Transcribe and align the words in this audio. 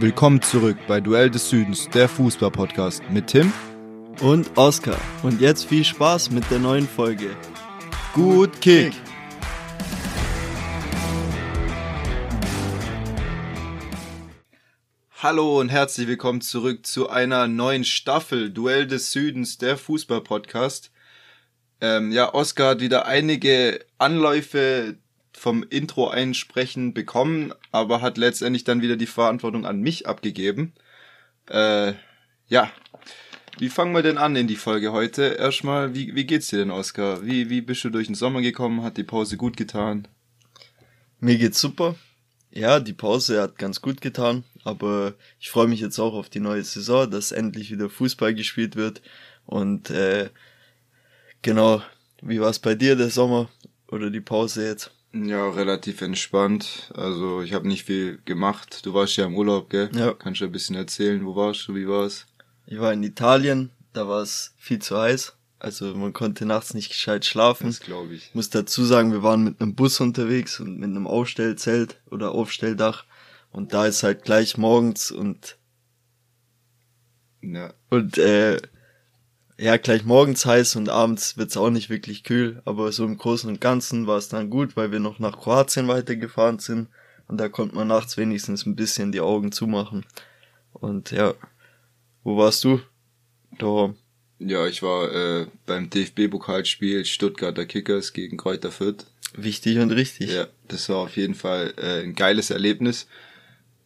Willkommen 0.00 0.40
zurück 0.40 0.76
bei 0.86 1.00
Duell 1.00 1.28
des 1.28 1.50
Südens, 1.50 1.88
der 1.88 2.08
Fußball-Podcast 2.08 3.02
mit 3.10 3.26
Tim 3.26 3.52
und 4.20 4.56
Oskar. 4.56 5.00
Und 5.24 5.40
jetzt 5.40 5.64
viel 5.64 5.82
Spaß 5.82 6.30
mit 6.30 6.48
der 6.52 6.60
neuen 6.60 6.86
Folge. 6.86 7.34
Gut 8.14 8.60
Kick! 8.60 8.92
Hallo 15.20 15.58
und 15.58 15.68
herzlich 15.68 16.06
willkommen 16.06 16.42
zurück 16.42 16.86
zu 16.86 17.08
einer 17.08 17.48
neuen 17.48 17.82
Staffel 17.82 18.52
Duell 18.52 18.86
des 18.86 19.10
Südens, 19.10 19.58
der 19.58 19.76
Fußball-Podcast. 19.76 20.92
Ähm, 21.80 22.12
ja, 22.12 22.32
Oskar 22.32 22.70
hat 22.70 22.80
wieder 22.80 23.06
einige 23.06 23.84
Anläufe 23.98 24.96
vom 25.38 25.64
Intro 25.68 26.08
einsprechen 26.08 26.94
bekommen, 26.94 27.52
aber 27.72 28.00
hat 28.00 28.18
letztendlich 28.18 28.64
dann 28.64 28.82
wieder 28.82 28.96
die 28.96 29.06
Verantwortung 29.06 29.66
an 29.66 29.80
mich 29.80 30.06
abgegeben. 30.06 30.72
Äh, 31.48 31.94
ja, 32.48 32.70
wie 33.58 33.68
fangen 33.68 33.94
wir 33.94 34.02
denn 34.02 34.18
an 34.18 34.36
in 34.36 34.46
die 34.46 34.56
Folge 34.56 34.92
heute? 34.92 35.22
Erstmal, 35.38 35.94
wie, 35.94 36.14
wie 36.14 36.24
geht's 36.24 36.48
dir 36.48 36.58
denn, 36.58 36.70
Oskar? 36.70 37.24
Wie, 37.24 37.50
wie 37.50 37.60
bist 37.60 37.82
du 37.84 37.90
durch 37.90 38.06
den 38.06 38.14
Sommer 38.14 38.40
gekommen? 38.40 38.82
Hat 38.82 38.96
die 38.96 39.04
Pause 39.04 39.36
gut 39.36 39.56
getan? 39.56 40.06
Mir 41.20 41.38
geht's 41.38 41.60
super. 41.60 41.96
Ja, 42.50 42.80
die 42.80 42.92
Pause 42.92 43.42
hat 43.42 43.58
ganz 43.58 43.82
gut 43.82 44.00
getan, 44.00 44.44
aber 44.64 45.14
ich 45.38 45.50
freue 45.50 45.66
mich 45.66 45.80
jetzt 45.80 45.98
auch 45.98 46.14
auf 46.14 46.30
die 46.30 46.40
neue 46.40 46.64
Saison, 46.64 47.10
dass 47.10 47.32
endlich 47.32 47.70
wieder 47.70 47.90
Fußball 47.90 48.34
gespielt 48.34 48.76
wird. 48.76 49.02
Und 49.44 49.90
äh, 49.90 50.30
genau, 51.42 51.82
wie 52.22 52.40
war's 52.40 52.58
bei 52.58 52.74
dir 52.74 52.96
der 52.96 53.10
Sommer 53.10 53.48
oder 53.88 54.10
die 54.10 54.20
Pause 54.20 54.66
jetzt? 54.66 54.92
Ja, 55.12 55.48
relativ 55.48 56.02
entspannt. 56.02 56.92
Also 56.94 57.42
ich 57.42 57.54
habe 57.54 57.66
nicht 57.66 57.84
viel 57.84 58.20
gemacht. 58.24 58.84
Du 58.84 58.94
warst 58.94 59.16
ja 59.16 59.26
im 59.26 59.34
Urlaub, 59.34 59.70
gell? 59.70 59.90
Ja. 59.94 60.12
Kannst 60.12 60.40
du 60.40 60.44
ein 60.44 60.52
bisschen 60.52 60.76
erzählen, 60.76 61.24
wo 61.24 61.34
warst 61.34 61.66
du, 61.68 61.74
wie 61.74 61.88
war's? 61.88 62.26
Ich 62.66 62.78
war 62.78 62.92
in 62.92 63.02
Italien, 63.02 63.70
da 63.94 64.06
war 64.06 64.22
es 64.22 64.54
viel 64.58 64.80
zu 64.80 64.98
heiß. 64.98 65.34
Also 65.58 65.94
man 65.94 66.12
konnte 66.12 66.46
nachts 66.46 66.74
nicht 66.74 66.90
gescheit 66.90 67.24
schlafen. 67.24 67.66
Das 67.66 67.80
glaube 67.80 68.14
ich. 68.14 68.32
Muss 68.34 68.50
dazu 68.50 68.84
sagen, 68.84 69.12
wir 69.12 69.22
waren 69.22 69.42
mit 69.42 69.60
einem 69.60 69.74
Bus 69.74 70.00
unterwegs 70.00 70.60
und 70.60 70.78
mit 70.78 70.90
einem 70.90 71.06
Aufstellzelt 71.06 72.00
oder 72.10 72.32
Aufstelldach. 72.32 73.04
Und 73.50 73.72
da 73.72 73.86
ist 73.86 74.02
halt 74.02 74.24
gleich 74.24 74.56
morgens 74.56 75.10
und 75.10 75.56
ja. 77.40 77.72
und 77.90 78.18
äh, 78.18 78.60
ja, 79.58 79.76
gleich 79.76 80.04
morgens 80.04 80.46
heiß 80.46 80.76
und 80.76 80.88
abends 80.88 81.36
wird's 81.36 81.56
auch 81.56 81.70
nicht 81.70 81.90
wirklich 81.90 82.22
kühl, 82.22 82.62
aber 82.64 82.92
so 82.92 83.04
im 83.04 83.18
Großen 83.18 83.50
und 83.50 83.60
Ganzen 83.60 84.06
war 84.06 84.16
es 84.16 84.28
dann 84.28 84.50
gut, 84.50 84.76
weil 84.76 84.92
wir 84.92 85.00
noch 85.00 85.18
nach 85.18 85.38
Kroatien 85.38 85.88
weitergefahren 85.88 86.60
sind 86.60 86.88
und 87.26 87.38
da 87.38 87.48
konnte 87.48 87.74
man 87.74 87.88
nachts 87.88 88.16
wenigstens 88.16 88.66
ein 88.66 88.76
bisschen 88.76 89.10
die 89.10 89.20
Augen 89.20 89.50
zumachen. 89.50 90.06
Und 90.72 91.10
ja, 91.10 91.34
wo 92.22 92.36
warst 92.36 92.62
du? 92.62 92.80
Da. 93.58 93.94
Ja, 94.38 94.66
ich 94.66 94.82
war 94.82 95.12
äh, 95.12 95.46
beim 95.66 95.90
DFB-Pokalspiel 95.90 97.04
Stuttgarter 97.04 97.66
Kickers 97.66 98.12
gegen 98.12 98.36
Kräuter 98.36 98.70
Fürth. 98.70 99.06
Wichtig 99.34 99.78
und 99.78 99.90
richtig. 99.90 100.32
Ja, 100.32 100.46
das 100.68 100.88
war 100.88 100.98
auf 100.98 101.16
jeden 101.16 101.34
Fall 101.34 101.74
äh, 101.76 102.02
ein 102.02 102.14
geiles 102.14 102.50
Erlebnis. 102.50 103.08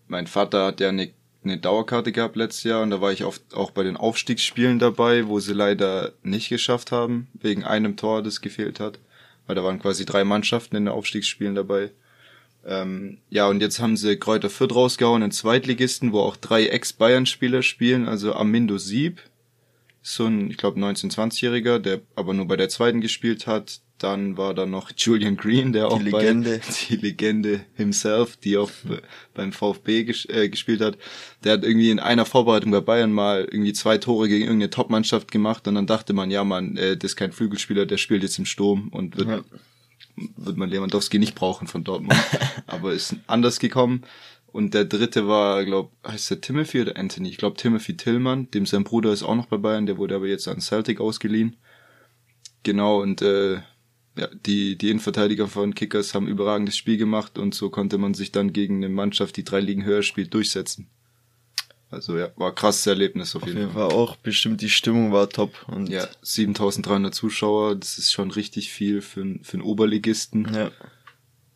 Mein 0.06 0.26
Vater 0.26 0.66
hat 0.66 0.80
ja 0.80 0.90
eine 0.90 1.10
eine 1.44 1.58
Dauerkarte 1.58 2.12
gehabt 2.12 2.36
letztes 2.36 2.64
Jahr 2.64 2.82
und 2.82 2.90
da 2.90 3.00
war 3.00 3.12
ich 3.12 3.24
oft 3.24 3.42
auch 3.54 3.70
bei 3.70 3.82
den 3.82 3.96
Aufstiegsspielen 3.96 4.78
dabei, 4.78 5.26
wo 5.28 5.40
sie 5.40 5.54
leider 5.54 6.12
nicht 6.22 6.48
geschafft 6.48 6.92
haben, 6.92 7.28
wegen 7.34 7.64
einem 7.64 7.96
Tor, 7.96 8.22
das 8.22 8.40
gefehlt 8.40 8.80
hat. 8.80 8.98
Weil 9.46 9.56
da 9.56 9.64
waren 9.64 9.80
quasi 9.80 10.04
drei 10.04 10.24
Mannschaften 10.24 10.76
in 10.76 10.84
den 10.84 10.94
Aufstiegsspielen 10.94 11.54
dabei. 11.54 11.90
Ähm, 12.64 13.18
ja, 13.28 13.48
und 13.48 13.60
jetzt 13.60 13.80
haben 13.80 13.96
sie 13.96 14.16
Kräuter 14.16 14.50
Fürth 14.50 14.74
rausgehauen, 14.74 15.22
einen 15.22 15.32
Zweitligisten, 15.32 16.12
wo 16.12 16.20
auch 16.20 16.36
drei 16.36 16.66
Ex-Bayern-Spieler 16.66 17.62
spielen, 17.62 18.06
also 18.06 18.34
Amindo 18.34 18.78
Sieb, 18.78 19.20
so 20.02 20.26
ein, 20.26 20.50
ich 20.50 20.56
glaube, 20.56 20.80
19-20-Jähriger, 20.80 21.78
der 21.78 22.00
aber 22.14 22.34
nur 22.34 22.46
bei 22.46 22.56
der 22.56 22.68
zweiten 22.68 23.00
gespielt 23.00 23.46
hat. 23.46 23.80
Dann 24.02 24.36
war 24.36 24.52
da 24.52 24.66
noch 24.66 24.90
Julian 24.96 25.36
Green, 25.36 25.72
der 25.72 25.86
die 25.86 25.94
auch 25.94 26.02
Legende. 26.02 26.58
bei 26.58 26.74
die 26.88 26.96
Legende 26.96 27.60
himself, 27.74 28.36
die 28.36 28.58
auch 28.58 28.70
beim 29.32 29.52
VfB 29.52 30.02
ges 30.04 30.24
äh, 30.28 30.48
gespielt 30.48 30.80
hat. 30.80 30.98
Der 31.44 31.52
hat 31.52 31.62
irgendwie 31.62 31.90
in 31.90 32.00
einer 32.00 32.24
Vorbereitung 32.24 32.72
bei 32.72 32.80
Bayern 32.80 33.12
mal 33.12 33.46
irgendwie 33.48 33.72
zwei 33.72 33.98
Tore 33.98 34.28
gegen 34.28 34.44
irgendeine 34.44 34.70
Top-Mannschaft 34.70 35.30
gemacht 35.30 35.68
und 35.68 35.76
dann 35.76 35.86
dachte 35.86 36.14
man, 36.14 36.32
ja 36.32 36.42
man, 36.42 36.76
äh, 36.76 36.96
das 36.96 37.12
ist 37.12 37.16
kein 37.16 37.30
Flügelspieler, 37.30 37.86
der 37.86 37.96
spielt 37.96 38.24
jetzt 38.24 38.38
im 38.40 38.44
Sturm 38.44 38.88
und 38.88 39.16
wird, 39.16 39.28
ja. 39.28 39.40
wird 40.36 40.56
man 40.56 40.68
Lewandowski 40.68 41.20
nicht 41.20 41.36
brauchen 41.36 41.68
von 41.68 41.84
Dortmund. 41.84 42.18
Aber 42.66 42.92
ist 42.92 43.14
anders 43.28 43.60
gekommen. 43.60 44.02
Und 44.50 44.74
der 44.74 44.84
dritte 44.84 45.28
war, 45.28 45.64
glaub, 45.64 45.92
heißt 46.04 46.28
der 46.28 46.40
Timothy 46.40 46.80
oder 46.80 46.96
Anthony? 46.96 47.28
Ich 47.28 47.38
glaube 47.38 47.56
Timothy 47.56 47.96
Tillmann, 47.96 48.50
dem 48.50 48.66
sein 48.66 48.82
Bruder 48.82 49.12
ist 49.12 49.22
auch 49.22 49.36
noch 49.36 49.46
bei 49.46 49.58
Bayern, 49.58 49.86
der 49.86 49.96
wurde 49.96 50.16
aber 50.16 50.26
jetzt 50.26 50.48
an 50.48 50.60
Celtic 50.60 51.00
ausgeliehen. 51.00 51.56
Genau, 52.64 53.00
und 53.00 53.22
äh, 53.22 53.60
ja, 54.16 54.28
die, 54.46 54.76
die 54.76 54.90
Innenverteidiger 54.90 55.48
von 55.48 55.74
Kickers 55.74 56.14
haben 56.14 56.28
überragendes 56.28 56.76
Spiel 56.76 56.98
gemacht 56.98 57.38
und 57.38 57.54
so 57.54 57.70
konnte 57.70 57.98
man 57.98 58.14
sich 58.14 58.32
dann 58.32 58.52
gegen 58.52 58.76
eine 58.76 58.88
Mannschaft, 58.88 59.36
die 59.36 59.44
drei 59.44 59.60
Ligen 59.60 59.84
höher 59.84 60.02
spielt, 60.02 60.34
durchsetzen. 60.34 60.88
Also 61.90 62.16
ja, 62.16 62.30
war 62.36 62.50
ein 62.50 62.54
krasses 62.54 62.86
Erlebnis 62.86 63.36
auf, 63.36 63.42
auf 63.42 63.48
jeden 63.48 63.70
Fall. 63.70 63.90
Fall. 63.90 63.98
auch 63.98 64.16
bestimmt 64.16 64.62
die 64.62 64.70
Stimmung 64.70 65.12
war 65.12 65.28
top 65.28 65.66
und 65.68 65.88
ja, 65.88 66.08
7300 66.22 67.14
Zuschauer, 67.14 67.74
das 67.74 67.98
ist 67.98 68.12
schon 68.12 68.30
richtig 68.30 68.70
viel 68.70 69.02
für, 69.02 69.38
für 69.42 69.54
einen 69.54 69.62
Oberligisten. 69.62 70.52
Ja. 70.54 70.70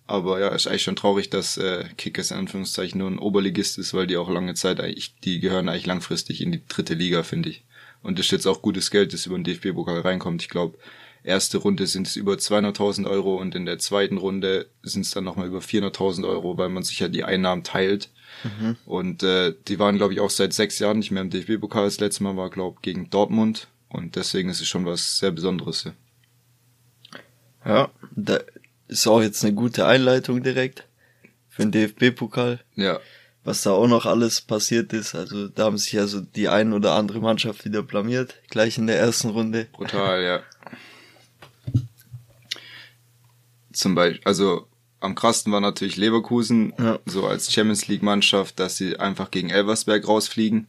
Aber 0.06 0.38
ja, 0.38 0.48
ist 0.48 0.68
eigentlich 0.68 0.84
schon 0.84 0.94
traurig, 0.94 1.30
dass 1.30 1.56
äh, 1.56 1.84
Kickers 1.96 2.30
in 2.30 2.36
Anführungszeichen 2.36 2.98
nur 2.98 3.10
ein 3.10 3.18
Oberligist 3.18 3.76
ist, 3.78 3.92
weil 3.92 4.06
die 4.06 4.16
auch 4.16 4.30
lange 4.30 4.54
Zeit 4.54 4.78
eigentlich, 4.78 5.16
die 5.20 5.40
gehören 5.40 5.68
eigentlich 5.68 5.86
langfristig 5.86 6.40
in 6.40 6.52
die 6.52 6.62
dritte 6.68 6.94
Liga, 6.94 7.22
finde 7.22 7.48
ich. 7.48 7.64
Und 8.02 8.18
das 8.18 8.26
ist 8.26 8.32
jetzt 8.32 8.46
auch 8.46 8.62
gutes 8.62 8.90
Geld, 8.90 9.12
das 9.12 9.26
über 9.26 9.36
den 9.36 9.42
DFB-Pokal 9.42 10.00
reinkommt. 10.00 10.42
Ich 10.42 10.48
glaube, 10.48 10.78
erste 11.26 11.58
Runde 11.58 11.86
sind 11.86 12.06
es 12.06 12.16
über 12.16 12.34
200.000 12.34 13.08
Euro 13.08 13.36
und 13.36 13.54
in 13.54 13.66
der 13.66 13.78
zweiten 13.78 14.16
Runde 14.16 14.66
sind 14.82 15.04
es 15.04 15.10
dann 15.10 15.24
nochmal 15.24 15.48
über 15.48 15.58
400.000 15.58 16.26
Euro, 16.26 16.56
weil 16.56 16.68
man 16.68 16.82
sich 16.82 17.00
ja 17.00 17.08
die 17.08 17.24
Einnahmen 17.24 17.64
teilt. 17.64 18.10
Mhm. 18.44 18.76
Und 18.86 19.22
äh, 19.22 19.54
die 19.68 19.78
waren, 19.78 19.96
glaube 19.96 20.12
ich, 20.12 20.20
auch 20.20 20.30
seit 20.30 20.52
sechs 20.52 20.78
Jahren 20.78 20.98
nicht 20.98 21.10
mehr 21.10 21.22
im 21.22 21.30
DFB-Pokal. 21.30 21.84
Das 21.84 22.00
letzte 22.00 22.22
Mal 22.22 22.36
war, 22.36 22.50
glaube 22.50 22.76
ich, 22.78 22.82
gegen 22.82 23.10
Dortmund. 23.10 23.68
Und 23.88 24.16
deswegen 24.16 24.48
ist 24.48 24.60
es 24.60 24.68
schon 24.68 24.86
was 24.86 25.18
sehr 25.18 25.30
Besonderes. 25.30 25.90
Ja, 27.64 27.90
da, 28.14 28.38
ist 28.88 29.06
auch 29.06 29.20
jetzt 29.20 29.44
eine 29.44 29.54
gute 29.54 29.86
Einleitung 29.86 30.42
direkt 30.42 30.84
für 31.48 31.62
den 31.66 31.72
DFB-Pokal. 31.72 32.60
Ja. 32.74 33.00
Was 33.42 33.62
da 33.62 33.70
auch 33.70 33.86
noch 33.86 34.06
alles 34.06 34.40
passiert 34.40 34.92
ist. 34.92 35.14
Also 35.14 35.48
da 35.48 35.64
haben 35.64 35.78
sich 35.78 35.98
also 35.98 36.20
die 36.20 36.48
ein 36.48 36.72
oder 36.72 36.94
andere 36.94 37.20
Mannschaft 37.20 37.64
wieder 37.64 37.82
blamiert, 37.82 38.34
gleich 38.50 38.78
in 38.78 38.86
der 38.86 38.98
ersten 38.98 39.30
Runde. 39.30 39.66
Brutal, 39.72 40.22
ja. 40.22 40.40
Zum 43.76 43.94
Beispiel, 43.94 44.22
also 44.24 44.66
am 45.00 45.14
krassten 45.14 45.52
war 45.52 45.60
natürlich 45.60 45.98
Leverkusen, 45.98 46.72
ja. 46.78 46.98
so 47.04 47.26
als 47.26 47.52
Champions 47.52 47.86
League 47.88 48.02
Mannschaft, 48.02 48.58
dass 48.58 48.78
sie 48.78 48.98
einfach 48.98 49.30
gegen 49.30 49.50
Elversberg 49.50 50.08
rausfliegen. 50.08 50.66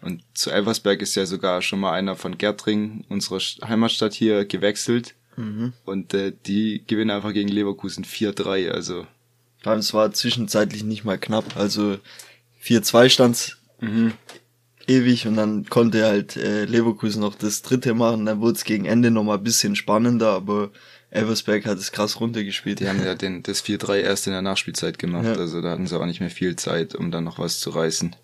Und 0.00 0.22
zu 0.32 0.50
Elversberg 0.50 1.02
ist 1.02 1.14
ja 1.16 1.26
sogar 1.26 1.60
schon 1.60 1.80
mal 1.80 1.92
einer 1.92 2.16
von 2.16 2.38
Gertring, 2.38 3.04
unserer 3.10 3.38
Heimatstadt 3.68 4.14
hier, 4.14 4.46
gewechselt. 4.46 5.14
Mhm. 5.36 5.74
Und 5.84 6.14
äh, 6.14 6.32
die 6.46 6.82
gewinnen 6.86 7.10
einfach 7.10 7.34
gegen 7.34 7.50
Leverkusen 7.50 8.06
4-3, 8.06 8.70
also. 8.70 9.06
Ja, 9.62 9.74
es 9.74 9.92
war 9.92 10.10
zwischenzeitlich 10.12 10.82
nicht 10.82 11.04
mal 11.04 11.18
knapp. 11.18 11.58
Also 11.58 11.98
4-2 12.64 13.10
stand's 13.10 13.58
mhm. 13.80 14.14
ewig 14.86 15.26
und 15.26 15.36
dann 15.36 15.66
konnte 15.66 16.06
halt 16.06 16.38
äh, 16.38 16.64
Leverkusen 16.64 17.20
noch 17.20 17.34
das 17.34 17.60
dritte 17.60 17.92
machen. 17.92 18.24
Dann 18.24 18.40
wurde 18.40 18.54
es 18.54 18.64
gegen 18.64 18.86
Ende 18.86 19.10
noch 19.10 19.24
mal 19.24 19.36
ein 19.36 19.44
bisschen 19.44 19.76
spannender, 19.76 20.30
aber 20.30 20.70
Eversberg 21.10 21.66
hat 21.66 21.78
es 21.78 21.92
krass 21.92 22.20
runtergespielt. 22.20 22.80
Die 22.80 22.88
haben 22.88 23.04
ja 23.04 23.14
den, 23.14 23.42
das 23.42 23.64
4-3 23.64 23.96
erst 23.96 24.26
in 24.26 24.32
der 24.32 24.42
Nachspielzeit 24.42 24.98
gemacht, 24.98 25.24
ja. 25.24 25.32
also 25.34 25.60
da 25.60 25.70
hatten 25.70 25.86
sie 25.86 25.98
auch 25.98 26.06
nicht 26.06 26.20
mehr 26.20 26.30
viel 26.30 26.56
Zeit, 26.56 26.94
um 26.94 27.10
dann 27.10 27.24
noch 27.24 27.38
was 27.38 27.58
zu 27.58 27.70
reißen. 27.70 28.14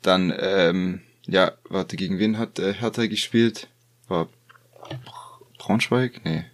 Dann, 0.00 0.32
ähm, 0.38 1.02
ja, 1.26 1.52
warte, 1.68 1.96
gegen 1.96 2.18
wen 2.18 2.38
hat 2.38 2.58
äh, 2.58 2.72
Hertha 2.72 3.06
gespielt? 3.06 3.68
War 4.08 4.28
Braunschweig? 5.58 6.24
Nee. 6.24 6.44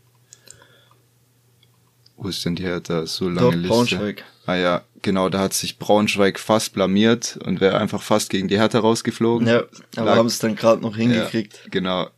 Wo 2.16 2.28
ist 2.28 2.44
denn 2.44 2.56
die 2.56 2.64
Hertha? 2.64 3.06
So 3.06 3.28
lange 3.28 3.40
Doch, 3.40 3.52
Liste. 3.52 3.68
Braunschweig. 3.68 4.24
Ah 4.44 4.56
ja, 4.56 4.82
genau, 5.02 5.28
da 5.28 5.38
hat 5.38 5.54
sich 5.54 5.78
Braunschweig 5.78 6.38
fast 6.38 6.72
blamiert 6.74 7.38
und 7.44 7.60
wäre 7.60 7.78
einfach 7.78 8.02
fast 8.02 8.30
gegen 8.30 8.48
die 8.48 8.58
Hertha 8.58 8.80
rausgeflogen. 8.80 9.46
Ja, 9.46 9.64
aber 9.96 10.16
haben 10.16 10.26
es 10.26 10.38
dann 10.40 10.56
gerade 10.56 10.82
noch 10.82 10.96
hingekriegt. 10.96 11.60
Ja, 11.64 11.70
genau. 11.70 12.08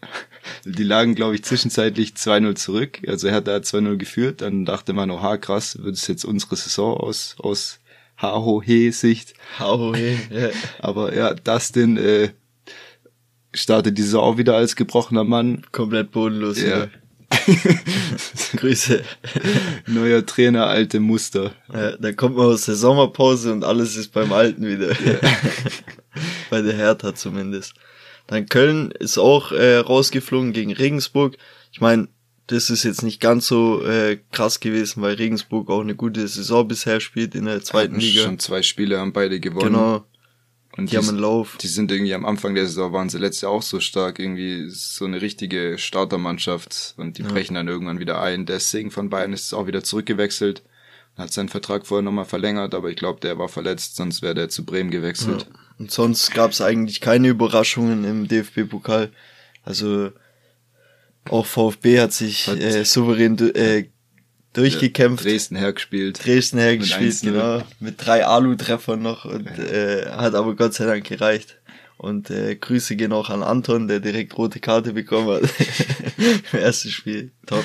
Die 0.64 0.82
lagen, 0.82 1.14
glaube 1.14 1.34
ich, 1.34 1.44
zwischenzeitlich 1.44 2.12
2-0 2.12 2.54
zurück. 2.54 3.00
Also 3.06 3.28
Hertha 3.28 3.52
hat 3.52 3.64
2-0 3.64 3.96
geführt. 3.96 4.40
Dann 4.40 4.64
dachte 4.64 4.92
man, 4.92 5.10
oh, 5.10 5.37
krass, 5.38 5.82
wird 5.82 5.96
es 5.96 6.06
jetzt 6.06 6.25
unsere 6.25 6.56
Saison 6.56 6.96
aus, 6.96 7.37
aus 7.38 7.81
HOH-Sicht. 8.20 9.34
HOH, 9.58 9.96
ja. 9.96 10.50
Aber 10.81 11.14
ja, 11.14 11.34
Dustin 11.34 11.96
äh, 11.96 12.31
startet 13.52 13.98
die 13.98 14.02
Saison 14.02 14.22
auch 14.22 14.38
wieder 14.38 14.56
als 14.56 14.76
gebrochener 14.76 15.25
Mann. 15.25 15.62
Komplett 15.72 16.10
bodenlos. 16.12 16.60
Ja. 16.60 16.88
Grüße. 18.56 19.02
Neuer 19.87 20.26
Trainer, 20.26 20.66
alte 20.66 21.00
Muster. 21.00 21.52
Ja, 21.72 21.96
dann 21.96 22.16
kommt 22.16 22.37
man 22.37 22.46
aus 22.46 22.64
der 22.66 22.75
Sommerpause 22.75 23.52
und 23.52 23.64
alles 23.64 23.96
ist 23.96 24.12
beim 24.12 24.32
Alten 24.32 24.66
wieder. 24.66 24.94
Bei 26.50 26.60
der 26.60 26.75
Hertha 26.75 27.14
zumindest. 27.14 27.75
Dann 28.31 28.47
Köln 28.47 28.93
ist 28.93 29.19
auch 29.19 29.50
äh, 29.50 29.79
rausgeflogen 29.79 30.53
gegen 30.53 30.73
Regensburg. 30.73 31.37
Ich 31.73 31.81
meine, 31.81 32.06
das 32.47 32.71
ist 32.71 32.85
jetzt 32.85 33.03
nicht 33.03 33.21
ganz 33.21 33.49
so 33.49 33.85
äh, 33.85 34.19
krass 34.31 34.61
gewesen, 34.61 35.03
weil 35.03 35.17
Regensburg 35.17 35.69
auch 35.69 35.81
eine 35.81 35.97
gute 35.97 36.29
Saison 36.29 36.69
bisher 36.69 37.00
spielt 37.00 37.35
in 37.35 37.47
der 37.47 37.61
zweiten 37.62 37.94
Hatten 37.94 38.00
Liga. 38.00 38.23
Schon 38.23 38.38
zwei 38.38 38.62
Spiele 38.62 39.00
haben 39.00 39.12
beide 39.12 39.41
gewonnen. 39.41 39.73
Genau. 39.73 40.05
Und 40.77 40.93
Die 40.93 40.97
haben 40.97 41.09
einen 41.09 41.19
Lauf. 41.19 41.56
Die 41.61 41.67
sind 41.67 41.91
irgendwie 41.91 42.15
am 42.15 42.25
Anfang 42.25 42.55
der 42.55 42.67
Saison 42.67 42.93
waren 42.93 43.09
sie 43.09 43.19
letztes 43.19 43.43
Jahr 43.43 43.50
auch 43.50 43.62
so 43.62 43.81
stark, 43.81 44.21
irgendwie 44.21 44.71
so 44.71 45.06
eine 45.06 45.21
richtige 45.21 45.76
Startermannschaft 45.76 46.94
und 46.99 47.19
die 47.19 47.25
brechen 47.25 47.55
dann 47.55 47.67
irgendwann 47.67 47.99
wieder 47.99 48.23
ein. 48.23 48.47
Deswegen 48.47 48.93
von 48.93 49.11
Bayern 49.11 49.33
ist 49.33 49.47
es 49.47 49.55
auch 49.55 49.67
wieder 49.67 49.83
zurückgewechselt. 49.83 50.62
Hat 51.17 51.33
seinen 51.33 51.49
Vertrag 51.49 51.87
vorher 51.87 52.03
nochmal 52.03 52.25
verlängert, 52.25 52.75
aber 52.75 52.89
ich 52.91 52.97
glaube, 52.97 53.21
der 53.21 53.39
war 53.39 53.49
verletzt, 53.49 53.97
sonst 53.97 54.23
wäre 54.23 54.35
der 54.35 54.49
zu 54.49 54.65
Bremen 54.65 54.91
gewechselt. 54.91 55.47
Und 55.79 55.91
sonst 55.91 56.33
gab 56.35 56.53
es 56.53 56.61
eigentlich 56.61 57.01
keine 57.01 57.29
Überraschungen 57.29 58.05
im 58.05 58.29
DFB-Pokal. 58.29 59.11
Also 59.65 60.12
auch 61.29 61.45
VfB 61.47 62.01
hat 62.01 62.12
sich 62.12 62.47
Hat- 62.47 62.59
äh, 62.59 62.85
souverän 62.85 63.39
äh, 63.55 63.89
durchgekämpft. 64.55 65.25
Dresden 65.25 65.57
hergespielt. 65.57 66.25
Dresden 66.25 66.59
hergespielt, 66.59 67.12
1-0. 67.12 67.21
genau. 67.25 67.62
Mit 67.81 67.95
drei 68.05 68.25
Alu-Treffern 68.27 69.03
noch 69.03 69.25
und 69.27 69.47
äh, 69.59 70.07
hat 70.11 70.35
aber 70.35 70.57
Gott 70.57 70.75
sei 70.75 70.87
Dank 70.87 71.05
gereicht. 71.05 71.57
Und 71.99 72.31
äh, 72.31 72.57
Grüße 72.57 72.97
gehen 72.97 73.12
auch 73.12 73.29
an 73.29 73.43
Anton, 73.43 73.87
der 73.87 74.01
direkt 74.01 74.37
rote 74.39 74.59
Karte 74.59 74.95
bekommen 74.95 75.29
hat. 75.29 75.43
Im 76.53 76.59
ersten 76.59 76.89
Spiel. 76.89 77.31
Top. 77.47 77.65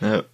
Ja. 0.00 0.24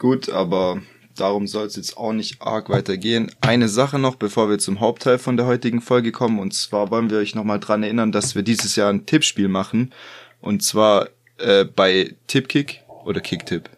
Gut, 0.00 0.30
aber 0.30 0.80
darum 1.14 1.46
soll 1.46 1.66
es 1.66 1.76
jetzt 1.76 1.98
auch 1.98 2.14
nicht 2.14 2.40
arg 2.40 2.70
weitergehen. 2.70 3.30
Eine 3.42 3.68
Sache 3.68 3.98
noch, 3.98 4.14
bevor 4.14 4.48
wir 4.48 4.58
zum 4.58 4.80
Hauptteil 4.80 5.18
von 5.18 5.36
der 5.36 5.44
heutigen 5.44 5.82
Folge 5.82 6.10
kommen. 6.10 6.38
Und 6.38 6.54
zwar 6.54 6.90
wollen 6.90 7.10
wir 7.10 7.18
euch 7.18 7.34
nochmal 7.34 7.60
dran 7.60 7.82
erinnern, 7.82 8.10
dass 8.10 8.34
wir 8.34 8.42
dieses 8.42 8.76
Jahr 8.76 8.90
ein 8.90 9.04
Tippspiel 9.04 9.48
machen. 9.48 9.92
Und 10.40 10.62
zwar 10.62 11.10
äh, 11.36 11.66
bei 11.66 12.16
Tippkick 12.28 12.80
oder 13.04 13.20
Kicktipp. 13.20 13.68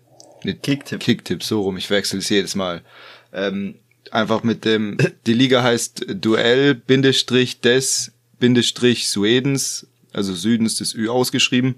Nee, 0.45 0.55
Kicktipp. 0.55 1.01
Kicktipp, 1.01 1.43
so 1.43 1.63
rum. 1.63 1.77
Ich 1.77 1.91
wechsle 1.91 2.21
es 2.21 2.29
jedes 2.29 2.55
Mal. 2.55 2.83
Ähm, 3.33 3.75
einfach 4.13 4.45
mit 4.45 4.65
dem, 4.65 4.99
die 5.27 5.35
Liga 5.35 5.65
heißt 5.65 6.07
Duell, 6.09 6.77
Bindestrich 6.77 7.61
des, 7.61 8.13
Bindestrich 8.39 9.09
Suedens, 9.09 9.89
also 10.13 10.35
Südens 10.35 10.77
des 10.77 10.95
Ü 10.95 11.09
ausgeschrieben. 11.09 11.75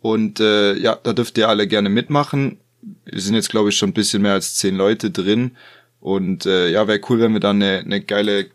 Und 0.00 0.38
äh, 0.38 0.74
ja, 0.74 0.96
da 1.02 1.12
dürft 1.12 1.36
ihr 1.36 1.48
alle 1.48 1.66
gerne 1.66 1.88
mitmachen. 1.88 2.58
Wir 3.04 3.20
sind 3.20 3.34
jetzt, 3.34 3.50
glaube 3.50 3.68
ich, 3.70 3.76
schon 3.76 3.90
ein 3.90 3.94
bisschen 3.94 4.22
mehr 4.22 4.32
als 4.32 4.54
zehn 4.56 4.76
Leute 4.76 5.10
drin. 5.10 5.52
Und 6.00 6.46
äh, 6.46 6.68
ja, 6.70 6.88
wäre 6.88 7.00
cool, 7.08 7.20
wenn 7.20 7.32
wir 7.32 7.40
dann 7.40 7.62
eine, 7.62 7.78
eine 7.78 8.00
geile 8.00 8.46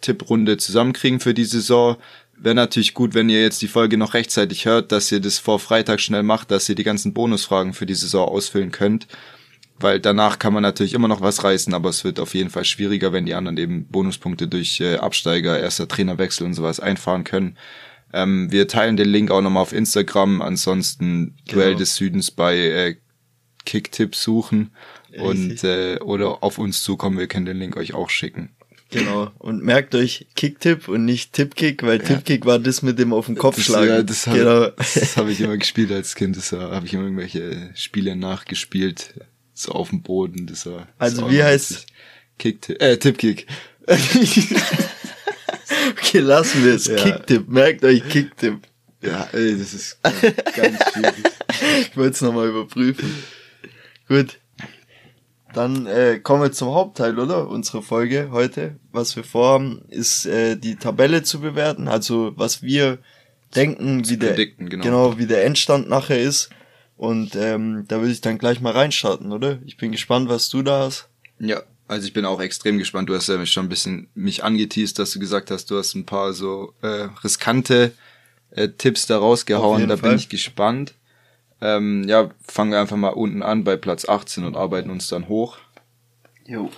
Tipprunde 0.00 0.56
zusammenkriegen 0.56 1.20
für 1.20 1.34
die 1.34 1.44
Saison. 1.44 1.96
Wäre 2.36 2.54
natürlich 2.54 2.94
gut, 2.94 3.14
wenn 3.14 3.28
ihr 3.28 3.42
jetzt 3.42 3.62
die 3.62 3.68
Folge 3.68 3.96
noch 3.96 4.14
rechtzeitig 4.14 4.64
hört, 4.64 4.92
dass 4.92 5.12
ihr 5.12 5.20
das 5.20 5.38
vor 5.38 5.60
Freitag 5.60 6.00
schnell 6.00 6.22
macht, 6.22 6.50
dass 6.50 6.68
ihr 6.68 6.74
die 6.74 6.82
ganzen 6.84 7.14
Bonusfragen 7.14 7.74
für 7.74 7.86
die 7.86 7.94
Saison 7.94 8.28
ausfüllen 8.28 8.70
könnt. 8.70 9.06
Weil 9.78 10.00
danach 10.00 10.38
kann 10.38 10.52
man 10.52 10.62
natürlich 10.62 10.94
immer 10.94 11.08
noch 11.08 11.20
was 11.20 11.42
reißen, 11.42 11.74
aber 11.74 11.88
es 11.90 12.04
wird 12.04 12.20
auf 12.20 12.34
jeden 12.34 12.50
Fall 12.50 12.64
schwieriger, 12.64 13.12
wenn 13.12 13.26
die 13.26 13.34
anderen 13.34 13.58
eben 13.58 13.86
Bonuspunkte 13.86 14.46
durch 14.48 14.80
äh, 14.80 14.96
Absteiger, 14.96 15.58
erster 15.58 15.88
Trainerwechsel 15.88 16.46
und 16.46 16.54
sowas 16.54 16.80
einfahren 16.80 17.24
können. 17.24 17.56
Ähm, 18.12 18.52
wir 18.52 18.68
teilen 18.68 18.96
den 18.96 19.08
Link 19.08 19.30
auch 19.30 19.40
nochmal 19.40 19.62
auf 19.62 19.72
Instagram. 19.72 20.42
Ansonsten 20.42 21.36
Duell 21.48 21.68
Genau. 21.70 21.78
des 21.78 21.96
Südens 21.96 22.30
bei 22.30 22.56
äh, 22.56 22.96
Kicktipp 23.64 24.14
suchen 24.14 24.70
und 25.18 25.62
äh, 25.64 25.98
oder 26.00 26.42
auf 26.42 26.58
uns 26.58 26.82
zukommen. 26.82 27.18
Wir 27.18 27.26
können 27.26 27.46
den 27.46 27.58
Link 27.58 27.76
euch 27.76 27.94
auch 27.94 28.10
schicken. 28.10 28.50
Genau. 28.90 29.32
Und 29.38 29.62
merkt 29.62 29.94
euch 29.94 30.26
Kicktipp 30.36 30.88
und 30.88 31.04
nicht 31.04 31.32
Tippkick, 31.32 31.82
weil 31.82 31.98
Tippkick 31.98 32.46
war 32.46 32.58
das 32.58 32.82
mit 32.82 32.98
dem 32.98 33.12
auf 33.12 33.26
den 33.26 33.34
Kopf 33.34 33.60
schlagen. 33.60 33.88
ja, 33.88 34.02
das 34.02 34.26
habe 34.26 34.38
genau. 34.38 34.66
das 34.76 35.16
hab 35.16 35.28
ich 35.28 35.40
immer 35.40 35.56
gespielt 35.56 35.90
als 35.90 36.14
Kind. 36.14 36.36
Das 36.36 36.52
habe 36.52 36.86
ich 36.86 36.94
immer 36.94 37.04
irgendwelche 37.04 37.70
Spiele 37.74 38.14
nachgespielt. 38.14 39.14
So 39.52 39.72
auf 39.72 39.90
dem 39.90 40.02
Boden. 40.02 40.46
Das 40.46 40.66
war, 40.66 40.88
das 40.98 41.18
Also 41.18 41.30
wie 41.30 41.42
heißt-. 41.42 41.86
Kicktipp, 42.38 42.82
äh, 42.82 42.96
Tippkick. 42.96 43.46
Okay, 45.90 46.20
lassen 46.20 46.64
wir 46.64 46.74
es. 46.74 46.86
Ja. 46.86 46.96
Kicktipp. 46.96 47.48
Merkt 47.48 47.84
euch 47.84 48.06
Kicktipp. 48.08 48.60
ja, 49.02 49.28
ey, 49.32 49.58
das 49.58 49.74
ist 49.74 49.98
ganz, 50.02 50.36
ganz 50.54 50.92
schwierig. 50.92 51.14
Ich 51.80 51.96
wollte 51.96 52.10
es 52.10 52.20
nochmal 52.20 52.48
überprüfen. 52.48 53.22
Gut. 54.08 54.38
Dann 55.52 55.86
äh, 55.86 56.18
kommen 56.20 56.42
wir 56.42 56.52
zum 56.52 56.74
Hauptteil, 56.74 57.18
oder? 57.18 57.48
Unsere 57.48 57.82
Folge 57.82 58.30
heute. 58.32 58.76
Was 58.90 59.14
wir 59.14 59.22
vorhaben, 59.22 59.82
ist 59.88 60.26
äh, 60.26 60.56
die 60.56 60.76
Tabelle 60.76 61.22
zu 61.22 61.40
bewerten. 61.40 61.86
Also 61.86 62.32
was 62.36 62.62
wir 62.62 62.98
denken, 63.54 64.08
wie 64.08 64.16
der, 64.16 64.34
genau. 64.34 64.82
genau, 64.82 65.18
wie 65.18 65.26
der 65.26 65.44
Endstand 65.44 65.88
nachher 65.88 66.20
ist. 66.20 66.50
Und 66.96 67.36
ähm, 67.36 67.84
da 67.88 68.00
würde 68.00 68.12
ich 68.12 68.20
dann 68.20 68.38
gleich 68.38 68.60
mal 68.60 68.72
reinstarten, 68.72 69.32
oder? 69.32 69.58
Ich 69.64 69.76
bin 69.76 69.92
gespannt, 69.92 70.28
was 70.28 70.48
du 70.48 70.62
da 70.62 70.80
hast. 70.80 71.08
Ja, 71.38 71.62
also 71.86 72.06
ich 72.06 72.12
bin 72.12 72.24
auch 72.24 72.40
extrem 72.40 72.78
gespannt. 72.78 73.08
Du 73.08 73.14
hast 73.14 73.28
ja 73.28 73.44
schon 73.46 73.66
ein 73.66 73.68
bisschen 73.68 74.08
mich 74.14 74.42
angeteased, 74.42 74.98
dass 74.98 75.12
du 75.12 75.18
gesagt 75.18 75.50
hast, 75.50 75.70
du 75.70 75.78
hast 75.78 75.94
ein 75.94 76.06
paar 76.06 76.32
so 76.32 76.72
äh, 76.82 77.08
riskante 77.22 77.92
äh, 78.50 78.68
Tipps 78.68 79.06
da 79.06 79.18
rausgehauen. 79.18 79.88
Da 79.88 79.96
Fall. 79.96 80.10
bin 80.10 80.18
ich 80.18 80.28
gespannt. 80.28 80.94
Ähm, 81.64 82.04
ja, 82.06 82.28
fangen 82.46 82.72
wir 82.72 82.80
einfach 82.80 82.96
mal 82.98 83.08
unten 83.08 83.42
an 83.42 83.64
bei 83.64 83.76
Platz 83.76 84.06
18 84.06 84.44
und 84.44 84.54
arbeiten 84.54 84.90
uns 84.90 85.08
dann 85.08 85.28
hoch. 85.28 85.56
Jo. 86.46 86.68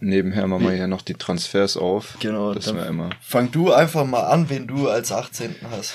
Nebenher 0.00 0.46
machen 0.46 0.64
wir 0.66 0.72
hier 0.72 0.86
noch 0.86 1.02
die 1.02 1.14
Transfers 1.14 1.76
auf. 1.76 2.16
Genau. 2.20 2.54
Das 2.54 2.64
dann 2.64 2.76
war 2.78 2.86
immer. 2.86 3.10
Fang 3.20 3.50
du 3.50 3.72
einfach 3.72 4.04
mal 4.06 4.22
an, 4.24 4.48
wenn 4.48 4.66
du 4.66 4.88
als 4.88 5.12
18. 5.12 5.54
hast. 5.70 5.92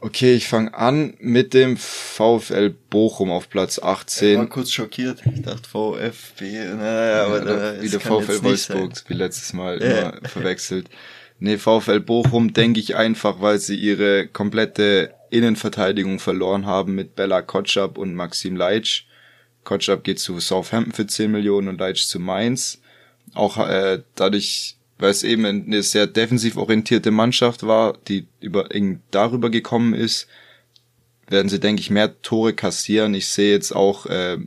Okay, 0.00 0.34
ich 0.34 0.48
fange 0.48 0.74
an 0.74 1.14
mit 1.20 1.54
dem 1.54 1.76
VfL 1.76 2.70
Bochum 2.90 3.30
auf 3.30 3.48
Platz 3.48 3.78
Ich 3.78 3.84
war 3.84 3.92
18. 3.92 4.48
kurz 4.48 4.70
schockiert. 4.72 5.22
Ich 5.32 5.42
dachte 5.42 5.68
VfB. 5.68 6.74
Naja, 6.74 7.26
aber 7.26 7.38
Ja, 7.38 7.44
da, 7.44 7.72
das 7.74 7.98
kann 7.98 8.20
VfL 8.22 8.32
sein. 8.34 8.42
Wolfsburg, 8.44 8.92
wie 9.08 9.14
letztes 9.14 9.52
Mal 9.52 9.80
Ja. 9.82 10.10
immer 10.10 10.28
verwechselt. 10.28 10.88
Nee, 11.38 11.56
VfL 11.58 12.00
Bochum 12.00 12.52
denke 12.52 12.78
ich 12.80 12.94
einfach, 12.96 13.40
weil 13.40 13.58
sie 13.58 13.76
ihre 13.76 14.26
komplette 14.28 15.12
Innenverteidigung 15.32 16.18
verloren 16.18 16.66
haben 16.66 16.94
mit 16.94 17.16
Bella 17.16 17.42
Kotschap 17.42 17.96
und 17.96 18.14
Maxim 18.14 18.54
Leitsch. 18.56 19.04
Kotschap 19.64 20.04
geht 20.04 20.18
zu 20.18 20.38
Southampton 20.40 20.92
für 20.92 21.06
10 21.06 21.30
Millionen 21.30 21.68
und 21.68 21.80
Leitsch 21.80 22.04
zu 22.06 22.20
Mainz. 22.20 22.80
Auch 23.34 23.56
äh, 23.58 24.02
dadurch, 24.14 24.76
weil 24.98 25.10
es 25.10 25.22
eben 25.22 25.44
eine 25.44 25.82
sehr 25.82 26.06
defensiv 26.06 26.56
orientierte 26.56 27.10
Mannschaft 27.10 27.66
war, 27.66 27.96
die 28.08 28.26
über 28.40 28.68
darüber 29.10 29.50
gekommen 29.50 29.94
ist, 29.94 30.26
werden 31.28 31.48
sie, 31.48 31.60
denke 31.60 31.80
ich, 31.80 31.90
mehr 31.90 32.20
Tore 32.22 32.52
kassieren. 32.52 33.14
Ich 33.14 33.28
sehe 33.28 33.52
jetzt 33.52 33.74
auch 33.74 34.06
äh, 34.06 34.38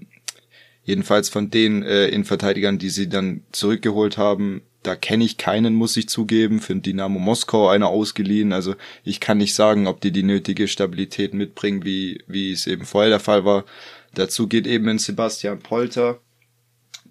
jedenfalls 0.83 1.29
von 1.29 1.49
den 1.49 1.83
äh, 1.83 2.07
Innenverteidigern, 2.07 2.77
die 2.77 2.89
sie 2.89 3.09
dann 3.09 3.41
zurückgeholt 3.51 4.17
haben, 4.17 4.61
da 4.85 4.95
kenne 4.95 5.25
ich 5.25 5.37
keinen, 5.37 5.73
muss 5.73 5.97
ich 5.97 6.07
zugeben. 6.09 6.59
Für 6.59 6.75
Dynamo 6.75 7.19
Moskau 7.19 7.69
einer 7.69 7.87
ausgeliehen. 7.87 8.53
Also 8.53 8.75
ich 9.03 9.19
kann 9.19 9.39
nicht 9.39 9.55
sagen, 9.55 9.87
ob 9.87 9.99
die 10.01 10.11
die 10.11 10.23
nötige 10.23 10.67
Stabilität 10.67 11.33
mitbringen, 11.33 11.83
wie, 11.83 12.23
wie 12.27 12.51
es 12.51 12.67
eben 12.67 12.85
vorher 12.85 13.09
der 13.09 13.19
Fall 13.19 13.45
war. 13.45 13.65
Dazu 14.13 14.47
geht 14.47 14.67
eben 14.67 14.87
ein 14.87 14.99
Sebastian 14.99 15.59
Polter, 15.59 16.19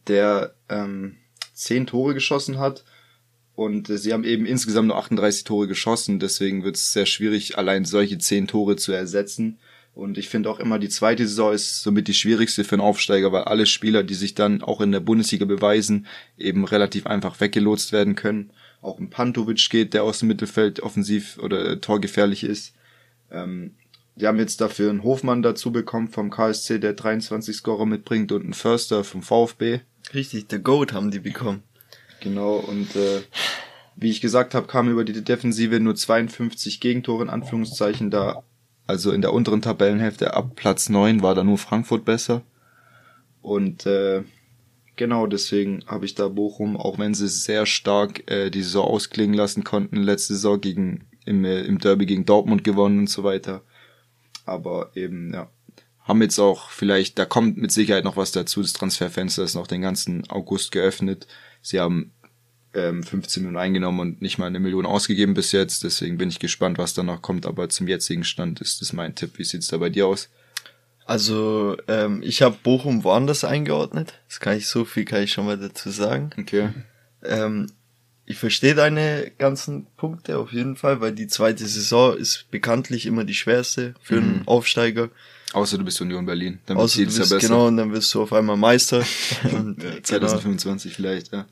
der 0.07 0.55
ähm, 0.69 1.17
zehn 1.53 1.87
Tore 1.87 2.15
geschossen 2.15 2.59
hat. 2.59 2.85
Und 3.57 3.91
äh, 3.91 3.99
sie 3.99 4.13
haben 4.13 4.25
eben 4.25 4.47
insgesamt 4.47 4.89
nur 4.89 4.97
38 4.97 5.45
Tore 5.45 5.67
geschossen. 5.67 6.21
Deswegen 6.21 6.63
wird 6.63 6.77
es 6.77 6.93
sehr 6.93 7.07
schwierig, 7.07 7.59
allein 7.59 7.85
solche 7.85 8.19
zehn 8.19 8.47
Tore 8.47 8.77
zu 8.77 8.93
ersetzen. 8.93 9.59
Und 9.95 10.19
ich 10.19 10.29
finde 10.29 10.51
auch 10.51 10.59
immer, 10.59 10.81
die 10.81 10.89
zweite 10.89 11.27
Saison 11.27 11.53
ist 11.53 11.83
somit 11.83 12.09
die 12.09 12.15
schwierigste 12.15 12.65
für 12.65 12.75
einen 12.75 12.83
Aufsteiger, 12.83 13.31
weil 13.31 13.45
alle 13.45 13.65
Spieler, 13.65 14.03
die 14.03 14.15
sich 14.15 14.35
dann 14.35 14.61
auch 14.63 14.81
in 14.81 14.91
der 14.91 15.01
Bundesliga 15.01 15.45
beweisen, 15.45 16.07
eben 16.37 16.65
relativ 16.65 17.07
einfach 17.07 17.41
weggelotst 17.41 17.93
werden 17.93 18.17
können. 18.17 18.51
Auch 18.83 18.99
ein 18.99 19.11
Pantovic 19.11 19.71
geht, 19.71 19.95
der 19.95 20.03
aus 20.03 20.19
dem 20.19 20.29
Mittelfeld 20.29 20.81
offensiv 20.81 21.39
oder 21.39 21.65
äh, 21.65 21.77
torgefährlich 21.79 22.43
ist. 22.43 22.75
Ähm, 23.31 23.77
die 24.17 24.27
haben 24.27 24.39
jetzt 24.39 24.61
dafür 24.61 24.91
einen 24.91 25.05
Hofmann 25.05 25.43
dazu 25.43 25.73
bekommen 25.73 26.09
vom 26.09 26.31
KSC, 26.31 26.79
der 26.79 26.93
23 26.95 27.55
Scorer 27.55 27.87
mitbringt 27.87 28.33
und 28.33 28.43
einen 28.43 28.55
Förster 28.55 29.05
vom 29.05 29.23
VfB. 29.23 29.81
Richtig, 30.13 30.49
der 30.49 30.59
Goat 30.59 30.93
haben 30.93 31.11
die 31.11 31.21
bekommen. 31.21 31.63
Genau, 32.21 32.57
und 32.57 32.95
äh, 32.97 33.23
wie 33.97 34.11
ich 34.11 34.21
gesagt 34.21 34.55
habe, 34.55 34.67
kamen 34.67 34.91
über 34.91 35.05
die 35.05 35.23
Defensive 35.23 35.79
nur 35.81 35.95
52 35.95 36.81
Gegentore 36.81 37.25
in 37.25 37.31
Anführungszeichen 37.31 38.11
da. 38.11 38.43
Also 38.87 39.13
in 39.13 39.23
der 39.23 39.33
unteren 39.33 39.63
Tabellenhälfte 39.63 40.35
ab 40.35 40.57
Platz 40.57 40.89
9 40.89 41.23
war 41.23 41.35
da 41.35 41.43
nur 41.43 41.59
Frankfurt 41.59 42.05
besser. 42.05 42.43
Und 43.41 43.87
äh, 43.87 44.23
genau 44.97 45.27
deswegen 45.27 45.85
habe 45.87 46.05
ich 46.05 46.15
da 46.15 46.29
Bochum, 46.29 46.77
auch 46.77 46.99
wenn 46.99 47.15
sie 47.15 47.29
sehr 47.29 47.67
stark 47.67 48.31
äh, 48.31 48.51
die 48.51 48.63
Saison 48.63 48.87
ausklingen 48.87 49.35
lassen 49.35 49.65
konnten, 49.65 50.03
letzte 50.03 50.35
Saison 50.35 50.61
gegen 50.61 51.07
im, 51.25 51.45
äh, 51.45 51.63
im 51.63 51.79
Derby 51.79 52.07
gegen 52.07 52.27
Dortmund 52.27 52.65
gewonnen 52.65 53.01
und 53.01 53.11
so 53.11 53.25
weiter, 53.25 53.63
Aber 54.47 54.91
eben, 54.95 55.33
ja. 55.33 55.49
Haben 56.01 56.21
jetzt 56.21 56.39
auch 56.39 56.69
vielleicht, 56.69 57.19
da 57.19 57.25
kommt 57.25 57.57
mit 57.57 57.73
Sicherheit 57.73 58.05
noch 58.05 58.19
was 58.19 58.31
dazu. 58.31 58.61
Das 58.61 58.75
Transferfenster 58.75 59.43
ist 59.43 59.55
noch 59.55 59.67
den 59.67 59.81
ganzen 59.81 60.29
August 60.29 60.71
geöffnet. 60.71 61.27
Sie 61.63 61.81
haben 61.81 62.13
ähm, 62.75 63.03
15 63.03 63.43
Millionen 63.43 63.57
eingenommen 63.63 64.01
und 64.01 64.23
nicht 64.23 64.39
mal 64.39 64.47
eine 64.47 64.61
Million 64.61 64.87
ausgegeben 64.87 65.35
bis 65.35 65.53
jetzt. 65.53 65.85
Deswegen 65.85 66.19
bin 66.19 66.29
ich 66.29 66.39
gespannt, 66.41 66.77
was 66.79 66.95
da 66.95 67.03
noch 67.03 67.23
kommt. 67.23 67.47
Aber 67.47 67.69
zum 67.69 67.89
jetzigen 67.89 68.25
Stand 68.25 68.61
ist 68.61 68.81
das 68.81 68.93
mein 68.93 69.15
Tipp. 69.15 69.33
Wie 69.39 69.45
sieht's 69.45 69.69
da 69.69 69.77
bei 69.79 69.91
dir 69.91 70.07
aus? 70.07 70.29
Also 71.07 71.77
ähm, 71.89 72.23
ich 72.25 72.43
habe 72.43 72.57
Bochum 72.63 73.05
woanders 73.05 73.45
eingeordnet. 73.45 74.15
Das 74.29 74.41
kann 74.41 74.57
ich 74.57 74.67
so 74.69 74.85
viel 74.85 75.05
kann 75.05 75.23
ich 75.23 75.33
schon 75.33 75.45
mal 75.47 75.59
dazu 75.59 75.91
sagen. 75.91 76.31
Okay. 76.39 76.71
Ähm, 77.23 77.67
ich 78.27 78.39
verstehe 78.39 78.75
deine 78.75 79.31
ganzen 79.39 79.87
Punkte 79.99 80.39
auf 80.39 80.53
jeden 80.53 80.77
Fall, 80.77 81.03
weil 81.03 81.13
die 81.13 81.27
zweite 81.27 81.67
Saison 81.67 82.17
ist 82.17 82.51
bekanntlich 82.51 83.05
immer 83.05 83.25
die 83.25 83.35
schwerste 83.35 83.95
für 84.01 84.17
einen 84.17 84.39
Mhm. 84.41 84.49
Aufsteiger. 84.49 85.11
Außer 85.53 85.77
du 85.77 85.85
bist 85.85 86.01
Union 86.01 86.25
Berlin. 86.25 86.59
Dann 86.67 86.79
Außer 86.79 87.01
du 87.01 87.05
bist, 87.05 87.19
ja 87.19 87.25
besser. 87.25 87.39
genau, 87.39 87.67
und 87.69 87.77
dann 87.77 87.93
wirst 87.93 88.13
du 88.15 88.23
auf 88.23 88.33
einmal 88.33 88.57
Meister. 88.57 89.05
und, 89.53 89.83
Ja, 89.83 89.91
genau. 89.91 90.01
2025 90.03 90.95
vielleicht, 90.95 91.33
ja. 91.33 91.45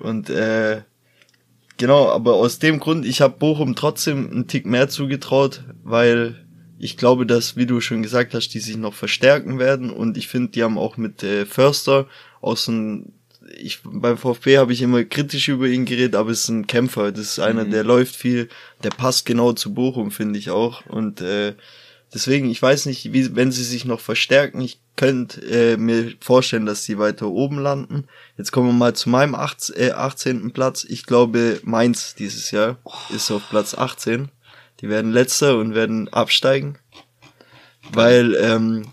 Und 0.00 0.30
äh, 0.30 0.82
genau, 1.76 2.08
aber 2.08 2.34
aus 2.34 2.58
dem 2.58 2.80
Grund, 2.80 3.06
ich 3.06 3.20
habe 3.20 3.38
Bochum 3.38 3.74
trotzdem 3.74 4.30
einen 4.30 4.46
Tick 4.48 4.66
mehr 4.66 4.88
zugetraut, 4.88 5.64
weil 5.82 6.44
ich 6.78 6.96
glaube, 6.96 7.26
dass, 7.26 7.56
wie 7.56 7.66
du 7.66 7.80
schon 7.80 8.02
gesagt 8.02 8.34
hast, 8.34 8.48
die 8.48 8.60
sich 8.60 8.76
noch 8.76 8.94
verstärken 8.94 9.58
werden 9.58 9.90
und 9.90 10.18
ich 10.18 10.28
finde, 10.28 10.52
die 10.52 10.62
haben 10.62 10.78
auch 10.78 10.96
mit 10.96 11.22
äh, 11.22 11.46
Förster 11.46 12.06
aus 12.40 12.66
dem 12.66 13.12
ich 13.58 13.80
beim 13.84 14.18
VfB 14.18 14.58
habe 14.58 14.72
ich 14.72 14.82
immer 14.82 15.04
kritisch 15.04 15.48
über 15.48 15.66
ihn 15.66 15.84
geredet, 15.84 16.16
aber 16.16 16.30
es 16.30 16.40
ist 16.40 16.48
ein 16.48 16.66
Kämpfer. 16.66 17.12
Das 17.12 17.20
ist 17.26 17.38
einer, 17.38 17.64
Mhm. 17.64 17.70
der 17.70 17.84
läuft 17.84 18.16
viel, 18.16 18.48
der 18.82 18.90
passt 18.90 19.24
genau 19.24 19.52
zu 19.52 19.72
Bochum, 19.72 20.10
finde 20.10 20.38
ich 20.38 20.50
auch. 20.50 20.84
Und 20.86 21.20
äh, 21.20 21.54
deswegen, 22.16 22.50
ich 22.50 22.62
weiß 22.62 22.86
nicht, 22.86 23.12
wie, 23.12 23.36
wenn 23.36 23.52
sie 23.52 23.62
sich 23.62 23.84
noch 23.84 24.00
verstärken, 24.00 24.62
ich 24.62 24.80
könnte 24.96 25.42
äh, 25.42 25.76
mir 25.76 26.14
vorstellen, 26.20 26.64
dass 26.64 26.82
sie 26.82 26.98
weiter 26.98 27.28
oben 27.28 27.58
landen. 27.58 28.08
Jetzt 28.38 28.52
kommen 28.52 28.68
wir 28.68 28.72
mal 28.72 28.94
zu 28.94 29.10
meinem 29.10 29.34
18, 29.34 29.76
äh, 29.76 29.90
18. 29.90 30.50
Platz. 30.52 30.84
Ich 30.88 31.04
glaube, 31.04 31.60
Mainz 31.62 32.14
dieses 32.14 32.50
Jahr 32.52 32.78
ist 33.14 33.30
auf 33.30 33.42
Platz 33.50 33.74
18. 33.74 34.30
Die 34.80 34.88
werden 34.88 35.12
letzter 35.12 35.58
und 35.58 35.74
werden 35.74 36.08
absteigen, 36.08 36.78
weil 37.92 38.34
ähm, 38.36 38.86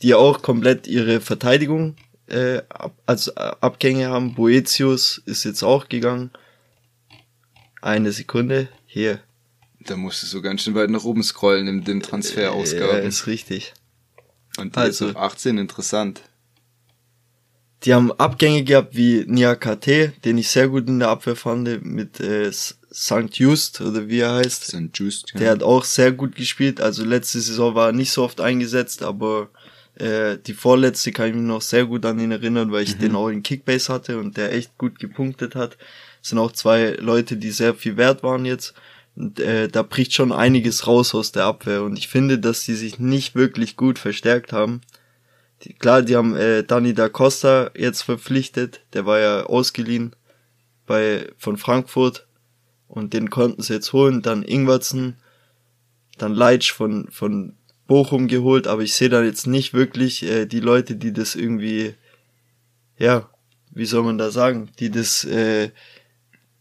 die 0.00 0.14
auch 0.14 0.40
komplett 0.40 0.86
ihre 0.86 1.20
Verteidigung 1.20 1.96
äh, 2.26 2.62
ab, 2.70 2.94
also 3.04 3.32
äh, 3.32 3.52
Abgänge 3.60 4.08
haben. 4.08 4.34
Boetius 4.34 5.20
ist 5.26 5.44
jetzt 5.44 5.62
auch 5.62 5.90
gegangen. 5.90 6.30
Eine 7.82 8.12
Sekunde. 8.12 8.68
Hier. 8.86 9.20
Da 9.86 9.96
musst 9.96 10.22
du 10.22 10.26
so 10.26 10.42
ganz 10.42 10.62
schön 10.62 10.74
weit 10.74 10.90
nach 10.90 11.04
oben 11.04 11.22
scrollen 11.22 11.66
in 11.66 11.84
den 11.84 12.00
Ja, 12.00 12.06
Transferausgaben. 12.06 13.02
ist 13.02 13.26
richtig. 13.26 13.74
Und 14.58 14.76
also 14.76 15.06
also- 15.06 15.18
18, 15.18 15.58
interessant. 15.58 16.22
Die 17.84 17.92
haben 17.94 18.12
Abgänge 18.12 18.62
gehabt 18.62 18.94
wie 18.94 19.24
Niakate, 19.26 20.12
den 20.24 20.38
ich 20.38 20.48
sehr 20.50 20.68
gut 20.68 20.86
in 20.86 21.00
der 21.00 21.08
Abwehr 21.08 21.34
fand, 21.34 21.84
mit 21.84 22.20
äh, 22.20 22.52
St. 22.52 23.30
Just 23.32 23.80
oder 23.80 24.06
wie 24.08 24.20
er 24.20 24.34
heißt. 24.34 24.64
St. 24.68 24.90
Just. 24.94 25.32
Der 25.34 25.50
hat 25.50 25.64
auch 25.64 25.82
sehr 25.84 26.12
gut 26.12 26.36
gespielt. 26.36 26.80
Also 26.80 27.04
letzte 27.04 27.40
Saison 27.40 27.74
war 27.74 27.88
er 27.88 27.92
nicht 27.92 28.12
so 28.12 28.22
oft 28.22 28.40
eingesetzt, 28.40 29.02
aber 29.02 29.48
äh, 29.96 30.38
die 30.38 30.54
vorletzte 30.54 31.10
kann 31.10 31.30
ich 31.30 31.34
mich 31.34 31.42
noch 31.42 31.60
sehr 31.62 31.86
gut 31.86 32.06
an 32.06 32.20
ihn 32.20 32.30
erinnern, 32.30 32.70
weil 32.70 32.84
ich 32.84 32.98
den 32.98 33.16
auch 33.16 33.28
in 33.28 33.42
Kickbase 33.42 33.92
hatte 33.92 34.18
und 34.20 34.36
der 34.36 34.52
echt 34.52 34.78
gut 34.78 35.00
gepunktet 35.00 35.56
hat. 35.56 35.76
Es 36.22 36.28
sind 36.28 36.38
auch 36.38 36.52
zwei 36.52 36.90
Leute, 37.00 37.36
die 37.36 37.50
sehr 37.50 37.74
viel 37.74 37.96
wert 37.96 38.22
waren 38.22 38.44
jetzt. 38.44 38.74
Und 39.14 39.40
äh, 39.40 39.68
da 39.68 39.82
bricht 39.82 40.14
schon 40.14 40.32
einiges 40.32 40.86
raus 40.86 41.14
aus 41.14 41.32
der 41.32 41.44
Abwehr. 41.44 41.82
Und 41.82 41.98
ich 41.98 42.08
finde, 42.08 42.38
dass 42.38 42.64
die 42.64 42.74
sich 42.74 42.98
nicht 42.98 43.34
wirklich 43.34 43.76
gut 43.76 43.98
verstärkt 43.98 44.52
haben. 44.52 44.80
Die, 45.62 45.74
klar, 45.74 46.02
die 46.02 46.16
haben 46.16 46.34
äh, 46.34 46.64
Dani 46.64 46.94
da 46.94 47.08
Costa 47.08 47.70
jetzt 47.76 48.02
verpflichtet. 48.02 48.80
Der 48.94 49.06
war 49.06 49.20
ja 49.20 49.44
ausgeliehen 49.44 50.16
bei 50.86 51.30
von 51.36 51.56
Frankfurt. 51.56 52.26
Und 52.88 53.12
den 53.14 53.30
konnten 53.30 53.62
sie 53.62 53.74
jetzt 53.74 53.92
holen. 53.92 54.22
Dann 54.22 54.42
Ingwertsen, 54.42 55.16
dann 56.18 56.34
Leitsch 56.34 56.72
von, 56.72 57.08
von 57.10 57.54
Bochum 57.86 58.28
geholt. 58.28 58.66
Aber 58.66 58.82
ich 58.82 58.94
sehe 58.94 59.10
da 59.10 59.22
jetzt 59.22 59.46
nicht 59.46 59.74
wirklich 59.74 60.22
äh, 60.22 60.46
die 60.46 60.60
Leute, 60.60 60.96
die 60.96 61.12
das 61.12 61.34
irgendwie, 61.34 61.94
ja, 62.98 63.28
wie 63.70 63.86
soll 63.86 64.02
man 64.02 64.18
da 64.18 64.30
sagen, 64.30 64.70
die 64.78 64.90
das 64.90 65.24
äh, 65.24 65.70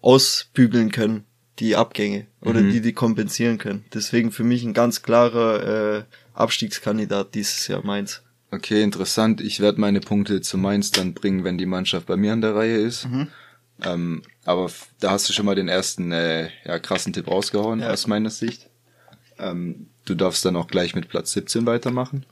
ausbügeln 0.01 0.91
können, 0.91 1.25
die 1.61 1.75
Abgänge. 1.77 2.27
Oder 2.41 2.59
Mhm. 2.61 2.71
die 2.71 2.81
die 2.81 2.93
kompensieren 2.93 3.57
können. 3.57 3.85
Deswegen 3.93 4.31
für 4.31 4.43
mich 4.43 4.63
ein 4.63 4.73
ganz 4.73 5.01
klarer 5.03 5.97
äh, 5.99 6.03
Abstiegskandidat 6.33 7.33
dieses 7.35 7.67
Jahr 7.67 7.85
Mainz. 7.85 8.21
Okay, 8.51 8.83
interessant. 8.83 9.39
Ich 9.39 9.61
werde 9.61 9.79
meine 9.79 10.01
Punkte 10.01 10.41
zu 10.41 10.57
Mainz 10.57 10.91
dann 10.91 11.13
bringen, 11.13 11.45
wenn 11.45 11.57
die 11.57 11.65
Mannschaft 11.65 12.07
bei 12.07 12.17
mir 12.17 12.33
an 12.33 12.41
der 12.41 12.53
Reihe 12.55 12.75
ist. 12.77 13.05
Mhm. 13.07 13.27
Ähm, 13.83 14.21
aber 14.43 14.69
da 14.99 15.11
hast 15.11 15.29
du 15.29 15.33
schon 15.33 15.45
mal 15.45 15.55
den 15.55 15.69
ersten 15.69 16.11
äh, 16.11 16.49
ja, 16.65 16.77
krassen 16.79 17.13
Tipp 17.13 17.27
rausgehauen 17.27 17.79
Ja. 17.79 17.91
aus 17.91 18.07
meiner 18.07 18.29
Sicht. 18.29 18.69
Ähm, 19.39 19.87
du 20.05 20.15
darfst 20.15 20.43
dann 20.45 20.55
auch 20.57 20.67
gleich 20.67 20.93
mit 20.95 21.07
Platz 21.09 21.31
17 21.31 21.65
weitermachen. 21.65 22.25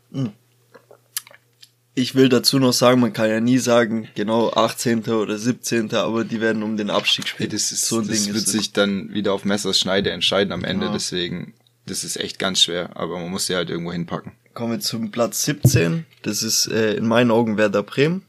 Ich 1.95 2.15
will 2.15 2.29
dazu 2.29 2.59
noch 2.59 2.71
sagen, 2.71 3.01
man 3.01 3.13
kann 3.13 3.29
ja 3.29 3.41
nie 3.41 3.57
sagen, 3.57 4.07
genau 4.15 4.51
18. 4.51 5.03
oder 5.07 5.37
17., 5.37 5.93
aber 5.95 6.23
die 6.23 6.39
werden 6.39 6.63
um 6.63 6.77
den 6.77 6.89
Abstieg 6.89 7.25
Hey, 7.25 7.29
spielen. 7.31 7.49
das 7.49 7.71
ist, 7.71 7.87
so 7.87 7.99
ein 7.99 8.07
das 8.07 8.23
Ding 8.23 8.33
wird 8.33 8.47
sich 8.47 8.71
dann 8.71 9.13
wieder 9.13 9.33
auf 9.33 9.43
Messers 9.43 9.79
Schneide 9.79 10.11
entscheiden 10.11 10.53
am 10.53 10.63
Ende. 10.63 10.85
Genau. 10.85 10.93
Deswegen, 10.93 11.53
das 11.85 12.03
ist 12.03 12.17
echt 12.17 12.39
ganz 12.39 12.61
schwer. 12.61 12.95
Aber 12.95 13.19
man 13.19 13.29
muss 13.29 13.47
sie 13.47 13.55
halt 13.55 13.69
irgendwo 13.69 13.91
hinpacken. 13.91 14.31
Kommen 14.53 14.73
wir 14.73 14.79
zum 14.79 15.11
Platz 15.11 15.43
17. 15.45 16.05
Das 16.21 16.41
ist 16.43 16.67
äh, 16.67 16.93
in 16.93 17.07
meinen 17.07 17.31
Augen 17.31 17.57
Werder 17.57 17.83
Bremen. 17.83 18.23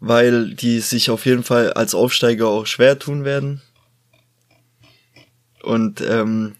Weil 0.00 0.54
die 0.54 0.80
sich 0.80 1.10
auf 1.10 1.24
jeden 1.24 1.42
Fall 1.44 1.72
als 1.72 1.94
Aufsteiger 1.94 2.48
auch 2.48 2.66
schwer 2.66 2.98
tun 2.98 3.24
werden. 3.24 3.62
Und 5.62 6.00
ähm, 6.00 6.56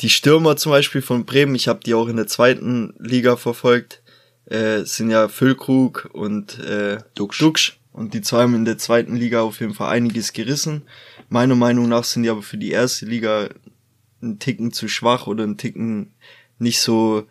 die 0.00 0.10
Stürmer 0.10 0.56
zum 0.56 0.70
Beispiel 0.72 1.02
von 1.02 1.24
Bremen, 1.24 1.54
ich 1.54 1.68
habe 1.68 1.80
die 1.84 1.94
auch 1.94 2.08
in 2.08 2.16
der 2.16 2.26
zweiten 2.26 2.94
Liga 2.98 3.36
verfolgt, 3.36 4.02
äh, 4.50 4.84
sind 4.84 5.10
ja 5.10 5.28
Füllkrug 5.28 6.10
und 6.12 6.58
äh, 6.58 6.98
Duxch. 7.14 7.38
Duxch. 7.38 7.78
Und 7.92 8.14
die 8.14 8.22
zwei 8.22 8.42
haben 8.42 8.54
in 8.54 8.64
der 8.64 8.78
zweiten 8.78 9.16
Liga 9.16 9.40
auf 9.40 9.60
jeden 9.60 9.74
Fall 9.74 9.90
einiges 9.90 10.32
gerissen. 10.32 10.82
Meiner 11.28 11.56
Meinung 11.56 11.88
nach 11.88 12.04
sind 12.04 12.22
die 12.22 12.30
aber 12.30 12.42
für 12.42 12.56
die 12.56 12.70
erste 12.70 13.06
Liga 13.06 13.48
ein 14.22 14.38
Ticken 14.38 14.72
zu 14.72 14.88
schwach 14.88 15.26
oder 15.26 15.44
ein 15.44 15.56
Ticken 15.56 16.12
nicht 16.58 16.80
so, 16.80 17.26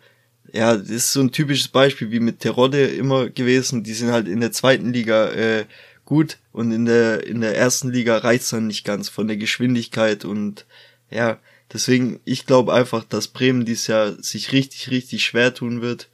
ja, 0.52 0.76
das 0.76 0.90
ist 0.90 1.12
so 1.12 1.20
ein 1.20 1.32
typisches 1.32 1.68
Beispiel 1.68 2.10
wie 2.10 2.20
mit 2.20 2.40
Terodde 2.40 2.86
immer 2.86 3.30
gewesen. 3.30 3.82
Die 3.82 3.94
sind 3.94 4.10
halt 4.10 4.28
in 4.28 4.40
der 4.40 4.52
zweiten 4.52 4.92
Liga 4.92 5.30
äh, 5.30 5.64
gut 6.04 6.38
und 6.52 6.72
in 6.72 6.86
der 6.86 7.26
in 7.26 7.40
der 7.40 7.56
ersten 7.56 7.90
Liga 7.90 8.16
reicht's 8.18 8.50
dann 8.50 8.66
nicht 8.66 8.84
ganz 8.84 9.08
von 9.08 9.28
der 9.28 9.36
Geschwindigkeit 9.36 10.24
und 10.24 10.64
ja, 11.10 11.38
deswegen 11.72 12.20
ich 12.24 12.46
glaube 12.46 12.72
einfach, 12.72 13.04
dass 13.04 13.28
Bremen 13.28 13.66
dieses 13.66 13.88
Jahr 13.88 14.12
sich 14.22 14.52
richtig 14.52 14.90
richtig 14.90 15.24
schwer 15.24 15.52
tun 15.52 15.82
wird. 15.82 16.08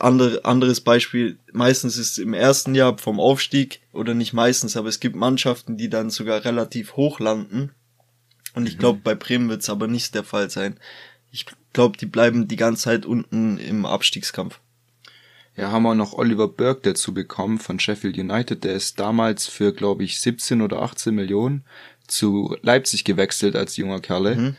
Andere, 0.00 0.44
anderes 0.44 0.80
Beispiel, 0.80 1.38
meistens 1.52 1.96
ist 1.96 2.18
im 2.18 2.34
ersten 2.34 2.74
Jahr 2.74 2.98
vom 2.98 3.18
Aufstieg, 3.18 3.80
oder 3.92 4.14
nicht 4.14 4.32
meistens, 4.32 4.76
aber 4.76 4.88
es 4.88 5.00
gibt 5.00 5.16
Mannschaften, 5.16 5.76
die 5.76 5.88
dann 5.88 6.10
sogar 6.10 6.44
relativ 6.44 6.96
hoch 6.96 7.20
landen. 7.20 7.72
Und 8.54 8.66
ich 8.66 8.78
glaube, 8.78 9.00
bei 9.02 9.14
Bremen 9.14 9.48
wird 9.48 9.62
es 9.62 9.70
aber 9.70 9.86
nicht 9.86 10.14
der 10.14 10.24
Fall 10.24 10.50
sein. 10.50 10.78
Ich 11.30 11.46
glaube, 11.72 11.98
die 11.98 12.06
bleiben 12.06 12.48
die 12.48 12.56
ganze 12.56 12.84
Zeit 12.84 13.06
unten 13.06 13.58
im 13.58 13.84
Abstiegskampf. 13.84 14.60
Ja, 15.56 15.70
haben 15.70 15.84
wir 15.84 15.94
noch 15.94 16.12
Oliver 16.12 16.48
Burke 16.48 16.82
dazu 16.82 17.14
bekommen 17.14 17.58
von 17.58 17.80
Sheffield 17.80 18.18
United. 18.18 18.64
Der 18.64 18.74
ist 18.74 18.98
damals 19.00 19.46
für, 19.46 19.72
glaube 19.72 20.04
ich, 20.04 20.20
17 20.20 20.60
oder 20.60 20.82
18 20.82 21.14
Millionen 21.14 21.64
zu 22.06 22.56
Leipzig 22.62 23.04
gewechselt 23.04 23.56
als 23.56 23.76
junger 23.76 24.00
Kerle. 24.00 24.36
Mhm. 24.36 24.56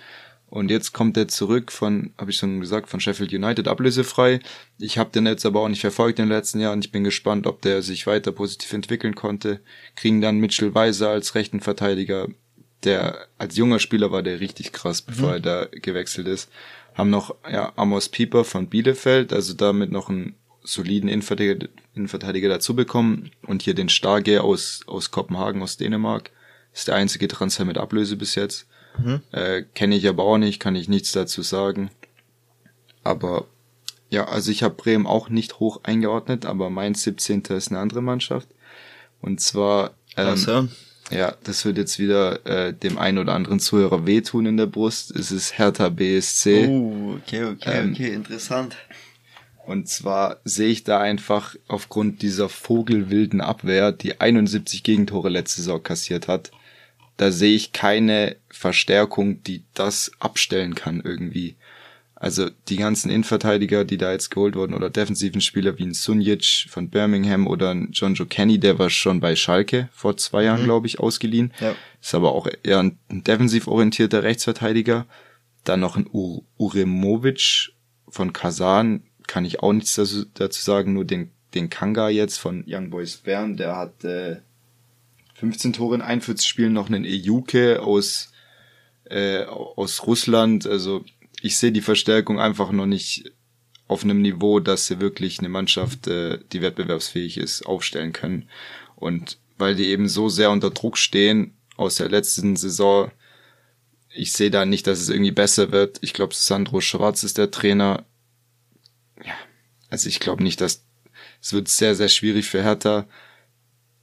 Und 0.49 0.71
jetzt 0.71 0.93
kommt 0.93 1.17
er 1.17 1.27
zurück 1.27 1.71
von, 1.73 2.13
habe 2.17 2.31
ich 2.31 2.37
schon 2.37 2.61
gesagt, 2.61 2.89
von 2.89 3.01
Sheffield 3.01 3.33
United 3.33 3.67
ablösefrei. 3.67 4.39
Ich 4.79 4.97
habe 4.97 5.09
den 5.11 5.25
jetzt 5.25 5.45
aber 5.45 5.59
auch 5.59 5.67
nicht 5.67 5.81
verfolgt 5.81 6.19
in 6.19 6.25
den 6.25 6.35
letzten 6.35 6.61
Jahren. 6.61 6.79
Ich 6.79 6.91
bin 6.91 7.03
gespannt, 7.03 7.47
ob 7.47 7.61
der 7.61 7.81
sich 7.81 8.07
weiter 8.07 8.31
positiv 8.31 8.71
entwickeln 8.71 9.13
konnte. 9.15 9.59
Kriegen 9.95 10.21
dann 10.21 10.39
Mitchell 10.39 10.73
Weiser 10.73 11.09
als 11.09 11.35
rechten 11.35 11.59
Verteidiger, 11.59 12.29
der 12.83 13.27
als 13.37 13.57
junger 13.57 13.79
Spieler 13.79 14.11
war 14.11 14.23
der 14.23 14.39
richtig 14.39 14.71
krass, 14.71 15.01
bevor 15.01 15.33
er 15.33 15.39
da 15.41 15.65
gewechselt 15.65 16.27
ist. 16.27 16.49
Haben 16.95 17.09
noch 17.09 17.35
ja, 17.51 17.73
Amos 17.75 18.07
Pieper 18.07 18.45
von 18.45 18.67
Bielefeld, 18.67 19.33
also 19.33 19.53
damit 19.53 19.91
noch 19.91 20.07
einen 20.07 20.35
soliden 20.63 21.09
Innenverteidiger, 21.09 21.67
Innenverteidiger 21.93 22.47
dazu 22.47 22.73
bekommen. 22.73 23.31
Und 23.45 23.63
hier 23.63 23.73
den 23.73 23.89
Starge 23.89 24.41
aus, 24.43 24.81
aus 24.87 25.11
Kopenhagen, 25.11 25.61
aus 25.61 25.75
Dänemark. 25.75 26.31
Ist 26.73 26.87
der 26.87 26.95
einzige 26.95 27.27
Transfer 27.27 27.65
mit 27.65 27.77
Ablöse 27.77 28.15
bis 28.15 28.35
jetzt. 28.35 28.67
Mhm. 28.97 29.21
Äh, 29.31 29.63
Kenne 29.73 29.95
ich 29.95 30.07
aber 30.07 30.23
auch 30.23 30.37
nicht, 30.37 30.59
kann 30.59 30.75
ich 30.75 30.89
nichts 30.89 31.11
dazu 31.11 31.41
sagen. 31.41 31.89
Aber 33.03 33.45
ja, 34.09 34.25
also 34.25 34.51
ich 34.51 34.63
habe 34.63 34.75
Bremen 34.75 35.05
auch 35.05 35.29
nicht 35.29 35.59
hoch 35.59 35.81
eingeordnet, 35.83 36.45
aber 36.45 36.69
mein 36.69 36.93
17. 36.93 37.41
ist 37.49 37.69
eine 37.69 37.79
andere 37.79 38.01
Mannschaft. 38.01 38.47
Und 39.21 39.41
zwar 39.41 39.91
ähm, 40.15 40.35
ja? 40.45 40.67
Ja, 41.09 41.35
das 41.43 41.63
wird 41.63 41.77
jetzt 41.77 41.99
wieder 41.99 42.45
äh, 42.45 42.73
dem 42.73 42.97
einen 42.97 43.17
oder 43.17 43.33
anderen 43.33 43.59
Zuhörer 43.59 44.05
wehtun 44.05 44.45
in 44.45 44.57
der 44.57 44.65
Brust. 44.65 45.11
Es 45.11 45.31
ist 45.31 45.57
Hertha 45.57 45.89
BSC. 45.89 46.67
Oh, 46.67 47.17
okay, 47.21 47.45
okay, 47.45 47.79
Ähm, 47.79 47.91
okay, 47.93 48.13
interessant. 48.13 48.75
Und 49.65 49.87
zwar 49.89 50.37
sehe 50.43 50.69
ich 50.69 50.83
da 50.83 50.99
einfach 50.99 51.55
aufgrund 51.67 52.21
dieser 52.21 52.49
vogelwilden 52.49 53.41
Abwehr, 53.41 53.91
die 53.91 54.19
71 54.19 54.83
Gegentore 54.83 55.29
letzte 55.29 55.61
Saison 55.61 55.83
kassiert 55.83 56.27
hat, 56.27 56.51
da 57.17 57.31
sehe 57.31 57.55
ich 57.55 57.73
keine 57.73 58.37
Verstärkung, 58.49 59.43
die 59.43 59.63
das 59.73 60.11
abstellen 60.19 60.75
kann 60.75 61.01
irgendwie. 61.03 61.55
Also 62.19 62.49
die 62.67 62.77
ganzen 62.77 63.11
Innenverteidiger, 63.11 63.85
die 63.85 63.97
da 63.97 64.11
jetzt 64.11 64.31
geholt 64.31 64.55
wurden, 64.55 64.73
oder 64.73 64.89
defensiven 64.89 65.39
Spieler 65.39 65.77
wie 65.77 65.83
ein 65.83 65.93
Sunjic 65.93 66.65
von 66.67 66.89
Birmingham 66.89 67.45
oder 67.45 67.71
ein 67.71 67.89
John 67.91 68.15
Joe 68.15 68.25
Kenny, 68.25 68.59
der 68.59 68.79
war 68.79 68.89
schon 68.89 69.19
bei 69.19 69.35
Schalke 69.35 69.89
vor 69.91 70.17
zwei 70.17 70.43
Jahren, 70.43 70.63
glaube 70.63 70.87
ich, 70.87 70.99
ausgeliehen. 70.99 71.53
Ja. 71.59 71.75
Ist 72.01 72.15
aber 72.15 72.33
auch 72.33 72.47
eher 72.63 72.79
ein 72.79 72.97
defensiv 73.09 73.67
orientierter 73.67 74.23
Rechtsverteidiger. 74.23 75.05
Dann 75.63 75.79
noch 75.79 75.95
ein 75.95 76.07
Ur 76.11 76.43
Uremovic 76.57 77.73
von 78.07 78.33
Kasan, 78.33 79.03
kann 79.27 79.45
ich 79.45 79.61
auch 79.61 79.73
nichts 79.73 79.93
dazu, 79.95 80.25
dazu 80.33 80.63
sagen, 80.63 80.93
nur 80.93 81.05
den, 81.05 81.29
den 81.53 81.69
Kanga 81.69 82.09
jetzt 82.09 82.37
von 82.37 82.63
Young 82.65 82.89
Boys 82.89 83.17
Bern, 83.17 83.57
der 83.57 83.75
hat 83.75 84.03
äh, 84.03 84.37
15 85.37 85.73
Tore 85.73 85.95
in 85.95 86.01
41 86.01 86.47
Spielen, 86.47 86.73
noch 86.73 86.87
einen 86.87 87.05
Ejuke 87.05 87.81
aus, 87.81 88.31
äh, 89.05 89.43
aus 89.43 90.07
Russland. 90.07 90.65
Also 90.65 91.05
ich 91.41 91.57
sehe 91.57 91.71
die 91.71 91.81
Verstärkung 91.81 92.39
einfach 92.39 92.71
noch 92.71 92.87
nicht 92.87 93.31
auf 93.87 94.03
einem 94.03 94.21
Niveau, 94.21 94.59
dass 94.59 94.87
sie 94.87 94.99
wirklich 94.99 95.37
eine 95.37 95.49
Mannschaft, 95.49 96.07
äh, 96.07 96.39
die 96.51 96.63
wettbewerbsfähig 96.63 97.37
ist, 97.37 97.67
aufstellen 97.67 98.13
können. 98.13 98.49
Und 98.95 99.37
weil 99.59 99.75
die 99.75 99.87
eben 99.87 100.09
so 100.09 100.27
sehr 100.27 100.49
unter 100.49 100.71
Druck 100.71 100.97
stehen 100.97 101.55
aus 101.77 101.95
der 101.95 102.09
letzten 102.09 102.55
Saison, 102.55 103.11
ich 104.09 104.33
sehe 104.33 104.49
da 104.49 104.65
nicht, 104.65 104.87
dass 104.87 104.99
es 104.99 105.09
irgendwie 105.09 105.31
besser 105.31 105.71
wird. 105.71 105.99
Ich 106.01 106.13
glaube, 106.13 106.33
Sandro 106.33 106.81
Schwarz 106.81 107.23
ist 107.23 107.37
der 107.37 107.51
Trainer. 107.51 108.05
Ja, 109.23 109.35
also 109.91 110.09
ich 110.09 110.19
glaube 110.19 110.41
nicht, 110.41 110.61
dass 110.61 110.83
es 111.39 111.53
wird 111.53 111.67
sehr, 111.67 111.93
sehr 111.93 112.09
schwierig 112.09 112.49
für 112.49 112.63
Hertha. 112.63 113.07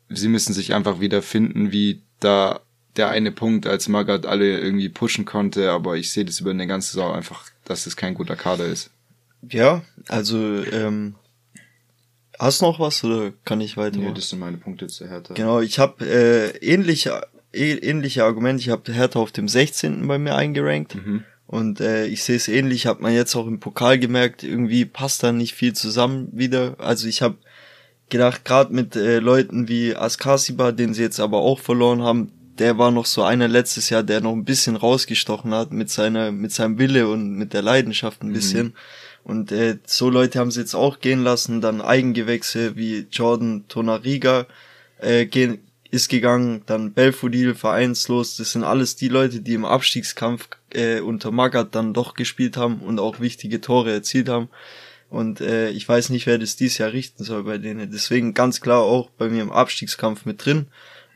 Sie 0.09 0.29
müssen 0.29 0.53
sich 0.53 0.75
einfach 0.75 1.01
wieder 1.01 1.23
finden, 1.23 1.73
wie 1.73 2.03
da 2.21 2.61
der 2.97 3.09
eine 3.09 3.33
Punkt, 3.33 3.67
als 3.67 3.89
Magath 3.89 4.27
alle 4.27 4.61
irgendwie 4.61 4.89
pushen 4.89 5.25
konnte, 5.25 5.71
aber 5.71 5.97
ich 5.97 6.13
sehe 6.13 6.25
das 6.25 6.41
über 6.41 6.51
eine 6.51 6.67
ganze 6.67 6.93
Saison 6.93 7.15
einfach, 7.15 7.51
dass 7.65 7.87
es 7.87 7.97
kein 7.97 8.15
guter 8.15 8.37
Kader 8.37 8.67
ist. 8.67 8.91
Ja, 9.51 9.83
also, 10.09 10.39
ähm, 10.65 11.17
hast 12.39 12.61
du 12.61 12.67
noch 12.67 12.81
was 12.81 13.03
oder 13.05 13.33
kann 13.45 13.61
ich 13.61 13.77
weitermachen? 13.77 14.15
das 14.15 14.29
sind 14.29 14.39
meine 14.39 14.57
Punkte 14.57 14.87
zu 14.87 15.09
Hertha. 15.09 15.35
Genau, 15.35 15.61
ich 15.61 15.79
habe 15.79 16.05
äh, 16.07 16.57
ähnliche, 16.59 17.27
äh, 17.53 17.73
ähnliche 17.75 18.25
Argumente. 18.25 18.63
Ich 18.63 18.71
habe 18.71 18.93
Hertha 18.93 19.19
auf 19.19 19.33
dem 19.33 19.49
16. 19.49 20.07
bei 20.07 20.19
mir 20.19 20.37
eingerankt. 20.37 20.97
Und 21.47 21.81
äh, 21.81 22.07
ich 22.07 22.25
sehe 22.25 22.37
es 22.37 22.49
ähnlich, 22.49 22.87
hat 22.87 23.01
man 23.01 23.13
jetzt 23.13 23.35
auch 23.37 23.47
im 23.47 23.61
Pokal 23.61 23.99
gemerkt, 23.99 24.43
irgendwie 24.43 24.87
passt 24.87 25.23
da 25.23 25.31
nicht 25.31 25.55
viel 25.55 25.75
zusammen 25.75 26.29
wieder. 26.33 26.77
Also 26.79 27.07
ich 27.07 27.21
habe 27.23 27.37
gedacht, 28.11 28.45
gerade 28.45 28.73
mit 28.73 28.97
äh, 28.97 29.19
Leuten 29.19 29.69
wie 29.69 29.95
Askasiba, 29.95 30.73
den 30.73 30.95
sie 30.95 31.03
jetzt 31.03 31.21
aber 31.21 31.39
auch 31.39 31.59
verloren 31.59 32.03
haben, 32.03 32.31
der 32.59 32.79
war 32.79 32.91
noch 32.91 33.07
so 33.07 33.23
einer 33.23 33.49
letztes 33.49 33.91
Jahr, 33.91 34.03
der 34.03 34.21
noch 34.21 34.33
ein 34.33 34.45
bisschen 34.45 34.77
rausgestochen 34.77 35.53
hat 35.53 35.73
mit 35.73 35.91
seiner, 35.91 36.31
mit 36.31 36.53
seinem 36.53 36.79
Wille 36.79 37.09
und 37.09 37.33
mit 37.33 37.53
der 37.53 37.63
Leidenschaft 37.63 38.23
ein 38.23 38.33
bisschen. 38.33 38.75
Und 39.25 39.51
äh, 39.53 39.79
so 39.87 40.11
Leute 40.11 40.39
haben 40.39 40.51
sie 40.51 40.61
jetzt 40.61 40.75
auch 40.75 41.01
gehen 41.01 41.25
lassen, 41.25 41.61
dann 41.61 41.81
Eigengewächse 41.81 42.77
wie 42.77 43.07
Jordan 43.11 43.65
Tonariga 43.69 44.47
äh, 44.99 45.27
gehen, 45.27 45.59
ist 45.91 46.09
gegangen, 46.09 46.63
dann 46.67 46.93
Belfodil 46.93 47.55
vereinslos, 47.55 48.37
das 48.37 48.53
sind 48.53 48.65
alles 48.65 48.97
die 48.97 49.09
Leute, 49.09 49.41
die 49.41 49.55
im 49.55 49.65
Abstiegskampf 49.65 50.49
äh, 50.73 51.01
unter 51.01 51.31
Magath 51.31 51.75
dann 51.75 51.95
doch 51.95 52.15
gespielt 52.15 52.57
haben 52.57 52.81
und 52.81 52.99
auch 52.99 53.21
wichtige 53.21 53.61
Tore 53.61 53.93
erzielt 53.93 54.29
haben. 54.29 54.49
Und 55.11 55.41
äh, 55.41 55.71
ich 55.71 55.89
weiß 55.89 56.11
nicht, 56.11 56.27
wer 56.27 56.39
das 56.39 56.57
dieses 56.57 56.79
Jahr 56.79 56.93
richten 56.93 57.23
soll 57.25 57.45
bei 57.45 57.59
denen. 57.59 57.91
Deswegen 57.93 58.35
ganz 58.35 58.61
klar 58.61 58.81
auch 58.83 59.11
bei 59.11 59.29
mir 59.29 59.43
im 59.43 59.53
Abstiegskampf 59.53 60.25
mit 60.25 60.45
drin. 60.45 60.67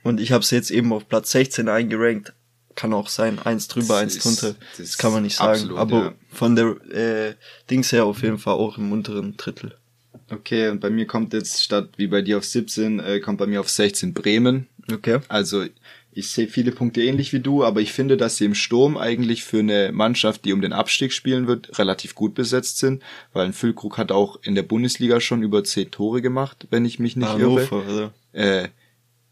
Und 0.05 0.21
ich 0.21 0.31
habe 0.33 0.43
es 0.45 0.51
jetzt 0.51 0.71
eben 0.71 0.93
auf 0.93 1.09
Platz 1.09 1.31
16 1.33 1.69
eingerankt. 1.69 2.33
Kann 2.77 2.93
auch 2.95 3.09
sein, 3.09 3.41
eins 3.41 3.67
drüber, 3.67 3.95
Das 3.95 4.03
eins 4.03 4.17
ist- 4.17 4.25
drunter. 4.25 4.57
das 4.77 4.91
Das, 4.91 4.99
kann 4.99 5.13
man 5.13 5.25
nicht 5.25 5.37
sagen. 5.37 5.51
absolut, 5.53 5.79
Aber 5.79 5.99
ja. 6.05 6.15
von 6.31 6.55
der 6.55 6.67
äh, 6.93 7.35
Dings 7.71 7.91
her 7.91 8.05
auf 8.05 8.23
jeden 8.23 8.39
Fall 8.39 8.55
auch 8.55 8.79
im 8.79 8.93
unteren 8.93 9.37
Drittel. 9.37 9.77
Okay, 10.31 10.69
und 10.69 10.81
bei 10.81 10.91
mir 10.91 11.07
kommt 11.07 11.33
jetzt 11.33 11.63
statt 11.65 11.89
wie 11.97 12.07
bei 12.07 12.23
dir 12.23 12.39
auf 12.39 12.45
17, 12.45 13.01
äh, 13.01 13.19
kommt 13.19 13.39
bei 13.39 13.47
mir 13.47 13.61
auf 13.61 13.69
16 13.71 14.15
Bremen. 14.15 14.69
Okay. 14.93 15.19
Also 15.29 15.65
ich 16.19 16.31
sehe 16.31 16.49
viele 16.49 16.73
Punkte 16.73 17.01
ähnlich 17.03 17.33
wie 17.33 17.39
du, 17.39 17.63
aber 17.65 17.81
ich 17.81 17.93
finde, 17.93 18.17
dass 18.17 18.37
sie 18.37 18.45
im 18.45 18.55
Sturm 18.57 18.97
eigentlich 18.97 19.45
für 19.45 19.61
eine 19.61 19.93
Mannschaft, 19.93 20.45
die 20.45 20.53
um 20.53 20.61
den 20.61 20.73
Abstieg 20.73 21.13
spielen 21.13 21.47
wird, 21.47 21.79
relativ 21.79 22.15
gut 22.17 22.35
besetzt 22.35 22.79
sind, 22.79 23.03
weil 23.33 23.47
ein 23.47 23.53
Füllkrug 23.53 23.99
hat 23.99 24.11
auch 24.11 24.41
in 24.43 24.57
der 24.57 24.65
Bundesliga 24.65 25.21
schon 25.21 25.43
über 25.43 25.63
10 25.63 25.93
Tore 25.93 26.21
gemacht, 26.21 26.67
wenn 26.71 26.85
ich 26.85 26.99
mich 26.99 27.15
nicht 27.15 27.29
irre. 27.39 27.69
Hannover, 27.71 27.83
oder? 27.89 28.13
Äh, 28.33 28.69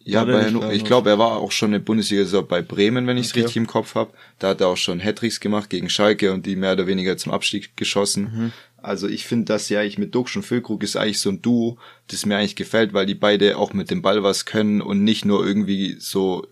ja, 0.05 0.25
bei 0.25 0.37
nicht 0.45 0.47
Hanno 0.47 0.61
bei 0.61 0.67
ich 0.67 0.71
Hannover? 0.71 0.87
glaube, 0.87 1.11
er 1.11 1.19
war 1.19 1.37
auch 1.39 1.51
schon 1.51 1.71
in 1.71 1.73
der 1.73 1.79
Bundesliga 1.81 2.41
bei 2.43 2.63
Bremen, 2.63 3.09
wenn 3.09 3.17
ich 3.17 3.27
es 3.27 3.33
Okay. 3.33 3.41
richtig 3.41 3.57
im 3.57 3.67
Kopf 3.67 3.97
habe. 3.97 4.13
Da 4.39 4.51
hat 4.51 4.61
er 4.61 4.69
auch 4.69 4.77
schon 4.77 5.03
Hattricks 5.03 5.41
gemacht 5.41 5.69
gegen 5.69 5.89
Schalke 5.91 6.33
und 6.33 6.47
die 6.47 6.55
mehr 6.55 6.75
oder 6.75 6.87
weniger 6.87 7.17
zum 7.17 7.33
Abstieg 7.33 7.77
geschossen. 7.77 8.23
Mhm. 8.33 8.53
Also 8.77 9.09
ich 9.09 9.25
finde, 9.27 9.47
dass 9.47 9.69
ja 9.69 9.81
eigentlich 9.81 9.99
mit 9.99 10.15
Duxch 10.15 10.37
und 10.37 10.45
Füllkrug 10.45 10.85
ist 10.85 10.95
eigentlich 10.97 11.19
so 11.19 11.31
ein 11.31 11.43
Duo, 11.43 11.77
das 12.07 12.25
mir 12.25 12.37
eigentlich 12.37 12.55
gefällt, 12.55 12.93
weil 12.93 13.07
die 13.07 13.17
beide 13.17 13.57
auch 13.57 13.73
mit 13.73 13.91
dem 13.91 14.01
Ball 14.01 14.23
was 14.23 14.45
können 14.47 14.81
und 14.81 15.03
nicht 15.03 15.25
nur 15.25 15.45
irgendwie 15.45 15.97
so 15.99 16.47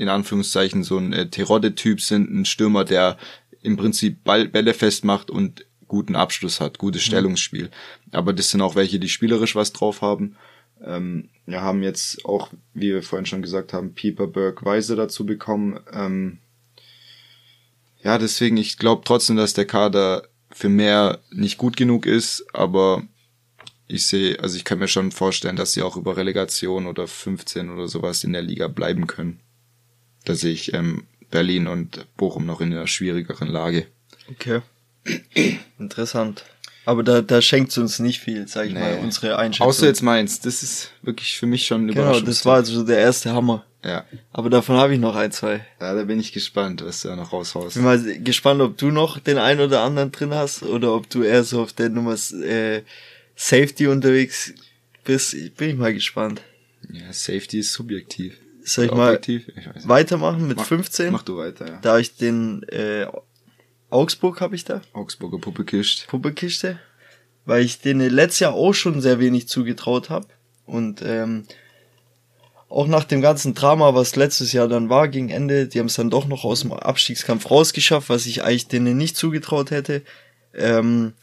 in 0.00 0.08
Anführungszeichen 0.08 0.82
so 0.82 0.96
ein 0.96 1.12
äh, 1.12 1.28
Terodde-Typ 1.28 2.00
sind, 2.00 2.30
ein 2.30 2.46
Stürmer, 2.46 2.86
der 2.86 3.18
im 3.60 3.76
Prinzip 3.76 4.24
Ball, 4.24 4.48
Bälle 4.48 4.72
festmacht 4.72 5.30
und 5.30 5.66
guten 5.88 6.16
Abschluss 6.16 6.58
hat, 6.58 6.78
gutes 6.78 7.02
Stellungsspiel. 7.02 7.70
Aber 8.10 8.32
das 8.32 8.48
sind 8.48 8.62
auch 8.62 8.76
welche, 8.76 8.98
die 8.98 9.10
spielerisch 9.10 9.56
was 9.56 9.74
drauf 9.74 10.00
haben. 10.00 10.36
Ähm, 10.82 11.28
wir 11.44 11.60
haben 11.60 11.82
jetzt 11.82 12.24
auch, 12.24 12.48
wie 12.72 12.94
wir 12.94 13.02
vorhin 13.02 13.26
schon 13.26 13.42
gesagt 13.42 13.74
haben, 13.74 13.92
Pieper, 13.92 14.26
Burke, 14.26 14.64
Weise 14.64 14.96
dazu 14.96 15.26
bekommen. 15.26 15.78
Ähm, 15.92 16.38
ja, 18.02 18.16
deswegen, 18.16 18.56
ich 18.56 18.78
glaube 18.78 19.02
trotzdem, 19.04 19.36
dass 19.36 19.52
der 19.52 19.66
Kader 19.66 20.22
für 20.50 20.70
mehr 20.70 21.18
nicht 21.30 21.58
gut 21.58 21.76
genug 21.76 22.06
ist, 22.06 22.46
aber 22.54 23.02
ich 23.86 24.06
sehe, 24.06 24.40
also 24.40 24.56
ich 24.56 24.64
kann 24.64 24.78
mir 24.78 24.88
schon 24.88 25.12
vorstellen, 25.12 25.56
dass 25.56 25.74
sie 25.74 25.82
auch 25.82 25.98
über 25.98 26.16
Relegation 26.16 26.86
oder 26.86 27.06
15 27.06 27.68
oder 27.68 27.86
sowas 27.86 28.24
in 28.24 28.32
der 28.32 28.40
Liga 28.40 28.66
bleiben 28.66 29.06
können. 29.06 29.40
Da 30.24 30.34
sehe 30.34 30.52
ich 30.52 30.72
ähm, 30.74 31.04
Berlin 31.30 31.66
und 31.66 32.06
Bochum 32.16 32.46
noch 32.46 32.60
in 32.60 32.72
einer 32.72 32.86
schwierigeren 32.86 33.48
Lage. 33.48 33.86
Okay. 34.28 34.60
Interessant. 35.78 36.44
Aber 36.84 37.02
da, 37.02 37.20
da 37.20 37.42
schenkt 37.42 37.76
uns 37.78 37.98
nicht 37.98 38.20
viel, 38.20 38.48
sag 38.48 38.66
ich 38.66 38.74
mal, 38.74 38.98
unsere 39.02 39.36
Einschätzung. 39.38 39.66
Außer 39.68 39.86
jetzt 39.86 40.02
meins, 40.02 40.40
das 40.40 40.62
ist 40.62 40.90
wirklich 41.02 41.36
für 41.38 41.46
mich 41.46 41.66
schon 41.66 41.86
ein 41.86 41.94
Genau, 41.94 42.18
das 42.20 42.44
war 42.44 42.56
also 42.56 42.82
der 42.82 42.98
erste 42.98 43.32
Hammer. 43.32 43.64
Ja. 43.84 44.04
Aber 44.32 44.50
davon 44.50 44.76
habe 44.76 44.94
ich 44.94 45.00
noch 45.00 45.14
ein, 45.14 45.32
zwei. 45.32 45.64
ja, 45.80 45.94
da 45.94 46.04
bin 46.04 46.20
ich 46.20 46.32
gespannt, 46.32 46.84
was 46.84 47.02
du 47.02 47.08
da 47.08 47.16
noch 47.16 47.32
raushaust. 47.32 47.74
Bin 47.74 47.84
mal 47.84 48.02
gespannt, 48.20 48.60
ob 48.60 48.76
du 48.76 48.90
noch 48.90 49.18
den 49.18 49.38
einen 49.38 49.60
oder 49.60 49.80
anderen 49.82 50.12
drin 50.12 50.34
hast 50.34 50.62
oder 50.62 50.94
ob 50.94 51.08
du 51.08 51.22
eher 51.22 51.44
so 51.44 51.62
auf 51.62 51.72
der 51.72 51.88
Nummer 51.88 52.14
äh, 52.42 52.82
Safety 53.36 53.86
unterwegs 53.86 54.52
bist. 55.04 55.34
Bin 55.56 55.70
ich 55.70 55.76
mal 55.76 55.94
gespannt. 55.94 56.42
Ja, 56.92 57.12
Safety 57.12 57.60
ist 57.60 57.72
subjektiv. 57.72 58.36
Soll 58.74 58.86
ich 58.86 58.92
mal? 58.92 59.20
Ich 59.26 59.88
weitermachen 59.88 60.46
mit 60.48 60.56
Mach- 60.58 60.66
15? 60.66 61.12
Mach 61.12 61.22
du 61.22 61.36
weiter, 61.38 61.66
ja. 61.68 61.78
Da 61.82 61.98
ich 61.98 62.16
den 62.16 62.62
äh, 62.64 63.06
Augsburg 63.90 64.40
habe 64.40 64.54
ich 64.54 64.64
da, 64.64 64.82
Augsburger 64.92 65.38
Puppekist. 65.38 66.06
Puppekiste, 66.08 66.78
weil 67.44 67.64
ich 67.64 67.80
denen 67.80 68.10
letztes 68.10 68.40
Jahr 68.40 68.54
auch 68.54 68.72
schon 68.72 69.00
sehr 69.00 69.18
wenig 69.18 69.48
zugetraut 69.48 70.10
habe 70.10 70.26
und 70.66 71.02
ähm, 71.04 71.44
auch 72.68 72.86
nach 72.86 73.02
dem 73.02 73.20
ganzen 73.20 73.54
Drama, 73.54 73.94
was 73.96 74.14
letztes 74.14 74.52
Jahr 74.52 74.68
dann 74.68 74.88
war 74.88 75.08
gegen 75.08 75.28
Ende, 75.28 75.66
die 75.66 75.80
haben 75.80 75.86
es 75.86 75.94
dann 75.94 76.08
doch 76.10 76.26
noch 76.28 76.44
aus 76.44 76.60
dem 76.60 76.72
Abstiegskampf 76.72 77.50
rausgeschafft, 77.50 78.08
was 78.08 78.26
ich 78.26 78.44
eigentlich 78.44 78.68
denen 78.68 78.96
nicht 78.96 79.16
zugetraut 79.16 79.72
hätte. 79.72 80.02
Ähm, 80.54 81.14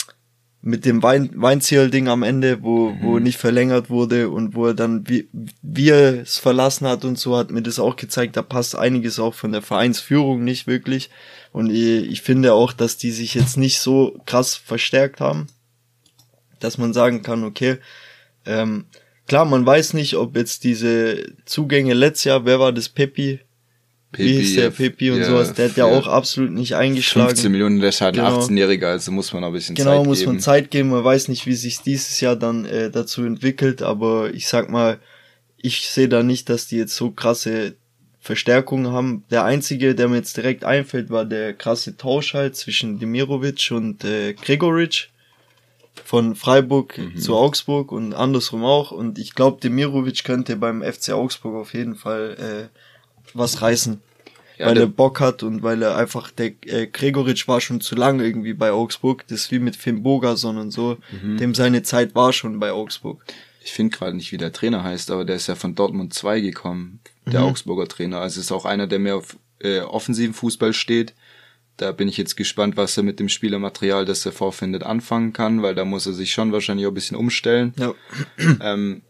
mit 0.67 0.83
dem 0.83 1.01
Wein 1.01 1.29
Weinzierl-Ding 1.33 2.09
am 2.09 2.23
Ende, 2.23 2.61
wo, 2.61 2.93
wo 2.99 3.19
nicht 3.19 3.37
verlängert 3.37 3.89
wurde 3.89 4.29
und 4.29 4.53
wo 4.53 4.67
er 4.67 4.73
dann, 4.73 5.07
wie, 5.07 5.29
wie 5.61 5.89
er 5.91 6.23
es 6.23 6.39
verlassen 6.39 6.85
hat 6.85 7.05
und 7.05 7.17
so, 7.17 7.37
hat 7.37 7.51
mir 7.51 7.61
das 7.61 7.79
auch 7.79 7.95
gezeigt, 7.95 8.35
da 8.35 8.41
passt 8.41 8.75
einiges 8.75 9.17
auch 9.17 9.33
von 9.33 9.53
der 9.53 9.61
Vereinsführung 9.61 10.43
nicht 10.43 10.67
wirklich. 10.67 11.09
Und 11.53 11.69
ich, 11.69 12.11
ich 12.11 12.21
finde 12.21 12.53
auch, 12.53 12.73
dass 12.73 12.97
die 12.97 13.11
sich 13.11 13.33
jetzt 13.33 13.55
nicht 13.55 13.79
so 13.79 14.19
krass 14.25 14.55
verstärkt 14.55 15.21
haben, 15.21 15.47
dass 16.59 16.77
man 16.77 16.91
sagen 16.91 17.21
kann, 17.21 17.45
okay, 17.45 17.77
ähm, 18.45 18.87
klar, 19.25 19.45
man 19.45 19.65
weiß 19.65 19.93
nicht, 19.93 20.17
ob 20.17 20.35
jetzt 20.35 20.65
diese 20.65 21.33
Zugänge 21.45 21.93
letztes 21.93 22.25
Jahr, 22.25 22.45
wer 22.45 22.59
war 22.59 22.73
das, 22.73 22.89
Pepi? 22.89 23.39
Wie 24.13 24.37
hieß 24.37 24.55
der 24.55 24.69
Pepi 24.69 25.11
und 25.11 25.19
ja, 25.19 25.25
sowas, 25.25 25.53
der 25.53 25.69
hat 25.69 25.77
ja 25.77 25.85
auch 25.85 26.07
absolut 26.07 26.51
nicht 26.51 26.75
eingeschlagen. 26.75 27.29
15 27.29 27.51
Millionen, 27.51 27.79
der 27.79 27.89
ist 27.89 28.01
halt 28.01 28.15
Genau. 28.15 28.39
18-Jähriger, 28.39 28.87
also 28.87 29.11
muss 29.11 29.33
man 29.33 29.43
auch 29.43 29.47
ein 29.47 29.53
bisschen 29.53 29.75
Genau, 29.75 29.97
Zeit 29.97 30.05
muss 30.05 30.19
geben. 30.19 30.31
man 30.31 30.39
Zeit 30.39 30.71
geben. 30.71 30.89
Man 30.89 31.03
weiß 31.03 31.27
nicht, 31.27 31.45
wie 31.45 31.55
sich 31.55 31.81
dieses 31.81 32.19
Jahr 32.21 32.35
dann 32.37 32.65
äh, 32.65 32.89
dazu 32.89 33.23
entwickelt, 33.23 33.81
aber 33.81 34.33
ich 34.33 34.47
sag 34.47 34.69
mal, 34.69 34.99
ich 35.57 35.89
sehe 35.89 36.07
da 36.07 36.23
nicht, 36.23 36.49
dass 36.49 36.67
die 36.67 36.77
jetzt 36.77 36.95
so 36.95 37.11
krasse 37.11 37.75
Verstärkungen 38.19 38.91
haben. 38.91 39.23
Der 39.29 39.43
einzige, 39.43 39.93
der 39.93 40.07
mir 40.07 40.17
jetzt 40.17 40.37
direkt 40.37 40.63
einfällt, 40.63 41.09
war 41.09 41.25
der 41.25 41.53
krasse 41.53 41.97
Tausch 41.97 42.33
halt 42.33 42.55
zwischen 42.55 42.99
Demirovic 42.99 43.71
und 43.71 44.03
äh, 44.03 44.33
Gregoritsch 44.33 45.09
von 46.03 46.35
Freiburg 46.35 46.97
mhm. 46.97 47.17
zu 47.17 47.35
Augsburg 47.35 47.91
und 47.91 48.13
andersrum 48.13 48.63
auch. 48.63 48.91
Und 48.91 49.19
ich 49.19 49.33
glaube, 49.33 49.59
Demirovic 49.61 50.23
könnte 50.23 50.55
beim 50.55 50.81
FC 50.81 51.11
Augsburg 51.11 51.55
auf 51.55 51.73
jeden 51.73 51.95
Fall 51.95 52.69
äh, 52.71 52.77
was 53.37 53.61
reißen. 53.61 54.01
Ja, 54.57 54.65
weil 54.65 54.77
er 54.77 54.87
Bock 54.87 55.19
hat 55.19 55.43
und 55.43 55.61
weil 55.61 55.83
er 55.83 55.97
einfach, 55.97 56.31
der 56.31 56.53
äh, 56.65 56.87
Gregoritsch 56.87 57.47
war 57.47 57.61
schon 57.61 57.79
zu 57.79 57.95
lange 57.95 58.25
irgendwie 58.25 58.53
bei 58.53 58.71
Augsburg. 58.71 59.23
Das 59.27 59.41
ist 59.41 59.51
wie 59.51 59.59
mit 59.59 59.75
Finn 59.75 60.01
Bogerson 60.01 60.57
und 60.57 60.71
so. 60.71 60.97
Mhm. 61.11 61.37
Dem 61.37 61.53
seine 61.53 61.83
Zeit 61.83 62.15
war 62.15 62.33
schon 62.33 62.59
bei 62.59 62.71
Augsburg. 62.71 63.23
Ich 63.63 63.71
finde 63.71 63.95
gerade 63.95 64.15
nicht, 64.15 64.31
wie 64.31 64.37
der 64.37 64.53
Trainer 64.53 64.83
heißt, 64.83 65.11
aber 65.11 65.25
der 65.25 65.35
ist 65.35 65.47
ja 65.47 65.55
von 65.55 65.75
Dortmund 65.75 66.13
2 66.13 66.39
gekommen, 66.39 67.01
der 67.25 67.41
mhm. 67.41 67.47
Augsburger 67.47 67.87
Trainer. 67.87 68.19
Also 68.19 68.39
ist 68.39 68.51
auch 68.51 68.65
einer, 68.65 68.87
der 68.87 68.97
mehr 68.97 69.17
auf 69.17 69.37
äh, 69.59 69.81
offensiven 69.81 70.33
Fußball 70.33 70.73
steht. 70.73 71.13
Da 71.75 71.91
bin 71.91 72.07
ich 72.07 72.17
jetzt 72.17 72.35
gespannt, 72.35 72.77
was 72.77 72.97
er 72.97 73.03
mit 73.03 73.19
dem 73.19 73.29
Spielermaterial, 73.29 74.05
das 74.05 74.25
er 74.25 74.31
vorfindet, 74.31 74.81
anfangen 74.81 75.33
kann, 75.33 75.61
weil 75.61 75.75
da 75.75 75.85
muss 75.85 76.07
er 76.07 76.13
sich 76.13 76.31
schon 76.31 76.51
wahrscheinlich 76.51 76.87
auch 76.87 76.91
ein 76.91 76.95
bisschen 76.95 77.17
umstellen. 77.17 77.73
Ja. 77.77 77.93
Ähm, 78.61 79.03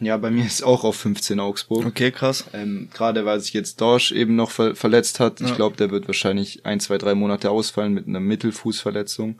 ja, 0.00 0.16
bei 0.16 0.30
mir 0.30 0.46
ist 0.46 0.62
auch 0.62 0.84
auf 0.84 0.96
15 0.96 1.38
Augsburg. 1.40 1.84
Okay, 1.84 2.10
krass. 2.10 2.44
Ähm, 2.54 2.88
Gerade 2.92 3.26
weil 3.26 3.40
sich 3.40 3.52
jetzt 3.52 3.80
Dorsch 3.80 4.12
eben 4.12 4.34
noch 4.34 4.50
ver 4.50 4.74
verletzt 4.74 5.20
hat. 5.20 5.40
Ja. 5.40 5.46
Ich 5.46 5.54
glaube, 5.54 5.76
der 5.76 5.90
wird 5.90 6.06
wahrscheinlich 6.06 6.64
ein, 6.64 6.80
zwei, 6.80 6.96
drei 6.96 7.14
Monate 7.14 7.50
ausfallen 7.50 7.92
mit 7.92 8.08
einer 8.08 8.20
Mittelfußverletzung. 8.20 9.38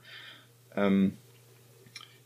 Ähm, 0.77 1.15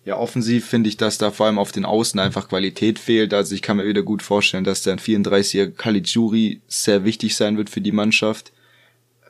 ja, 0.05 0.19
offensiv 0.19 0.67
finde 0.67 0.89
ich, 0.89 0.97
dass 0.97 1.17
da 1.17 1.31
vor 1.31 1.47
allem 1.47 1.59
auf 1.59 1.73
den 1.73 1.85
Außen 1.85 2.21
einfach 2.21 2.49
Qualität 2.49 2.99
fehlt. 2.99 3.33
Also 3.33 3.55
ich 3.55 3.63
kann 3.63 3.79
mir 3.79 3.87
wieder 3.87 4.03
gut 4.03 4.23
vorstellen, 4.23 4.65
dass 4.65 4.83
der 4.83 4.99
34er 4.99 5.71
Caligiuri 5.71 6.61
sehr 6.67 7.05
wichtig 7.05 7.37
sein 7.37 7.57
wird 7.57 7.71
für 7.71 7.81
die 7.81 7.93
Mannschaft. 7.93 8.53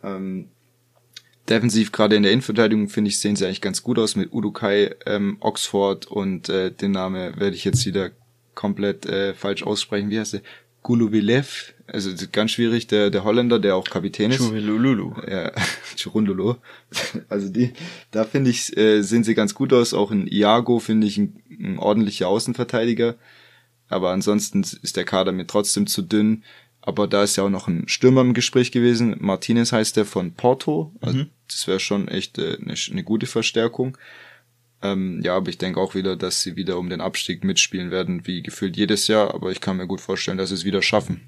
Ähm, 0.02 0.48
defensiv, 1.48 1.92
gerade 1.92 2.16
in 2.16 2.22
der 2.22 2.32
Innenverteidigung, 2.32 2.88
finde 2.88 3.10
ich, 3.10 3.20
sehen 3.20 3.36
sie 3.36 3.44
eigentlich 3.44 3.60
ganz 3.60 3.82
gut 3.82 3.98
aus 3.98 4.16
mit 4.16 4.32
Udukai, 4.32 4.96
ähm, 5.06 5.36
Oxford 5.40 6.06
und 6.06 6.48
äh, 6.48 6.72
den 6.72 6.90
Name 6.90 7.34
werde 7.36 7.54
ich 7.54 7.64
jetzt 7.64 7.86
wieder 7.86 8.10
komplett 8.54 9.06
äh, 9.06 9.34
falsch 9.34 9.62
aussprechen. 9.62 10.10
Wie 10.10 10.18
heißt 10.18 10.34
der? 10.34 10.42
Gulubilev, 10.84 11.72
also 11.86 12.10
ganz 12.30 12.50
schwierig, 12.50 12.86
der, 12.86 13.08
der 13.08 13.24
Holländer, 13.24 13.58
der 13.58 13.74
auch 13.74 13.88
Kapitän 13.88 14.30
ist. 14.30 14.36
Churululu. 14.36 15.14
Ja, 15.26 15.50
Churundulu. 15.96 16.56
Also 17.30 17.48
die, 17.48 17.72
da 18.10 18.24
finde 18.24 18.50
ich, 18.50 18.76
äh, 18.76 19.00
sehen 19.00 19.24
sie 19.24 19.34
ganz 19.34 19.54
gut 19.54 19.72
aus. 19.72 19.94
Auch 19.94 20.10
in 20.10 20.26
Iago 20.26 20.80
finde 20.80 21.06
ich 21.06 21.16
ein, 21.16 21.42
ein 21.50 21.78
ordentlicher 21.78 22.28
Außenverteidiger. 22.28 23.16
Aber 23.88 24.10
ansonsten 24.10 24.60
ist 24.60 24.96
der 24.96 25.04
Kader 25.04 25.32
mir 25.32 25.46
trotzdem 25.46 25.86
zu 25.86 26.02
dünn. 26.02 26.44
Aber 26.82 27.06
da 27.06 27.22
ist 27.22 27.36
ja 27.36 27.44
auch 27.44 27.50
noch 27.50 27.66
ein 27.66 27.88
Stürmer 27.88 28.20
im 28.20 28.34
Gespräch 28.34 28.70
gewesen. 28.70 29.16
Martinez 29.20 29.72
heißt 29.72 29.96
der 29.96 30.04
von 30.04 30.34
Porto. 30.34 30.92
Also 31.00 31.16
mhm. 31.16 31.30
Das 31.48 31.66
wäre 31.66 31.80
schon 31.80 32.08
echt 32.08 32.36
äh, 32.38 32.58
eine, 32.60 32.74
eine 32.90 33.04
gute 33.04 33.26
Verstärkung. 33.26 33.96
Ähm, 34.84 35.22
ja, 35.24 35.34
aber 35.34 35.48
ich 35.48 35.56
denke 35.56 35.80
auch 35.80 35.94
wieder, 35.94 36.14
dass 36.14 36.42
sie 36.42 36.56
wieder 36.56 36.76
um 36.76 36.90
den 36.90 37.00
Abstieg 37.00 37.42
mitspielen 37.42 37.90
werden, 37.90 38.26
wie 38.26 38.42
gefühlt 38.42 38.76
jedes 38.76 39.08
Jahr. 39.08 39.32
Aber 39.34 39.50
ich 39.50 39.62
kann 39.62 39.78
mir 39.78 39.86
gut 39.86 40.02
vorstellen, 40.02 40.36
dass 40.36 40.50
sie 40.50 40.56
es 40.56 40.64
wieder 40.66 40.82
schaffen. 40.82 41.22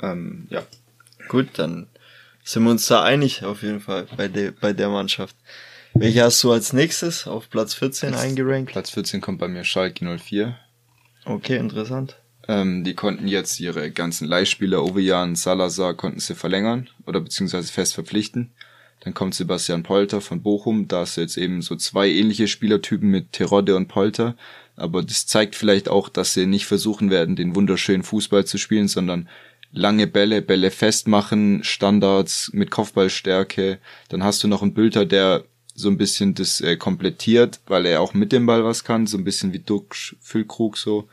Ähm, 0.00 0.46
ja. 0.48 0.62
Gut, 1.28 1.48
dann 1.58 1.86
sind 2.44 2.64
wir 2.64 2.70
uns 2.70 2.86
da 2.86 3.02
einig 3.02 3.44
auf 3.44 3.62
jeden 3.62 3.80
Fall 3.80 4.06
bei, 4.16 4.28
de 4.28 4.52
bei 4.58 4.72
der 4.72 4.88
Mannschaft. 4.88 5.36
Welche 5.92 6.22
hast 6.22 6.42
du 6.42 6.50
als 6.50 6.72
nächstes 6.72 7.26
auf 7.26 7.50
Platz 7.50 7.74
14 7.74 8.10
Platz, 8.10 8.22
eingerankt? 8.22 8.72
Platz 8.72 8.90
14 8.90 9.20
kommt 9.20 9.38
bei 9.38 9.48
mir 9.48 9.64
Schalke 9.64 10.04
04. 10.18 10.56
Okay, 11.26 11.58
interessant. 11.58 12.16
Ähm, 12.46 12.84
die 12.84 12.94
konnten 12.94 13.28
jetzt 13.28 13.60
ihre 13.60 13.90
ganzen 13.90 14.26
Leihspieler, 14.26 14.82
Ovejan, 14.82 15.36
Salazar, 15.36 15.92
konnten 15.92 16.20
sie 16.20 16.34
verlängern 16.34 16.88
oder 17.04 17.20
beziehungsweise 17.20 17.70
fest 17.70 17.92
verpflichten. 17.92 18.52
Dann 19.00 19.14
kommt 19.14 19.34
Sebastian 19.34 19.82
Polter 19.82 20.20
von 20.20 20.42
Bochum. 20.42 20.88
Da 20.88 21.04
ist 21.04 21.16
jetzt 21.16 21.36
eben 21.36 21.62
so 21.62 21.76
zwei 21.76 22.08
ähnliche 22.08 22.48
Spielertypen 22.48 23.08
mit 23.08 23.32
Terodde 23.32 23.76
und 23.76 23.88
Polter. 23.88 24.36
Aber 24.76 25.02
das 25.02 25.26
zeigt 25.26 25.56
vielleicht 25.56 25.88
auch, 25.88 26.08
dass 26.08 26.34
sie 26.34 26.46
nicht 26.46 26.66
versuchen 26.66 27.10
werden, 27.10 27.36
den 27.36 27.54
wunderschönen 27.54 28.02
Fußball 28.02 28.44
zu 28.44 28.58
spielen, 28.58 28.88
sondern 28.88 29.28
lange 29.72 30.06
Bälle, 30.06 30.42
Bälle 30.42 30.70
festmachen, 30.70 31.62
Standards 31.62 32.50
mit 32.52 32.70
Kopfballstärke. 32.70 33.78
Dann 34.08 34.24
hast 34.24 34.42
du 34.42 34.48
noch 34.48 34.62
einen 34.62 34.74
Bülter, 34.74 35.04
der 35.04 35.44
so 35.74 35.88
ein 35.88 35.98
bisschen 35.98 36.34
das 36.34 36.60
äh, 36.60 36.76
komplettiert, 36.76 37.60
weil 37.66 37.86
er 37.86 38.00
auch 38.00 38.14
mit 38.14 38.32
dem 38.32 38.46
Ball 38.46 38.64
was 38.64 38.82
kann, 38.82 39.06
so 39.06 39.16
ein 39.16 39.24
bisschen 39.24 39.52
wie 39.52 39.60
Duck 39.60 39.94
Füllkrug 40.20 40.76
so 40.76 41.08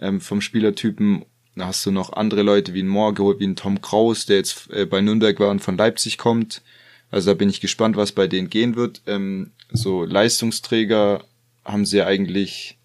ähm, 0.00 0.20
vom 0.20 0.40
Spielertypen. 0.40 1.24
Dann 1.54 1.66
hast 1.66 1.86
du 1.86 1.90
noch 1.90 2.12
andere 2.12 2.42
Leute 2.42 2.74
wie 2.74 2.82
ein 2.82 2.88
Moore 2.88 3.14
geholt, 3.14 3.40
wie 3.40 3.46
ein 3.46 3.56
Tom 3.56 3.80
Kraus, 3.80 4.26
der 4.26 4.36
jetzt 4.36 4.70
äh, 4.70 4.84
bei 4.84 5.00
Nürnberg 5.00 5.40
war 5.40 5.50
und 5.50 5.60
von 5.60 5.78
Leipzig 5.78 6.18
kommt. 6.18 6.62
Also 7.10 7.30
da 7.30 7.34
bin 7.34 7.48
ich 7.48 7.60
gespannt, 7.60 7.96
was 7.96 8.12
bei 8.12 8.26
denen 8.26 8.50
gehen 8.50 8.76
wird. 8.76 9.02
Ähm, 9.06 9.52
so 9.70 10.04
Leistungsträger 10.04 11.24
haben 11.64 11.86
sie 11.86 12.02
eigentlich 12.02 12.78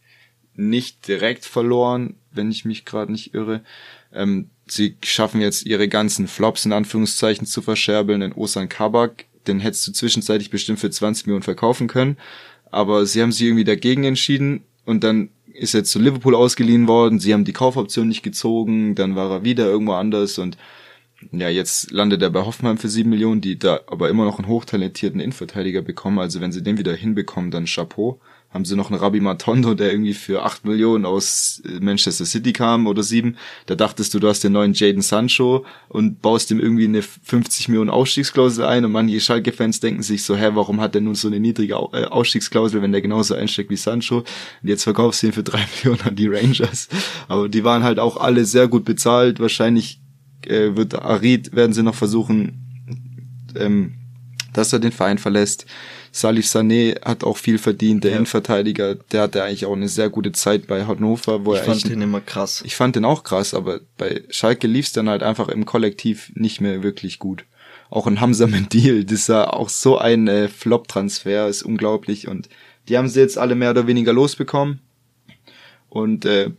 nicht 0.56 1.08
direkt 1.08 1.46
verloren, 1.46 2.16
wenn 2.32 2.52
ich 2.52 2.66
mich 2.66 2.86
gerade 2.86 3.12
nicht 3.12 3.34
irre. 3.34 3.62
Ähm, 4.14 4.50
sie 4.68 4.98
schaffen 5.04 5.42
jetzt 5.42 5.66
ihre 5.66 5.88
ganzen 5.88 6.28
Flops 6.28 6.66
in 6.66 6.74
Anführungszeichen 6.74 7.48
zu 7.48 7.62
verscherbeln. 7.62 8.22
Den 8.22 8.34
Osan 8.34 8.70
Kabak, 8.70 9.26
den 9.48 9.60
hättest 9.60 9.88
du 9.88 9.92
zwischenzeitlich 9.92 10.50
bestimmt 10.50 10.80
für 10.80 10.90
20 10.90 11.26
Millionen 11.26 11.44
verkaufen 11.44 11.88
können. 11.88 12.18
Aber 12.70 13.06
sie 13.06 13.22
haben 13.22 13.32
sich 13.32 13.48
irgendwie 13.48 13.64
dagegen 13.64 14.04
entschieden 14.04 14.64
und 14.86 15.04
dann 15.04 15.30
ist 15.54 15.74
er 15.74 15.84
zu 15.84 16.00
Liverpool 16.00 16.36
ausgeliehen 16.36 16.88
worden. 16.88 17.20
Sie 17.20 17.34
haben 17.34 17.46
die 17.46 17.54
Kaufoption 17.54 18.08
nicht 18.08 18.24
gezogen, 18.24 18.96
dann 18.96 19.16
war 19.16 19.30
er 19.30 19.44
wieder 19.44 19.66
irgendwo 19.66 19.94
anders 19.94 20.38
und 20.38 20.58
ja, 21.32 21.50
jetzt 21.50 21.92
landet 21.92 22.22
er 22.22 22.30
bei 22.30 22.42
Hoffenheim 22.42 22.78
für 22.78 22.90
sieben 22.90 23.12
Millionen, 23.12 23.42
die 23.42 23.60
da 23.60 23.82
aber 23.88 24.10
immer 24.10 24.26
noch 24.26 24.40
einen 24.40 24.48
hochtalentierten 24.48 25.20
Innenverteidiger 25.20 25.82
bekommen. 25.82 26.20
Also 26.20 26.42
wenn 26.42 26.52
sie 26.52 26.64
den 26.64 26.78
wieder 26.78 26.94
hinbekommen, 26.94 27.52
dann 27.52 27.66
Chapeau. 27.66 28.20
Haben 28.50 28.66
sie 28.66 28.76
noch 28.76 28.92
einen 28.92 29.00
Rabbi 29.00 29.22
Matondo, 29.22 29.76
der 29.76 29.94
irgendwie 29.94 30.14
für 30.14 30.44
acht 30.44 30.66
Millionen 30.66 31.06
aus 31.06 31.62
äh, 31.64 31.80
Manchester 31.80 32.26
City 32.26 32.52
kam 32.52 32.86
oder 32.86 33.02
sieben. 33.02 33.38
Da 33.66 33.76
dachtest 33.76 34.14
du, 34.14 34.20
du 34.20 34.28
hast 34.28 34.44
den 34.44 34.52
neuen 34.52 34.74
Jaden 34.74 35.02
Sancho 35.02 35.66
und 35.88 36.22
baust 36.22 36.52
ihm 36.52 36.60
irgendwie 36.60 36.84
eine 36.84 37.02
50 37.02 37.70
Millionen 37.70 37.90
Ausstiegsklausel 37.90 38.66
ein 38.66 38.84
und 38.84 38.92
manche 38.92 39.22
Schalke-Fans 39.22 39.80
denken 39.80 40.04
sich 40.04 40.26
so, 40.26 40.36
hä, 40.36 40.50
warum 40.54 40.82
hat 40.82 40.96
der 40.96 41.02
nun 41.02 41.16
so 41.16 41.30
eine 41.30 41.40
niedrige 41.40 41.76
äh, 41.94 42.04
Ausstiegsklausel, 42.04 42.82
wenn 42.82 42.92
der 42.92 43.02
genauso 43.02 43.36
einsteckt 43.36 43.70
wie 43.70 43.78
Sancho? 43.78 44.18
Und 44.18 44.26
jetzt 44.64 44.84
verkaufst 44.84 45.24
du 45.24 45.28
ihn 45.28 45.34
für 45.34 45.44
drei 45.44 45.66
Millionen 45.78 46.02
an 46.02 46.18
die 46.18 46.28
Rangers. 46.28 46.90
Aber 47.30 47.48
die 47.48 47.64
waren 47.64 47.84
halt 47.84 48.00
auch 48.00 48.18
alle 48.18 48.44
sehr 48.44 48.68
gut 48.68 48.84
bezahlt. 48.84 49.40
Wahrscheinlich 49.40 50.01
äh, 50.48 50.76
wird 50.76 50.96
Arid, 50.96 51.56
werden 51.56 51.74
sie 51.74 51.84
noch 51.84 51.96
versuchen, 51.96 52.62
ähm, 53.56 53.94
dass 54.54 54.74
er 54.74 54.80
den 54.80 54.92
Verein 54.92 55.18
verlässt. 55.18 55.66
Salif 56.12 56.46
Sané 56.46 57.02
hat 57.04 57.24
auch 57.24 57.38
viel 57.38 57.58
verdient, 57.58 58.04
der 58.04 58.12
ja. 58.12 58.18
Innenverteidiger, 58.18 58.96
der 58.96 59.22
hatte 59.22 59.44
eigentlich 59.44 59.66
auch 59.66 59.76
eine 59.76 59.88
sehr 59.88 60.10
gute 60.10 60.34
Zeit 60.34 60.68
bei 60.68 60.86
Hannover, 60.86 61.46
wo 61.46 61.54
ich 61.54 61.60
er 61.60 61.66
fand 61.66 61.90
den 61.90 62.02
immer 62.02 62.20
krass. 62.20 62.62
Ich 62.66 62.76
fand 62.76 62.98
den 62.98 63.06
auch 63.06 63.24
krass, 63.24 63.54
aber 63.54 63.80
bei 63.98 64.24
Schalke 64.30 64.68
lief's 64.68 64.92
dann 64.92 65.08
halt 65.08 65.24
einfach 65.24 65.48
im 65.48 65.66
Kollektiv 65.66 66.32
nicht 66.36 66.60
mehr 66.60 66.84
wirklich 66.84 67.18
gut. 67.20 67.46
Auch 67.90 68.08
ein 68.08 68.20
Hamza 68.20 68.48
Mendil, 68.48 69.04
das 69.06 69.22
ist 69.22 69.30
auch 69.30 69.70
so 69.70 69.98
ein 69.98 70.28
äh, 70.28 70.50
Flop-Transfer, 70.50 71.48
ist 71.48 71.64
unglaublich 71.64 72.28
und 72.28 72.50
die 72.90 72.98
haben 72.98 73.08
sie 73.08 73.22
jetzt 73.22 73.38
alle 73.38 73.56
mehr 73.56 73.72
oder 73.72 73.88
weniger 73.88 74.12
losbekommen. 74.12 74.82
Und 75.88 76.26
äh, 76.26 76.52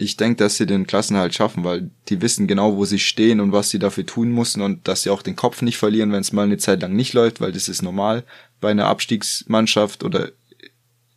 ich 0.00 0.16
denke, 0.16 0.36
dass 0.36 0.56
sie 0.56 0.64
den 0.64 0.86
Klassenhalt 0.86 1.34
schaffen, 1.34 1.62
weil 1.62 1.90
die 2.08 2.22
wissen 2.22 2.46
genau, 2.46 2.76
wo 2.76 2.86
sie 2.86 2.98
stehen 2.98 3.38
und 3.38 3.52
was 3.52 3.68
sie 3.68 3.78
dafür 3.78 4.06
tun 4.06 4.32
müssen 4.32 4.62
und 4.62 4.88
dass 4.88 5.02
sie 5.02 5.10
auch 5.10 5.20
den 5.20 5.36
Kopf 5.36 5.60
nicht 5.60 5.76
verlieren, 5.76 6.10
wenn 6.10 6.22
es 6.22 6.32
mal 6.32 6.44
eine 6.44 6.56
Zeit 6.56 6.80
lang 6.80 6.96
nicht 6.96 7.12
läuft, 7.12 7.42
weil 7.42 7.52
das 7.52 7.68
ist 7.68 7.82
normal 7.82 8.24
bei 8.62 8.70
einer 8.70 8.86
Abstiegsmannschaft 8.86 10.02
oder 10.02 10.32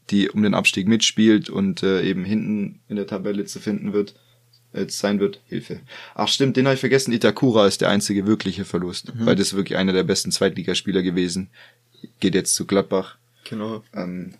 die 0.09 0.29
um 0.29 0.43
den 0.43 0.53
Abstieg 0.53 0.89
mitspielt 0.89 1.49
und 1.49 1.81
äh, 1.81 2.03
eben 2.03 2.25
hinten 2.25 2.81
in 2.89 2.97
der 2.97 3.07
Tabelle 3.07 3.45
zu 3.45 3.61
finden 3.61 3.93
wird, 3.93 4.15
äh, 4.73 4.85
sein 4.89 5.21
wird, 5.21 5.39
Hilfe. 5.45 5.79
Ach 6.13 6.27
stimmt, 6.27 6.57
den 6.57 6.65
habe 6.65 6.73
ich 6.73 6.81
vergessen, 6.81 7.13
Itakura 7.13 7.65
ist 7.67 7.79
der 7.79 7.89
einzige 7.89 8.27
wirkliche 8.27 8.65
Verlust, 8.65 9.15
mhm. 9.15 9.25
weil 9.25 9.37
das 9.37 9.47
ist 9.47 9.53
wirklich 9.55 9.77
einer 9.77 9.93
der 9.93 10.03
besten 10.03 10.31
Zweitligaspieler 10.31 11.03
gewesen. 11.03 11.49
Geht 12.19 12.35
jetzt 12.35 12.53
zu 12.53 12.65
Gladbach. 12.65 13.15
Genau. 13.45 13.81
Ähm, 13.93 14.33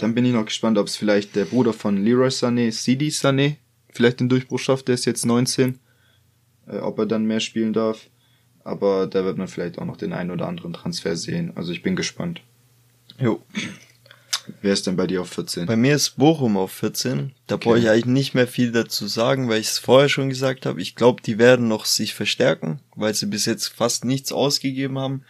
dann 0.00 0.14
bin 0.14 0.24
ich 0.24 0.32
noch 0.32 0.46
gespannt, 0.46 0.78
ob 0.78 0.86
es 0.86 0.96
vielleicht 0.96 1.36
der 1.36 1.44
Bruder 1.44 1.74
von 1.74 2.02
Leroy 2.02 2.28
Sané, 2.28 2.72
Sidi 2.72 3.08
Sané, 3.08 3.56
vielleicht 3.90 4.20
den 4.20 4.30
Durchbruch 4.30 4.58
schafft. 4.58 4.88
Der 4.88 4.94
ist 4.94 5.04
jetzt 5.04 5.26
19. 5.26 5.78
Äh, 6.66 6.78
ob 6.78 6.98
er 6.98 7.06
dann 7.06 7.26
mehr 7.26 7.40
spielen 7.40 7.74
darf. 7.74 8.08
Aber 8.64 9.06
da 9.06 9.24
wird 9.24 9.36
man 9.36 9.48
vielleicht 9.48 9.78
auch 9.78 9.84
noch 9.84 9.98
den 9.98 10.14
einen 10.14 10.30
oder 10.30 10.48
anderen 10.48 10.72
Transfer 10.72 11.16
sehen. 11.16 11.52
Also 11.54 11.72
ich 11.72 11.82
bin 11.82 11.96
gespannt. 11.96 12.40
Jo. 13.18 13.42
Wer 14.62 14.72
ist 14.72 14.86
denn 14.86 14.96
bei 14.96 15.06
dir 15.06 15.20
auf 15.20 15.28
14? 15.30 15.66
Bei 15.66 15.76
mir 15.76 15.94
ist 15.94 16.16
Bochum 16.16 16.56
auf 16.56 16.72
14. 16.72 17.32
Da 17.46 17.56
okay. 17.56 17.64
brauche 17.64 17.78
ich 17.78 17.90
eigentlich 17.90 18.06
nicht 18.06 18.34
mehr 18.34 18.48
viel 18.48 18.72
dazu 18.72 19.06
sagen, 19.06 19.50
weil 19.50 19.60
ich 19.60 19.68
es 19.68 19.78
vorher 19.78 20.08
schon 20.08 20.30
gesagt 20.30 20.64
habe. 20.64 20.80
Ich 20.80 20.96
glaube, 20.96 21.22
die 21.22 21.38
werden 21.38 21.68
noch 21.68 21.84
sich 21.84 22.14
verstärken, 22.14 22.80
weil 22.96 23.14
sie 23.14 23.26
bis 23.26 23.44
jetzt 23.44 23.68
fast 23.68 24.06
nichts 24.06 24.32
ausgegeben 24.32 24.98
haben. 24.98 25.24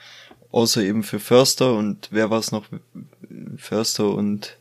Außer 0.53 0.83
eben 0.83 1.03
für 1.03 1.21
Förster 1.21 1.75
und 1.75 2.09
wer 2.13 2.31
war 2.31 2.39
es 2.39 2.53
noch? 2.53 2.67
Förster 3.57 4.11
und 4.11 4.57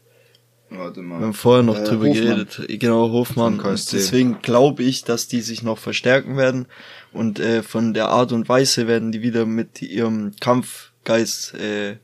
Warte 0.71 1.01
mal. 1.01 1.19
Wir 1.19 1.25
haben 1.27 1.33
vorher 1.33 1.63
noch 1.63 1.77
Äh, 1.77 1.83
drüber 1.83 2.07
Hofmann. 2.07 2.23
geredet. 2.47 2.61
Genau, 2.79 3.09
Hofmann. 3.11 3.55
Von 3.59 3.65
Und 3.65 3.75
KSC. 3.75 3.97
deswegen 3.97 4.41
glaube 4.41 4.83
ich, 4.83 5.03
dass 5.03 5.27
die 5.27 5.41
sich 5.41 5.63
noch 5.63 5.77
verstärken 5.77 6.37
werden. 6.37 6.67
Und 7.11 7.39
äh, 7.39 7.63
von 7.63 7.93
der 7.93 8.09
Art 8.09 8.31
und 8.31 8.47
Weise 8.49 8.87
werden 8.87 9.11
die 9.11 9.21
wieder 9.21 9.45
mit 9.45 9.81
ihrem 9.81 10.33
Kampfgeist 10.39 11.55
äh, 11.55 11.97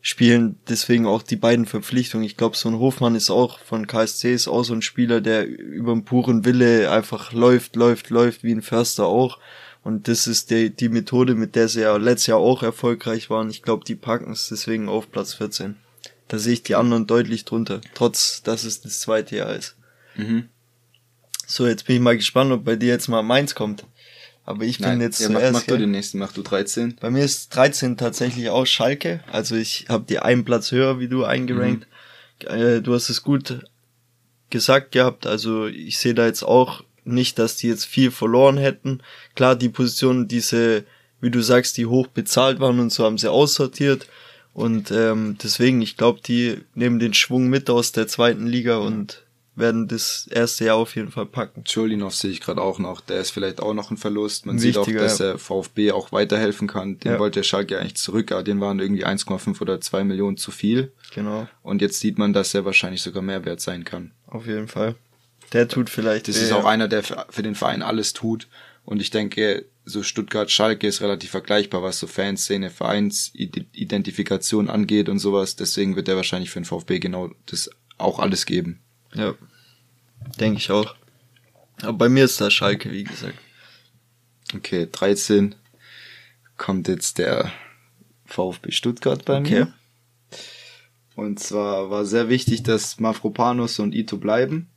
spielen. 0.00 0.56
Deswegen 0.68 1.06
auch 1.06 1.22
die 1.22 1.36
beiden 1.36 1.66
Verpflichtungen. 1.66 2.24
Ich 2.24 2.38
glaube, 2.38 2.56
so 2.56 2.68
ein 2.70 2.78
Hofmann 2.78 3.14
ist 3.14 3.30
auch 3.30 3.58
von 3.58 3.86
KSC 3.86 4.32
ist 4.32 4.48
auch 4.48 4.64
so 4.64 4.72
ein 4.72 4.80
Spieler, 4.82 5.20
der 5.20 5.46
über 5.46 5.92
den 5.92 6.04
puren 6.06 6.44
Wille 6.46 6.90
einfach 6.90 7.32
läuft, 7.32 7.76
läuft, 7.76 8.08
läuft, 8.08 8.42
wie 8.44 8.52
ein 8.52 8.62
Förster 8.62 9.04
auch. 9.06 9.38
Und 9.82 10.08
das 10.08 10.26
ist 10.26 10.50
die, 10.50 10.70
die 10.70 10.88
Methode, 10.90 11.34
mit 11.34 11.54
der 11.54 11.68
sie 11.68 11.82
ja 11.82 11.96
letztes 11.96 12.28
Jahr 12.28 12.38
auch 12.38 12.62
erfolgreich 12.62 13.28
waren. 13.30 13.50
Ich 13.50 13.62
glaube, 13.62 13.84
die 13.84 13.94
packen 13.94 14.32
es 14.32 14.48
deswegen 14.48 14.88
auf 14.88 15.10
Platz 15.10 15.34
14. 15.34 15.76
Da 16.30 16.38
sehe 16.38 16.52
ich 16.52 16.62
die 16.62 16.76
anderen 16.76 17.08
deutlich 17.08 17.44
drunter, 17.44 17.80
trotz 17.94 18.44
dass 18.44 18.62
es 18.62 18.80
das 18.80 19.00
zweite 19.00 19.34
Jahr 19.34 19.52
ist. 19.52 19.74
Mhm. 20.14 20.48
So, 21.44 21.66
jetzt 21.66 21.86
bin 21.86 21.96
ich 21.96 22.02
mal 22.02 22.16
gespannt, 22.16 22.52
ob 22.52 22.64
bei 22.64 22.76
dir 22.76 22.90
jetzt 22.90 23.08
mal 23.08 23.24
Mainz 23.24 23.56
kommt. 23.56 23.84
Aber 24.44 24.62
ich 24.62 24.78
bin 24.78 24.86
Nein, 24.86 25.00
jetzt 25.00 25.18
ja, 25.18 25.28
mach, 25.28 25.40
zuerst. 25.40 25.52
mach 25.52 25.62
du 25.62 25.66
gell? 25.66 25.78
den 25.78 25.90
nächsten, 25.90 26.18
mach 26.18 26.32
du 26.32 26.42
13. 26.42 26.98
Bei 27.00 27.10
mir 27.10 27.24
ist 27.24 27.48
13 27.56 27.96
tatsächlich 27.96 28.48
auch 28.48 28.64
Schalke. 28.64 29.24
Also 29.32 29.56
ich 29.56 29.86
habe 29.88 30.04
die 30.08 30.20
einen 30.20 30.44
Platz 30.44 30.70
höher 30.70 31.00
wie 31.00 31.08
du 31.08 31.24
eingerankt. 31.24 31.88
Äh, 32.44 32.80
du 32.80 32.94
hast 32.94 33.10
es 33.10 33.24
gut 33.24 33.64
gesagt 34.50 34.92
gehabt. 34.92 35.26
Also 35.26 35.66
ich 35.66 35.98
sehe 35.98 36.14
da 36.14 36.26
jetzt 36.26 36.44
auch 36.44 36.84
nicht, 37.04 37.40
dass 37.40 37.56
die 37.56 37.66
jetzt 37.66 37.86
viel 37.86 38.12
verloren 38.12 38.56
hätten. 38.56 39.02
Klar, 39.34 39.56
die 39.56 39.68
Positionen, 39.68 40.28
diese, 40.28 40.84
wie 41.20 41.32
du 41.32 41.40
sagst, 41.40 41.76
die 41.76 41.86
hoch 41.86 42.06
bezahlt 42.06 42.60
waren 42.60 42.78
und 42.78 42.92
so 42.92 43.04
haben 43.04 43.18
sie 43.18 43.30
aussortiert. 43.30 44.06
Und 44.52 44.90
ähm, 44.90 45.36
deswegen, 45.42 45.80
ich 45.80 45.96
glaube, 45.96 46.20
die 46.26 46.58
nehmen 46.74 46.98
den 46.98 47.14
Schwung 47.14 47.48
mit 47.48 47.70
aus 47.70 47.92
der 47.92 48.08
zweiten 48.08 48.46
Liga 48.46 48.78
und 48.78 49.22
werden 49.56 49.88
das 49.88 50.26
erste 50.30 50.64
Jahr 50.64 50.76
auf 50.76 50.96
jeden 50.96 51.10
Fall 51.10 51.26
packen. 51.26 51.64
Cholinov 51.70 52.14
sehe 52.14 52.30
ich 52.30 52.40
gerade 52.40 52.60
auch 52.62 52.78
noch. 52.78 53.00
Der 53.00 53.20
ist 53.20 53.30
vielleicht 53.30 53.60
auch 53.60 53.74
noch 53.74 53.90
ein 53.90 53.96
Verlust. 53.96 54.46
Man 54.46 54.58
sieht 54.58 54.76
auch, 54.78 54.86
Wichtiger, 54.86 55.02
dass 55.02 55.18
der 55.18 55.38
VfB 55.38 55.92
auch 55.92 56.12
weiterhelfen 56.12 56.66
kann. 56.66 56.98
Den 56.98 57.12
Ja. 57.12 57.18
wollte 57.18 57.40
der 57.40 57.44
Schalke 57.44 57.78
eigentlich 57.78 57.96
zurück, 57.96 58.32
aber 58.32 58.42
den 58.42 58.60
waren 58.60 58.78
irgendwie 58.80 59.04
1,5 59.04 59.60
oder 59.60 59.80
2 59.80 60.04
Millionen 60.04 60.36
zu 60.36 60.50
viel. 60.50 60.92
Genau, 61.14 61.46
Und 61.62 61.82
jetzt 61.82 62.00
sieht 62.00 62.16
man, 62.18 62.32
dass 62.32 62.54
er 62.54 62.64
wahrscheinlich 62.64 63.02
sogar 63.02 63.22
mehr 63.22 63.44
wert 63.44 63.60
sein 63.60 63.84
kann. 63.84 64.12
auf 64.26 64.46
jeden 64.46 64.68
Fall. 64.68 64.94
Der 65.52 65.66
tut 65.68 65.90
vielleicht. 65.90 66.28
Das 66.28 66.36
weh, 66.40 66.44
ist 66.44 66.52
auch 66.52 66.62
ja. 66.64 66.70
einer, 66.70 66.86
der 66.88 67.02
für 67.02 67.42
den 67.42 67.56
Verein 67.56 67.82
alles 67.82 68.12
tut. 68.12 68.46
Und 68.84 69.02
ich 69.02 69.10
denke, 69.10 69.66
so 69.90 70.02
Stuttgart-Schalke 70.02 70.86
ist 70.86 71.02
relativ 71.02 71.30
vergleichbar, 71.30 71.82
was 71.82 71.98
so 71.98 72.06
Fanszene, 72.06 72.70
Vereinsidentifikation 72.70 74.70
angeht 74.70 75.08
und 75.08 75.18
sowas. 75.18 75.56
Deswegen 75.56 75.96
wird 75.96 76.08
er 76.08 76.16
wahrscheinlich 76.16 76.50
für 76.50 76.60
den 76.60 76.64
VfB 76.64 76.98
genau 76.98 77.30
das 77.46 77.70
auch 77.98 78.18
alles 78.18 78.46
geben. 78.46 78.80
Ja, 79.14 79.34
denke 80.38 80.58
ich 80.58 80.70
auch. 80.70 80.94
Aber 81.82 81.98
bei 81.98 82.08
mir 82.08 82.24
ist 82.24 82.40
das 82.40 82.52
Schalke, 82.52 82.90
wie 82.92 83.04
gesagt. 83.04 83.38
Okay, 84.54 84.88
13 84.90 85.54
kommt 86.56 86.88
jetzt 86.88 87.18
der 87.18 87.52
VfB 88.26 88.70
Stuttgart 88.70 89.24
bei 89.24 89.38
Okay. 89.38 89.64
mir. 89.64 89.72
Und 91.16 91.40
zwar 91.40 91.90
war 91.90 92.06
sehr 92.06 92.28
wichtig, 92.28 92.62
dass 92.62 93.00
Mafropanos 93.00 93.78
und 93.78 93.94
Ito 93.94 94.16
bleiben, 94.16 94.68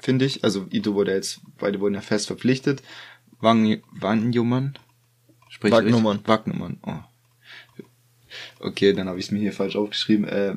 finde 0.00 0.24
ich. 0.24 0.44
Also 0.44 0.66
Ito 0.70 0.94
wurde 0.94 1.14
jetzt, 1.14 1.40
beide 1.58 1.80
wurden 1.80 1.94
ja 1.94 2.00
fest 2.00 2.26
verpflichtet. 2.26 2.82
Wang? 3.44 3.80
Sprich 5.48 5.72
ich 5.72 5.78
Wagnumann. 5.78 6.20
Wagnumann. 6.24 6.78
Oh. 6.84 6.92
Okay, 8.58 8.92
dann 8.92 9.08
habe 9.08 9.18
ich 9.18 9.26
es 9.26 9.30
mir 9.30 9.38
hier 9.38 9.52
falsch 9.52 9.76
aufgeschrieben. 9.76 10.26
Äh, 10.26 10.56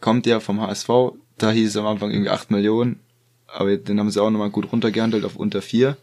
kommt 0.00 0.26
ja 0.26 0.40
vom 0.40 0.60
HSV, 0.60 0.88
da 1.38 1.50
hieß 1.50 1.70
es 1.70 1.76
am 1.76 1.86
Anfang 1.86 2.10
irgendwie 2.10 2.30
8 2.30 2.50
Millionen, 2.50 3.00
aber 3.46 3.76
den 3.76 3.98
haben 3.98 4.10
sie 4.10 4.22
auch 4.22 4.30
nochmal 4.30 4.50
gut 4.50 4.70
runtergehandelt 4.72 5.24
auf 5.24 5.36
unter 5.36 5.62
4. 5.62 5.96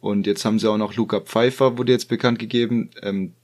Und 0.00 0.26
jetzt 0.26 0.44
haben 0.44 0.58
sie 0.58 0.68
auch 0.68 0.78
noch 0.78 0.96
Luca 0.96 1.20
Pfeiffer, 1.20 1.78
wurde 1.78 1.92
jetzt 1.92 2.08
bekannt 2.08 2.40
gegeben. 2.40 2.90
Ähm, 3.00 3.34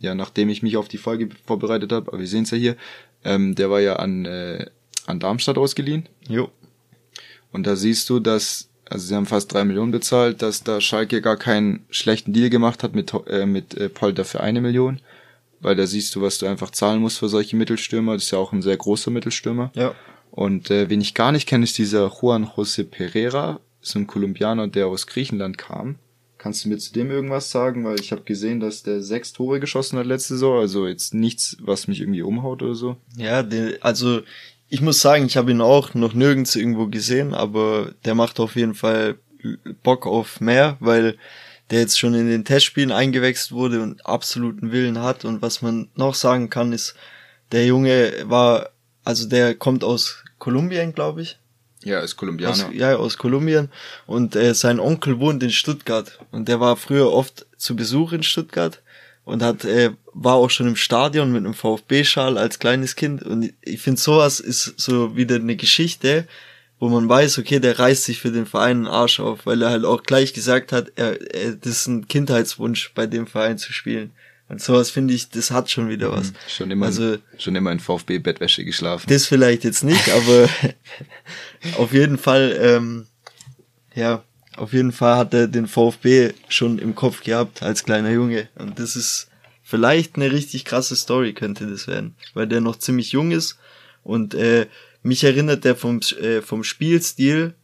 ja, 0.00 0.14
nachdem 0.14 0.48
ich 0.48 0.62
mich 0.62 0.76
auf 0.76 0.88
die 0.88 0.98
Folge 0.98 1.28
vorbereitet 1.46 1.92
habe, 1.92 2.08
aber 2.08 2.18
wir 2.18 2.26
sehen 2.26 2.42
es 2.42 2.50
ja 2.50 2.58
hier, 2.58 2.76
ähm, 3.22 3.54
der 3.54 3.70
war 3.70 3.80
ja 3.80 3.96
an, 3.96 4.24
äh, 4.24 4.66
an 5.06 5.20
Darmstadt 5.20 5.56
ausgeliehen. 5.56 6.08
Jo. 6.28 6.50
Und 7.52 7.66
da 7.66 7.76
siehst 7.76 8.10
du, 8.10 8.18
dass, 8.18 8.68
also 8.88 9.06
sie 9.06 9.14
haben 9.14 9.26
fast 9.26 9.52
drei 9.52 9.64
Millionen 9.64 9.92
bezahlt, 9.92 10.42
dass 10.42 10.62
da 10.62 10.80
Schalke 10.80 11.22
gar 11.22 11.36
keinen 11.36 11.84
schlechten 11.90 12.32
Deal 12.32 12.50
gemacht 12.50 12.82
hat 12.82 12.94
mit, 12.94 13.12
äh, 13.28 13.46
mit 13.46 13.74
äh, 13.74 13.88
Polter 13.88 14.24
für 14.24 14.40
eine 14.40 14.60
Million. 14.60 15.00
Weil 15.60 15.76
da 15.76 15.86
siehst 15.86 16.14
du, 16.14 16.20
was 16.20 16.38
du 16.38 16.46
einfach 16.46 16.70
zahlen 16.70 17.00
musst 17.00 17.18
für 17.18 17.28
solche 17.28 17.56
Mittelstürmer. 17.56 18.14
Das 18.14 18.24
ist 18.24 18.30
ja 18.32 18.38
auch 18.38 18.52
ein 18.52 18.60
sehr 18.60 18.76
großer 18.76 19.10
Mittelstürmer. 19.10 19.70
Ja. 19.74 19.94
Und 20.30 20.70
äh, 20.70 20.90
wen 20.90 21.00
ich 21.00 21.14
gar 21.14 21.32
nicht 21.32 21.48
kenne, 21.48 21.64
ist 21.64 21.78
dieser 21.78 22.12
Juan 22.20 22.46
José 22.46 22.84
Pereira, 22.84 23.60
so 23.80 23.98
ein 23.98 24.06
Kolumbianer, 24.06 24.68
der 24.68 24.88
aus 24.88 25.06
Griechenland 25.06 25.56
kam. 25.56 25.96
Kannst 26.36 26.64
du 26.64 26.68
mir 26.68 26.76
zu 26.76 26.92
dem 26.92 27.10
irgendwas 27.10 27.50
sagen? 27.50 27.84
Weil 27.84 27.98
ich 27.98 28.12
habe 28.12 28.22
gesehen, 28.22 28.60
dass 28.60 28.82
der 28.82 29.00
sechs 29.00 29.32
Tore 29.32 29.60
geschossen 29.60 29.98
hat 29.98 30.04
letzte 30.04 30.34
Saison. 30.34 30.60
Also 30.60 30.86
jetzt 30.86 31.14
nichts, 31.14 31.56
was 31.60 31.88
mich 31.88 32.00
irgendwie 32.00 32.20
umhaut 32.20 32.62
oder 32.62 32.74
so. 32.74 32.96
Ja, 33.16 33.42
der, 33.42 33.78
also 33.80 34.20
ich 34.74 34.80
muss 34.80 35.00
sagen, 35.00 35.26
ich 35.26 35.36
habe 35.36 35.52
ihn 35.52 35.60
auch 35.60 35.94
noch 35.94 36.14
nirgends 36.14 36.56
irgendwo 36.56 36.88
gesehen, 36.88 37.32
aber 37.32 37.92
der 38.04 38.16
macht 38.16 38.40
auf 38.40 38.56
jeden 38.56 38.74
Fall 38.74 39.18
Bock 39.84 40.04
auf 40.04 40.40
mehr, 40.40 40.76
weil 40.80 41.16
der 41.70 41.78
jetzt 41.78 41.96
schon 41.96 42.12
in 42.14 42.28
den 42.28 42.44
Testspielen 42.44 42.90
eingewechselt 42.90 43.52
wurde 43.52 43.80
und 43.80 44.04
absoluten 44.04 44.72
Willen 44.72 45.00
hat. 45.00 45.24
Und 45.24 45.42
was 45.42 45.62
man 45.62 45.90
noch 45.94 46.16
sagen 46.16 46.50
kann, 46.50 46.72
ist, 46.72 46.96
der 47.52 47.64
Junge 47.66 48.24
war, 48.24 48.70
also 49.04 49.28
der 49.28 49.54
kommt 49.54 49.84
aus 49.84 50.24
Kolumbien, 50.40 50.92
glaube 50.92 51.22
ich. 51.22 51.38
Ja, 51.84 52.00
ist 52.00 52.16
Kolumbianer. 52.16 52.66
Aus, 52.66 52.66
ja, 52.72 52.96
aus 52.96 53.16
Kolumbien. 53.16 53.68
Und 54.06 54.34
äh, 54.34 54.54
sein 54.54 54.80
Onkel 54.80 55.20
wohnt 55.20 55.44
in 55.44 55.52
Stuttgart. 55.52 56.18
Und 56.32 56.48
der 56.48 56.58
war 56.58 56.74
früher 56.76 57.12
oft 57.12 57.46
zu 57.56 57.76
Besuch 57.76 58.10
in 58.10 58.24
Stuttgart 58.24 58.82
und 59.24 59.42
hat 59.42 59.64
äh, 59.64 59.90
war 60.12 60.34
auch 60.34 60.50
schon 60.50 60.68
im 60.68 60.76
Stadion 60.76 61.32
mit 61.32 61.44
einem 61.44 61.54
VfB-Schal 61.54 62.38
als 62.38 62.58
kleines 62.58 62.94
Kind. 62.96 63.22
Und 63.22 63.52
ich 63.62 63.80
finde, 63.80 64.00
sowas 64.00 64.38
ist 64.40 64.74
so 64.76 65.16
wieder 65.16 65.36
eine 65.36 65.56
Geschichte, 65.56 66.26
wo 66.78 66.88
man 66.88 67.08
weiß, 67.08 67.38
okay, 67.38 67.60
der 67.60 67.78
reißt 67.78 68.04
sich 68.04 68.20
für 68.20 68.30
den 68.30 68.46
Verein 68.46 68.78
einen 68.78 68.86
Arsch 68.86 69.20
auf, 69.20 69.46
weil 69.46 69.62
er 69.62 69.70
halt 69.70 69.84
auch 69.84 70.02
gleich 70.02 70.34
gesagt 70.34 70.72
hat, 70.72 70.92
er, 70.96 71.18
er, 71.34 71.52
das 71.52 71.72
ist 71.78 71.86
ein 71.86 72.06
Kindheitswunsch, 72.08 72.92
bei 72.94 73.06
dem 73.06 73.26
Verein 73.26 73.58
zu 73.58 73.72
spielen. 73.72 74.12
Und 74.48 74.60
sowas 74.60 74.90
finde 74.90 75.14
ich, 75.14 75.30
das 75.30 75.50
hat 75.50 75.70
schon 75.70 75.88
wieder 75.88 76.12
was. 76.12 76.32
Schon 76.48 76.70
immer, 76.70 76.86
Also- 76.86 77.16
schon 77.38 77.56
immer 77.56 77.72
in 77.72 77.80
VfB-Bettwäsche 77.80 78.64
geschlafen. 78.64 79.06
Das 79.08 79.26
vielleicht 79.26 79.64
jetzt 79.64 79.82
nicht, 79.84 80.10
aber 80.10 80.48
auf 81.78 81.92
jeden 81.94 82.18
Fall, 82.18 82.56
ähm, 82.60 83.06
ja, 83.94 84.22
auf 84.56 84.72
jeden 84.72 84.92
Fall 84.92 85.16
hat 85.16 85.34
er 85.34 85.48
den 85.48 85.66
VfB 85.66 86.32
schon 86.48 86.78
im 86.78 86.94
Kopf 86.94 87.22
gehabt 87.22 87.62
als 87.62 87.84
kleiner 87.84 88.10
Junge. 88.10 88.48
Und 88.56 88.78
das 88.78 88.96
ist 88.96 89.28
vielleicht 89.62 90.16
eine 90.16 90.30
richtig 90.30 90.64
krasse 90.64 90.94
Story 90.96 91.32
könnte 91.32 91.66
das 91.66 91.86
werden, 91.88 92.14
weil 92.34 92.46
der 92.46 92.60
noch 92.60 92.76
ziemlich 92.76 93.12
jung 93.12 93.30
ist 93.30 93.58
und 94.02 94.34
äh, 94.34 94.66
mich 95.02 95.24
erinnert 95.24 95.64
der 95.64 95.74
vom 95.76 96.00
äh, 96.20 96.40
vom 96.42 96.64
Spielstil 96.64 97.54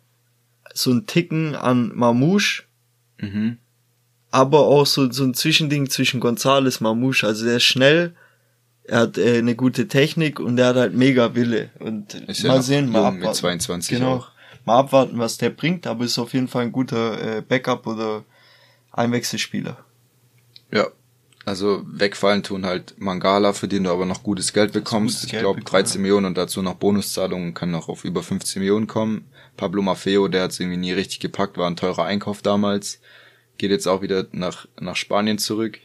so 0.75 0.91
ein 0.93 1.07
Ticken 1.07 1.55
an 1.55 1.93
Mamouche, 1.95 2.63
Mhm. 3.19 3.59
aber 4.31 4.61
auch 4.61 4.87
so 4.87 5.11
so 5.13 5.25
ein 5.25 5.35
Zwischending 5.35 5.91
zwischen 5.91 6.21
Gonzales 6.21 6.81
Mamouche. 6.81 7.27
Also 7.27 7.45
der 7.45 7.57
ist 7.57 7.65
schnell, 7.65 8.15
er 8.85 9.01
hat 9.01 9.19
äh, 9.19 9.39
eine 9.39 9.55
gute 9.55 9.89
Technik 9.89 10.41
und 10.41 10.59
er 10.59 10.69
hat 10.69 10.77
halt 10.77 10.95
mega 10.95 11.35
Wille. 11.35 11.69
Und 11.81 12.15
Ist 12.15 12.43
ja 12.43 12.49
mal 12.49 12.57
noch 12.57 12.63
sehen, 12.65 12.89
mal 12.91 13.01
jung 13.03 13.15
mit 13.15 13.23
abwarten. 13.23 13.39
22 13.39 13.99
Genau. 13.99 14.15
auch. 14.17 14.31
Mal 14.71 14.79
abwarten, 14.79 15.19
was 15.19 15.37
der 15.37 15.51
bringt, 15.51 15.89
aber 15.89 16.05
ist 16.05 16.17
auf 16.17 16.33
jeden 16.33 16.47
Fall 16.47 16.63
ein 16.63 16.71
guter 16.71 17.39
äh, 17.39 17.41
Backup 17.43 17.89
oder 17.89 18.25
Einwechselspieler. 18.93 19.77
Ja. 20.73 20.87
Also 21.45 21.83
wegfallen 21.87 22.45
tun 22.45 22.65
halt 22.65 22.95
Mangala, 22.99 23.53
für 23.53 23.67
den 23.67 23.83
du 23.83 23.91
aber 23.91 24.07
noch 24.07 24.23
gutes 24.23 24.53
Geld 24.53 24.73
bekommst. 24.73 25.23
Gutes 25.23 25.33
ich 25.33 25.39
glaube 25.41 25.59
bekommen, 25.61 25.83
13 25.83 26.01
Millionen 26.01 26.27
und 26.27 26.39
dazu 26.39 26.63
noch 26.63 26.75
Bonuszahlungen 26.75 27.53
kann 27.53 27.73
noch 27.73 27.89
auf 27.89 28.05
über 28.05 28.23
15 28.23 28.61
Millionen 28.61 28.87
kommen. 28.87 29.25
Pablo 29.57 29.83
Maffeo, 29.83 30.29
der 30.29 30.45
hat 30.45 30.53
es 30.53 30.61
irgendwie 30.61 30.77
nie 30.77 30.93
richtig 30.93 31.19
gepackt, 31.19 31.59
war 31.59 31.67
ein 31.67 31.75
teurer 31.75 32.05
Einkauf 32.05 32.41
damals. 32.41 33.01
Geht 33.59 33.73
jetzt 33.73 33.89
auch 33.89 34.03
wieder 34.03 34.27
nach, 34.31 34.69
nach 34.79 34.95
Spanien 34.95 35.39
zurück. 35.39 35.81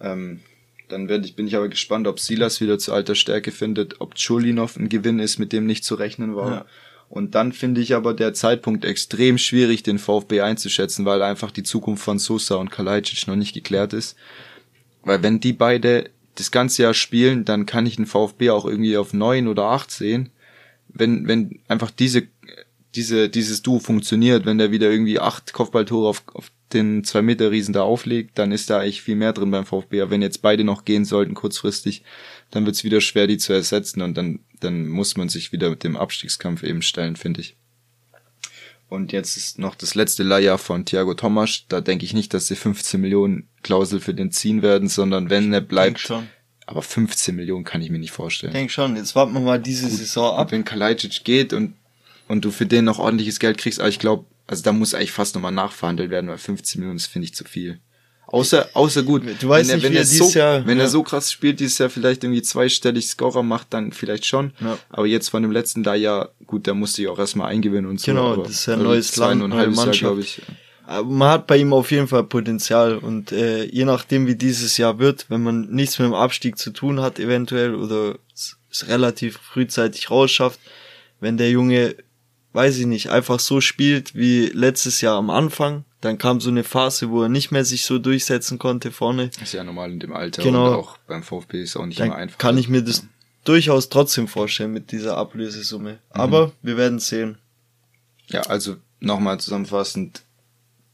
Ähm, 0.00 0.40
dann 0.88 1.10
werd 1.10 1.26
ich, 1.26 1.36
bin 1.36 1.46
ich 1.46 1.56
aber 1.56 1.68
gespannt, 1.68 2.06
ob 2.06 2.18
Silas 2.18 2.62
wieder 2.62 2.78
zu 2.78 2.94
alter 2.94 3.14
Stärke 3.14 3.50
findet, 3.50 4.00
ob 4.00 4.14
Chulinov 4.14 4.76
ein 4.76 4.88
Gewinn 4.88 5.18
ist, 5.18 5.38
mit 5.38 5.52
dem 5.52 5.66
nicht 5.66 5.84
zu 5.84 5.96
rechnen 5.96 6.34
war. 6.34 6.50
Ja. 6.50 6.66
Und 7.12 7.34
dann 7.34 7.52
finde 7.52 7.82
ich 7.82 7.94
aber 7.94 8.14
der 8.14 8.32
Zeitpunkt 8.32 8.86
extrem 8.86 9.36
schwierig, 9.36 9.82
den 9.82 9.98
VfB 9.98 10.40
einzuschätzen, 10.40 11.04
weil 11.04 11.20
einfach 11.20 11.50
die 11.50 11.62
Zukunft 11.62 12.02
von 12.02 12.18
Sosa 12.18 12.54
und 12.54 12.70
Kalajdzic 12.70 13.26
noch 13.26 13.36
nicht 13.36 13.52
geklärt 13.52 13.92
ist. 13.92 14.16
Weil 15.02 15.22
wenn 15.22 15.38
die 15.38 15.52
beide 15.52 16.08
das 16.36 16.50
ganze 16.50 16.84
Jahr 16.84 16.94
spielen, 16.94 17.44
dann 17.44 17.66
kann 17.66 17.84
ich 17.84 17.96
den 17.96 18.06
VfB 18.06 18.48
auch 18.48 18.64
irgendwie 18.64 18.96
auf 18.96 19.12
neun 19.12 19.46
oder 19.46 19.64
acht 19.64 19.90
sehen. 19.90 20.30
Wenn, 20.88 21.28
wenn 21.28 21.60
einfach 21.68 21.90
diese, 21.90 22.28
diese, 22.94 23.28
dieses 23.28 23.60
Duo 23.60 23.78
funktioniert, 23.78 24.46
wenn 24.46 24.56
der 24.56 24.70
wieder 24.70 24.90
irgendwie 24.90 25.20
acht 25.20 25.52
Kopfballtore 25.52 26.08
auf, 26.08 26.22
auf 26.32 26.50
den 26.72 27.04
zwei 27.04 27.20
Meter 27.20 27.50
Riesen 27.50 27.74
da 27.74 27.82
auflegt, 27.82 28.38
dann 28.38 28.52
ist 28.52 28.70
da 28.70 28.78
eigentlich 28.78 29.02
viel 29.02 29.16
mehr 29.16 29.34
drin 29.34 29.50
beim 29.50 29.66
VfB. 29.66 30.00
Aber 30.00 30.12
wenn 30.12 30.22
jetzt 30.22 30.40
beide 30.40 30.64
noch 30.64 30.86
gehen 30.86 31.04
sollten 31.04 31.34
kurzfristig, 31.34 32.04
dann 32.50 32.64
wird's 32.64 32.84
wieder 32.84 33.02
schwer, 33.02 33.26
die 33.26 33.36
zu 33.36 33.52
ersetzen 33.52 34.00
und 34.00 34.16
dann 34.16 34.40
dann 34.64 34.86
muss 34.88 35.16
man 35.16 35.28
sich 35.28 35.52
wieder 35.52 35.70
mit 35.70 35.84
dem 35.84 35.96
Abstiegskampf 35.96 36.62
eben 36.62 36.82
stellen, 36.82 37.16
finde 37.16 37.40
ich. 37.40 37.56
Und 38.88 39.12
jetzt 39.12 39.36
ist 39.38 39.58
noch 39.58 39.74
das 39.74 39.94
letzte 39.94 40.22
Leihjahr 40.22 40.58
von 40.58 40.84
Thiago 40.84 41.14
Tomasch. 41.14 41.64
Da 41.68 41.80
denke 41.80 42.04
ich 42.04 42.12
nicht, 42.12 42.34
dass 42.34 42.46
sie 42.46 42.56
15 42.56 43.00
Millionen 43.00 43.48
Klausel 43.62 44.00
für 44.00 44.12
den 44.12 44.30
ziehen 44.32 44.60
werden, 44.60 44.88
sondern 44.88 45.30
wenn 45.30 45.52
er 45.52 45.62
bleibt. 45.62 45.98
schon. 46.00 46.28
Aber 46.66 46.82
15 46.82 47.34
Millionen 47.34 47.64
kann 47.64 47.80
ich 47.82 47.90
mir 47.90 47.98
nicht 47.98 48.10
Ich 48.10 48.14
vorstellen. 48.16 48.52
denke 48.52 48.72
schon, 48.72 48.96
jetzt 48.96 49.14
warten 49.14 49.32
wir 49.32 49.40
mal 49.40 49.58
diese 49.58 49.88
Saison 49.88 50.36
ab. 50.36 50.52
Wenn 50.52 50.64
Kalajdzic 50.64 51.24
geht 51.24 51.52
und, 51.54 51.74
und 52.28 52.44
du 52.44 52.50
für 52.50 52.66
den 52.66 52.84
noch 52.84 52.98
ordentliches 52.98 53.40
Geld 53.40 53.58
kriegst, 53.58 53.80
aber 53.80 53.88
ich 53.88 53.98
glaube, 53.98 54.26
also 54.46 54.62
da 54.62 54.72
muss 54.72 54.94
eigentlich 54.94 55.12
fast 55.12 55.34
nochmal 55.34 55.52
nachverhandelt 55.52 56.10
werden, 56.10 56.28
weil 56.28 56.38
15 56.38 56.80
Millionen, 56.80 56.98
das 56.98 57.06
finde 57.06 57.24
ich 57.24 57.34
zu 57.34 57.44
viel. 57.44 57.80
Außer, 58.32 58.70
außer 58.72 59.02
gut. 59.02 59.22
Du 59.40 59.48
weißt 59.48 59.70
wenn 59.70 59.76
nicht, 59.76 59.84
er, 59.84 59.88
wenn 59.90 59.92
wie 59.92 59.98
er 59.98 60.04
so, 60.04 60.30
Jahr- 60.30 60.66
wenn 60.66 60.78
ja. 60.78 60.84
er 60.84 60.88
so 60.88 61.02
krass 61.02 61.30
spielt, 61.30 61.60
dieses 61.60 61.78
Jahr 61.78 61.90
vielleicht 61.90 62.24
irgendwie 62.24 62.42
zweistellig 62.42 63.06
Scorer 63.06 63.42
macht, 63.42 63.72
dann 63.74 63.92
vielleicht 63.92 64.26
schon. 64.26 64.52
Ja. 64.60 64.78
Aber 64.88 65.06
jetzt 65.06 65.28
von 65.28 65.42
dem 65.42 65.52
letzten 65.52 65.84
Jahr, 65.84 66.30
gut, 66.46 66.66
da 66.66 66.74
musste 66.74 67.02
ich 67.02 67.08
auch 67.08 67.18
erstmal 67.18 67.50
eingewöhnen 67.50 67.88
und 67.88 68.00
so. 68.00 68.06
Genau, 68.06 68.36
das 68.36 68.52
ist 68.52 68.66
ja 68.66 68.74
ein 68.74 68.82
neues 68.82 69.16
Land, 69.16 69.42
und 69.42 69.50
neue 69.50 69.66
Jahr, 69.66 69.70
Mannschaft. 69.70 70.00
glaube 70.00 70.22
ich. 70.22 70.42
Man 71.04 71.28
hat 71.28 71.46
bei 71.46 71.58
ihm 71.58 71.72
auf 71.72 71.90
jeden 71.90 72.08
Fall 72.08 72.24
Potenzial 72.24 72.98
und 72.98 73.30
äh, 73.30 73.64
je 73.64 73.84
nachdem 73.84 74.26
wie 74.26 74.34
dieses 74.34 74.76
Jahr 74.78 74.98
wird, 74.98 75.26
wenn 75.28 75.42
man 75.42 75.70
nichts 75.70 75.98
mit 75.98 76.06
dem 76.06 76.14
Abstieg 76.14 76.58
zu 76.58 76.70
tun 76.70 77.00
hat 77.00 77.20
eventuell 77.20 77.74
oder 77.74 78.16
es 78.34 78.56
es 78.72 78.88
relativ 78.88 79.38
frühzeitig 79.38 80.10
rausschafft, 80.10 80.58
wenn 81.20 81.36
der 81.36 81.50
Junge, 81.50 81.94
weiß 82.52 82.78
ich 82.78 82.86
nicht, 82.86 83.10
einfach 83.10 83.38
so 83.38 83.60
spielt 83.60 84.14
wie 84.14 84.46
letztes 84.46 85.00
Jahr 85.00 85.16
am 85.16 85.30
Anfang, 85.30 85.84
dann 86.02 86.18
kam 86.18 86.40
so 86.40 86.50
eine 86.50 86.64
Phase, 86.64 87.08
wo 87.10 87.22
er 87.22 87.28
nicht 87.30 87.50
mehr 87.50 87.64
sich 87.64 87.84
so 87.86 87.98
durchsetzen 87.98 88.58
konnte 88.58 88.90
vorne, 88.92 89.30
Ist 89.40 89.54
ja 89.54 89.64
normal 89.64 89.90
in 89.92 90.00
dem 90.00 90.12
Alter 90.12 90.42
Genau. 90.42 90.68
und 90.68 90.74
auch 90.74 90.98
beim 91.06 91.22
VfB 91.22 91.62
ist 91.62 91.76
auch 91.76 91.86
nicht 91.86 91.98
immer 92.00 92.10
dann 92.10 92.18
einfach. 92.18 92.38
kann 92.38 92.58
ich 92.58 92.68
mir 92.68 92.82
das 92.82 93.06
durchaus 93.44 93.88
trotzdem 93.88 94.28
vorstellen 94.28 94.72
mit 94.72 94.92
dieser 94.92 95.16
Ablösesumme. 95.16 95.98
Aber 96.10 96.52
wir 96.60 96.76
werden 96.76 96.98
sehen. 96.98 97.38
Ja, 98.28 98.42
also 98.42 98.76
nochmal 99.00 99.40
zusammenfassend, 99.40 100.22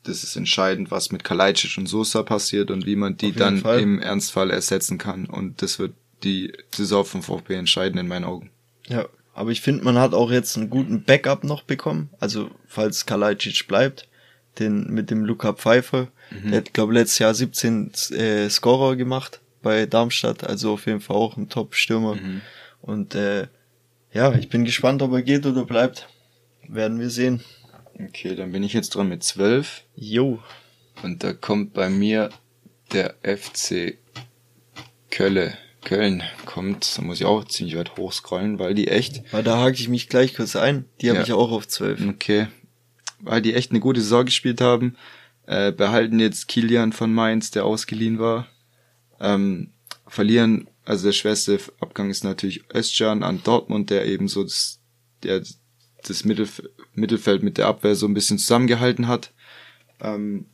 das 0.05 0.23
ist 0.25 0.37
entscheidend, 0.37 0.90
was 0.90 1.11
mit 1.12 1.25
Kalajdzic 1.25 1.77
und 1.79 1.87
Sosa 1.87 2.23
passiert 2.23 2.71
und 2.71 2.87
wie 2.87 2.97
man 2.97 3.16
die 3.16 3.33
dann 3.33 3.59
Fall. 3.59 3.81
im 3.81 3.99
Ernstfall 4.01 4.51
ersetzen 4.51 4.97
kann. 4.99 5.27
Und 5.27 5.61
das 5.62 5.79
wird 5.79 5.92
die 6.23 6.53
Saison 6.75 7.05
vom 7.05 7.23
VfB 7.23 7.55
entscheiden 7.55 7.99
in 7.99 8.09
meinen 8.09 8.25
Augen. 8.25 8.51
Ja, 8.87 9.07
aber 9.35 9.51
ich 9.51 9.61
finde, 9.61 9.85
man 9.85 9.99
hat 9.99 10.14
auch 10.14 10.31
jetzt 10.31 10.57
einen 10.57 10.68
guten 10.71 11.05
Backup 11.05 11.44
noch 11.44 11.62
bekommen. 11.62 12.11
Also, 12.18 12.51
falls 12.66 13.07
Kalajdzic 13.07 13.68
bleibt, 13.68 14.09
den 14.61 14.92
mit 14.92 15.11
dem 15.11 15.25
Luca 15.25 15.53
Pfeiffer. 15.53 16.09
Der 16.44 16.59
hat, 16.59 16.75
glaube 16.75 16.92
letztes 16.94 17.18
Jahr 17.21 17.35
17 17.35 17.92
äh, 18.11 18.49
Scorer 18.51 18.97
gemacht 18.97 19.40
bei 19.62 19.87
Darmstadt. 19.87 20.44
Also 20.44 20.73
auf 20.75 20.87
jeden 20.87 21.01
Fall 21.01 21.16
auch 21.16 21.37
ein 21.37 21.49
Top-Stürmer. 21.49 22.18
Und 22.83 23.14
äh, 23.14 23.47
ja, 24.12 24.33
ich 24.35 24.49
bin 24.49 24.64
gespannt, 24.64 25.01
ob 25.03 25.12
er 25.12 25.23
geht 25.23 25.47
oder 25.47 25.64
bleibt. 25.64 26.09
Werden 26.68 27.01
wir 27.01 27.11
sehen. 27.11 27.42
Okay, 27.99 28.35
dann 28.37 28.53
bin 28.53 28.62
ich 28.62 28.73
jetzt 28.75 28.90
dran 28.90 29.09
mit 29.09 29.25
12 29.25 29.83
Jo. 29.97 30.38
und 31.03 31.25
da 31.25 31.33
kommt 31.33 31.73
bei 31.75 31.88
mir 31.90 32.31
der 32.92 33.14
FC 33.23 33.99
Kölle. 35.11 35.55
Köln 35.85 36.23
kommt, 36.44 36.99
da 36.99 37.03
muss 37.03 37.21
ich 37.21 37.25
auch 37.27 37.44
ziemlich 37.44 37.77
weit 37.77 37.97
hochscrollen, 37.97 38.59
weil 38.59 38.75
die 38.75 38.88
echt 38.88 39.23
Weil 39.33 39.44
da 39.44 39.59
hake 39.59 39.77
ich 39.77 39.88
mich 39.88 40.09
gleich 40.09 40.35
kurz 40.35 40.57
ein. 40.57 40.85
Die 41.01 41.09
habe 41.09 41.21
Ja. 41.21 41.25
ich 41.25 41.33
auch 41.33 41.51
auf 41.53 41.66
12. 41.68 42.09
Okay. 42.11 42.49
Weil 43.20 43.42
die 43.42 43.54
echt 43.54 43.70
eine 43.70 43.81
gute 43.81 44.00
Saison 44.00 44.24
gespielt 44.24 44.61
haben. 44.61 44.96
Äh, 45.46 45.72
behalten 45.72 46.20
jetzt 46.20 46.48
Kilian 46.48 46.92
von 46.92 47.12
Mainz, 47.12 47.50
der 47.50 47.64
ausgeliehen 47.64 48.18
war. 48.18 48.46
Ähm, 49.20 49.70
verlieren, 50.07 50.68
also 50.85 51.07
der 51.07 51.12
schwerste 51.12 51.59
Abgang 51.81 52.11
ist 52.11 52.24
natürlich 52.24 52.64
Özcan 52.74 53.22
an 53.22 53.42
Dortmund, 53.42 53.90
der 53.90 54.07
eben 54.07 54.28
so 54.28 54.42
das, 54.42 54.81
der 55.22 55.42
das 56.07 56.24
Mittelf 56.24 56.62
Mittelfeld 56.94 57.42
mit 57.42 57.59
der 57.59 57.66
Abwehr 57.66 57.94
so 57.94 58.07
ein 58.07 58.14
bisschen 58.14 58.38
zusammengehalten 58.38 59.09
hat. 59.09 59.33
Ähm, 60.00 60.46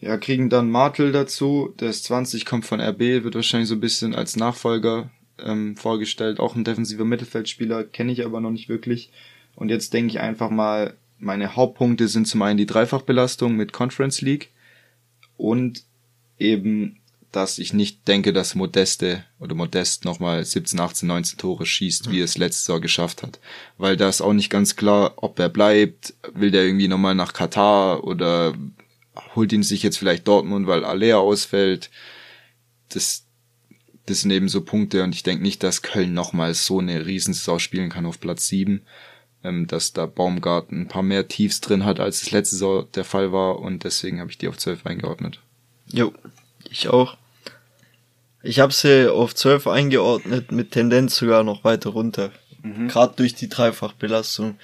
ja, 0.00 0.16
kriegen 0.16 0.48
dann 0.48 0.70
Martel 0.70 1.12
dazu, 1.12 1.74
der 1.78 1.90
ist 1.90 2.04
20, 2.04 2.46
kommt 2.46 2.64
von 2.64 2.80
RB, 2.80 3.00
wird 3.00 3.34
wahrscheinlich 3.34 3.68
so 3.68 3.74
ein 3.74 3.80
bisschen 3.80 4.14
als 4.14 4.36
Nachfolger 4.36 5.10
ähm, 5.38 5.76
vorgestellt, 5.76 6.40
auch 6.40 6.56
ein 6.56 6.64
defensiver 6.64 7.04
Mittelfeldspieler, 7.04 7.84
kenne 7.84 8.12
ich 8.12 8.24
aber 8.24 8.40
noch 8.40 8.50
nicht 8.50 8.68
wirklich. 8.68 9.10
Und 9.56 9.68
jetzt 9.68 9.92
denke 9.92 10.10
ich 10.10 10.20
einfach 10.20 10.50
mal, 10.50 10.96
meine 11.20 11.54
Hauptpunkte 11.54 12.08
sind 12.08 12.26
zum 12.26 12.42
einen 12.42 12.58
die 12.58 12.66
Dreifachbelastung 12.66 13.54
mit 13.54 13.72
Conference 13.72 14.22
League 14.22 14.50
und 15.36 15.84
eben, 16.38 17.00
dass 17.30 17.58
ich 17.58 17.72
nicht 17.72 18.08
denke, 18.08 18.32
dass 18.32 18.54
Modeste 18.54 19.24
oder 19.38 19.54
Modest 19.54 20.04
nochmal 20.04 20.44
17, 20.44 20.80
18, 20.80 21.06
19 21.06 21.38
Tore 21.38 21.66
schießt, 21.66 22.10
wie 22.10 22.20
er 22.20 22.24
es 22.24 22.38
letztes 22.38 22.66
Jahr 22.66 22.80
geschafft 22.80 23.22
hat. 23.22 23.38
Weil 23.78 23.96
da 23.96 24.08
ist 24.08 24.20
auch 24.20 24.32
nicht 24.32 24.50
ganz 24.50 24.74
klar, 24.74 25.12
ob 25.16 25.38
er 25.38 25.48
bleibt, 25.48 26.14
will 26.32 26.50
der 26.50 26.64
irgendwie 26.64 26.88
nochmal 26.88 27.14
nach 27.14 27.32
Katar 27.32 28.02
oder 28.04 28.54
holt 29.36 29.52
ihn 29.52 29.62
sich 29.62 29.82
jetzt 29.82 29.98
vielleicht 29.98 30.26
Dortmund, 30.26 30.66
weil 30.66 30.84
Alea 30.84 31.18
ausfällt. 31.18 31.90
Das, 32.88 33.26
das 34.06 34.22
sind 34.22 34.30
eben 34.30 34.48
so 34.48 34.62
Punkte 34.62 35.04
und 35.04 35.14
ich 35.14 35.22
denke 35.22 35.42
nicht, 35.42 35.62
dass 35.62 35.82
Köln 35.82 36.14
nochmal 36.14 36.54
so 36.54 36.80
eine 36.80 37.06
Riesensaison 37.06 37.60
spielen 37.60 37.90
kann 37.90 38.06
auf 38.06 38.18
Platz 38.18 38.48
7 38.48 38.82
ähm, 39.44 39.66
dass 39.66 39.92
da 39.92 40.06
Baumgarten 40.06 40.82
ein 40.82 40.88
paar 40.88 41.02
mehr 41.02 41.28
Tiefs 41.28 41.60
drin 41.60 41.84
hat, 41.84 42.00
als 42.00 42.22
es 42.22 42.30
letzte 42.30 42.56
Saison 42.56 42.86
der 42.94 43.04
Fall 43.04 43.32
war 43.32 43.58
und 43.58 43.84
deswegen 43.84 44.20
habe 44.20 44.30
ich 44.30 44.38
die 44.38 44.48
auf 44.48 44.58
12 44.58 44.86
eingeordnet. 44.86 45.40
Jo, 45.86 46.12
ich 46.68 46.88
auch. 46.88 47.16
Ich 48.42 48.60
habe 48.60 48.72
sie 48.72 49.12
auf 49.12 49.34
12 49.34 49.66
eingeordnet, 49.66 50.50
mit 50.52 50.70
Tendenz 50.70 51.16
sogar 51.16 51.42
noch 51.42 51.64
weiter 51.64 51.90
runter. 51.90 52.32
Gerade 52.88 53.14
durch 53.16 53.34
die 53.34 53.48
Dreifachbelastung. 53.48 54.58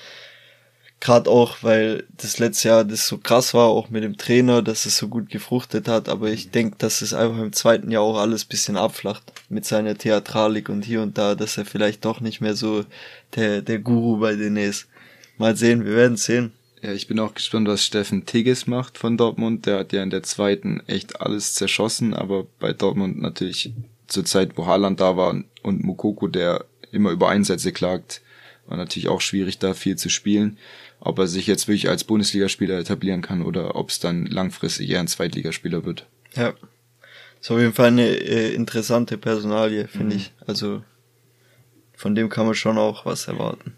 Gerade 1.07 1.31
auch, 1.31 1.59
weil 1.63 2.03
das 2.17 2.41
letzte 2.41 2.67
Jahr 2.67 2.85
das 2.85 3.07
so 3.07 3.19
krass 3.19 3.55
war, 3.55 3.67
auch 3.67 3.91
mit 3.91 4.03
dem 4.03 4.17
Trainer, 4.17 4.61
dass 4.61 4.87
es 4.87 4.97
so 4.97 5.07
gut 5.07 5.31
gefruchtet 5.31 5.87
hat. 5.87 6.09
Aber 6.09 6.31
ich 6.31 6.51
denke, 6.51 6.79
dass 6.79 7.01
es 7.01 7.15
einfach 7.15 7.39
im 7.39 7.53
zweiten 7.53 7.93
Jahr 7.93 8.03
auch 8.03 8.19
alles 8.19 8.45
bisschen 8.45 8.77
abflacht 8.77 9.23
mit 9.49 9.65
seiner 9.65 9.97
Theatralik 9.97 10.69
und 10.69 10.85
hier 10.85 11.03
und 11.03 11.17
da, 11.17 11.37
dass 11.37 11.59
er 11.59 11.65
vielleicht 11.65 12.05
doch 12.05 12.21
nicht 12.21 12.41
mehr 12.41 12.57
so 12.57 12.85
der, 13.37 13.63
der 13.63 13.79
Guru 13.79 14.19
bei 14.19 14.35
denen 14.35 14.57
ist. 14.57 14.89
Mal 15.39 15.55
sehen, 15.55 15.85
wir 15.85 15.95
werden 15.95 16.17
sehen. 16.17 16.51
Ja, 16.83 16.91
ich 16.91 17.07
bin 17.07 17.21
auch 17.21 17.35
gespannt, 17.35 17.69
was 17.69 17.85
Steffen 17.85 18.27
Tigges 18.27 18.67
macht 18.67 18.99
von 18.99 19.17
Dortmund. 19.17 19.65
Der 19.67 19.79
hat 19.79 19.93
ja 19.93 20.03
in 20.03 20.11
der 20.11 20.25
zweiten 20.25 20.83
echt 20.89 21.21
alles 21.21 21.55
zerschossen, 21.55 22.15
aber 22.15 22.49
bei 22.59 22.73
Dortmund 22.73 23.23
natürlich 23.23 23.73
zur 24.09 24.25
Zeit, 24.25 24.57
wo 24.57 24.67
Haaland 24.67 24.99
da 24.99 25.17
war 25.17 25.41
und 25.63 25.85
Mukoko, 25.85 26.27
der 26.27 26.65
immer 26.91 27.13
über 27.13 27.29
Einsätze 27.29 27.71
klagt, 27.71 28.23
war 28.67 28.77
natürlich 28.77 29.09
auch 29.09 29.21
schwierig, 29.21 29.61
da 29.61 29.75
viel 29.75 29.95
zu 29.95 30.09
spielen. 30.09 30.59
Ob 31.01 31.19
er 31.19 31.27
sich 31.27 31.47
jetzt 31.47 31.69
wirklich 31.69 31.89
als 31.89 32.05
Bundesligaspieler 32.05 32.79
etablieren 32.79 33.23
kann 33.23 33.43
oder 33.43 33.77
ob 33.77 33.91
es 33.91 33.99
dann 33.99 34.27
langfristig 34.27 34.91
eher 34.91 35.01
ein 35.01 35.09
Zweitligaspieler 35.09 35.85
wird. 35.85 36.07
Ja. 36.35 36.55
Ist 37.41 37.51
auf 37.51 37.59
jeden 37.59 37.75
Fall 37.75 37.89
eine 37.89 38.09
äh, 38.09 38.55
interessante 38.55 39.19
Personalie, 39.19 39.89
finde 39.89 40.17
ich. 40.17 40.33
Also 40.47 40.83
von 41.95 42.15
dem 42.15 42.29
kann 42.29 42.47
man 42.47 42.55
schon 42.55 42.79
auch 42.79 43.07
was 43.07 43.29
erwarten. 43.29 43.75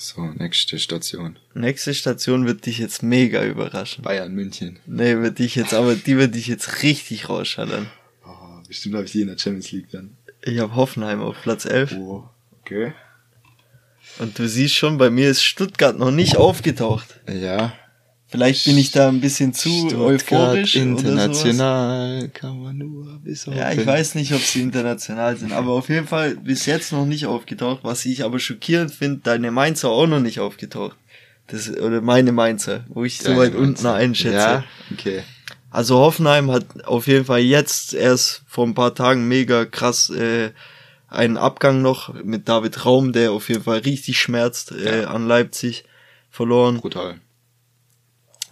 So, 0.00 0.22
nächste 0.26 0.78
Station. 0.78 1.38
Nächste 1.54 1.92
Station 1.92 2.46
wird 2.46 2.66
dich 2.66 2.78
jetzt 2.78 3.02
mega 3.02 3.44
überraschen. 3.44 4.04
Bayern 4.04 4.32
München. 4.32 4.78
Nee, 4.86 5.16
wird 5.18 5.40
dich 5.40 5.56
jetzt, 5.56 5.74
aber 5.74 5.96
die 5.96 6.16
wird 6.16 6.36
dich 6.36 6.46
jetzt 6.46 6.84
richtig 6.84 7.28
rausschallern. 7.28 7.88
Oh, 8.24 8.62
bestimmt 8.66 8.94
habe 8.94 9.06
ich 9.06 9.12
die 9.12 9.22
in 9.22 9.26
der 9.28 9.38
Champions 9.38 9.72
League 9.72 9.90
dann. 9.90 10.16
Ich 10.42 10.60
habe 10.60 10.76
Hoffenheim 10.76 11.20
auf 11.20 11.42
Platz 11.42 11.64
11 11.64 11.96
Oh, 11.98 12.28
okay. 12.60 12.92
Und 14.18 14.38
du 14.38 14.48
siehst 14.48 14.74
schon, 14.74 14.98
bei 14.98 15.10
mir 15.10 15.30
ist 15.30 15.42
Stuttgart 15.42 15.98
noch 15.98 16.10
nicht 16.10 16.36
aufgetaucht. 16.36 17.20
Ja. 17.28 17.72
Vielleicht 18.30 18.66
bin 18.66 18.76
ich 18.76 18.90
da 18.90 19.08
ein 19.08 19.22
bisschen 19.22 19.54
zu 19.54 19.68
euphorisch 19.96 20.76
oder 20.76 20.84
sowas. 20.84 21.02
international 21.02 22.28
kann 22.28 22.62
man 22.62 22.76
nur 22.76 23.20
bis 23.24 23.46
Ja, 23.46 23.72
ich 23.72 23.86
weiß 23.86 24.16
nicht, 24.16 24.34
ob 24.34 24.42
sie 24.42 24.60
international 24.60 25.38
sind, 25.38 25.52
aber 25.52 25.72
auf 25.72 25.88
jeden 25.88 26.06
Fall 26.06 26.36
bis 26.36 26.66
jetzt 26.66 26.92
noch 26.92 27.06
nicht 27.06 27.24
aufgetaucht. 27.24 27.80
Was 27.84 28.04
ich 28.04 28.24
aber 28.24 28.38
schockierend 28.38 28.90
finde, 28.90 29.20
deine 29.22 29.50
Mainzer 29.50 29.88
auch 29.88 30.06
noch 30.06 30.20
nicht 30.20 30.40
aufgetaucht. 30.40 30.96
Das, 31.46 31.70
oder 31.70 32.02
meine 32.02 32.32
Mainzer, 32.32 32.84
wo 32.88 33.04
ich 33.04 33.18
so 33.18 33.34
weit 33.34 33.54
unten 33.54 33.86
einschätze. 33.86 34.36
Ja, 34.36 34.64
okay. 34.92 35.22
Also 35.70 35.96
Hoffenheim 35.96 36.50
hat 36.50 36.84
auf 36.84 37.06
jeden 37.06 37.24
Fall 37.24 37.40
jetzt 37.40 37.94
erst 37.94 38.42
vor 38.46 38.66
ein 38.66 38.74
paar 38.74 38.94
Tagen 38.94 39.26
mega 39.26 39.64
krass 39.64 40.10
äh, 40.10 40.50
einen 41.08 41.36
Abgang 41.36 41.82
noch 41.82 42.14
mit 42.22 42.48
David 42.48 42.84
Raum, 42.84 43.12
der 43.12 43.32
auf 43.32 43.48
jeden 43.48 43.62
Fall 43.62 43.78
richtig 43.78 44.18
schmerzt 44.18 44.72
äh, 44.72 45.04
an 45.04 45.26
Leipzig 45.26 45.84
verloren. 46.30 46.78
Brutal. 46.78 47.20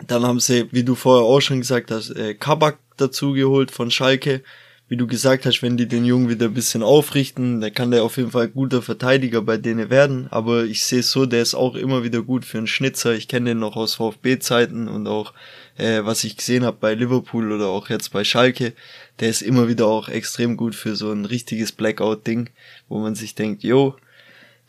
Dann 0.07 0.25
haben 0.25 0.41
sie, 0.41 0.69
wie 0.73 0.85
du 0.85 0.95
vorher 0.95 1.25
auch 1.25 1.41
schon 1.41 1.61
gesagt 1.61 1.91
hast, 1.91 2.11
äh, 2.11 2.35
Kabak 2.35 2.79
dazu 2.97 3.33
geholt 3.33 3.71
von 3.71 3.91
Schalke. 3.91 4.43
wie 4.89 4.97
du 4.97 5.09
gesagt 5.09 5.47
hast, 5.47 5.63
wenn 5.63 5.77
die 5.77 5.89
den 5.89 6.05
Jungen 6.05 6.29
wieder 6.29 6.47
ein 6.47 6.55
bisschen 6.55 6.85
aufrichten, 6.85 7.61
dann 7.61 7.75
kann 7.75 7.91
der 7.91 8.05
auf 8.05 8.19
jeden 8.19 8.31
Fall 8.31 8.49
guter 8.49 8.83
Verteidiger 8.83 9.43
bei 9.43 9.57
denen 9.57 9.91
werden. 9.91 10.29
Aber 10.31 10.65
ich 10.65 10.85
sehe 10.85 11.01
es 11.01 11.11
so, 11.11 11.27
der 11.27 11.43
ist 11.43 11.55
auch 11.55 11.75
immer 11.75 12.05
wieder 12.05 12.23
gut 12.23 12.45
für 12.45 12.59
einen 12.59 12.69
Schnitzer. 12.69 13.13
Ich 13.15 13.27
kenne 13.27 13.51
den 13.51 13.59
noch 13.59 13.75
aus 13.75 13.97
VfB-Zeiten 13.97 14.87
und 14.87 15.09
auch 15.09 15.33
äh, 15.77 16.05
was 16.05 16.23
ich 16.23 16.37
gesehen 16.37 16.65
habe 16.65 16.77
bei 16.81 16.95
Liverpool 16.95 17.53
oder 17.53 17.67
auch 17.67 17.89
jetzt 17.89 18.13
bei 18.13 18.23
Schalke. 18.23 18.75
Der 19.21 19.31
ist 19.31 19.43
immer 19.43 19.69
wieder 19.69 19.87
auch 19.87 20.09
extrem 20.09 20.57
gut 20.57 20.75
für 20.75 20.95
so 20.95 21.11
ein 21.11 21.25
richtiges 21.25 21.73
Blackout-Ding, 21.73 22.51
wo 22.89 23.01
man 23.01 23.15
sich 23.15 23.35
denkt, 23.35 23.63
yo, 23.63 23.97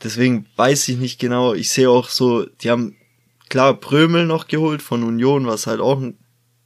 deswegen 0.04 0.46
weiß 0.56 0.88
ich 0.88 0.98
nicht 0.98 1.20
genau. 1.20 1.54
Ich 1.54 1.72
sehe 1.72 1.90
auch 1.90 2.10
so, 2.10 2.46
die 2.62 2.70
haben 2.70 2.96
klar 3.50 3.74
Prömel 3.74 4.26
noch 4.26 4.48
geholt 4.48 4.82
von 4.82 5.04
Union, 5.04 5.48
was 5.48 5.68
halt 5.68 5.82
auch 5.82 6.00
ein 6.00 6.18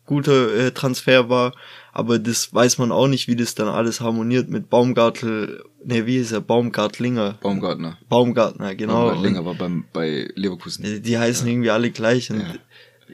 guter 0.05 0.53
äh, 0.53 0.71
Transfer 0.71 1.29
war, 1.29 1.53
aber 1.93 2.19
das 2.19 2.53
weiß 2.53 2.79
man 2.79 2.91
auch 2.91 3.07
nicht, 3.07 3.29
wie 3.29 3.35
das 3.37 3.55
dann 3.55 3.69
alles 3.69 4.01
harmoniert 4.01 4.49
mit 4.49 4.69
Baumgartel, 4.69 5.63
ne, 5.85 6.05
wie 6.05 6.17
ist 6.17 6.33
er, 6.33 6.41
Baumgartlinger. 6.41 7.37
Baumgartner. 7.41 7.97
Baumgartner, 8.09 8.75
genau. 8.75 9.05
Baumgartlinger 9.05 9.45
war 9.45 9.55
beim, 9.55 9.85
bei 9.93 10.29
Leverkusen. 10.35 10.83
Die, 10.83 11.01
die 11.01 11.17
heißen 11.17 11.47
ja. 11.47 11.53
irgendwie 11.53 11.69
alle 11.69 11.91
gleich 11.91 12.29
und 12.29 12.41
ja. 12.41 12.55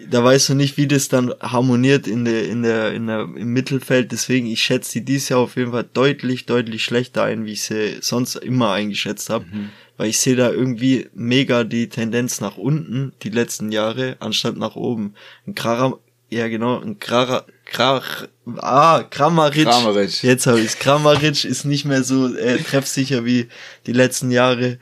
Da 0.09 0.23
weißt 0.23 0.49
du 0.49 0.53
nicht, 0.53 0.77
wie 0.77 0.87
das 0.87 1.07
dann 1.07 1.33
harmoniert 1.39 2.07
in 2.07 2.25
der, 2.25 2.47
in 2.47 2.63
der, 2.63 2.93
in 2.93 3.07
der, 3.07 3.21
im 3.21 3.53
Mittelfeld, 3.53 4.11
deswegen, 4.11 4.47
ich 4.47 4.61
schätze 4.61 4.93
die 4.93 5.05
dieses 5.05 5.29
Jahr 5.29 5.39
auf 5.39 5.55
jeden 5.55 5.71
Fall 5.71 5.85
deutlich, 5.91 6.45
deutlich 6.45 6.83
schlechter 6.83 7.23
ein, 7.23 7.45
wie 7.45 7.53
ich 7.53 7.63
sie 7.63 7.97
sonst 8.01 8.35
immer 8.35 8.71
eingeschätzt 8.71 9.29
habe. 9.29 9.45
Mhm 9.45 9.69
weil 9.97 10.09
ich 10.09 10.19
sehe 10.19 10.35
da 10.35 10.51
irgendwie 10.51 11.09
mega 11.13 11.63
die 11.63 11.89
Tendenz 11.89 12.39
nach 12.39 12.57
unten 12.57 13.13
die 13.23 13.29
letzten 13.29 13.71
Jahre 13.71 14.15
anstatt 14.19 14.55
nach 14.55 14.75
oben. 14.75 15.15
Ein 15.45 15.55
Krara, 15.55 15.97
ja 16.29 16.47
genau, 16.47 16.79
ein 16.79 16.99
Krara, 16.99 17.45
Krach, 17.65 18.27
ah, 18.57 19.03
Kramaric. 19.03 19.65
Kramaric. 19.65 20.23
Jetzt 20.23 20.47
habe 20.47 20.61
ich's. 20.61 20.77
Kramaric 20.77 21.43
ist 21.43 21.65
nicht 21.65 21.85
mehr 21.85 22.03
so 22.03 22.33
äh, 22.35 22.59
treffsicher 22.59 23.25
wie 23.25 23.49
die 23.87 23.93
letzten 23.93 24.31
Jahre 24.31 24.77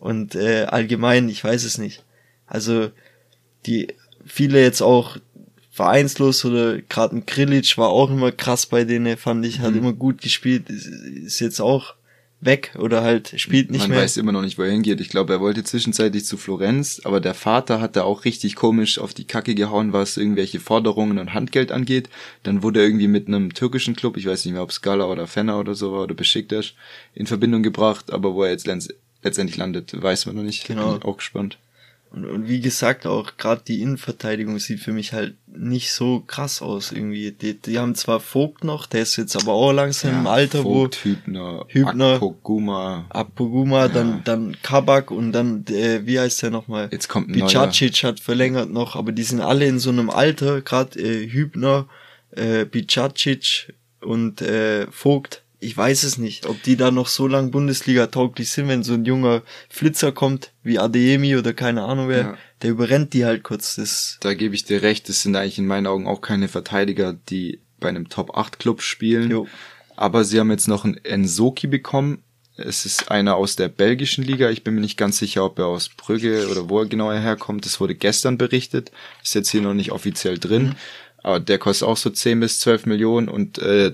und 0.00 0.34
äh, 0.34 0.64
allgemein, 0.64 1.28
ich 1.28 1.42
weiß 1.42 1.64
es 1.64 1.78
nicht. 1.78 2.02
Also 2.46 2.90
die 3.66 3.94
viele 4.36 4.62
jetzt 4.62 4.82
auch 4.82 5.16
vereinslos 5.70 6.44
oder 6.44 6.80
gerade 6.82 7.16
ein 7.16 7.26
Grilic 7.26 7.78
war 7.78 7.88
auch 7.88 8.10
immer 8.10 8.32
krass 8.32 8.66
bei 8.66 8.84
denen, 8.84 9.16
fand 9.16 9.44
ich, 9.46 9.60
hat 9.60 9.72
mhm. 9.72 9.78
immer 9.78 9.92
gut 9.92 10.20
gespielt, 10.20 10.68
ist, 10.68 10.86
ist 10.86 11.40
jetzt 11.40 11.60
auch 11.60 11.94
weg 12.40 12.74
oder 12.78 13.02
halt 13.02 13.32
spielt 13.40 13.70
nicht 13.70 13.80
Man 13.80 13.90
mehr. 13.90 13.98
Man 13.98 14.04
weiß 14.04 14.18
immer 14.18 14.32
noch 14.32 14.42
nicht, 14.42 14.58
wo 14.58 14.62
er 14.62 14.70
hingeht. 14.70 15.00
Ich 15.00 15.08
glaube, 15.08 15.32
er 15.32 15.40
wollte 15.40 15.64
zwischenzeitlich 15.64 16.26
zu 16.26 16.36
Florenz, 16.36 17.00
aber 17.04 17.18
der 17.18 17.32
Vater 17.32 17.80
hat 17.80 17.96
da 17.96 18.02
auch 18.02 18.26
richtig 18.26 18.56
komisch 18.56 18.98
auf 18.98 19.14
die 19.14 19.24
Kacke 19.24 19.54
gehauen, 19.54 19.94
was 19.94 20.18
irgendwelche 20.18 20.60
Forderungen 20.60 21.18
und 21.18 21.32
Handgeld 21.32 21.72
angeht. 21.72 22.10
Dann 22.42 22.62
wurde 22.62 22.80
er 22.80 22.86
irgendwie 22.86 23.08
mit 23.08 23.26
einem 23.26 23.54
türkischen 23.54 23.96
Club, 23.96 24.18
ich 24.18 24.26
weiß 24.26 24.44
nicht 24.44 24.52
mehr, 24.52 24.62
ob 24.62 24.72
Scala 24.72 25.06
oder 25.06 25.26
Fenner 25.26 25.58
oder 25.58 25.74
so 25.74 25.92
war 25.92 26.02
oder 26.02 26.14
Besiktas, 26.14 26.74
in 27.14 27.26
Verbindung 27.26 27.62
gebracht, 27.62 28.12
aber 28.12 28.34
wo 28.34 28.44
er 28.44 28.50
jetzt 28.50 28.68
letztendlich 29.22 29.56
landet, 29.56 30.00
weiß 30.00 30.26
man 30.26 30.36
noch 30.36 30.42
nicht. 30.42 30.66
Genau. 30.66 30.90
Bin 30.90 30.98
ich 30.98 31.04
auch 31.04 31.16
gespannt. 31.16 31.58
Und, 32.10 32.24
und 32.24 32.48
wie 32.48 32.60
gesagt, 32.60 33.06
auch 33.06 33.36
gerade 33.36 33.62
die 33.66 33.82
Innenverteidigung 33.82 34.58
sieht 34.58 34.80
für 34.80 34.92
mich 34.92 35.12
halt 35.12 35.34
nicht 35.46 35.92
so 35.92 36.20
krass 36.20 36.62
aus 36.62 36.92
irgendwie. 36.92 37.32
Die, 37.32 37.54
die 37.54 37.78
haben 37.78 37.94
zwar 37.94 38.20
Vogt 38.20 38.64
noch, 38.64 38.86
der 38.86 39.02
ist 39.02 39.16
jetzt 39.16 39.36
aber 39.36 39.52
auch 39.52 39.72
langsam 39.72 40.12
ja, 40.12 40.20
im 40.20 40.26
Alter, 40.26 40.62
Vogt, 40.62 40.98
wo 41.04 41.08
Hübner, 41.08 41.64
Hübner 41.68 42.14
Apoguma, 42.14 43.06
Apoguma, 43.08 43.80
ja. 43.80 43.88
dann 43.88 44.22
dann 44.24 44.56
Kabak 44.62 45.10
und 45.10 45.32
dann 45.32 45.64
äh, 45.66 46.06
wie 46.06 46.18
heißt 46.18 46.42
der 46.42 46.50
nochmal? 46.50 46.88
Jetzt 46.90 47.08
kommt 47.08 47.32
Bicacic 47.32 48.04
hat 48.04 48.20
verlängert 48.20 48.70
noch, 48.70 48.96
aber 48.96 49.12
die 49.12 49.24
sind 49.24 49.40
alle 49.40 49.66
in 49.66 49.78
so 49.78 49.90
einem 49.90 50.08
Alter, 50.08 50.62
gerade 50.62 50.98
äh, 50.98 51.28
Hübner, 51.28 51.86
äh, 52.30 52.64
Bicacic 52.64 53.74
und 54.00 54.40
äh, 54.40 54.86
Vogt 54.90 55.42
ich 55.58 55.76
weiß 55.76 56.02
es 56.02 56.18
nicht, 56.18 56.46
ob 56.46 56.62
die 56.62 56.76
da 56.76 56.90
noch 56.90 57.08
so 57.08 57.26
lang 57.26 57.50
Bundesliga 57.50 58.08
tauglich 58.08 58.50
sind, 58.50 58.68
wenn 58.68 58.82
so 58.82 58.94
ein 58.94 59.04
junger 59.04 59.42
Flitzer 59.68 60.12
kommt, 60.12 60.52
wie 60.62 60.78
Adeyemi 60.78 61.36
oder 61.36 61.54
keine 61.54 61.84
Ahnung 61.84 62.08
wer, 62.08 62.18
ja. 62.18 62.38
der 62.62 62.70
überrennt 62.70 63.14
die 63.14 63.24
halt 63.24 63.42
kurz. 63.42 63.76
Das 63.76 64.18
da 64.20 64.34
gebe 64.34 64.54
ich 64.54 64.64
dir 64.64 64.82
recht, 64.82 65.08
das 65.08 65.22
sind 65.22 65.34
eigentlich 65.34 65.58
in 65.58 65.66
meinen 65.66 65.86
Augen 65.86 66.06
auch 66.06 66.20
keine 66.20 66.48
Verteidiger, 66.48 67.14
die 67.14 67.60
bei 67.80 67.88
einem 67.88 68.08
Top 68.08 68.36
8 68.36 68.58
Club 68.58 68.82
spielen. 68.82 69.30
Jo. 69.30 69.46
Aber 69.96 70.24
sie 70.24 70.38
haben 70.38 70.50
jetzt 70.50 70.68
noch 70.68 70.84
einen 70.84 71.02
Ensoki 71.04 71.66
bekommen. 71.66 72.22
Es 72.58 72.86
ist 72.86 73.10
einer 73.10 73.36
aus 73.36 73.56
der 73.56 73.68
belgischen 73.68 74.24
Liga. 74.24 74.50
Ich 74.50 74.64
bin 74.64 74.74
mir 74.74 74.80
nicht 74.80 74.98
ganz 74.98 75.18
sicher, 75.18 75.44
ob 75.44 75.58
er 75.58 75.66
aus 75.66 75.90
Brügge 75.90 76.48
oder 76.50 76.68
wo 76.68 76.80
er 76.80 76.86
genau 76.86 77.12
herkommt. 77.12 77.64
Das 77.64 77.80
wurde 77.80 77.94
gestern 77.94 78.38
berichtet. 78.38 78.92
Ist 79.22 79.34
jetzt 79.34 79.50
hier 79.50 79.62
noch 79.62 79.74
nicht 79.74 79.92
offiziell 79.92 80.38
drin. 80.38 80.64
Mhm. 80.64 80.74
Aber 81.22 81.40
der 81.40 81.58
kostet 81.58 81.88
auch 81.88 81.96
so 81.96 82.10
10 82.10 82.40
bis 82.40 82.60
12 82.60 82.86
Millionen 82.86 83.28
und 83.28 83.58
äh, 83.58 83.92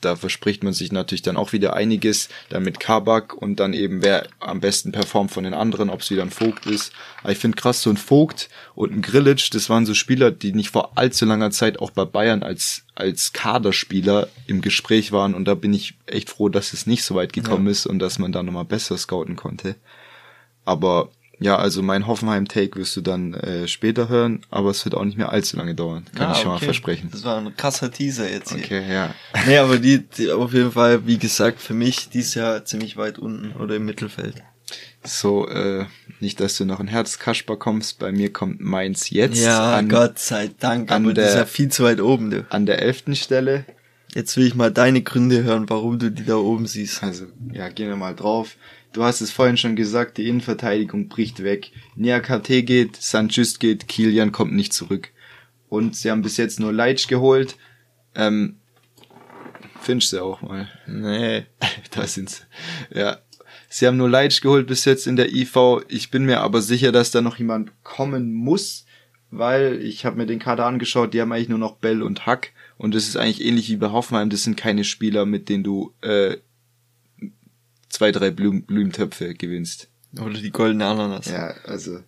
da 0.00 0.16
verspricht 0.16 0.62
man 0.62 0.72
sich 0.72 0.92
natürlich 0.92 1.22
dann 1.22 1.36
auch 1.36 1.52
wieder 1.52 1.74
einiges, 1.74 2.28
dann 2.48 2.62
mit 2.62 2.78
Kabak 2.78 3.34
und 3.34 3.56
dann 3.60 3.74
eben 3.74 4.02
wer 4.02 4.26
am 4.38 4.60
besten 4.60 4.92
performt 4.92 5.32
von 5.32 5.44
den 5.44 5.54
anderen, 5.54 5.90
ob 5.90 6.00
es 6.00 6.10
wieder 6.10 6.22
ein 6.22 6.30
Vogt 6.30 6.66
ist. 6.66 6.92
Aber 7.22 7.32
ich 7.32 7.38
finde 7.38 7.56
krass, 7.56 7.82
so 7.82 7.90
ein 7.90 7.96
Vogt 7.96 8.48
und 8.74 8.92
ein 8.92 9.02
Grillitsch, 9.02 9.52
das 9.52 9.68
waren 9.68 9.86
so 9.86 9.94
Spieler, 9.94 10.30
die 10.30 10.52
nicht 10.52 10.70
vor 10.70 10.96
allzu 10.96 11.24
langer 11.24 11.50
Zeit 11.50 11.80
auch 11.80 11.90
bei 11.90 12.04
Bayern 12.04 12.42
als, 12.42 12.84
als 12.94 13.32
Kaderspieler 13.32 14.28
im 14.46 14.60
Gespräch 14.60 15.12
waren 15.12 15.34
und 15.34 15.46
da 15.46 15.54
bin 15.54 15.74
ich 15.74 15.94
echt 16.06 16.30
froh, 16.30 16.48
dass 16.48 16.72
es 16.72 16.86
nicht 16.86 17.04
so 17.04 17.14
weit 17.14 17.32
gekommen 17.32 17.66
ja. 17.66 17.72
ist 17.72 17.86
und 17.86 17.98
dass 17.98 18.18
man 18.18 18.32
da 18.32 18.42
nochmal 18.42 18.64
besser 18.64 18.96
scouten 18.96 19.36
konnte. 19.36 19.74
Aber 20.64 21.10
ja, 21.40 21.56
also 21.56 21.82
mein 21.82 22.06
Hoffenheim-Take 22.06 22.78
wirst 22.78 22.96
du 22.96 23.00
dann 23.00 23.34
äh, 23.34 23.68
später 23.68 24.08
hören, 24.08 24.40
aber 24.50 24.70
es 24.70 24.84
wird 24.84 24.94
auch 24.94 25.04
nicht 25.04 25.18
mehr 25.18 25.30
allzu 25.30 25.56
lange 25.56 25.74
dauern. 25.74 26.04
Kann 26.14 26.28
ah, 26.28 26.32
ich 26.32 26.38
schon 26.38 26.48
okay. 26.48 26.60
mal 26.60 26.64
versprechen. 26.64 27.08
Das 27.12 27.24
war 27.24 27.38
ein 27.38 27.56
krasser 27.56 27.90
Teaser 27.90 28.30
jetzt 28.30 28.52
hier. 28.52 28.64
Okay, 28.64 28.92
ja. 28.92 29.14
Nee, 29.46 29.58
aber 29.58 29.78
die, 29.78 30.04
die 30.04 30.30
auf 30.30 30.52
jeden 30.52 30.72
Fall, 30.72 31.06
wie 31.06 31.18
gesagt, 31.18 31.60
für 31.60 31.74
mich 31.74 32.08
dies 32.08 32.34
Jahr 32.34 32.64
ziemlich 32.64 32.96
weit 32.96 33.18
unten 33.18 33.52
oder 33.52 33.76
im 33.76 33.84
Mittelfeld. 33.84 34.42
So, 35.04 35.48
äh, 35.48 35.86
nicht, 36.20 36.40
dass 36.40 36.56
du 36.56 36.64
noch 36.64 36.80
ein 36.80 36.88
Herzkasper 36.88 37.56
kommst. 37.56 37.98
Bei 37.98 38.10
mir 38.10 38.32
kommt 38.32 38.60
Mainz 38.60 39.10
jetzt. 39.10 39.42
Ja, 39.42 39.76
an, 39.76 39.88
Gott 39.88 40.18
sei 40.18 40.50
Dank, 40.58 40.90
aber 40.90 41.14
der, 41.14 41.24
das 41.24 41.34
ist 41.34 41.38
ja 41.38 41.46
viel 41.46 41.68
zu 41.68 41.84
weit 41.84 42.00
oben, 42.00 42.30
du. 42.30 42.46
An 42.50 42.66
der 42.66 42.82
elften 42.82 43.14
Stelle. 43.14 43.64
Jetzt 44.14 44.36
will 44.36 44.46
ich 44.46 44.54
mal 44.54 44.72
deine 44.72 45.02
Gründe 45.02 45.44
hören, 45.44 45.68
warum 45.68 45.98
du 45.98 46.10
die 46.10 46.24
da 46.24 46.36
oben 46.36 46.66
siehst. 46.66 47.02
Also, 47.02 47.26
ja, 47.52 47.68
gehen 47.68 47.88
wir 47.88 47.96
mal 47.96 48.14
drauf. 48.14 48.56
Du 48.98 49.04
hast 49.04 49.20
es 49.20 49.30
vorhin 49.30 49.56
schon 49.56 49.76
gesagt, 49.76 50.18
die 50.18 50.26
Innenverteidigung 50.26 51.06
bricht 51.08 51.44
weg. 51.44 51.70
Niakate 51.94 52.64
geht, 52.64 52.96
Sanchez 52.96 53.60
geht, 53.60 53.86
Kilian 53.86 54.32
kommt 54.32 54.52
nicht 54.54 54.72
zurück. 54.72 55.10
Und 55.68 55.94
sie 55.94 56.10
haben 56.10 56.22
bis 56.22 56.36
jetzt 56.36 56.58
nur 56.58 56.72
Leitsch 56.72 57.06
geholt. 57.06 57.54
Ähm, 58.16 58.56
findest 59.80 60.12
du 60.14 60.22
auch 60.22 60.42
mal. 60.42 60.68
Nee. 60.88 61.46
da 61.92 62.08
sind 62.08 62.28
sie. 62.28 62.42
Ja. 62.92 63.18
Sie 63.68 63.86
haben 63.86 63.98
nur 63.98 64.10
Leitsch 64.10 64.40
geholt 64.40 64.66
bis 64.66 64.84
jetzt 64.84 65.06
in 65.06 65.14
der 65.14 65.32
IV. 65.32 65.84
Ich 65.86 66.10
bin 66.10 66.24
mir 66.24 66.40
aber 66.40 66.60
sicher, 66.60 66.90
dass 66.90 67.12
da 67.12 67.20
noch 67.20 67.36
jemand 67.38 67.70
kommen 67.84 68.32
muss, 68.32 68.84
weil 69.30 69.80
ich 69.80 70.06
habe 70.06 70.16
mir 70.16 70.26
den 70.26 70.40
Kader 70.40 70.66
angeschaut, 70.66 71.14
die 71.14 71.20
haben 71.20 71.30
eigentlich 71.30 71.50
nur 71.50 71.58
noch 71.58 71.76
Bell 71.76 72.02
und 72.02 72.26
Hack. 72.26 72.50
Und 72.76 72.96
das 72.96 73.06
ist 73.06 73.16
eigentlich 73.16 73.44
ähnlich 73.44 73.68
wie 73.68 73.76
bei 73.76 73.92
Hoffenheim. 73.92 74.28
Das 74.28 74.42
sind 74.42 74.56
keine 74.56 74.82
Spieler, 74.82 75.24
mit 75.24 75.48
denen 75.48 75.62
du 75.62 75.94
äh, 76.00 76.38
zwei, 77.88 78.12
drei 78.12 78.30
Blüm 78.30 78.62
Blumentöpfe 78.62 79.34
gewinnst. 79.34 79.88
Oder 80.20 80.34
die 80.34 80.50
goldene 80.50 80.86
Ananas. 80.86 81.26
Ja, 81.26 81.54
also 81.64 82.00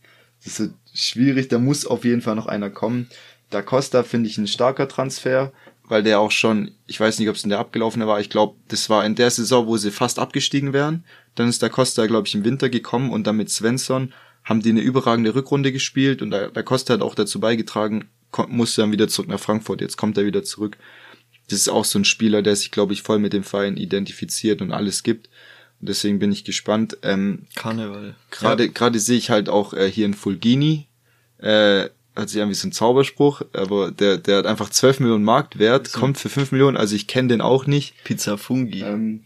das 0.45 0.61
ist 0.61 0.73
schwierig, 0.95 1.49
da 1.49 1.59
muss 1.59 1.87
auf 1.87 2.05
jeden 2.05 2.23
Fall 2.23 2.35
noch 2.35 2.47
einer 2.47 2.71
kommen. 2.71 3.09
Da 3.51 3.63
Costa 3.63 4.03
finde 4.03 4.29
ich 4.29 4.39
ein 4.39 4.47
starker 4.47 4.89
Transfer, 4.89 5.53
weil 5.85 6.03
der 6.03 6.21
auch 6.21 6.31
schon, 6.31 6.71
ich 6.87 7.01
weiß 7.01 7.19
nicht, 7.19 7.29
ob 7.29 7.37
es 7.37 7.43
in 7.43 7.51
der 7.51 7.59
abgelaufene 7.59 8.07
war, 8.07 8.21
ich 8.21 8.31
glaube, 8.31 8.57
das 8.69 8.89
war 8.89 9.05
in 9.05 9.17
der 9.17 9.31
Saison, 9.31 9.67
wo 9.67 9.77
sie 9.77 9.91
fast 9.91 10.19
abgestiegen 10.19 10.73
wären. 10.73 11.05
Dann 11.35 11.49
ist 11.49 11.63
der 11.63 11.71
Costa, 11.71 12.07
glaube 12.07 12.29
ich, 12.29 12.35
im 12.35 12.45
Winter 12.45 12.69
gekommen 12.69 13.11
und 13.11 13.27
dann 13.27 13.37
mit 13.37 13.51
Svensson 13.51 14.13
haben 14.45 14.63
die 14.63 14.71
eine 14.71 14.81
überragende 14.81 15.35
Rückrunde 15.35 15.73
gespielt 15.73 16.23
und 16.23 16.31
der, 16.31 16.51
der 16.51 16.63
Costa 16.63 16.95
hat 16.95 17.03
auch 17.03 17.15
dazu 17.15 17.41
beigetragen, 17.41 18.09
musste 18.49 18.83
dann 18.83 18.93
wieder 18.93 19.09
zurück 19.09 19.29
nach 19.29 19.41
Frankfurt. 19.41 19.81
Jetzt 19.81 19.97
kommt 19.97 20.17
er 20.17 20.25
wieder 20.25 20.45
zurück. 20.45 20.77
Das 21.49 21.59
ist 21.59 21.69
auch 21.69 21.85
so 21.85 21.99
ein 21.99 22.05
Spieler, 22.05 22.43
der 22.43 22.55
sich, 22.55 22.71
glaube 22.71 22.93
ich, 22.93 23.03
voll 23.03 23.19
mit 23.19 23.33
dem 23.33 23.43
Verein 23.43 23.77
identifiziert 23.77 24.63
und 24.63 24.73
alles 24.73 25.03
gibt. 25.03 25.29
Deswegen 25.81 26.19
bin 26.19 26.31
ich 26.31 26.45
gespannt. 26.45 26.99
Ähm, 27.03 27.47
Karneval. 27.55 28.15
Gerade 28.31 28.67
ja. 28.67 28.71
gerade 28.73 28.99
sehe 28.99 29.17
ich 29.17 29.31
halt 29.31 29.49
auch 29.49 29.73
äh, 29.73 29.91
hier 29.91 30.07
in 30.07 30.15
Fulgini. 30.15 30.87
Äh, 31.39 31.89
hat 32.17 32.29
sich 32.29 32.39
irgendwie 32.39 32.55
so 32.55 32.69
ein 32.69 32.73
Zauberspruch, 32.73 33.43
aber 33.53 33.91
der, 33.91 34.19
der 34.19 34.39
hat 34.39 34.47
einfach 34.47 34.69
12 34.69 35.01
Millionen 35.01 35.25
Marktwert, 35.25 35.89
so. 35.89 35.99
kommt 35.99 36.19
für 36.19 36.29
5 36.29 36.53
Millionen, 36.53 36.77
also 36.77 36.95
ich 36.95 37.07
kenne 37.07 37.29
den 37.29 37.41
auch 37.41 37.67
nicht. 37.67 37.95
Pizza 38.05 38.37
Fungi. 38.37 38.83
Ähm, 38.83 39.25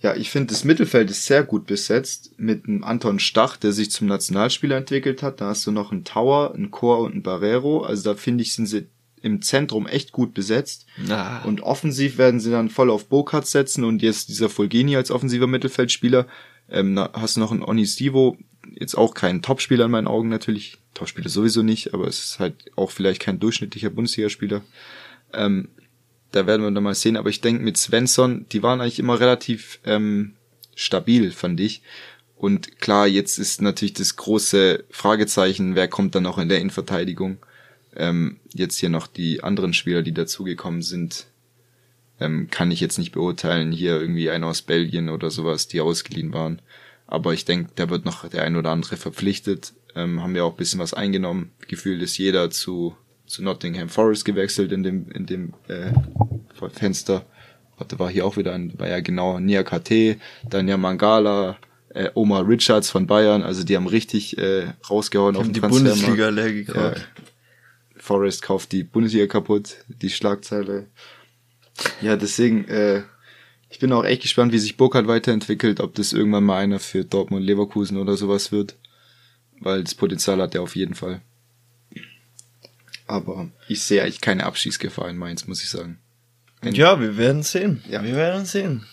ja, 0.00 0.16
ich 0.16 0.30
finde, 0.30 0.52
das 0.52 0.64
Mittelfeld 0.64 1.10
ist 1.10 1.26
sehr 1.26 1.42
gut 1.42 1.66
besetzt 1.66 2.32
mit 2.38 2.66
einem 2.66 2.84
Anton 2.84 3.18
Stach, 3.18 3.58
der 3.58 3.72
sich 3.72 3.90
zum 3.90 4.06
Nationalspieler 4.06 4.76
entwickelt 4.76 5.22
hat. 5.22 5.42
Da 5.42 5.48
hast 5.48 5.66
du 5.66 5.72
noch 5.72 5.92
einen 5.92 6.04
Tower, 6.04 6.54
einen 6.54 6.70
Chor 6.70 7.00
und 7.00 7.12
einen 7.12 7.22
Barrero. 7.22 7.82
Also 7.82 8.10
da 8.10 8.16
finde 8.16 8.42
ich, 8.42 8.54
sind 8.54 8.66
sie 8.66 8.86
im 9.22 9.42
Zentrum 9.42 9.86
echt 9.86 10.12
gut 10.12 10.34
besetzt. 10.34 10.86
Ah. 11.08 11.42
Und 11.44 11.62
offensiv 11.62 12.18
werden 12.18 12.40
sie 12.40 12.50
dann 12.50 12.70
voll 12.70 12.90
auf 12.90 13.08
Burkhardt 13.08 13.46
setzen 13.46 13.84
und 13.84 14.02
jetzt 14.02 14.28
dieser 14.28 14.48
Fulgini 14.48 14.96
als 14.96 15.10
offensiver 15.10 15.46
Mittelfeldspieler. 15.46 16.26
Ähm, 16.70 16.98
hast 17.12 17.36
du 17.36 17.40
noch 17.40 17.52
einen 17.52 17.62
Onisivo, 17.62 18.38
jetzt 18.74 18.96
auch 18.96 19.14
kein 19.14 19.42
Topspieler 19.42 19.86
in 19.86 19.90
meinen 19.90 20.06
Augen 20.06 20.28
natürlich. 20.28 20.78
Topspieler 20.94 21.28
sowieso 21.28 21.62
nicht, 21.62 21.94
aber 21.94 22.06
es 22.06 22.22
ist 22.24 22.38
halt 22.40 22.54
auch 22.76 22.90
vielleicht 22.90 23.20
kein 23.20 23.38
durchschnittlicher 23.38 23.90
Bundesligaspieler. 23.90 24.62
Ähm, 25.32 25.68
da 26.32 26.46
werden 26.46 26.62
wir 26.62 26.70
dann 26.70 26.84
mal 26.84 26.94
sehen. 26.94 27.16
Aber 27.16 27.30
ich 27.30 27.40
denke, 27.40 27.62
mit 27.62 27.76
Svensson, 27.76 28.46
die 28.52 28.62
waren 28.62 28.80
eigentlich 28.80 28.98
immer 28.98 29.20
relativ 29.20 29.80
ähm, 29.84 30.34
stabil, 30.74 31.32
fand 31.32 31.60
ich. 31.60 31.82
Und 32.36 32.80
klar, 32.80 33.06
jetzt 33.06 33.38
ist 33.38 33.60
natürlich 33.60 33.92
das 33.92 34.16
große 34.16 34.84
Fragezeichen, 34.90 35.74
wer 35.74 35.88
kommt 35.88 36.14
dann 36.14 36.22
noch 36.22 36.38
in 36.38 36.48
der 36.48 36.58
Innenverteidigung. 36.58 37.38
Ähm, 37.96 38.38
jetzt 38.52 38.78
hier 38.78 38.88
noch 38.88 39.06
die 39.06 39.42
anderen 39.42 39.72
Spieler, 39.72 40.02
die 40.02 40.14
dazugekommen 40.14 40.82
sind, 40.82 41.26
ähm, 42.20 42.48
kann 42.50 42.70
ich 42.70 42.80
jetzt 42.80 42.98
nicht 42.98 43.12
beurteilen. 43.12 43.72
Hier 43.72 44.00
irgendwie 44.00 44.30
einer 44.30 44.46
aus 44.46 44.62
Belgien 44.62 45.08
oder 45.08 45.30
sowas, 45.30 45.68
die 45.68 45.80
ausgeliehen 45.80 46.32
waren. 46.32 46.60
Aber 47.06 47.34
ich 47.34 47.44
denke, 47.44 47.70
da 47.74 47.90
wird 47.90 48.04
noch 48.04 48.28
der 48.28 48.44
ein 48.44 48.56
oder 48.56 48.70
andere 48.70 48.96
verpflichtet. 48.96 49.72
Ähm, 49.96 50.22
haben 50.22 50.34
wir 50.34 50.44
auch 50.44 50.52
ein 50.52 50.56
bisschen 50.56 50.78
was 50.78 50.94
eingenommen. 50.94 51.50
Gefühlt 51.66 52.00
ist 52.02 52.16
jeder 52.18 52.50
zu, 52.50 52.94
zu 53.26 53.42
Nottingham 53.42 53.88
Forest 53.88 54.24
gewechselt 54.24 54.70
in 54.70 54.82
dem, 54.84 55.10
in 55.10 55.26
dem 55.26 55.54
äh, 55.66 55.92
Fenster. 56.72 57.24
Warte, 57.78 57.98
war 57.98 58.10
hier 58.10 58.26
auch 58.26 58.36
wieder 58.36 58.52
ein, 58.52 58.78
war 58.78 58.88
ja 58.88 59.00
genau 59.00 59.40
Nia 59.40 59.62
KT, 59.62 60.18
dann 60.48 60.68
ja 60.68 60.76
Mangala, 60.76 61.56
äh, 61.88 62.10
Omar 62.14 62.46
Richards 62.46 62.90
von 62.90 63.06
Bayern, 63.06 63.42
also 63.42 63.64
die 63.64 63.74
haben 63.74 63.86
richtig 63.86 64.38
äh, 64.38 64.74
rausgehauen 64.88 65.34
die 65.34 65.40
auf 65.40 65.46
den 65.46 65.54
die 65.54 65.60
Bundesliga 65.60 66.28
leer. 66.28 66.52
Ja, 66.52 66.94
Forrest 68.10 68.42
kauft 68.42 68.72
die 68.72 68.82
Bundesliga 68.82 69.28
kaputt, 69.28 69.76
die 69.86 70.10
Schlagzeile. 70.10 70.88
Ja, 72.00 72.16
deswegen, 72.16 72.64
äh, 72.64 73.04
ich 73.68 73.78
bin 73.78 73.92
auch 73.92 74.02
echt 74.02 74.22
gespannt, 74.22 74.52
wie 74.52 74.58
sich 74.58 74.76
Burkhardt 74.76 75.06
weiterentwickelt, 75.06 75.78
ob 75.78 75.94
das 75.94 76.12
irgendwann 76.12 76.42
mal 76.42 76.58
einer 76.58 76.80
für 76.80 77.04
Dortmund, 77.04 77.46
Leverkusen 77.46 77.98
oder 77.98 78.16
sowas 78.16 78.50
wird. 78.50 78.74
Weil 79.60 79.84
das 79.84 79.94
Potenzial 79.94 80.42
hat 80.42 80.56
er 80.56 80.62
auf 80.62 80.74
jeden 80.74 80.96
Fall. 80.96 81.20
Aber 83.06 83.48
ich 83.68 83.80
sehe 83.80 84.02
eigentlich 84.02 84.20
keine 84.20 84.44
Abschießgefahr 84.44 85.08
in 85.08 85.16
Mainz, 85.16 85.46
muss 85.46 85.62
ich 85.62 85.70
sagen. 85.70 86.00
Wenn 86.62 86.74
ja, 86.74 86.98
wir 86.98 87.16
werden 87.16 87.44
sehen. 87.44 87.84
Ja. 87.88 88.02
Wir 88.02 88.16
werden 88.16 88.44
sehen. 88.44 88.86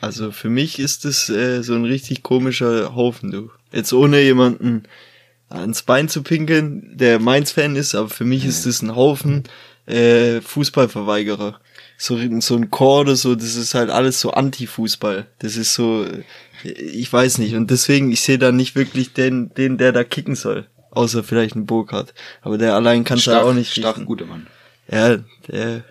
Also 0.00 0.32
für 0.32 0.50
mich 0.50 0.80
ist 0.80 1.04
es 1.04 1.28
äh, 1.28 1.62
so 1.62 1.74
ein 1.74 1.84
richtig 1.84 2.24
komischer 2.24 2.96
Haufen, 2.96 3.30
du. 3.30 3.52
Jetzt 3.70 3.92
ohne 3.92 4.20
jemanden 4.22 4.88
ans 5.48 5.82
Bein 5.82 6.08
zu 6.08 6.22
pinkeln, 6.22 6.96
der 6.96 7.18
Mainz-Fan 7.18 7.76
ist, 7.76 7.94
aber 7.94 8.08
für 8.08 8.24
mich 8.24 8.44
mhm. 8.44 8.48
ist 8.48 8.66
es 8.66 8.82
ein 8.82 8.96
Haufen 8.96 9.44
äh, 9.86 10.40
Fußballverweigerer. 10.40 11.60
So, 11.98 12.18
so 12.40 12.56
ein 12.56 12.70
Chor 12.70 13.02
oder 13.02 13.16
so, 13.16 13.34
das 13.34 13.56
ist 13.56 13.74
halt 13.74 13.88
alles 13.88 14.20
so 14.20 14.32
Anti-Fußball. 14.32 15.26
Das 15.38 15.56
ist 15.56 15.74
so, 15.74 16.04
äh, 16.04 16.68
ich 16.68 17.10
weiß 17.10 17.38
nicht. 17.38 17.54
Und 17.54 17.70
deswegen, 17.70 18.12
ich 18.12 18.20
sehe 18.20 18.38
da 18.38 18.52
nicht 18.52 18.74
wirklich 18.74 19.12
den, 19.12 19.54
den, 19.54 19.78
der 19.78 19.92
da 19.92 20.04
kicken 20.04 20.34
soll. 20.34 20.66
Außer 20.90 21.22
vielleicht 21.22 21.56
ein 21.56 21.66
Burkhardt. 21.66 22.14
Aber 22.42 22.58
der 22.58 22.74
allein 22.74 23.04
kann 23.04 23.20
da 23.24 23.42
auch 23.42 23.54
nicht 23.54 23.72
Stark, 23.72 24.04
guter 24.04 24.26
Mann. 24.26 24.46
Ja, 24.90 25.18
der 25.48 25.84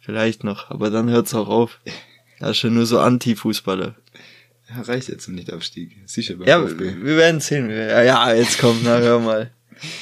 vielleicht 0.00 0.44
noch. 0.44 0.70
Aber 0.70 0.90
dann 0.90 1.10
hört's 1.10 1.34
auch 1.34 1.48
auf. 1.48 1.80
Ja, 2.40 2.54
schon 2.54 2.74
nur 2.74 2.86
so 2.86 3.00
Anti-Fußballer. 3.00 3.96
Ja, 4.68 4.82
reicht 4.82 5.08
jetzt 5.08 5.28
nicht 5.28 5.52
Abstieg. 5.52 5.96
Sicher 6.06 6.36
beim 6.36 6.46
ja, 6.46 6.60
VfB. 6.60 6.96
wir 7.02 7.16
werden 7.16 7.40
sehen. 7.40 7.70
Ja, 7.70 8.02
ja, 8.02 8.34
jetzt 8.34 8.58
kommt, 8.58 8.82
na 8.84 8.98
hör 8.98 9.20
mal. 9.20 9.50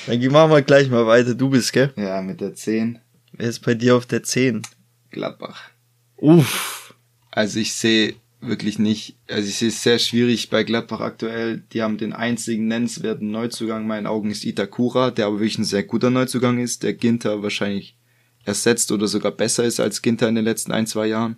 Dann 0.07 0.25
machen 0.29 0.51
wir 0.51 0.63
gleich 0.63 0.89
mal 0.89 1.07
weiter. 1.07 1.35
Du 1.35 1.51
bist, 1.51 1.73
gell? 1.73 1.93
Ja, 1.97 2.23
mit 2.23 2.41
der 2.41 2.55
10. 2.55 2.99
Wer 3.33 3.49
ist 3.49 3.61
bei 3.61 3.75
dir 3.75 3.97
auf 3.97 4.07
der 4.07 4.23
10? 4.23 4.63
Gladbach. 5.11 5.71
Uff. 6.17 6.95
Also 7.31 7.59
ich 7.59 7.75
sehe 7.75 8.15
wirklich 8.41 8.79
nicht, 8.79 9.17
also 9.29 9.49
ich 9.49 9.57
sehe 9.57 9.69
es 9.69 9.83
sehr 9.83 9.99
schwierig 9.99 10.51
bei 10.51 10.65
Gladbach 10.65 11.01
aktuell. 11.01 11.63
Die 11.73 11.83
haben 11.83 11.99
den 11.99 12.13
einzigen 12.13 12.67
nennenswerten 12.69 13.31
Neuzugang 13.31 13.83
in 13.83 13.89
meinen 13.89 14.07
Augen 14.07 14.31
ist 14.31 14.45
Itakura, 14.45 15.11
der 15.11 15.27
aber 15.27 15.37
wirklich 15.37 15.59
ein 15.59 15.65
sehr 15.65 15.83
guter 15.83 16.11
Neuzugang 16.11 16.59
ist, 16.59 16.83
der 16.83 16.95
Ginter 16.95 17.43
wahrscheinlich 17.43 17.97
ersetzt 18.45 18.93
oder 18.93 19.09
sogar 19.09 19.33
besser 19.33 19.65
ist 19.65 19.81
als 19.81 20.03
Ginter 20.03 20.29
in 20.29 20.37
den 20.37 20.45
letzten 20.45 20.73
ein, 20.73 20.87
zwei 20.87 21.07
Jahren. 21.07 21.37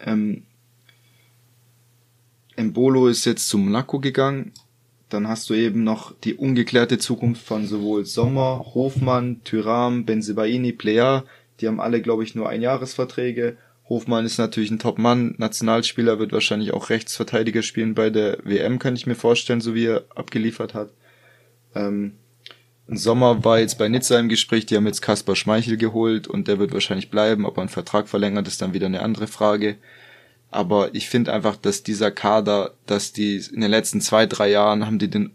Ähm, 0.00 0.42
Embolo 2.56 3.08
ist 3.08 3.24
jetzt 3.24 3.48
zu 3.48 3.58
Monaco 3.58 3.98
gegangen. 4.00 4.52
Dann 5.08 5.28
hast 5.28 5.50
du 5.50 5.54
eben 5.54 5.84
noch 5.84 6.14
die 6.24 6.34
ungeklärte 6.34 6.98
Zukunft 6.98 7.44
von 7.46 7.66
sowohl 7.66 8.04
Sommer, 8.04 8.64
Hofmann, 8.74 9.42
Tyram, 9.44 10.04
Benzebaini, 10.04 10.72
Plea. 10.72 11.22
Die 11.60 11.68
haben 11.68 11.80
alle, 11.80 12.02
glaube 12.02 12.24
ich, 12.24 12.34
nur 12.34 12.48
Einjahresverträge. 12.48 13.56
Hofmann 13.88 14.24
ist 14.24 14.38
natürlich 14.38 14.70
ein 14.70 14.78
Top-Mann, 14.78 15.34
Nationalspieler, 15.36 16.18
wird 16.18 16.32
wahrscheinlich 16.32 16.72
auch 16.72 16.88
Rechtsverteidiger 16.88 17.62
spielen 17.62 17.94
bei 17.94 18.08
der 18.08 18.38
WM, 18.42 18.78
kann 18.78 18.96
ich 18.96 19.06
mir 19.06 19.14
vorstellen, 19.14 19.60
so 19.60 19.74
wie 19.74 19.86
er 19.86 20.04
abgeliefert 20.14 20.72
hat. 20.72 20.90
Ähm, 21.74 22.12
Sommer 22.88 23.44
war 23.44 23.60
jetzt 23.60 23.78
bei 23.78 23.88
Nizza 23.88 24.18
im 24.18 24.28
Gespräch, 24.28 24.66
die 24.66 24.76
haben 24.76 24.86
jetzt 24.86 25.02
Kaspar 25.02 25.36
Schmeichel 25.36 25.76
geholt 25.76 26.28
und 26.28 26.48
der 26.48 26.58
wird 26.58 26.72
wahrscheinlich 26.72 27.10
bleiben, 27.10 27.44
ob 27.44 27.58
er 27.58 27.62
einen 27.62 27.68
Vertrag 27.68 28.08
verlängert, 28.08 28.48
ist 28.48 28.62
dann 28.62 28.74
wieder 28.74 28.86
eine 28.86 29.02
andere 29.02 29.26
Frage. 29.26 29.76
Aber 30.54 30.94
ich 30.94 31.08
finde 31.08 31.32
einfach, 31.32 31.56
dass 31.56 31.82
dieser 31.82 32.12
Kader, 32.12 32.74
dass 32.86 33.12
die 33.12 33.42
in 33.52 33.60
den 33.60 33.72
letzten 33.72 34.00
zwei, 34.00 34.24
drei 34.24 34.50
Jahren 34.50 34.86
haben 34.86 35.00
die 35.00 35.10
den, 35.10 35.32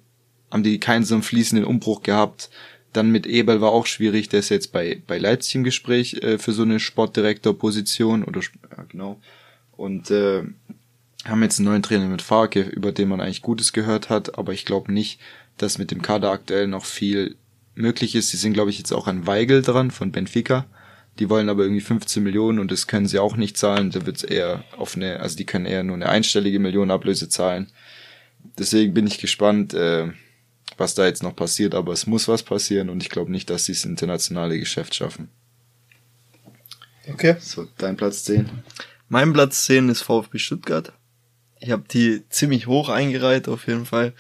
haben 0.50 0.64
die 0.64 0.80
keinen 0.80 1.04
so 1.04 1.14
einen 1.14 1.24
fließenden 1.24 1.68
Umbruch 1.68 2.04
gehabt. 2.04 2.50
Dann 2.94 3.12
mit 3.12 3.28
Ebel 3.28 3.60
war 3.60 3.72
auch 3.72 3.86
schwierig, 3.86 4.30
der 4.30 4.40
ist 4.40 4.48
jetzt 4.48 4.72
bei, 4.72 5.04
bei 5.08 5.18
Leipzig 5.18 5.56
im 5.56 5.66
Gespräch 5.66 6.14
äh, 6.24 6.38
für 6.38 6.54
so 6.54 6.62
eine 6.62 6.80
Sportdirektor-Position 6.80 8.24
oder 8.24 8.40
ja, 8.40 8.84
genau. 8.88 9.20
Und 9.76 10.10
äh, 10.10 10.44
haben 11.26 11.44
jetzt 11.44 11.60
einen 11.60 11.68
neuen 11.68 11.84
Trainer 11.84 12.08
mit 12.08 12.22
Farke, 12.22 12.62
über 12.62 12.94
den 12.94 13.10
man 13.10 13.20
eigentlich 13.20 13.42
Gutes 13.42 13.74
gehört 13.74 14.10
hat, 14.10 14.40
aber 14.40 14.54
ich 14.54 14.64
glaube 14.64 14.94
nicht, 14.94 15.20
dass 15.58 15.78
mit 15.78 15.92
dem 15.92 16.02
Kader 16.02 16.32
aktuell 16.32 16.68
noch 16.68 16.86
viel 16.86 17.36
möglich 17.76 18.16
ist. 18.16 18.30
Sie 18.30 18.38
sind, 18.38 18.54
glaube 18.54 18.70
ich, 18.70 18.78
jetzt 18.78 18.94
auch 18.94 19.08
an 19.08 19.28
Weigel 19.28 19.64
dran 19.64 19.92
von 19.92 20.14
Benfica. 20.14 20.66
Die 21.18 21.30
wollen 21.30 21.50
aber 21.50 21.64
irgendwie 21.64 21.82
15 21.82 22.24
Millionen 22.24 22.60
und 22.60 22.72
das 22.72 22.88
können 22.88 23.08
sie 23.08 23.20
auch 23.20 23.36
nicht 23.36 23.58
zahlen. 23.58 23.92
Da 23.92 24.06
wird's 24.06 24.24
eher 24.24 24.64
auf 24.78 24.96
eine, 24.96 25.20
also 25.20 25.36
die 25.36 25.46
können 25.46 25.66
eher 25.66 25.84
nur 25.84 25.96
eine 25.96 26.08
einstellige 26.08 26.60
Million 26.60 26.92
Ablöse 26.92 27.28
zahlen. 27.28 27.72
Deswegen 28.58 28.94
bin 28.94 29.08
ich 29.08 29.18
gespannt, 29.18 29.74
äh, 29.74 30.12
was 30.78 30.96
da 30.96 31.06
jetzt 31.06 31.24
noch 31.24 31.36
passiert, 31.36 31.76
aber 31.76 31.92
es 31.92 32.08
muss 32.08 32.28
was 32.28 32.44
passieren 32.44 32.90
und 32.90 33.04
ich 33.04 33.10
glaube 33.10 33.32
nicht, 33.32 33.50
dass 33.50 33.66
sie 33.66 33.74
das 33.74 33.84
internationale 33.84 34.58
Geschäft 34.60 34.96
schaffen. 34.96 35.30
Okay. 37.12 37.36
So, 37.40 37.68
dein 37.78 37.98
Platz 37.98 38.24
10. 38.24 38.50
Mein 39.08 39.34
Platz 39.34 39.66
10 39.66 39.90
ist 39.90 40.04
VfB 40.04 40.38
Stuttgart. 40.38 40.94
Ich 41.60 41.72
habe 41.72 41.84
die 41.92 42.24
ziemlich 42.30 42.68
hoch 42.68 42.90
eingereiht, 42.90 43.48
auf 43.50 43.68
jeden 43.68 43.86
Fall. 43.86 44.14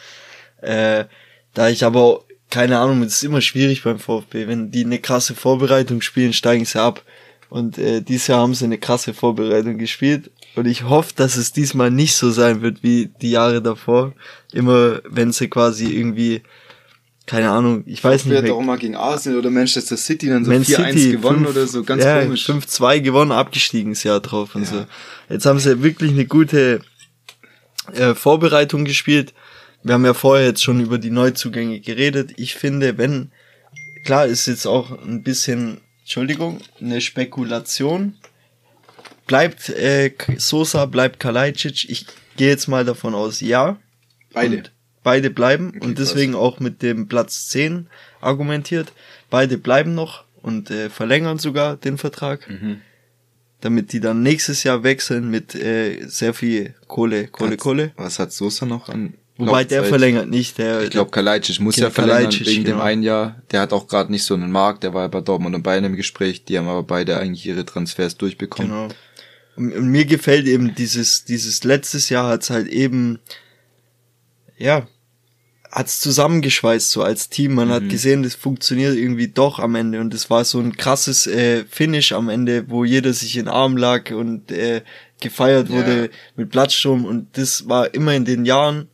Äh, 0.61 1.05
da 1.53 1.69
ich 1.69 1.85
aber 1.85 2.25
keine 2.49 2.79
Ahnung, 2.79 3.03
es 3.03 3.17
ist 3.17 3.23
immer 3.23 3.41
schwierig 3.41 3.83
beim 3.83 3.99
VfB. 3.99 4.47
Wenn 4.47 4.71
die 4.71 4.83
eine 4.83 4.99
krasse 4.99 5.35
Vorbereitung 5.35 6.01
spielen, 6.01 6.33
steigen 6.33 6.65
sie 6.65 6.81
ab. 6.81 7.03
Und 7.49 7.77
äh, 7.77 8.01
dieses 8.01 8.27
Jahr 8.27 8.41
haben 8.41 8.53
sie 8.53 8.65
eine 8.65 8.77
krasse 8.77 9.13
Vorbereitung 9.13 9.77
gespielt. 9.77 10.31
Und 10.55 10.65
ich 10.65 10.83
hoffe, 10.83 11.13
dass 11.15 11.35
es 11.35 11.51
diesmal 11.51 11.91
nicht 11.91 12.15
so 12.15 12.31
sein 12.31 12.61
wird 12.61 12.83
wie 12.83 13.09
die 13.21 13.31
Jahre 13.31 13.61
davor. 13.61 14.13
Immer 14.51 15.01
wenn 15.07 15.31
sie 15.31 15.47
quasi 15.47 15.85
irgendwie, 15.85 16.41
keine 17.25 17.49
Ahnung, 17.51 17.83
ich 17.85 18.03
weiß 18.03 18.25
nicht. 18.25 18.43
Wer 18.43 18.53
auch 18.53 18.61
mal 18.61 18.77
gegen 18.77 18.95
Arsenal 18.95 19.39
oder 19.39 19.51
Manchester 19.51 19.97
City 19.97 20.27
dann 20.27 20.45
so 20.45 20.51
4-1 20.51 21.11
gewonnen 21.11 21.45
5, 21.45 21.49
oder 21.49 21.67
so, 21.67 21.83
ganz 21.83 22.03
ja, 22.03 22.23
komisch. 22.23 22.49
5-2 22.49 23.01
gewonnen, 23.01 23.31
abgestiegen 23.31 23.93
das 23.93 24.03
Jahr 24.03 24.19
drauf 24.19 24.55
und 24.55 24.63
ja. 24.63 24.69
so. 24.69 24.85
Jetzt 25.29 25.45
haben 25.45 25.59
sie 25.59 25.83
wirklich 25.83 26.11
eine 26.11 26.25
gute 26.25 26.81
äh, 27.93 28.15
Vorbereitung 28.15 28.85
gespielt 28.85 29.33
wir 29.83 29.93
haben 29.93 30.05
ja 30.05 30.13
vorher 30.13 30.47
jetzt 30.47 30.63
schon 30.63 30.81
über 30.81 30.97
die 30.97 31.09
Neuzugänge 31.09 31.79
geredet. 31.79 32.33
Ich 32.37 32.55
finde, 32.55 32.97
wenn, 32.97 33.31
klar 34.03 34.25
ist 34.25 34.47
jetzt 34.47 34.65
auch 34.65 34.91
ein 34.91 35.23
bisschen, 35.23 35.79
Entschuldigung, 36.01 36.59
eine 36.81 37.01
Spekulation. 37.01 38.15
Bleibt 39.25 39.69
äh, 39.69 40.11
Sosa, 40.37 40.85
bleibt 40.85 41.19
Kalajdzic. 41.19 41.89
Ich 41.89 42.07
gehe 42.35 42.49
jetzt 42.49 42.67
mal 42.67 42.83
davon 42.83 43.13
aus, 43.13 43.41
ja. 43.41 43.77
Beide. 44.33 44.57
Und 44.57 44.71
beide 45.03 45.29
bleiben 45.29 45.69
okay, 45.69 45.85
und 45.85 45.99
deswegen 45.99 46.33
was. 46.33 46.39
auch 46.39 46.59
mit 46.59 46.81
dem 46.81 47.07
Platz 47.07 47.47
10 47.49 47.87
argumentiert. 48.21 48.91
Beide 49.29 49.57
bleiben 49.57 49.95
noch 49.95 50.25
und 50.41 50.71
äh, 50.71 50.89
verlängern 50.89 51.37
sogar 51.37 51.77
den 51.77 51.97
Vertrag. 51.97 52.49
Mhm. 52.49 52.81
Damit 53.61 53.93
die 53.93 53.99
dann 53.99 54.23
nächstes 54.23 54.63
Jahr 54.63 54.83
wechseln 54.83 55.29
mit 55.29 55.53
äh, 55.53 56.05
sehr 56.07 56.33
viel 56.33 56.73
Kohle, 56.87 57.27
Kohle, 57.27 57.57
Kohle. 57.57 57.91
Was 57.97 58.17
hat 58.17 58.31
Sosa 58.31 58.65
noch 58.65 58.89
an 58.89 59.13
Wobei 59.39 59.63
der 59.63 59.85
verlängert 59.85 60.29
nicht. 60.29 60.57
Der, 60.57 60.83
ich 60.83 60.89
glaube, 60.89 61.11
Kalajdzic 61.11 61.61
muss 61.61 61.77
ja 61.77 61.89
verlängern 61.89 62.23
Kalajdzic, 62.23 62.47
wegen 62.47 62.63
genau. 62.65 62.77
dem 62.77 62.81
einen 62.81 63.03
Jahr. 63.03 63.41
Der 63.51 63.61
hat 63.61 63.71
auch 63.71 63.87
gerade 63.87 64.11
nicht 64.11 64.25
so 64.25 64.33
einen 64.33 64.51
Markt. 64.51 64.83
Der 64.83 64.93
war 64.93 65.03
ja 65.03 65.07
bei 65.07 65.21
Dortmund 65.21 65.55
und 65.55 65.63
Bayern 65.63 65.85
im 65.85 65.95
Gespräch. 65.95 66.43
Die 66.43 66.57
haben 66.57 66.67
aber 66.67 66.83
beide 66.83 67.17
eigentlich 67.17 67.45
ihre 67.45 67.63
Transfers 67.63 68.17
durchbekommen. 68.17 68.69
Genau. 68.69 68.87
Und, 69.55 69.73
und 69.73 69.87
mir 69.87 70.03
gefällt 70.03 70.45
eben 70.45 70.75
dieses 70.75 71.23
dieses 71.23 71.63
letztes 71.63 72.09
Jahr 72.09 72.27
hat's 72.27 72.49
halt 72.49 72.67
eben 72.67 73.19
ja 74.57 74.85
hat's 75.71 76.01
zusammengeschweißt 76.01 76.91
so 76.91 77.01
als 77.01 77.29
Team. 77.29 77.53
Man 77.53 77.69
mhm. 77.69 77.73
hat 77.73 77.89
gesehen, 77.89 78.23
das 78.23 78.35
funktioniert 78.35 78.95
irgendwie 78.95 79.29
doch 79.29 79.59
am 79.59 79.75
Ende 79.75 80.01
und 80.01 80.13
es 80.13 80.29
war 80.29 80.43
so 80.43 80.59
ein 80.59 80.75
krasses 80.75 81.27
äh, 81.27 81.63
Finish 81.69 82.11
am 82.11 82.27
Ende, 82.27 82.69
wo 82.69 82.83
jeder 82.83 83.13
sich 83.13 83.37
in 83.37 83.45
den 83.45 83.53
Arm 83.53 83.77
lag 83.77 84.11
und 84.11 84.51
äh, 84.51 84.81
gefeiert 85.21 85.69
wurde 85.69 86.03
ja. 86.03 86.09
mit 86.35 86.49
Platzsturm 86.49 87.05
und 87.05 87.37
das 87.37 87.69
war 87.69 87.93
immer 87.93 88.13
in 88.15 88.25
den 88.25 88.43
Jahren 88.43 88.89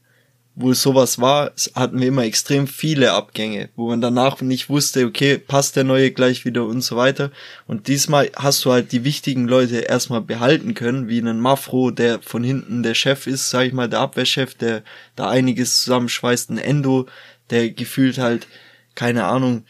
wo 0.55 0.73
sowas 0.73 1.19
war, 1.19 1.51
hatten 1.73 1.99
wir 1.99 2.07
immer 2.07 2.23
extrem 2.23 2.65
viele 2.67 3.11
Abgänge, 3.11 3.69
wo 3.75 3.89
man 3.89 3.99
danach 3.99 4.39
nicht 4.41 4.69
wusste, 4.69 5.05
okay, 5.05 5.37
passt 5.37 5.75
der 5.75 5.83
neue 5.83 6.11
gleich 6.11 6.45
wieder 6.45 6.65
und 6.65 6.81
so 6.81 6.95
weiter. 6.95 7.31
Und 7.67 7.89
diesmal 7.89 8.31
hast 8.37 8.63
du 8.63 8.71
halt 8.71 8.93
die 8.93 9.03
wichtigen 9.03 9.49
Leute 9.49 9.79
erstmal 9.79 10.21
behalten 10.21 10.73
können, 10.73 11.09
wie 11.09 11.19
einen 11.19 11.41
Mafro, 11.41 11.91
der 11.91 12.21
von 12.21 12.43
hinten 12.43 12.83
der 12.83 12.93
Chef 12.93 13.27
ist, 13.27 13.49
sag 13.49 13.67
ich 13.67 13.73
mal, 13.73 13.89
der 13.89 13.99
Abwehrchef, 13.99 14.55
der 14.55 14.83
da 15.17 15.29
einiges 15.29 15.83
zusammenschweißt, 15.83 16.49
ein 16.49 16.57
Endo, 16.57 17.05
der 17.49 17.69
gefühlt 17.71 18.17
halt, 18.17 18.47
keine 18.95 19.25
Ahnung, 19.25 19.65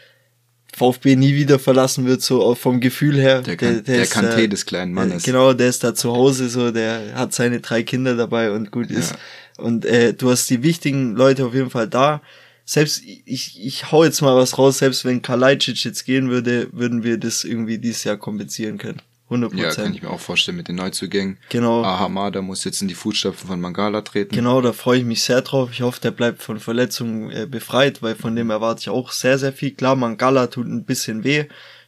VfB 0.75 1.15
nie 1.15 1.36
wieder 1.36 1.57
verlassen 1.57 2.05
wird, 2.05 2.21
so 2.21 2.53
vom 2.53 2.81
Gefühl 2.81 3.15
her. 3.15 3.41
Der, 3.41 3.55
kann, 3.55 3.75
der, 3.75 3.81
der, 3.81 3.95
der 3.97 4.07
Kanté 4.07 4.43
äh, 4.43 4.47
des 4.47 4.65
kleinen 4.65 4.93
Mannes. 4.93 5.23
Genau, 5.23 5.53
der 5.53 5.69
ist 5.69 5.83
da 5.83 5.95
zu 5.95 6.11
Hause 6.11 6.49
so, 6.49 6.69
der 6.71 7.15
hat 7.15 7.33
seine 7.33 7.61
drei 7.61 7.81
Kinder 7.81 8.15
dabei 8.15 8.51
und 8.51 8.71
gut 8.71 8.91
ist. 8.91 9.15
Und 9.57 9.85
äh, 9.85 10.13
du 10.13 10.29
hast 10.29 10.49
die 10.49 10.63
wichtigen 10.63 11.15
Leute 11.15 11.45
auf 11.45 11.53
jeden 11.53 11.69
Fall 11.69 11.87
da. 11.87 12.21
Selbst 12.65 13.03
ich, 13.03 13.63
ich 13.63 13.91
hau 13.91 14.03
jetzt 14.03 14.21
mal 14.21 14.35
was 14.35 14.57
raus, 14.57 14.79
selbst 14.79 15.05
wenn 15.05 15.21
Kalajdzic 15.21 15.83
jetzt 15.83 16.05
gehen 16.05 16.29
würde, 16.29 16.67
würden 16.71 17.03
wir 17.03 17.17
das 17.17 17.43
irgendwie 17.43 17.77
dieses 17.77 18.03
Jahr 18.03 18.17
kompensieren 18.17 18.77
können. 18.77 19.01
100%. 19.29 19.55
Ja, 19.55 19.71
kann 19.71 19.93
ich 19.93 20.03
mir 20.03 20.11
auch 20.11 20.19
vorstellen 20.19 20.57
mit 20.57 20.67
den 20.67 20.75
Neuzugängen. 20.75 21.37
Genau. 21.49 21.83
Ahamada 21.83 22.41
muss 22.41 22.63
jetzt 22.63 22.81
in 22.81 22.87
die 22.87 22.93
Fußstapfen 22.93 23.47
von 23.47 23.59
Mangala 23.59 24.01
treten. 24.01 24.35
Genau, 24.35 24.61
da 24.61 24.71
freue 24.71 24.99
ich 24.99 25.05
mich 25.05 25.23
sehr 25.23 25.41
drauf. 25.41 25.69
Ich 25.71 25.81
hoffe, 25.81 25.99
der 25.99 26.11
bleibt 26.11 26.43
von 26.43 26.59
Verletzungen 26.59 27.31
äh, 27.31 27.47
befreit, 27.49 28.03
weil 28.03 28.15
von 28.15 28.35
dem 28.35 28.51
erwarte 28.51 28.81
ich 28.81 28.89
auch 28.89 29.11
sehr, 29.11 29.39
sehr 29.39 29.51
viel. 29.51 29.71
Klar, 29.71 29.95
Mangala 29.95 30.47
tut 30.47 30.67
ein 30.67 30.85
bisschen 30.85 31.23
weh. 31.23 31.45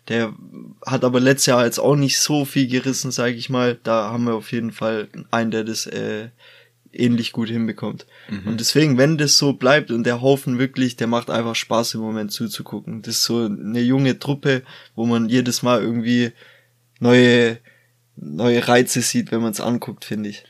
Der 0.08 0.34
hat 0.86 1.04
aber 1.04 1.20
letztes 1.20 1.48
Jahr 1.48 1.66
jetzt 1.66 1.80
auch 1.80 1.96
nicht 1.96 2.20
so 2.20 2.46
viel 2.46 2.68
gerissen, 2.68 3.12
sage 3.12 3.36
ich 3.36 3.50
mal. 3.50 3.78
Da 3.84 4.10
haben 4.10 4.24
wir 4.24 4.34
auf 4.34 4.52
jeden 4.52 4.72
Fall 4.72 5.10
einen, 5.30 5.52
der 5.52 5.64
das 5.64 5.86
äh, 5.86 6.30
ähnlich 6.92 7.32
gut 7.32 7.50
hinbekommt. 7.50 8.06
Mhm. 8.30 8.48
Und 8.48 8.60
deswegen, 8.60 8.98
wenn 8.98 9.18
das 9.18 9.38
so 9.38 9.54
bleibt 9.54 9.92
und 9.92 10.04
der 10.04 10.22
Haufen 10.22 10.60
wirklich, 10.60 10.96
der 10.96 11.08
macht 11.08 11.30
einfach 11.30 11.56
Spaß 11.56 11.96
im 11.96 12.02
Moment 12.02 12.32
zuzugucken. 12.32 13.02
Das 13.02 13.16
ist 13.16 13.24
so 13.24 13.46
eine 13.46 13.82
junge 13.82 14.20
Truppe, 14.20 14.64
wo 14.96 15.06
man 15.06 15.30
jedes 15.30 15.64
Mal 15.64 15.82
irgendwie 15.82 16.32
neue, 17.00 17.60
neue 18.16 18.68
Reize 18.68 19.02
sieht, 19.02 19.32
wenn 19.32 19.42
man 19.42 19.52
es 19.52 19.62
anguckt, 19.62 20.06
finde 20.06 20.30
ich. 20.30 20.44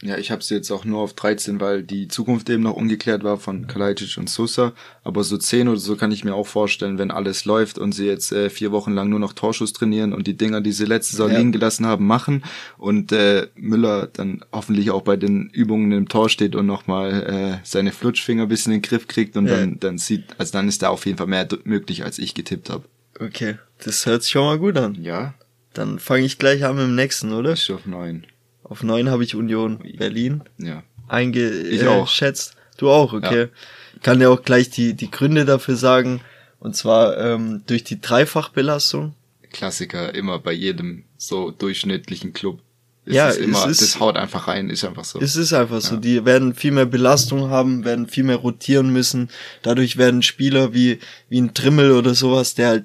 Ja, 0.00 0.16
ich 0.16 0.30
habe 0.30 0.44
sie 0.44 0.54
jetzt 0.54 0.70
auch 0.70 0.84
nur 0.84 1.00
auf 1.00 1.14
13, 1.14 1.60
weil 1.60 1.82
die 1.82 2.06
Zukunft 2.06 2.48
eben 2.48 2.62
noch 2.62 2.74
ungeklärt 2.74 3.24
war 3.24 3.36
von 3.36 3.66
Kalajdzic 3.66 4.16
und 4.16 4.30
Sosa. 4.30 4.72
Aber 5.02 5.24
so 5.24 5.36
10 5.36 5.66
oder 5.66 5.80
so 5.80 5.96
kann 5.96 6.12
ich 6.12 6.24
mir 6.24 6.36
auch 6.36 6.46
vorstellen, 6.46 6.98
wenn 6.98 7.10
alles 7.10 7.44
läuft 7.44 7.78
und 7.78 7.92
sie 7.92 8.06
jetzt 8.06 8.30
äh, 8.30 8.48
vier 8.48 8.70
Wochen 8.70 8.92
lang 8.92 9.08
nur 9.08 9.18
noch 9.18 9.32
Torschuss 9.32 9.72
trainieren 9.72 10.12
und 10.12 10.28
die 10.28 10.36
Dinger, 10.36 10.60
die 10.60 10.70
sie 10.70 10.84
letzte 10.84 11.16
Saison 11.16 11.32
ja. 11.32 11.38
liegen 11.38 11.50
gelassen 11.50 11.84
haben, 11.84 12.06
machen 12.06 12.44
und 12.76 13.10
äh, 13.10 13.48
Müller 13.56 14.08
dann 14.12 14.44
hoffentlich 14.52 14.92
auch 14.92 15.02
bei 15.02 15.16
den 15.16 15.50
Übungen 15.50 15.90
im 15.90 16.08
Tor 16.08 16.28
steht 16.28 16.54
und 16.54 16.66
nochmal 16.66 17.58
äh, 17.62 17.66
seine 17.66 17.90
Flutschfinger 17.90 18.44
ein 18.44 18.48
bisschen 18.48 18.72
in 18.72 18.80
den 18.80 18.88
Griff 18.88 19.08
kriegt 19.08 19.36
und 19.36 19.48
ja. 19.48 19.56
dann, 19.56 19.80
dann 19.80 19.98
sieht, 19.98 20.26
also 20.38 20.52
dann 20.52 20.68
ist 20.68 20.82
da 20.82 20.90
auf 20.90 21.06
jeden 21.06 21.18
Fall 21.18 21.26
mehr 21.26 21.48
möglich, 21.64 22.04
als 22.04 22.20
ich 22.20 22.34
getippt 22.34 22.70
habe. 22.70 22.84
Okay, 23.18 23.56
das 23.84 24.06
hört 24.06 24.22
sich 24.22 24.30
schon 24.30 24.44
mal 24.44 24.58
gut 24.58 24.76
an. 24.76 24.96
Ja. 25.02 25.34
Dann 25.74 25.98
fange 25.98 26.24
ich 26.24 26.38
gleich 26.38 26.64
an 26.64 26.76
mit 26.76 26.84
dem 26.84 26.94
nächsten, 26.94 27.32
oder? 27.32 27.54
Ich 27.54 27.72
auf 27.72 27.84
neun. 27.84 28.24
Auf 28.68 28.82
neun 28.82 29.10
habe 29.10 29.24
ich 29.24 29.34
Union 29.34 29.78
Berlin 29.96 30.42
ja. 30.58 30.82
eingeschätzt. 31.08 32.56
Du 32.76 32.90
auch, 32.90 33.12
okay. 33.12 33.42
Ja. 33.42 33.48
Kann 34.02 34.20
ja 34.20 34.28
auch 34.28 34.42
gleich 34.42 34.70
die, 34.70 34.94
die 34.94 35.10
Gründe 35.10 35.44
dafür 35.44 35.76
sagen. 35.76 36.20
Und 36.60 36.76
zwar 36.76 37.16
ähm, 37.18 37.62
durch 37.66 37.84
die 37.84 38.00
Dreifachbelastung. 38.00 39.14
Klassiker, 39.50 40.14
immer 40.14 40.38
bei 40.38 40.52
jedem 40.52 41.04
so 41.16 41.50
durchschnittlichen 41.50 42.32
Club. 42.32 42.60
Ist 43.04 43.14
ja, 43.14 43.30
es 43.30 43.38
immer, 43.38 43.66
ist, 43.66 43.80
das 43.80 44.00
haut 44.00 44.16
einfach 44.16 44.48
rein, 44.48 44.68
ist 44.68 44.84
einfach 44.84 45.04
so. 45.04 45.18
Es 45.18 45.34
ist 45.34 45.54
einfach 45.54 45.76
ja. 45.76 45.80
so. 45.80 45.96
Die 45.96 46.26
werden 46.26 46.54
viel 46.54 46.72
mehr 46.72 46.84
Belastung 46.84 47.48
haben, 47.48 47.84
werden 47.86 48.06
viel 48.06 48.24
mehr 48.24 48.36
rotieren 48.36 48.92
müssen. 48.92 49.30
Dadurch 49.62 49.96
werden 49.96 50.22
Spieler 50.22 50.74
wie, 50.74 50.98
wie 51.30 51.40
ein 51.40 51.54
Trimmel 51.54 51.92
oder 51.92 52.14
sowas, 52.14 52.54
der 52.54 52.68
halt 52.68 52.84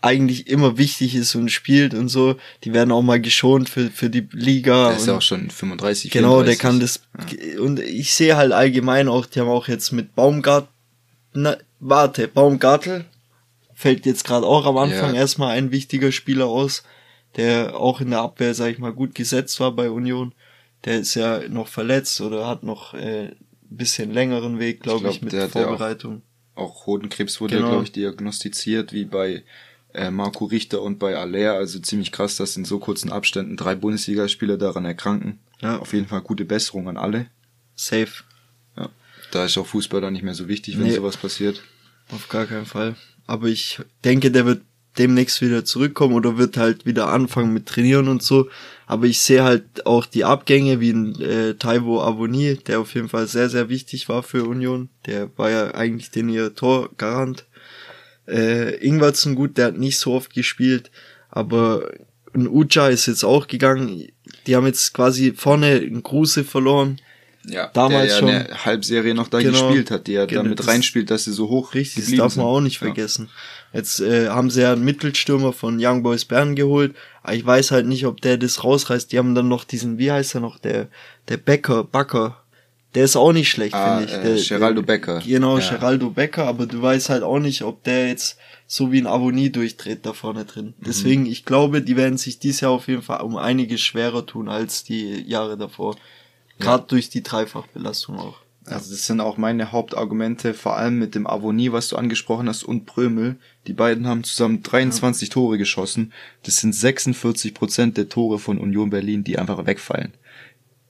eigentlich 0.00 0.46
immer 0.46 0.78
wichtig 0.78 1.14
ist 1.14 1.34
und 1.34 1.50
spielt 1.50 1.92
und 1.92 2.08
so, 2.08 2.36
die 2.64 2.72
werden 2.72 2.92
auch 2.92 3.02
mal 3.02 3.20
geschont 3.20 3.68
für, 3.68 3.90
für 3.90 4.10
die 4.10 4.28
Liga. 4.32 4.88
Der 4.88 4.96
ist 4.96 5.06
ja 5.06 5.16
auch 5.16 5.22
schon 5.22 5.50
35, 5.50 6.10
Genau, 6.10 6.40
34. 6.42 6.46
der 6.46 6.62
kann 6.62 6.80
das, 6.80 7.00
ja. 7.32 7.60
und 7.60 7.80
ich 7.80 8.14
sehe 8.14 8.36
halt 8.36 8.52
allgemein 8.52 9.08
auch, 9.08 9.26
die 9.26 9.40
haben 9.40 9.48
auch 9.48 9.66
jetzt 9.66 9.92
mit 9.92 10.14
Baumgart, 10.14 10.68
na, 11.32 11.56
warte, 11.80 12.28
Baumgartel 12.28 13.04
fällt 13.74 14.06
jetzt 14.06 14.24
gerade 14.24 14.46
auch 14.46 14.66
am 14.66 14.76
Anfang 14.76 15.14
ja. 15.14 15.20
erstmal 15.20 15.56
ein 15.56 15.70
wichtiger 15.70 16.10
Spieler 16.10 16.46
aus, 16.46 16.82
der 17.36 17.76
auch 17.76 18.00
in 18.00 18.10
der 18.10 18.20
Abwehr, 18.20 18.54
sag 18.54 18.72
ich 18.72 18.78
mal, 18.78 18.92
gut 18.92 19.14
gesetzt 19.14 19.60
war 19.60 19.72
bei 19.72 19.90
Union. 19.90 20.32
Der 20.84 20.98
ist 21.00 21.14
ja 21.14 21.40
noch 21.48 21.68
verletzt 21.68 22.20
oder 22.20 22.46
hat 22.46 22.62
noch 22.62 22.94
äh, 22.94 23.30
bisschen 23.68 24.12
längeren 24.12 24.58
Weg, 24.58 24.80
glaube 24.80 25.08
ich, 25.08 25.20
glaub, 25.20 25.32
ich, 25.32 25.40
mit 25.40 25.50
Vorbereitung. 25.52 26.22
Auch, 26.54 26.62
auch 26.62 26.86
Hodenkrebs 26.86 27.40
wurde, 27.40 27.56
genau. 27.56 27.68
glaube 27.68 27.84
ich, 27.84 27.92
diagnostiziert, 27.92 28.92
wie 28.92 29.04
bei 29.04 29.44
äh, 29.98 30.10
Marco 30.10 30.44
Richter 30.46 30.82
und 30.82 30.98
bei 30.98 31.16
Aller. 31.16 31.54
Also 31.54 31.78
ziemlich 31.80 32.12
krass, 32.12 32.36
dass 32.36 32.56
in 32.56 32.64
so 32.64 32.78
kurzen 32.78 33.10
Abständen 33.10 33.56
drei 33.56 33.74
Bundesligaspieler 33.74 34.56
daran 34.56 34.84
erkranken. 34.84 35.38
Ja, 35.60 35.78
auf 35.78 35.92
jeden 35.92 36.06
Fall 36.06 36.20
gute 36.20 36.44
Besserung 36.44 36.88
an 36.88 36.96
alle. 36.96 37.26
Safe. 37.74 38.12
Ja. 38.76 38.88
Da 39.32 39.44
ist 39.44 39.58
auch 39.58 39.66
Fußball 39.66 40.00
dann 40.00 40.12
nicht 40.12 40.22
mehr 40.22 40.34
so 40.34 40.48
wichtig, 40.48 40.78
wenn 40.78 40.86
nee, 40.86 40.94
sowas 40.94 41.16
passiert. 41.16 41.62
Auf 42.10 42.28
gar 42.28 42.46
keinen 42.46 42.66
Fall. 42.66 42.96
Aber 43.26 43.48
ich 43.48 43.80
denke, 44.04 44.30
der 44.30 44.46
wird 44.46 44.62
demnächst 44.98 45.40
wieder 45.40 45.64
zurückkommen 45.64 46.14
oder 46.14 46.38
wird 46.38 46.56
halt 46.56 46.86
wieder 46.86 47.08
anfangen 47.08 47.52
mit 47.52 47.66
Trainieren 47.66 48.08
und 48.08 48.22
so. 48.22 48.48
Aber 48.86 49.06
ich 49.06 49.20
sehe 49.20 49.44
halt 49.44 49.86
auch 49.86 50.06
die 50.06 50.24
Abgänge 50.24 50.80
wie 50.80 50.90
ein 50.90 51.20
äh, 51.20 51.54
Taiwo 51.54 52.00
Avoni, 52.00 52.56
der 52.56 52.80
auf 52.80 52.94
jeden 52.94 53.08
Fall 53.08 53.26
sehr, 53.26 53.48
sehr 53.48 53.68
wichtig 53.68 54.08
war 54.08 54.22
für 54.22 54.44
Union. 54.44 54.88
Der 55.06 55.30
war 55.36 55.50
ja 55.50 55.74
eigentlich 55.74 56.10
den 56.10 56.28
ihr 56.28 56.54
Torgarant. 56.54 57.44
Äh, 58.28 58.76
Ingwertsen 58.76 59.34
gut, 59.34 59.56
der 59.56 59.66
hat 59.66 59.78
nicht 59.78 59.98
so 59.98 60.12
oft 60.12 60.34
gespielt, 60.34 60.90
aber 61.30 61.90
ein 62.34 62.48
Uja 62.48 62.88
ist 62.88 63.06
jetzt 63.06 63.24
auch 63.24 63.46
gegangen. 63.46 64.08
Die 64.46 64.56
haben 64.56 64.66
jetzt 64.66 64.92
quasi 64.94 65.32
vorne 65.32 65.66
einen 65.76 66.02
Kruse 66.02 66.44
verloren. 66.44 67.00
Ja, 67.46 67.68
damals 67.72 68.08
der 68.08 68.12
ja 68.12 68.18
schon 68.18 68.28
eine 68.28 68.64
Halbserie 68.64 69.14
noch 69.14 69.28
da 69.28 69.38
genau, 69.38 69.68
gespielt 69.68 69.90
hat, 69.90 70.06
die 70.06 70.12
ja 70.12 70.26
genau, 70.26 70.42
damit 70.42 70.66
reinspielt, 70.66 71.10
dass 71.10 71.24
sie 71.24 71.32
so 71.32 71.48
hoch 71.48 71.72
richtig 71.72 72.04
Das 72.04 72.14
darf 72.14 72.36
man 72.36 72.44
auch 72.44 72.60
nicht 72.60 72.78
vergessen. 72.78 73.30
Ja. 73.72 73.78
Jetzt 73.78 74.00
äh, 74.00 74.28
haben 74.28 74.50
sie 74.50 74.62
ja 74.62 74.72
einen 74.72 74.84
Mittelstürmer 74.84 75.52
von 75.52 75.78
Young 75.80 76.02
Boys 76.02 76.26
Bern 76.26 76.56
geholt, 76.56 76.94
aber 77.22 77.34
ich 77.34 77.46
weiß 77.46 77.70
halt 77.70 77.86
nicht, 77.86 78.04
ob 78.06 78.20
der 78.20 78.36
das 78.36 78.64
rausreißt. 78.64 79.12
Die 79.12 79.18
haben 79.18 79.34
dann 79.34 79.48
noch 79.48 79.64
diesen, 79.64 79.98
wie 79.98 80.10
heißt 80.10 80.34
er 80.34 80.40
noch, 80.40 80.58
der 80.58 80.88
der 81.28 81.36
Becker, 81.38 81.84
Backer, 81.84 82.42
der 82.94 83.04
ist 83.04 83.16
auch 83.16 83.32
nicht 83.32 83.50
schlecht, 83.50 83.74
ah, 83.74 83.98
finde 83.98 84.12
ich. 84.12 84.20
Der, 84.20 84.56
äh, 84.56 84.58
Geraldo 84.58 84.82
Becker. 84.82 85.20
Genau, 85.24 85.58
ja. 85.58 85.70
Geraldo 85.70 86.10
Becker, 86.10 86.46
aber 86.46 86.66
du 86.66 86.80
weißt 86.80 87.10
halt 87.10 87.22
auch 87.22 87.38
nicht, 87.38 87.62
ob 87.62 87.84
der 87.84 88.08
jetzt 88.08 88.38
so 88.66 88.92
wie 88.92 89.00
ein 89.00 89.06
Avonie 89.06 89.50
durchdreht 89.50 90.06
da 90.06 90.12
vorne 90.12 90.44
drin. 90.44 90.74
Mhm. 90.78 90.84
Deswegen, 90.86 91.26
ich 91.26 91.44
glaube, 91.44 91.82
die 91.82 91.96
werden 91.96 92.18
sich 92.18 92.38
dieses 92.38 92.62
Jahr 92.62 92.72
auf 92.72 92.88
jeden 92.88 93.02
Fall 93.02 93.20
um 93.20 93.36
einiges 93.36 93.80
schwerer 93.80 94.24
tun 94.24 94.48
als 94.48 94.84
die 94.84 95.22
Jahre 95.26 95.56
davor. 95.56 95.96
Gerade 96.58 96.82
ja. 96.82 96.86
durch 96.88 97.08
die 97.08 97.22
Dreifachbelastung 97.22 98.18
auch. 98.18 98.36
Also 98.64 98.90
das 98.90 99.06
sind 99.06 99.20
auch 99.20 99.36
meine 99.36 99.72
Hauptargumente, 99.72 100.52
vor 100.52 100.76
allem 100.76 100.98
mit 100.98 101.14
dem 101.14 101.26
Avonie, 101.26 101.72
was 101.72 101.88
du 101.88 101.96
angesprochen 101.96 102.48
hast, 102.48 102.64
und 102.64 102.84
Prömel. 102.86 103.36
Die 103.66 103.72
beiden 103.72 104.06
haben 104.06 104.24
zusammen 104.24 104.62
23 104.62 105.28
ja. 105.28 105.32
Tore 105.32 105.58
geschossen. 105.58 106.12
Das 106.42 106.58
sind 106.58 106.74
46 106.74 107.54
Prozent 107.54 107.96
der 107.96 108.08
Tore 108.08 108.38
von 108.38 108.58
Union 108.58 108.90
Berlin, 108.90 109.24
die 109.24 109.38
einfach 109.38 109.64
wegfallen. 109.66 110.12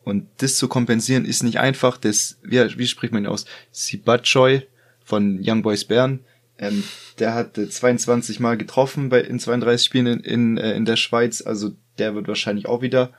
Und 0.09 0.27
das 0.39 0.57
zu 0.57 0.69
kompensieren 0.69 1.27
ist 1.27 1.43
nicht 1.43 1.59
einfach. 1.59 1.99
Das, 1.99 2.39
wie, 2.43 2.57
wie 2.79 2.87
spricht 2.87 3.13
man 3.13 3.25
ihn 3.25 3.29
aus? 3.29 3.45
Sibatchoy 3.73 4.63
von 5.05 5.39
Young 5.45 5.61
Boys 5.61 5.85
Bern. 5.85 6.21
Ähm, 6.59 6.83
der 7.19 7.35
hat 7.35 7.59
äh, 7.59 7.69
22 7.69 8.41
Mal 8.41 8.57
getroffen 8.57 9.11
bei, 9.11 9.21
in 9.21 9.39
32 9.39 9.85
Spielen 9.85 10.07
in, 10.07 10.21
in, 10.21 10.57
äh, 10.57 10.73
in 10.73 10.87
der 10.87 10.97
Schweiz. 10.97 11.43
Also 11.43 11.73
der 11.99 12.15
wird 12.15 12.27
wahrscheinlich 12.27 12.65
auch 12.65 12.81
wieder 12.81 13.11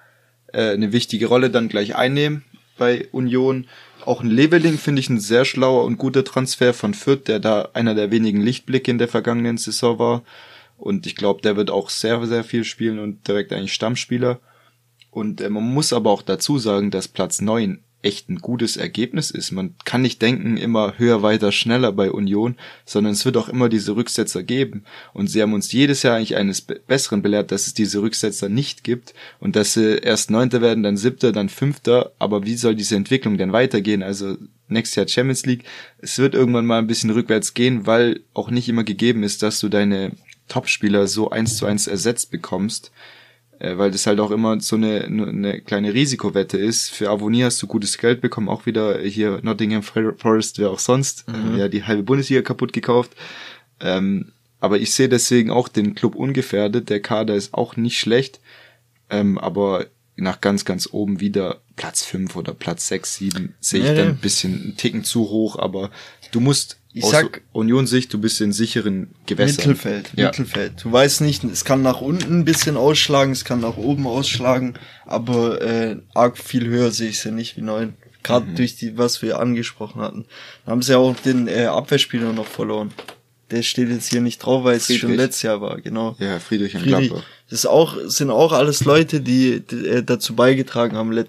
äh, 0.51 0.71
eine 0.71 0.91
wichtige 0.91 1.27
Rolle 1.27 1.51
dann 1.51 1.69
gleich 1.69 1.95
einnehmen 1.95 2.43
bei 2.79 3.07
Union. 3.11 3.67
Auch 4.03 4.23
ein 4.23 4.31
Leveling 4.31 4.79
finde 4.79 5.01
ich 5.01 5.11
ein 5.11 5.19
sehr 5.19 5.45
schlauer 5.45 5.83
und 5.83 5.99
guter 5.99 6.23
Transfer 6.23 6.73
von 6.73 6.95
Fürth, 6.95 7.27
der 7.27 7.39
da 7.39 7.69
einer 7.73 7.93
der 7.93 8.09
wenigen 8.09 8.41
Lichtblicke 8.41 8.89
in 8.89 8.97
der 8.97 9.09
vergangenen 9.09 9.59
Saison 9.59 9.99
war. 9.99 10.23
Und 10.75 11.05
ich 11.05 11.15
glaube, 11.15 11.43
der 11.43 11.55
wird 11.55 11.69
auch 11.69 11.91
sehr, 11.91 12.25
sehr 12.25 12.43
viel 12.43 12.63
spielen 12.63 12.97
und 12.97 13.27
direkt 13.27 13.53
eigentlich 13.53 13.73
Stammspieler. 13.73 14.39
Und 15.11 15.41
äh, 15.41 15.49
man 15.49 15.63
muss 15.63 15.93
aber 15.93 16.11
auch 16.11 16.21
dazu 16.21 16.57
sagen, 16.59 16.91
dass 16.91 17.07
Platz 17.07 17.41
neun 17.41 17.79
echt 18.01 18.29
ein 18.29 18.37
gutes 18.37 18.77
Ergebnis 18.77 19.29
ist. 19.29 19.51
Man 19.51 19.75
kann 19.83 20.01
nicht 20.01 20.21
denken, 20.21 20.55
immer 20.55 20.97
höher, 20.97 21.21
weiter, 21.21 21.51
schneller 21.51 21.91
bei 21.91 22.11
Union, 22.11 22.55
sondern 22.85 23.13
es 23.13 23.25
wird 23.25 23.35
auch 23.35 23.49
immer 23.49 23.67
diese 23.67 23.95
Rücksetzer 23.95 24.41
geben. 24.41 24.85
Und 25.13 25.27
sie 25.27 25.41
haben 25.41 25.53
uns 25.53 25.71
jedes 25.73 26.03
Jahr 26.03 26.15
eigentlich 26.15 26.37
eines 26.37 26.61
Besseren 26.61 27.21
belehrt, 27.21 27.51
dass 27.51 27.67
es 27.67 27.73
diese 27.73 28.01
Rücksetzer 28.01 28.47
nicht 28.47 28.83
gibt 28.83 29.13
und 29.39 29.55
dass 29.55 29.73
sie 29.73 29.97
erst 29.97 30.31
Neunter 30.31 30.61
werden, 30.61 30.83
dann 30.83 30.95
Siebter, 30.95 31.33
dann 31.33 31.49
Fünfter. 31.49 32.13
Aber 32.19 32.45
wie 32.45 32.55
soll 32.55 32.75
diese 32.75 32.95
Entwicklung 32.95 33.37
denn 33.37 33.51
weitergehen? 33.51 34.01
Also 34.01 34.37
nächstes 34.69 34.95
Jahr 34.95 35.07
Champions 35.07 35.45
League. 35.45 35.65
Es 35.97 36.17
wird 36.19 36.35
irgendwann 36.35 36.65
mal 36.65 36.79
ein 36.79 36.87
bisschen 36.87 37.09
rückwärts 37.09 37.53
gehen, 37.53 37.85
weil 37.85 38.21
auch 38.33 38.49
nicht 38.49 38.69
immer 38.69 38.85
gegeben 38.85 39.23
ist, 39.23 39.43
dass 39.43 39.59
du 39.59 39.67
deine 39.67 40.13
Topspieler 40.47 41.07
so 41.07 41.31
eins 41.31 41.57
zu 41.57 41.65
eins 41.65 41.87
ersetzt 41.87 42.31
bekommst 42.31 42.91
weil 43.59 43.91
das 43.91 44.07
halt 44.07 44.19
auch 44.19 44.31
immer 44.31 44.59
so 44.61 44.75
eine, 44.75 45.03
eine 45.03 45.61
kleine 45.61 45.93
Risikowette 45.93 46.57
ist. 46.57 46.89
Für 46.91 47.09
Avonie 47.09 47.43
hast 47.43 47.61
du 47.61 47.67
gutes 47.67 47.97
Geld 47.97 48.21
bekommen, 48.21 48.49
auch 48.49 48.65
wieder 48.65 48.99
hier 48.99 49.39
Nottingham 49.43 49.83
Forest, 49.83 50.59
wer 50.59 50.71
auch 50.71 50.79
sonst, 50.79 51.27
mhm. 51.27 51.57
ja 51.57 51.67
die 51.67 51.83
halbe 51.83 52.03
Bundesliga 52.03 52.41
kaputt 52.41 52.73
gekauft. 52.73 53.11
Ähm, 53.79 54.31
aber 54.59 54.79
ich 54.79 54.93
sehe 54.93 55.09
deswegen 55.09 55.51
auch 55.51 55.67
den 55.67 55.95
Club 55.95 56.15
ungefährdet. 56.15 56.89
Der 56.89 57.01
Kader 57.01 57.35
ist 57.35 57.53
auch 57.53 57.75
nicht 57.75 57.99
schlecht, 57.99 58.39
ähm, 59.09 59.37
aber 59.37 59.87
nach 60.15 60.41
ganz, 60.41 60.65
ganz 60.65 60.89
oben 60.91 61.21
wieder 61.21 61.61
Platz 61.75 62.03
fünf 62.03 62.35
oder 62.35 62.53
Platz 62.53 62.87
sechs, 62.87 63.15
sieben 63.15 63.55
sehe 63.59 63.81
ich 63.81 63.87
ja, 63.87 63.93
dann 63.93 64.07
ein 64.09 64.17
bisschen 64.17 64.61
einen 64.61 64.77
Ticken 64.77 65.03
zu 65.03 65.29
hoch, 65.29 65.57
aber 65.57 65.91
du 66.31 66.39
musst 66.41 66.78
ich 66.91 67.03
aus 67.03 67.11
sag 67.11 67.41
Union-Sicht, 67.51 68.11
du 68.13 68.19
bist 68.19 68.41
in 68.41 68.51
sicheren 68.51 69.09
Gewässern. 69.27 69.57
Mittelfeld, 69.57 70.11
ja. 70.15 70.27
Mittelfeld. 70.27 70.83
Du 70.83 70.91
weißt 70.91 71.21
nicht, 71.21 71.43
es 71.43 71.63
kann 71.63 71.83
nach 71.83 72.01
unten 72.01 72.39
ein 72.39 72.45
bisschen 72.45 72.77
ausschlagen, 72.77 73.31
es 73.31 73.45
kann 73.45 73.59
nach 73.59 73.77
oben 73.77 74.07
ausschlagen, 74.07 74.73
aber 75.05 75.61
äh, 75.61 75.97
arg 76.15 76.37
viel 76.37 76.65
höher 76.65 76.91
sehe 76.91 77.09
ich 77.09 77.19
sie 77.19 77.31
nicht 77.31 77.57
wie 77.57 77.61
neun. 77.61 77.93
Gerade 78.23 78.47
mhm. 78.47 78.55
durch 78.55 78.75
die, 78.75 78.97
was 78.97 79.21
wir 79.21 79.39
angesprochen 79.39 80.01
hatten. 80.01 80.25
Da 80.65 80.71
haben 80.71 80.81
sie 80.81 80.97
auch 80.97 81.15
den 81.15 81.47
äh, 81.47 81.65
Abwehrspieler 81.65 82.33
noch 82.33 82.47
verloren. 82.47 82.91
Der 83.51 83.63
steht 83.63 83.89
jetzt 83.89 84.09
hier 84.09 84.21
nicht 84.21 84.39
drauf, 84.39 84.63
weil 84.63 84.77
es 84.77 84.93
schon 84.93 85.15
letztes 85.15 85.43
Jahr 85.43 85.61
war, 85.61 85.79
genau. 85.81 86.15
Ja, 86.19 86.39
Friedrich 86.39 86.75
und 86.75 86.81
Friedrich. 86.81 87.09
Gladbach. 87.09 87.27
Das 87.49 87.59
ist 87.59 87.65
auch, 87.65 87.97
sind 88.05 88.29
auch 88.29 88.51
alles 88.51 88.85
Leute, 88.85 89.21
die, 89.21 89.61
die 89.61 89.87
äh, 89.87 90.03
dazu 90.03 90.35
beigetragen 90.35 90.95
haben, 90.97 91.25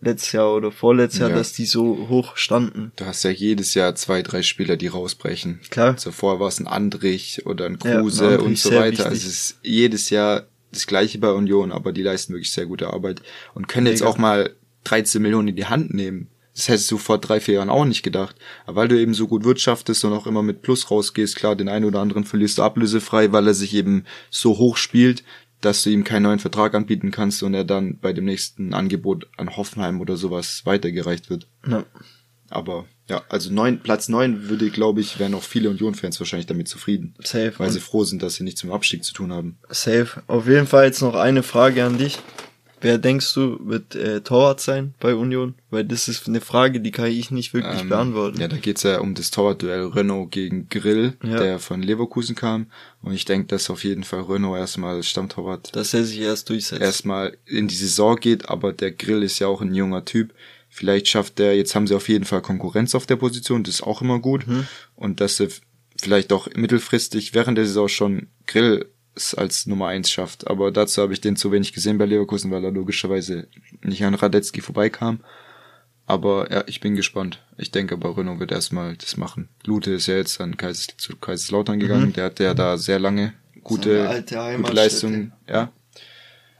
letztes 0.00 0.32
Jahr 0.32 0.54
oder 0.54 0.72
vorletztes 0.72 1.20
Jahr, 1.20 1.30
dass 1.30 1.52
die 1.52 1.66
so 1.66 2.08
hoch 2.08 2.36
standen. 2.36 2.92
Du 2.96 3.04
hast 3.04 3.22
ja 3.22 3.30
jedes 3.30 3.74
Jahr 3.74 3.94
zwei, 3.94 4.22
drei 4.22 4.42
Spieler, 4.42 4.76
die 4.76 4.86
rausbrechen. 4.86 5.60
Klar. 5.70 5.96
Zuvor 5.96 6.40
war 6.40 6.48
es 6.48 6.58
ein 6.58 6.66
Andrich 6.66 7.46
oder 7.46 7.66
ein 7.66 7.78
Kruse 7.78 8.32
ja, 8.32 8.38
und 8.38 8.58
so 8.58 8.72
weiter. 8.72 9.06
Also 9.06 9.16
es 9.16 9.26
ist 9.26 9.58
jedes 9.62 10.10
Jahr 10.10 10.46
das 10.72 10.86
gleiche 10.86 11.18
bei 11.18 11.30
Union, 11.30 11.72
aber 11.72 11.92
die 11.92 12.02
leisten 12.02 12.32
wirklich 12.32 12.52
sehr 12.52 12.66
gute 12.66 12.92
Arbeit 12.92 13.22
und 13.54 13.68
können 13.68 13.84
Mega. 13.84 13.94
jetzt 13.94 14.02
auch 14.02 14.18
mal 14.18 14.54
13 14.84 15.20
Millionen 15.20 15.48
in 15.48 15.56
die 15.56 15.66
Hand 15.66 15.92
nehmen. 15.92 16.28
Das 16.54 16.68
hättest 16.68 16.90
du 16.90 16.98
vor 16.98 17.18
drei, 17.18 17.40
vier 17.40 17.54
Jahren 17.54 17.70
auch 17.70 17.84
nicht 17.84 18.02
gedacht. 18.02 18.36
Aber 18.66 18.76
weil 18.76 18.88
du 18.88 19.00
eben 19.00 19.14
so 19.14 19.28
gut 19.28 19.44
wirtschaftest 19.44 20.04
und 20.04 20.12
auch 20.12 20.26
immer 20.26 20.42
mit 20.42 20.62
Plus 20.62 20.90
rausgehst, 20.90 21.36
klar, 21.36 21.56
den 21.56 21.68
einen 21.68 21.84
oder 21.84 22.00
anderen 22.00 22.24
verlierst 22.24 22.58
du 22.58 22.62
ablösefrei, 22.62 23.32
weil 23.32 23.46
er 23.46 23.54
sich 23.54 23.74
eben 23.74 24.04
so 24.30 24.58
hoch 24.58 24.76
spielt, 24.76 25.22
dass 25.60 25.82
du 25.82 25.90
ihm 25.90 26.04
keinen 26.04 26.24
neuen 26.24 26.38
Vertrag 26.38 26.74
anbieten 26.74 27.10
kannst 27.10 27.42
und 27.42 27.54
er 27.54 27.64
dann 27.64 27.98
bei 27.98 28.12
dem 28.12 28.24
nächsten 28.24 28.74
Angebot 28.74 29.28
an 29.36 29.56
Hoffenheim 29.56 30.00
oder 30.00 30.16
sowas 30.16 30.62
weitergereicht 30.64 31.30
wird. 31.30 31.46
Ja. 31.68 31.84
Aber 32.48 32.86
ja, 33.08 33.22
also 33.28 33.52
neun, 33.52 33.80
Platz 33.80 34.08
neun 34.08 34.48
würde, 34.48 34.70
glaube 34.70 35.00
ich, 35.00 35.18
wären 35.18 35.34
auch 35.34 35.42
viele 35.42 35.70
Union-Fans 35.70 36.18
wahrscheinlich 36.20 36.46
damit 36.46 36.68
zufrieden. 36.68 37.14
Safe. 37.22 37.52
Weil 37.58 37.70
sie 37.70 37.80
froh 37.80 38.04
sind, 38.04 38.22
dass 38.22 38.34
sie 38.34 38.44
nichts 38.44 38.62
mit 38.62 38.70
dem 38.70 38.74
Abstieg 38.74 39.04
zu 39.04 39.12
tun 39.12 39.32
haben. 39.32 39.58
Safe. 39.68 40.22
Auf 40.26 40.48
jeden 40.48 40.66
Fall 40.66 40.86
jetzt 40.86 41.00
noch 41.00 41.14
eine 41.14 41.42
Frage 41.42 41.84
an 41.84 41.98
dich. 41.98 42.18
Wer 42.80 42.98
denkst 42.98 43.34
du 43.34 43.58
wird 43.62 43.94
äh, 43.94 44.22
Torwart 44.22 44.60
sein 44.60 44.94
bei 45.00 45.14
Union? 45.14 45.54
Weil 45.70 45.84
das 45.84 46.08
ist 46.08 46.26
eine 46.26 46.40
Frage, 46.40 46.80
die 46.80 46.90
kann 46.90 47.06
ich 47.06 47.30
nicht 47.30 47.52
wirklich 47.52 47.82
ähm, 47.82 47.88
beantworten. 47.90 48.40
Ja, 48.40 48.48
da 48.48 48.56
geht's 48.56 48.82
ja 48.82 49.00
um 49.00 49.14
das 49.14 49.30
Torwartduell 49.30 49.86
Renault 49.86 50.30
gegen 50.30 50.68
Grill, 50.68 51.14
ja. 51.22 51.38
der 51.38 51.58
von 51.58 51.82
Leverkusen 51.82 52.34
kam. 52.34 52.66
Und 53.02 53.12
ich 53.12 53.24
denke, 53.24 53.48
dass 53.48 53.68
auf 53.68 53.84
jeden 53.84 54.04
Fall 54.04 54.22
Renault 54.22 54.58
erstmal 54.58 55.02
Stammtorwart. 55.02 55.74
Dass 55.76 55.92
er 55.92 56.04
sich 56.04 56.20
erst 56.20 56.48
durchsetzt. 56.48 56.80
Erstmal 56.80 57.36
in 57.44 57.68
die 57.68 57.74
Saison 57.74 58.16
geht, 58.16 58.48
aber 58.48 58.72
der 58.72 58.92
Grill 58.92 59.22
ist 59.22 59.38
ja 59.38 59.46
auch 59.46 59.60
ein 59.60 59.74
junger 59.74 60.04
Typ. 60.04 60.32
Vielleicht 60.70 61.08
schafft 61.08 61.38
er, 61.40 61.56
jetzt 61.56 61.74
haben 61.74 61.86
sie 61.86 61.96
auf 61.96 62.08
jeden 62.08 62.24
Fall 62.24 62.42
Konkurrenz 62.42 62.94
auf 62.94 63.04
der 63.04 63.16
Position, 63.16 63.64
das 63.64 63.74
ist 63.74 63.82
auch 63.82 64.00
immer 64.02 64.20
gut. 64.20 64.46
Mhm. 64.46 64.66
Und 64.94 65.20
dass 65.20 65.40
er 65.40 65.48
vielleicht 66.00 66.32
auch 66.32 66.48
mittelfristig 66.54 67.34
während 67.34 67.58
der 67.58 67.66
Saison 67.66 67.88
schon 67.88 68.28
Grill 68.46 68.86
als 69.34 69.66
Nummer 69.66 69.88
eins 69.88 70.10
schafft. 70.10 70.48
Aber 70.48 70.70
dazu 70.70 71.02
habe 71.02 71.12
ich 71.12 71.20
den 71.20 71.36
zu 71.36 71.52
wenig 71.52 71.72
gesehen 71.72 71.98
bei 71.98 72.06
Leverkusen, 72.06 72.50
weil 72.50 72.64
er 72.64 72.70
logischerweise 72.70 73.48
nicht 73.82 74.04
an 74.04 74.14
Radetzky 74.14 74.60
vorbeikam. 74.60 75.20
Aber 76.06 76.50
ja, 76.50 76.64
ich 76.66 76.80
bin 76.80 76.96
gespannt. 76.96 77.40
Ich 77.56 77.70
denke 77.70 77.94
aber 77.94 78.16
Renault 78.16 78.40
wird 78.40 78.50
erstmal 78.50 78.96
das 78.96 79.16
machen. 79.16 79.48
Lute 79.64 79.92
ist 79.92 80.08
ja 80.08 80.16
jetzt 80.16 80.40
an 80.40 80.56
Kaiser, 80.56 80.92
zu 80.96 81.16
Kaiserslautern 81.16 81.78
gegangen. 81.78 82.08
Mhm. 82.08 82.12
Der 82.14 82.24
hat 82.24 82.40
ja 82.40 82.52
da 82.52 82.76
sehr 82.78 82.98
lange 82.98 83.32
gute, 83.62 84.24
gute 84.26 84.72
Leistungen. 84.72 85.32
Ja. 85.48 85.70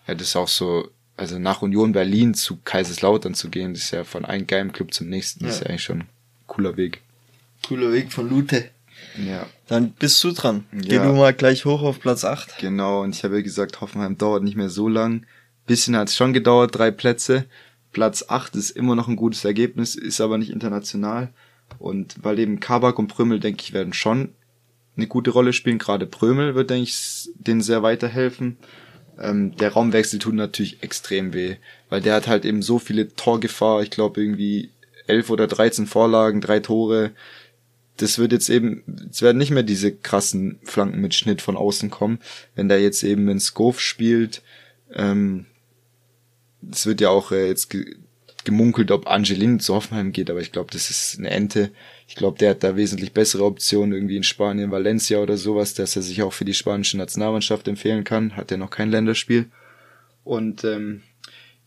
Ja, 0.06 0.14
das 0.14 0.28
ist 0.28 0.36
auch 0.36 0.48
so, 0.48 0.88
also 1.16 1.38
nach 1.38 1.62
Union 1.62 1.92
Berlin 1.92 2.34
zu 2.34 2.58
Kaiserslautern 2.64 3.34
zu 3.34 3.48
gehen, 3.48 3.74
das 3.74 3.84
ist 3.84 3.90
ja 3.90 4.04
von 4.04 4.24
einem 4.24 4.46
geilen 4.46 4.72
Club 4.72 4.94
zum 4.94 5.08
nächsten. 5.08 5.44
Das 5.44 5.56
ist 5.56 5.60
ja 5.62 5.66
eigentlich 5.66 5.82
schon 5.82 6.00
ein 6.00 6.08
cooler 6.46 6.76
Weg. 6.76 7.00
Cooler 7.66 7.92
Weg 7.92 8.12
von 8.12 8.28
Lute. 8.28 8.70
Ja. 9.16 9.46
Dann 9.66 9.90
bist 9.92 10.22
du 10.24 10.32
dran. 10.32 10.64
Geh 10.72 10.96
ja. 10.96 11.04
du 11.04 11.12
mal 11.12 11.32
gleich 11.32 11.64
hoch 11.64 11.82
auf 11.82 12.00
Platz 12.00 12.24
8. 12.24 12.58
Genau, 12.58 13.02
und 13.02 13.14
ich 13.14 13.24
habe 13.24 13.36
ja 13.36 13.42
gesagt, 13.42 13.80
Hoffenheim 13.80 14.18
dauert 14.18 14.42
nicht 14.42 14.56
mehr 14.56 14.70
so 14.70 14.88
lang. 14.88 15.26
Bisschen 15.66 15.96
hat 15.96 16.08
es 16.08 16.16
schon 16.16 16.32
gedauert, 16.32 16.76
drei 16.76 16.90
Plätze. 16.90 17.46
Platz 17.92 18.24
8 18.28 18.56
ist 18.56 18.70
immer 18.70 18.94
noch 18.94 19.08
ein 19.08 19.16
gutes 19.16 19.44
Ergebnis, 19.44 19.94
ist 19.94 20.20
aber 20.20 20.38
nicht 20.38 20.50
international. 20.50 21.30
Und 21.78 22.16
weil 22.22 22.38
eben 22.38 22.60
Kabak 22.60 22.98
und 22.98 23.08
Prömel, 23.08 23.40
denke 23.40 23.62
ich, 23.62 23.72
werden 23.72 23.92
schon 23.92 24.30
eine 24.96 25.06
gute 25.06 25.30
Rolle 25.30 25.52
spielen. 25.52 25.78
Gerade 25.78 26.06
Prömel 26.06 26.54
wird, 26.54 26.70
denke 26.70 26.84
ich, 26.84 27.28
denen 27.34 27.62
sehr 27.62 27.82
weiterhelfen. 27.82 28.58
Ähm, 29.18 29.56
der 29.56 29.72
Raumwechsel 29.72 30.18
tut 30.18 30.34
natürlich 30.34 30.82
extrem 30.82 31.32
weh, 31.34 31.56
weil 31.88 32.00
der 32.00 32.14
hat 32.14 32.26
halt 32.26 32.44
eben 32.44 32.62
so 32.62 32.78
viele 32.78 33.14
Torgefahr. 33.14 33.82
Ich 33.82 33.90
glaube 33.90 34.20
irgendwie 34.20 34.70
elf 35.06 35.30
oder 35.30 35.46
dreizehn 35.46 35.86
Vorlagen, 35.86 36.40
drei 36.40 36.60
Tore 36.60 37.10
das 37.96 38.18
wird 38.18 38.32
jetzt 38.32 38.48
eben, 38.48 38.82
es 39.10 39.22
werden 39.22 39.38
nicht 39.38 39.50
mehr 39.50 39.62
diese 39.62 39.94
krassen 39.94 40.58
Flanken 40.64 41.00
mit 41.00 41.14
Schnitt 41.14 41.42
von 41.42 41.56
außen 41.56 41.90
kommen, 41.90 42.18
wenn 42.54 42.68
der 42.68 42.80
jetzt 42.80 43.02
eben 43.02 43.28
in 43.28 43.40
Scove 43.40 43.78
spielt. 43.78 44.42
Ähm, 44.94 45.46
es 46.70 46.86
wird 46.86 47.00
ja 47.00 47.10
auch 47.10 47.32
äh, 47.32 47.46
jetzt 47.48 47.70
ge 47.70 47.96
gemunkelt, 48.44 48.90
ob 48.90 49.06
Angelin 49.06 49.60
zu 49.60 49.74
Hoffenheim 49.74 50.12
geht, 50.12 50.30
aber 50.30 50.40
ich 50.40 50.50
glaube, 50.50 50.70
das 50.72 50.88
ist 50.88 51.18
eine 51.18 51.28
Ente. 51.28 51.70
Ich 52.08 52.14
glaube, 52.14 52.38
der 52.38 52.50
hat 52.50 52.64
da 52.64 52.74
wesentlich 52.74 53.12
bessere 53.12 53.44
Optionen 53.44 53.92
irgendwie 53.92 54.16
in 54.16 54.22
Spanien, 54.22 54.70
Valencia 54.70 55.18
oder 55.18 55.36
sowas, 55.36 55.74
dass 55.74 55.94
er 55.94 56.00
sich 56.00 56.22
auch 56.22 56.32
für 56.32 56.46
die 56.46 56.54
spanische 56.54 56.96
Nationalmannschaft 56.96 57.68
empfehlen 57.68 58.02
kann. 58.02 58.36
Hat 58.36 58.50
er 58.50 58.56
noch 58.56 58.70
kein 58.70 58.90
Länderspiel. 58.90 59.50
Und 60.24 60.64
ähm, 60.64 61.02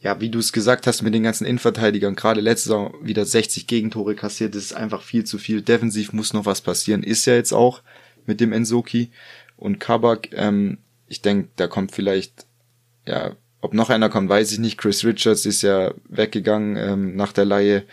ja, 0.04 0.20
wie 0.20 0.30
du 0.30 0.40
es 0.40 0.52
gesagt 0.52 0.86
hast 0.86 1.02
mit 1.02 1.14
den 1.14 1.24
ganzen 1.24 1.46
Innenverteidigern, 1.46 2.16
gerade 2.16 2.42
letzte 2.42 2.70
Saison 2.70 2.94
wieder 3.02 3.26
60 3.26 3.68
Gegentore 3.68 4.16
kassiert, 4.16 4.54
das 4.54 4.66
ist 4.66 4.74
einfach 4.74 5.02
viel 5.02 5.24
zu 5.24 5.38
viel. 5.38 5.62
Defensiv 5.62 6.12
muss 6.12 6.34
noch 6.34 6.46
was 6.46 6.60
passieren, 6.60 7.04
ist 7.04 7.26
ja 7.26 7.36
jetzt 7.36 7.54
auch 7.54 7.82
mit 8.26 8.42
dem 8.42 8.52
Ensoki 8.52 9.12
und 9.56 9.80
Kabak. 9.80 10.28
Ähm, 10.34 10.78
ich 11.08 11.22
denke, 11.22 11.48
da 11.56 11.68
kommt 11.68 11.94
vielleicht, 11.94 12.46
ja, 13.08 13.32
ob 13.62 13.74
noch 13.74 13.90
einer 13.90 14.10
kommt, 14.10 14.28
weiß 14.28 14.52
ich 14.52 14.60
nicht. 14.60 14.78
Chris 14.78 15.06
Richards 15.06 15.46
ist 15.46 15.62
ja 15.62 15.94
weggegangen 16.10 16.76
ähm, 16.76 17.16
nach 17.16 17.32
der 17.32 17.46
Laie, 17.46 17.84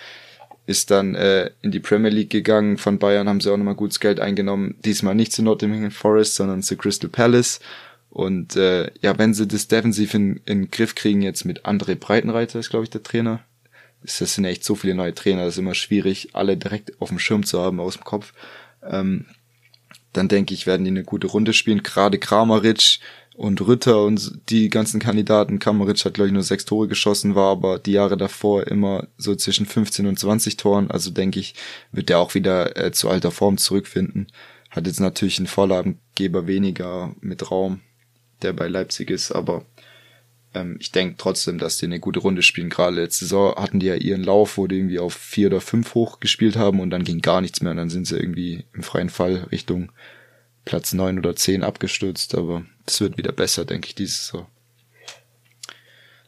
ist 0.66 0.90
dann 0.90 1.14
äh, 1.14 1.50
in 1.62 1.70
die 1.70 1.78
Premier 1.78 2.10
League 2.10 2.30
gegangen. 2.30 2.76
Von 2.76 2.98
Bayern 2.98 3.28
haben 3.28 3.40
sie 3.40 3.52
auch 3.52 3.56
nochmal 3.56 3.76
gutes 3.76 4.00
Geld 4.00 4.18
eingenommen. 4.18 4.74
Diesmal 4.84 5.14
nicht 5.14 5.32
zu 5.32 5.44
Nottingham 5.44 5.92
Forest, 5.92 6.34
sondern 6.34 6.64
zu 6.64 6.76
Crystal 6.76 7.08
Palace. 7.08 7.60
Und 8.10 8.56
äh, 8.56 8.90
ja, 9.00 9.18
wenn 9.18 9.34
sie 9.34 9.46
das 9.46 9.68
defensiv 9.68 10.14
in, 10.14 10.36
in 10.44 10.62
den 10.62 10.70
Griff 10.70 10.94
kriegen, 10.94 11.22
jetzt 11.22 11.44
mit 11.44 11.64
André 11.64 11.94
Breitenreiter 11.94 12.58
ist, 12.58 12.70
glaube 12.70 12.84
ich, 12.84 12.90
der 12.90 13.02
Trainer. 13.02 13.40
Das 14.02 14.18
sind 14.18 14.44
echt 14.44 14.64
so 14.64 14.74
viele 14.74 14.94
neue 14.94 15.14
Trainer, 15.14 15.44
das 15.44 15.54
ist 15.54 15.58
immer 15.58 15.74
schwierig, 15.74 16.30
alle 16.32 16.56
direkt 16.56 17.00
auf 17.00 17.10
dem 17.10 17.18
Schirm 17.18 17.44
zu 17.44 17.60
haben, 17.60 17.80
aus 17.80 17.94
dem 17.94 18.04
Kopf. 18.04 18.32
Ähm, 18.82 19.26
dann 20.12 20.26
denke 20.26 20.54
ich, 20.54 20.66
werden 20.66 20.84
die 20.84 20.90
eine 20.90 21.04
gute 21.04 21.28
Runde 21.28 21.52
spielen. 21.52 21.82
Gerade 21.82 22.18
Kramaric 22.18 22.98
und 23.36 23.60
Rütter 23.60 24.02
und 24.04 24.40
die 24.48 24.70
ganzen 24.70 25.00
Kandidaten. 25.00 25.58
Kramaric 25.60 26.04
hat, 26.04 26.14
glaube 26.14 26.28
ich, 26.28 26.32
nur 26.32 26.42
sechs 26.42 26.64
Tore 26.64 26.88
geschossen, 26.88 27.34
war 27.34 27.52
aber 27.52 27.78
die 27.78 27.92
Jahre 27.92 28.16
davor 28.16 28.66
immer 28.66 29.06
so 29.18 29.36
zwischen 29.36 29.66
15 29.66 30.06
und 30.06 30.18
20 30.18 30.56
Toren. 30.56 30.90
Also 30.90 31.10
denke 31.10 31.38
ich, 31.38 31.54
wird 31.92 32.08
der 32.08 32.18
auch 32.18 32.34
wieder 32.34 32.76
äh, 32.76 32.90
zu 32.90 33.08
alter 33.08 33.30
Form 33.30 33.56
zurückfinden. 33.56 34.26
Hat 34.70 34.86
jetzt 34.86 35.00
natürlich 35.00 35.38
einen 35.38 35.46
Vorlagengeber 35.46 36.46
weniger 36.46 37.14
mit 37.20 37.50
Raum 37.50 37.80
der 38.42 38.52
bei 38.52 38.68
Leipzig 38.68 39.10
ist, 39.10 39.32
aber 39.32 39.64
ähm, 40.54 40.76
ich 40.80 40.92
denke 40.92 41.16
trotzdem, 41.18 41.58
dass 41.58 41.78
die 41.78 41.86
eine 41.86 42.00
gute 42.00 42.20
Runde 42.20 42.42
spielen. 42.42 42.70
Gerade 42.70 42.96
letzte 42.96 43.24
Saison 43.24 43.54
hatten 43.56 43.80
die 43.80 43.86
ja 43.86 43.94
ihren 43.94 44.24
Lauf, 44.24 44.56
wo 44.56 44.66
die 44.66 44.76
irgendwie 44.76 44.98
auf 44.98 45.14
vier 45.14 45.48
oder 45.48 45.60
fünf 45.60 45.94
hoch 45.94 46.20
gespielt 46.20 46.56
haben 46.56 46.80
und 46.80 46.90
dann 46.90 47.04
ging 47.04 47.20
gar 47.20 47.40
nichts 47.40 47.60
mehr 47.60 47.70
und 47.70 47.76
dann 47.76 47.90
sind 47.90 48.06
sie 48.06 48.16
irgendwie 48.16 48.64
im 48.72 48.82
freien 48.82 49.10
Fall 49.10 49.48
Richtung 49.52 49.92
Platz 50.64 50.92
neun 50.92 51.18
oder 51.18 51.34
zehn 51.36 51.62
abgestürzt, 51.62 52.34
aber 52.34 52.64
das 52.86 53.00
wird 53.00 53.16
wieder 53.16 53.32
besser, 53.32 53.64
denke 53.64 53.88
ich, 53.88 53.94
dieses 53.94 54.26
Saison. 54.26 54.46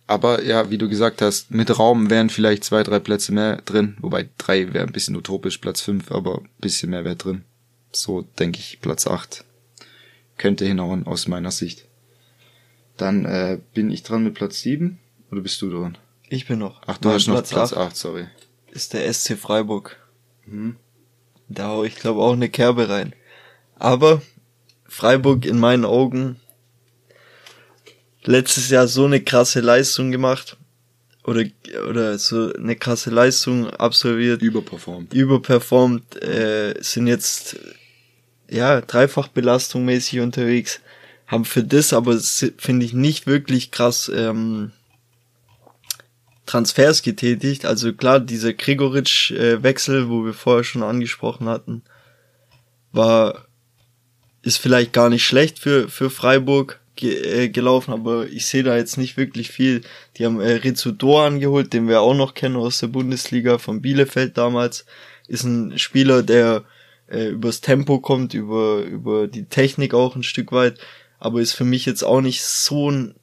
Aber 0.07 0.43
ja, 0.43 0.71
wie 0.71 0.79
du 0.79 0.89
gesagt 0.89 1.23
hast, 1.23 1.51
mit 1.51 1.79
Raum 1.79 2.11
wären 2.11 2.29
vielleicht 2.29 2.65
zwei, 2.65 2.83
drei 2.83 2.99
Plätze 2.99 3.33
mehr 3.33 3.63
drin, 3.63 3.97
wobei 4.01 4.29
drei 4.37 4.73
wäre 4.75 4.87
ein 4.87 4.93
bisschen 4.93 5.17
utopisch, 5.17 5.59
Platz 5.59 5.81
fünf, 5.81 6.11
aber 6.11 6.41
ein 6.41 6.49
bisschen 6.61 6.91
mehr 6.91 7.05
wäre 7.05 7.17
drin. 7.17 7.45
So 7.93 8.23
denke 8.39 8.59
ich, 8.59 8.81
Platz 8.81 9.07
acht 9.07 9.45
könnte 10.39 10.65
hinhauen 10.65 11.07
aus 11.07 11.29
meiner 11.29 11.51
Sicht. 11.51 11.87
Dann 13.03 13.25
äh, 13.25 13.59
bin 13.75 13.91
ich 13.91 14.05
dran 14.05 14.23
mit 14.23 14.35
Platz 14.35 14.61
7 14.61 14.97
oder 15.33 15.41
bist 15.41 15.61
du 15.61 15.69
dran? 15.69 15.99
Ich 16.29 16.47
bin 16.47 16.61
noch. 16.61 16.83
Ach, 16.87 16.99
du 16.99 17.09
mein 17.09 17.17
hast 17.17 17.27
noch 17.27 17.35
Platz, 17.35 17.51
Platz 17.51 17.73
8, 17.73 17.79
8, 17.79 17.97
sorry. 17.97 18.27
Ist 18.71 18.93
der 18.93 19.13
SC 19.13 19.37
Freiburg. 19.37 19.97
Hm. 20.45 20.77
Da 21.49 21.67
hau 21.67 21.83
ich 21.83 21.97
glaube 21.97 22.21
auch 22.21 22.35
eine 22.35 22.49
Kerbe 22.49 22.89
rein. 22.89 23.13
Aber 23.75 24.23
Freiburg 24.87 25.47
in 25.47 25.59
meinen 25.59 25.85
Augen 25.85 26.37
letztes 28.23 28.71
Jahr 28.71 28.87
so 28.87 29.05
eine 29.07 29.21
krasse 29.21 29.59
Leistung 29.59 30.13
gemacht 30.13 30.57
oder 31.25 31.43
oder 31.91 32.17
so 32.21 32.53
eine 32.55 32.77
krasse 32.77 33.11
Leistung 33.11 33.69
absolviert, 33.69 34.43
Überperformt. 34.43 35.13
überperformt, 35.13 36.23
äh, 36.23 36.75
sind 36.81 37.09
jetzt 37.09 37.57
ja 38.49 38.81
Dreifachbelastung 38.81 39.85
mäßig 39.85 40.21
unterwegs, 40.21 40.81
haben 41.33 41.45
für 41.47 41.64
das 41.64 41.93
aber 41.93 42.18
finde 42.59 42.85
ich 42.85 42.93
nicht 42.93 43.26
wirklich 43.26 43.70
krass 43.70 44.11
ähm, 44.14 44.70
Transfers 46.45 47.03
getätigt. 47.03 47.64
Also 47.64 47.95
klar, 47.95 48.20
dieser 48.20 48.53
Gregoritsch-Wechsel, 48.53 50.11
wo 50.11 50.24
wir 50.26 50.35
vorher 50.35 50.64
schon 50.64 50.83
angesprochen 50.83 51.49
hatten, 51.49 51.83
war 52.93 53.47
ist 54.43 54.59
vielleicht 54.59 54.93
gar 54.93 55.09
nicht 55.09 55.24
schlecht 55.24 55.59
für 55.59 55.89
für 55.89 56.11
Freiburg 56.11 56.80
ge 56.97 57.45
äh, 57.45 57.49
gelaufen, 57.49 57.95
aber 57.95 58.26
ich 58.26 58.47
sehe 58.47 58.64
da 58.64 58.76
jetzt 58.76 58.99
nicht 58.99 59.16
wirklich 59.16 59.51
viel. 59.51 59.83
Die 60.16 60.26
haben 60.26 60.41
äh, 60.41 60.53
Rizzo 60.53 60.91
Doan 60.91 61.41
geholt, 61.41 61.72
den 61.72 61.89
wir 61.89 62.03
auch 62.03 62.14
noch 62.14 62.35
kennen 62.35 62.57
aus 62.57 62.80
der 62.80 62.89
Bundesliga 62.89 63.57
von 63.57 63.80
Bielefeld 63.80 64.37
damals. 64.37 64.85
Ist 65.28 65.45
ein 65.45 65.78
Spieler, 65.78 66.22
der 66.22 66.64
äh, 67.09 67.28
übers 67.28 67.62
Tempo 67.62 68.01
kommt, 68.01 68.35
über 68.35 68.83
über 68.83 69.28
die 69.28 69.45
Technik 69.45 69.95
auch 69.95 70.16
ein 70.16 70.24
Stück 70.24 70.53
weit, 70.53 70.78
aber 71.23 71.41
ist 71.41 71.53
für 71.53 71.64
mich 71.64 71.87
jetzt 71.87 72.03
auch 72.03 72.20
nicht 72.20 72.43
so 72.43 72.91
ein 72.91 73.14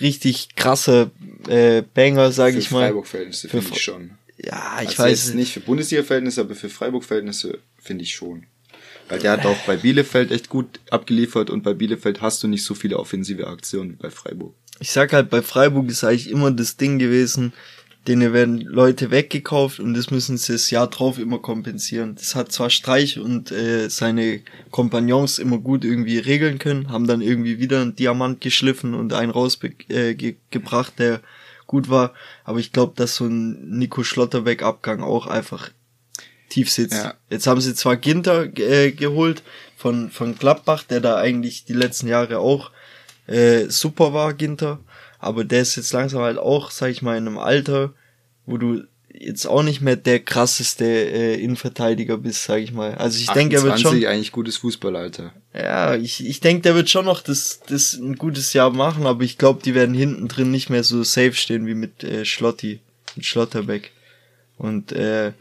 richtig 0.00 0.54
krasser 0.54 1.10
äh, 1.48 1.82
Banger, 1.82 2.30
sage 2.30 2.56
ich 2.56 2.70
mal. 2.70 2.86
Freiburg-Verhältnisse 2.86 3.48
Für 3.48 3.60
finde 3.60 3.76
ich 3.76 3.82
schon. 3.82 4.10
Ja, 4.38 4.78
ich 4.82 4.90
also 4.90 5.02
weiß 5.02 5.34
nicht 5.34 5.52
für 5.52 5.60
Bundesliga-Verhältnisse, 5.60 6.42
aber 6.42 6.54
für 6.54 6.68
Freiburg-Verhältnisse 6.68 7.58
finde 7.80 8.04
ich 8.04 8.14
schon. 8.14 8.44
Weil 9.08 9.18
der 9.18 9.32
hat 9.32 9.44
auch 9.44 9.58
bei 9.66 9.76
Bielefeld 9.76 10.30
echt 10.30 10.48
gut 10.48 10.78
abgeliefert 10.90 11.50
und 11.50 11.64
bei 11.64 11.74
Bielefeld 11.74 12.20
hast 12.20 12.44
du 12.44 12.48
nicht 12.48 12.64
so 12.64 12.74
viele 12.76 12.96
offensive 12.96 13.48
Aktionen 13.48 13.94
wie 13.94 13.96
bei 13.96 14.10
Freiburg. 14.10 14.54
ich 14.78 14.92
sag 14.92 15.12
halt, 15.12 15.28
bei 15.28 15.42
Freiburg 15.42 15.88
ist 15.88 16.04
eigentlich 16.04 16.30
immer 16.30 16.52
das 16.52 16.76
Ding 16.76 17.00
gewesen, 17.00 17.52
denen 18.08 18.32
werden 18.32 18.60
Leute 18.60 19.10
weggekauft 19.10 19.80
und 19.80 19.94
das 19.94 20.10
müssen 20.10 20.36
sie 20.36 20.52
das 20.52 20.70
Jahr 20.70 20.88
drauf 20.88 21.18
immer 21.18 21.38
kompensieren. 21.38 22.14
Das 22.14 22.34
hat 22.34 22.52
zwar 22.52 22.70
Streich 22.70 23.18
und 23.18 23.50
äh, 23.50 23.88
seine 23.88 24.40
Kompagnons 24.70 25.38
immer 25.38 25.58
gut 25.58 25.84
irgendwie 25.84 26.18
regeln 26.18 26.58
können, 26.58 26.90
haben 26.90 27.06
dann 27.06 27.20
irgendwie 27.20 27.58
wieder 27.58 27.80
einen 27.80 27.96
Diamant 27.96 28.40
geschliffen 28.40 28.94
und 28.94 29.12
einen 29.12 29.30
rausgebracht, 29.30 29.90
äh, 29.90 30.14
ge 30.14 30.36
gebracht, 30.50 30.94
der 30.98 31.20
gut 31.66 31.90
war, 31.90 32.14
aber 32.44 32.58
ich 32.60 32.72
glaube, 32.72 32.92
dass 32.96 33.16
so 33.16 33.26
ein 33.26 33.78
Nico 33.78 34.04
Schlotterbeck-Abgang 34.04 35.02
auch 35.02 35.26
einfach 35.26 35.70
tief 36.48 36.70
sitzt. 36.70 37.02
Ja. 37.02 37.14
Jetzt 37.28 37.46
haben 37.46 37.60
sie 37.60 37.74
zwar 37.74 37.96
Ginter 37.96 38.46
äh, 38.58 38.92
geholt 38.92 39.42
von, 39.76 40.10
von 40.10 40.36
Gladbach, 40.36 40.84
der 40.84 41.00
da 41.00 41.16
eigentlich 41.16 41.64
die 41.64 41.72
letzten 41.72 42.06
Jahre 42.06 42.38
auch 42.38 42.70
äh, 43.26 43.64
super 43.68 44.12
war, 44.12 44.32
Ginter. 44.32 44.78
Aber 45.18 45.44
der 45.44 45.62
ist 45.62 45.76
jetzt 45.76 45.92
langsam 45.92 46.22
halt 46.22 46.38
auch, 46.38 46.70
sag 46.70 46.90
ich 46.90 47.02
mal, 47.02 47.16
in 47.16 47.26
einem 47.26 47.38
Alter, 47.38 47.92
wo 48.44 48.58
du 48.58 48.84
jetzt 49.18 49.46
auch 49.46 49.62
nicht 49.62 49.80
mehr 49.80 49.96
der 49.96 50.20
krasseste 50.20 50.84
äh, 50.84 51.40
Innenverteidiger 51.40 52.18
bist, 52.18 52.44
sag 52.44 52.60
ich 52.60 52.72
mal. 52.72 52.94
Also 52.94 53.18
ich 53.18 53.28
denke, 53.28 53.56
er 53.56 53.62
wird 53.62 53.80
schon, 53.80 54.04
eigentlich 54.04 54.32
gutes 54.32 54.58
Fußballalter. 54.58 55.32
ja, 55.54 55.94
ich, 55.94 56.26
ich 56.26 56.40
denke, 56.40 56.62
der 56.62 56.74
wird 56.74 56.90
schon 56.90 57.06
noch 57.06 57.22
das, 57.22 57.60
das 57.66 57.94
ein 57.94 58.16
gutes 58.16 58.52
Jahr 58.52 58.70
machen, 58.70 59.06
aber 59.06 59.24
ich 59.24 59.38
glaube, 59.38 59.62
die 59.64 59.74
werden 59.74 59.94
hinten 59.94 60.28
drin 60.28 60.50
nicht 60.50 60.70
mehr 60.70 60.84
so 60.84 61.02
safe 61.02 61.32
stehen 61.32 61.66
wie 61.66 61.74
mit 61.74 62.04
äh, 62.04 62.24
Schlotti, 62.24 62.80
mit 63.14 63.24
Schlotterbeck. 63.24 63.92
Und 64.58 64.92
äh, 64.92 65.32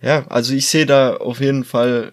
ja, 0.00 0.26
also 0.28 0.54
ich 0.54 0.66
sehe 0.66 0.86
da 0.86 1.16
auf 1.16 1.40
jeden 1.40 1.64
Fall 1.64 2.12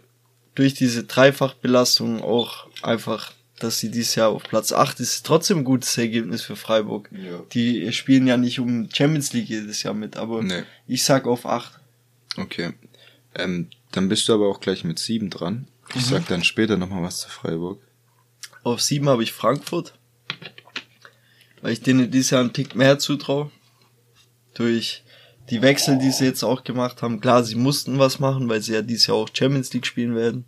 durch 0.56 0.74
diese 0.74 1.06
Dreifachbelastung 1.06 2.22
auch 2.22 2.68
einfach, 2.82 3.32
dass 3.64 3.80
sie 3.80 3.92
dieses 3.92 4.16
Jahr 4.16 4.30
auf 4.30 4.44
Platz 4.44 4.72
8 4.72 5.00
ist, 5.00 5.26
trotzdem 5.26 5.60
ein 5.60 5.64
gutes 5.64 5.98
Ergebnis 5.98 6.42
für 6.42 6.56
Freiburg. 6.56 7.10
Ja. 7.12 7.42
Die 7.54 7.92
spielen 7.94 8.28
ja 8.28 8.38
nicht 8.38 8.60
um 8.60 8.90
Champions 8.92 9.34
League 9.34 9.50
jedes 9.50 9.84
Jahr 9.84 9.94
mit, 9.94 10.18
aber 10.18 10.42
Nee. 10.44 10.64
ich 10.88 11.04
sag 11.04 11.28
auf 11.28 11.46
8. 11.46 11.80
Okay. 12.38 12.74
Ähm, 13.36 13.70
dann 13.92 14.10
bist 14.10 14.28
du 14.28 14.34
aber 14.34 14.48
auch 14.48 14.60
gleich 14.60 14.84
mit 14.84 15.00
sieben 15.00 15.30
dran. 15.30 15.68
Ich 15.96 16.06
sag 16.06 16.28
dann 16.28 16.44
später 16.44 16.78
nochmal 16.78 17.04
was 17.04 17.20
zu 17.22 17.30
Freiburg. 17.30 17.80
Auf 18.64 18.82
7 18.82 19.08
habe 19.10 19.24
ich 19.24 19.34
Frankfurt. 19.34 19.94
Weil 21.62 21.74
ich 21.74 21.82
denen 21.82 22.10
dieses 22.12 22.30
Jahr 22.32 22.42
einen 22.42 22.54
Tick 22.54 22.76
mehr 22.76 23.00
zutraue. 23.00 23.52
Durch 24.54 25.04
die 25.50 25.62
Wechsel, 25.62 25.98
die 25.98 26.12
sie 26.12 26.26
jetzt 26.26 26.44
auch 26.44 26.64
gemacht 26.64 27.02
haben. 27.02 27.22
Klar, 27.22 27.44
sie 27.44 27.56
mussten 27.56 27.98
was 27.98 28.20
machen, 28.20 28.48
weil 28.50 28.62
sie 28.62 28.74
ja 28.74 28.82
dieses 28.82 29.08
Jahr 29.08 29.18
auch 29.18 29.30
Champions 29.34 29.74
League 29.74 29.86
spielen 29.88 30.16
werden. 30.16 30.46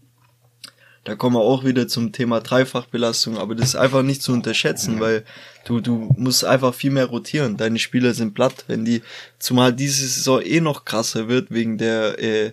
Da 1.03 1.15
kommen 1.15 1.35
wir 1.35 1.41
auch 1.41 1.63
wieder 1.63 1.87
zum 1.87 2.11
Thema 2.11 2.41
Dreifachbelastung, 2.41 3.37
aber 3.37 3.55
das 3.55 3.69
ist 3.69 3.75
einfach 3.75 4.03
nicht 4.03 4.21
zu 4.21 4.33
unterschätzen, 4.33 4.99
weil 4.99 5.25
du, 5.65 5.79
du 5.79 6.13
musst 6.15 6.45
einfach 6.45 6.75
viel 6.75 6.91
mehr 6.91 7.07
rotieren. 7.07 7.57
Deine 7.57 7.79
Spieler 7.79 8.13
sind 8.13 8.35
platt, 8.35 8.65
wenn 8.67 8.85
die, 8.85 9.01
zumal 9.39 9.73
diese 9.73 10.05
Saison 10.07 10.41
eh 10.43 10.61
noch 10.61 10.85
krasser 10.85 11.27
wird 11.27 11.49
wegen 11.49 11.79
der 11.79 12.19
äh, 12.19 12.51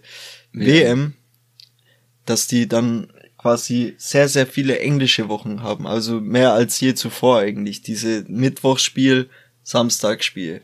WM, 0.53 1.13
dass 2.25 2.47
die 2.47 2.67
dann 2.67 3.13
quasi 3.37 3.95
sehr, 3.99 4.29
sehr 4.29 4.47
viele 4.47 4.79
englische 4.81 5.29
Wochen 5.29 5.63
haben. 5.63 5.87
Also 5.87 6.21
mehr 6.21 6.53
als 6.55 6.81
je 6.81 6.95
zuvor 6.95 7.41
eigentlich. 7.41 7.83
Diese 7.83 8.25
Mittwochsspiel, 8.29 9.29
Samstagsspiel, 9.63 10.63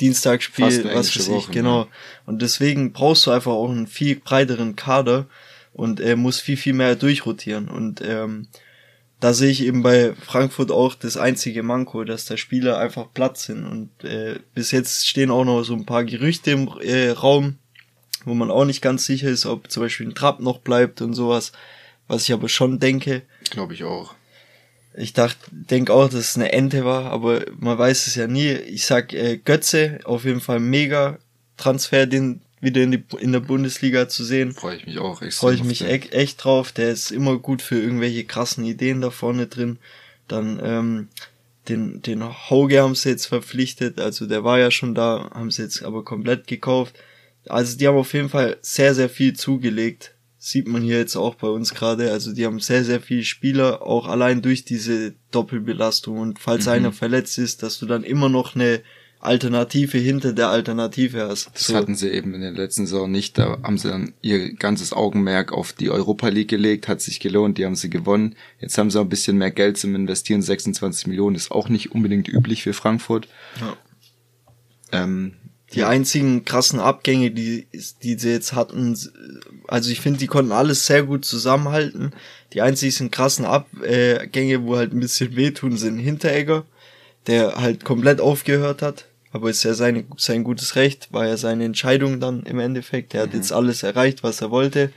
Dienstagsspiel, 0.00 0.84
was 0.84 1.16
weiß 1.16 1.16
ich, 1.16 1.28
Woche, 1.28 1.52
genau. 1.52 1.82
ja. 1.82 1.88
Und 2.26 2.42
deswegen 2.42 2.92
brauchst 2.92 3.26
du 3.26 3.32
einfach 3.32 3.52
auch 3.52 3.70
einen 3.70 3.88
viel 3.88 4.16
breiteren 4.16 4.76
Kader 4.76 5.26
und 5.72 6.00
er 6.00 6.16
muss 6.16 6.40
viel, 6.40 6.56
viel 6.56 6.72
mehr 6.72 6.96
durchrotieren. 6.96 7.68
Und 7.68 8.00
ähm, 8.02 8.48
da 9.20 9.32
sehe 9.32 9.50
ich 9.50 9.64
eben 9.64 9.82
bei 9.82 10.14
Frankfurt 10.14 10.70
auch 10.70 10.94
das 10.94 11.16
einzige 11.16 11.62
Manko, 11.62 12.04
dass 12.04 12.24
da 12.24 12.36
Spieler 12.36 12.78
einfach 12.78 13.12
platt 13.12 13.38
sind. 13.38 13.66
Und 13.66 14.04
äh, 14.04 14.38
bis 14.54 14.70
jetzt 14.70 15.08
stehen 15.08 15.30
auch 15.30 15.44
noch 15.44 15.62
so 15.64 15.74
ein 15.74 15.86
paar 15.86 16.04
Gerüchte 16.04 16.52
im 16.52 16.68
äh, 16.80 17.10
Raum, 17.10 17.58
wo 18.24 18.34
man 18.34 18.50
auch 18.50 18.64
nicht 18.64 18.82
ganz 18.82 19.06
sicher 19.06 19.28
ist, 19.28 19.46
ob 19.46 19.70
zum 19.70 19.82
Beispiel 19.82 20.08
ein 20.08 20.14
Trapp 20.14 20.40
noch 20.40 20.58
bleibt 20.58 21.00
und 21.00 21.14
sowas. 21.14 21.52
Was 22.06 22.24
ich 22.24 22.32
aber 22.32 22.48
schon 22.48 22.78
denke. 22.78 23.22
Glaube 23.50 23.74
ich 23.74 23.84
auch. 23.84 24.14
Ich 24.96 25.12
dachte, 25.12 25.38
denk 25.50 25.90
auch, 25.90 26.08
dass 26.08 26.20
es 26.20 26.36
eine 26.36 26.52
Ente 26.52 26.84
war, 26.84 27.12
aber 27.12 27.44
man 27.58 27.78
weiß 27.78 28.06
es 28.06 28.14
ja 28.14 28.26
nie. 28.26 28.50
Ich 28.50 28.86
sag 28.86 29.12
äh, 29.12 29.36
Götze, 29.36 30.00
auf 30.04 30.24
jeden 30.24 30.40
Fall 30.40 30.58
mega 30.58 31.18
Transfer, 31.56 32.06
den 32.06 32.40
wieder 32.60 32.82
in, 32.82 32.90
die, 32.92 33.04
in 33.18 33.32
der 33.32 33.40
Bundesliga 33.40 34.08
zu 34.08 34.24
sehen. 34.24 34.52
Freue 34.52 34.76
ich 34.76 34.86
mich 34.86 34.98
auch. 34.98 35.22
Freue 35.32 35.54
ich 35.54 35.64
mich 35.64 35.82
e 35.82 35.98
echt 36.10 36.44
drauf. 36.44 36.72
Der 36.72 36.90
ist 36.90 37.10
immer 37.10 37.38
gut 37.38 37.62
für 37.62 37.80
irgendwelche 37.80 38.24
krassen 38.24 38.64
Ideen 38.64 39.00
da 39.00 39.10
vorne 39.10 39.46
drin. 39.46 39.78
Dann 40.26 40.60
ähm, 40.62 41.08
den, 41.68 42.02
den 42.02 42.24
Hauge 42.24 42.80
haben 42.80 42.94
sie 42.94 43.10
jetzt 43.10 43.26
verpflichtet. 43.26 44.00
Also 44.00 44.26
der 44.26 44.44
war 44.44 44.58
ja 44.58 44.70
schon 44.70 44.94
da, 44.94 45.30
haben 45.32 45.50
sie 45.50 45.62
jetzt 45.62 45.82
aber 45.82 46.04
komplett 46.04 46.46
gekauft. 46.46 46.94
Also 47.46 47.78
die 47.78 47.86
haben 47.86 47.96
auf 47.96 48.12
jeden 48.12 48.28
Fall 48.28 48.56
sehr, 48.60 48.94
sehr 48.94 49.08
viel 49.08 49.34
zugelegt. 49.34 50.14
Sieht 50.40 50.68
man 50.68 50.82
hier 50.82 50.98
jetzt 50.98 51.16
auch 51.16 51.34
bei 51.34 51.48
uns 51.48 51.74
gerade. 51.74 52.12
Also 52.12 52.32
die 52.32 52.46
haben 52.46 52.60
sehr, 52.60 52.84
sehr 52.84 53.00
viele 53.00 53.24
Spieler, 53.24 53.82
auch 53.82 54.06
allein 54.06 54.40
durch 54.42 54.64
diese 54.64 55.14
Doppelbelastung. 55.30 56.18
Und 56.18 56.38
falls 56.38 56.66
Mhm. 56.66 56.72
einer 56.72 56.92
verletzt 56.92 57.38
ist, 57.38 57.62
dass 57.62 57.78
du 57.78 57.86
dann 57.86 58.04
immer 58.04 58.28
noch 58.28 58.54
eine 58.54 58.82
Alternative 59.20 59.98
hinter 59.98 60.32
der 60.32 60.48
Alternative 60.48 61.28
hast. 61.28 61.50
Das 61.54 61.74
hatten 61.74 61.94
sie 61.96 62.08
eben 62.10 62.34
in 62.34 62.40
der 62.40 62.52
letzten 62.52 62.86
Saison 62.86 63.10
nicht. 63.10 63.36
Da 63.36 63.58
haben 63.62 63.76
sie 63.76 63.88
dann 63.88 64.14
ihr 64.22 64.54
ganzes 64.54 64.92
Augenmerk 64.92 65.52
auf 65.52 65.72
die 65.72 65.90
Europa 65.90 66.28
League 66.28 66.48
gelegt, 66.48 66.86
hat 66.88 67.00
sich 67.00 67.18
gelohnt, 67.18 67.58
die 67.58 67.64
haben 67.66 67.74
sie 67.76 67.90
gewonnen. 67.90 68.36
Jetzt 68.60 68.78
haben 68.78 68.90
sie 68.90 68.98
auch 68.98 69.04
ein 69.04 69.08
bisschen 69.08 69.36
mehr 69.36 69.50
Geld 69.50 69.76
zum 69.76 69.94
Investieren. 69.94 70.40
26 70.42 71.08
Millionen 71.08 71.34
ist 71.36 71.50
auch 71.50 71.68
nicht 71.68 71.92
unbedingt 71.92 72.28
üblich 72.28 72.62
für 72.62 72.72
Frankfurt. 72.72 73.28
Ja. 73.60 73.76
Ähm, 74.92 75.34
Die 75.74 75.84
einzigen 75.84 76.44
krassen 76.44 76.78
Abgänge, 76.80 77.30
die, 77.30 77.66
die 78.02 78.18
sie 78.18 78.30
jetzt 78.30 78.54
hatten, 78.54 78.96
also 79.66 79.90
ich 79.90 80.00
finde, 80.00 80.18
die 80.18 80.26
konnten 80.28 80.52
alles 80.52 80.86
sehr 80.86 81.02
gut 81.02 81.24
zusammenhalten. 81.24 82.12
Die 82.54 82.62
einzigen 82.62 83.10
krassen 83.10 83.44
Abgänge, 83.44 84.62
wo 84.64 84.76
halt 84.76 84.94
ein 84.94 85.00
bisschen 85.00 85.36
wehtun, 85.36 85.76
sind 85.76 85.98
Hinteregger, 85.98 86.64
der 87.26 87.56
halt 87.56 87.84
komplett 87.84 88.22
aufgehört 88.22 88.80
hat. 88.80 89.07
Aber 89.30 89.50
ist 89.50 89.62
ja 89.62 89.74
seine, 89.74 90.04
sein 90.16 90.44
gutes 90.44 90.76
Recht, 90.76 91.12
war 91.12 91.26
ja 91.26 91.36
seine 91.36 91.64
Entscheidung 91.64 92.20
dann 92.20 92.44
im 92.44 92.58
Endeffekt. 92.58 93.14
Er 93.14 93.22
hat 93.22 93.34
jetzt 93.34 93.52
alles 93.52 93.82
erreicht, 93.82 94.22
was 94.22 94.40
er 94.40 94.50
wollte. 94.50 94.90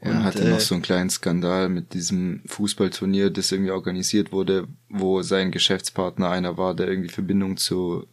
Er 0.00 0.24
hatte 0.24 0.42
äh, 0.42 0.50
noch 0.50 0.60
so 0.60 0.74
einen 0.74 0.82
kleinen 0.82 1.10
Skandal 1.10 1.68
mit 1.68 1.94
diesem 1.94 2.42
Fußballturnier, 2.46 3.30
das 3.30 3.52
irgendwie 3.52 3.70
organisiert 3.70 4.32
wurde, 4.32 4.66
wo 4.88 5.22
sein 5.22 5.52
Geschäftspartner 5.52 6.28
einer 6.28 6.58
war, 6.58 6.74
der 6.74 6.88
irgendwie 6.88 7.08
Verbindung 7.08 7.56
zu, 7.56 8.06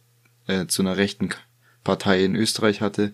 äh, 0.46 0.66
zu 0.66 0.82
einer 0.82 0.96
rechten 0.96 1.30
Partei 1.82 2.24
in 2.24 2.36
Österreich 2.36 2.80
hatte. 2.80 3.12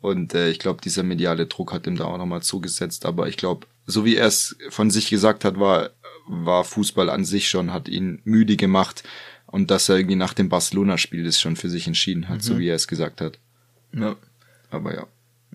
Und 0.00 0.34
äh, 0.34 0.48
ich 0.50 0.58
glaube, 0.58 0.80
dieser 0.82 1.02
mediale 1.02 1.46
Druck 1.46 1.72
hat 1.72 1.86
ihm 1.86 1.96
da 1.96 2.04
auch 2.04 2.18
nochmal 2.18 2.42
zugesetzt. 2.42 3.04
Aber 3.04 3.28
ich 3.28 3.36
glaube, 3.36 3.66
so 3.84 4.04
wie 4.06 4.16
er 4.16 4.26
es 4.26 4.56
von 4.70 4.90
sich 4.90 5.10
gesagt 5.10 5.44
hat, 5.44 5.58
war, 5.60 5.90
war 6.26 6.64
Fußball 6.64 7.10
an 7.10 7.26
sich 7.26 7.48
schon, 7.48 7.72
hat 7.72 7.88
ihn 7.88 8.20
müde 8.24 8.56
gemacht. 8.56 9.02
Und 9.48 9.70
dass 9.70 9.88
er 9.88 9.96
irgendwie 9.96 10.16
nach 10.16 10.34
dem 10.34 10.48
Barcelona-Spiel 10.48 11.24
das 11.24 11.40
schon 11.40 11.56
für 11.56 11.68
sich 11.70 11.86
entschieden 11.86 12.28
hat, 12.28 12.42
so 12.42 12.58
wie 12.58 12.68
er 12.68 12.76
es 12.76 12.86
gesagt 12.88 13.20
hat. 13.20 13.38
ja. 13.92 14.16
Aber 14.70 14.94
ja. 14.94 15.06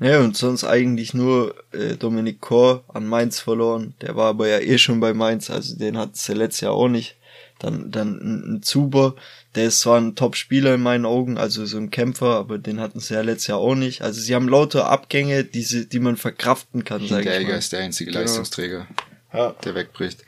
Ja, 0.02 0.22
und 0.22 0.36
sonst 0.36 0.64
eigentlich 0.64 1.14
nur 1.14 1.54
äh, 1.72 1.96
Dominik 1.98 2.42
Kor 2.42 2.84
an 2.88 3.06
Mainz 3.06 3.40
verloren. 3.40 3.94
Der 4.02 4.16
war 4.16 4.30
aber 4.30 4.48
ja 4.48 4.58
eh 4.58 4.80
schon 4.80 5.00
bei 5.00 5.14
Mainz, 5.14 5.52
also 5.52 5.78
den 5.78 6.00
hat 6.00 6.16
es 6.16 6.26
ja 6.26 6.34
letztes 6.34 6.62
Jahr 6.62 6.72
auch 6.74 6.88
nicht 6.88 7.16
Dann, 7.60 7.92
dann 7.92 8.18
ein, 8.20 8.56
ein 8.56 8.64
Zuber, 8.64 9.16
der 9.54 9.66
ist 9.66 9.82
zwar 9.82 10.02
ein 10.02 10.16
Top-Spieler 10.16 10.74
in 10.74 10.82
meinen 10.82 11.06
Augen, 11.06 11.38
also 11.38 11.68
so 11.68 11.78
ein 11.78 11.92
Kämpfer, 11.92 12.36
aber 12.38 12.58
den 12.58 12.80
hatten 12.80 13.00
sie 13.00 13.14
ja 13.14 13.22
letztes 13.22 13.48
Jahr 13.48 13.60
auch 13.60 13.76
nicht. 13.76 14.02
Also 14.02 14.20
sie 14.20 14.34
haben 14.34 14.50
lauter 14.50 14.90
Abgänge, 14.90 15.44
die, 15.44 15.62
sie, 15.62 15.88
die 15.88 16.00
man 16.00 16.18
verkraften 16.18 16.84
kann, 16.84 17.08
sag 17.08 17.20
ich 17.20 17.48
mal. 17.48 17.58
ist 17.60 17.72
der 17.72 17.82
einzige 17.82 18.10
Genau. 18.10 18.22
Leistungsträger, 18.22 18.88
Ja. 19.32 19.52
der 19.64 19.76
wegbricht. 19.76 20.24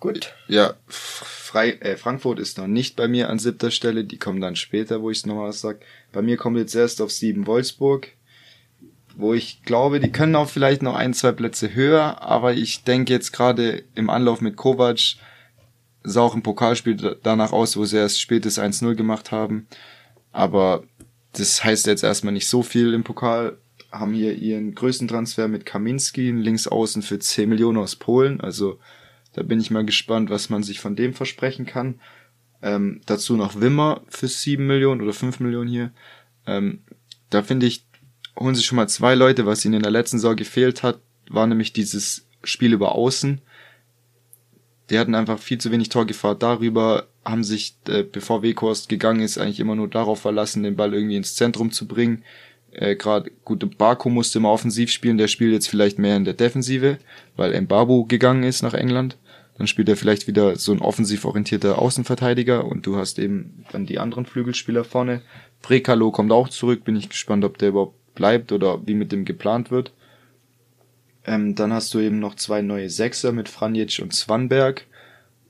Gut. 0.00 0.32
Ja, 0.48 0.72
Frei, 1.48 1.70
äh, 1.80 1.96
Frankfurt 1.96 2.40
ist 2.40 2.58
noch 2.58 2.66
nicht 2.66 2.94
bei 2.94 3.08
mir 3.08 3.30
an 3.30 3.38
siebter 3.38 3.70
Stelle. 3.70 4.04
Die 4.04 4.18
kommen 4.18 4.42
dann 4.42 4.54
später, 4.54 5.00
wo 5.00 5.10
ich 5.10 5.18
es 5.18 5.26
nochmal 5.26 5.48
was 5.48 5.62
sag. 5.62 5.80
Bei 6.12 6.20
mir 6.20 6.36
kommt 6.36 6.58
jetzt 6.58 6.74
erst 6.74 7.00
auf 7.00 7.10
sieben 7.10 7.46
Wolfsburg, 7.46 8.08
wo 9.16 9.32
ich 9.32 9.62
glaube, 9.62 9.98
die 9.98 10.12
können 10.12 10.36
auch 10.36 10.50
vielleicht 10.50 10.82
noch 10.82 10.94
ein, 10.94 11.14
zwei 11.14 11.32
Plätze 11.32 11.74
höher, 11.74 12.20
aber 12.20 12.52
ich 12.52 12.84
denke 12.84 13.14
jetzt 13.14 13.32
gerade 13.32 13.82
im 13.94 14.10
Anlauf 14.10 14.42
mit 14.42 14.56
Kovac 14.56 14.98
sah 16.04 16.20
auch 16.20 16.34
im 16.34 16.42
Pokalspiel 16.42 16.96
da- 16.96 17.16
danach 17.22 17.52
aus, 17.52 17.78
wo 17.78 17.84
sie 17.86 17.96
erst 17.96 18.20
spätes 18.20 18.58
1-0 18.58 18.94
gemacht 18.94 19.32
haben. 19.32 19.68
Aber 20.32 20.84
das 21.32 21.64
heißt 21.64 21.86
jetzt 21.86 22.04
erstmal 22.04 22.34
nicht 22.34 22.46
so 22.46 22.62
viel 22.62 22.92
im 22.92 23.04
Pokal. 23.04 23.56
Haben 23.90 24.12
hier 24.12 24.34
ihren 24.34 24.74
größten 24.74 25.08
Transfer 25.08 25.48
mit 25.48 25.64
Kaminski, 25.64 26.28
einen 26.28 26.42
Linksaußen 26.42 27.00
für 27.00 27.18
10 27.18 27.48
Millionen 27.48 27.78
aus 27.78 27.96
Polen. 27.96 28.42
Also 28.42 28.78
da 29.38 29.44
bin 29.44 29.60
ich 29.60 29.70
mal 29.70 29.84
gespannt, 29.84 30.30
was 30.30 30.50
man 30.50 30.64
sich 30.64 30.80
von 30.80 30.96
dem 30.96 31.14
versprechen 31.14 31.64
kann. 31.64 32.00
Ähm, 32.60 33.02
dazu 33.06 33.36
noch 33.36 33.60
Wimmer 33.60 34.02
für 34.08 34.26
7 34.26 34.66
Millionen 34.66 35.00
oder 35.00 35.12
5 35.12 35.38
Millionen 35.38 35.70
hier. 35.70 35.92
Ähm, 36.44 36.80
da 37.30 37.44
finde 37.44 37.66
ich, 37.66 37.84
holen 38.36 38.56
sich 38.56 38.66
schon 38.66 38.74
mal 38.74 38.88
zwei 38.88 39.14
Leute, 39.14 39.46
was 39.46 39.64
ihnen 39.64 39.74
in 39.74 39.82
der 39.82 39.92
letzten 39.92 40.18
Saison 40.18 40.34
gefehlt 40.34 40.82
hat, 40.82 40.98
war 41.30 41.46
nämlich 41.46 41.72
dieses 41.72 42.26
Spiel 42.42 42.72
über 42.72 42.96
Außen. 42.96 43.40
Die 44.90 44.98
hatten 44.98 45.14
einfach 45.14 45.38
viel 45.38 45.58
zu 45.58 45.70
wenig 45.70 45.88
Torgefahr 45.88 46.34
darüber, 46.34 47.06
haben 47.24 47.44
sich, 47.44 47.76
äh, 47.86 48.02
bevor 48.02 48.42
Weghorst 48.42 48.88
gegangen 48.88 49.20
ist, 49.20 49.38
eigentlich 49.38 49.60
immer 49.60 49.76
nur 49.76 49.86
darauf 49.86 50.20
verlassen, 50.20 50.64
den 50.64 50.74
Ball 50.74 50.94
irgendwie 50.94 51.16
ins 51.16 51.36
Zentrum 51.36 51.70
zu 51.70 51.86
bringen. 51.86 52.24
Äh, 52.72 52.96
Gerade 52.96 53.30
gut, 53.44 53.78
Barco 53.78 54.10
musste 54.10 54.40
immer 54.40 54.50
offensiv 54.50 54.90
spielen, 54.90 55.16
der 55.16 55.28
spielt 55.28 55.52
jetzt 55.52 55.68
vielleicht 55.68 56.00
mehr 56.00 56.16
in 56.16 56.24
der 56.24 56.34
Defensive, 56.34 56.98
weil 57.36 57.60
Mbabu 57.60 58.06
gegangen 58.06 58.42
ist 58.42 58.62
nach 58.62 58.74
England. 58.74 59.16
Dann 59.58 59.66
spielt 59.66 59.88
er 59.88 59.96
vielleicht 59.96 60.28
wieder 60.28 60.56
so 60.56 60.72
ein 60.72 60.80
offensiv 60.80 61.24
orientierter 61.24 61.78
Außenverteidiger 61.78 62.64
und 62.64 62.86
du 62.86 62.96
hast 62.96 63.18
eben 63.18 63.64
dann 63.72 63.86
die 63.86 63.98
anderen 63.98 64.24
Flügelspieler 64.24 64.84
vorne. 64.84 65.20
Brekalo 65.62 66.12
kommt 66.12 66.30
auch 66.30 66.48
zurück, 66.48 66.84
bin 66.84 66.94
ich 66.94 67.08
gespannt, 67.08 67.44
ob 67.44 67.58
der 67.58 67.70
überhaupt 67.70 68.14
bleibt 68.14 68.52
oder 68.52 68.86
wie 68.86 68.94
mit 68.94 69.10
dem 69.10 69.24
geplant 69.24 69.70
wird. 69.70 69.92
Ähm, 71.24 71.56
dann 71.56 71.72
hast 71.72 71.92
du 71.92 71.98
eben 71.98 72.20
noch 72.20 72.36
zwei 72.36 72.62
neue 72.62 72.88
Sechser 72.88 73.32
mit 73.32 73.48
Franjic 73.48 73.98
und 74.00 74.14
Swanberg. 74.14 74.86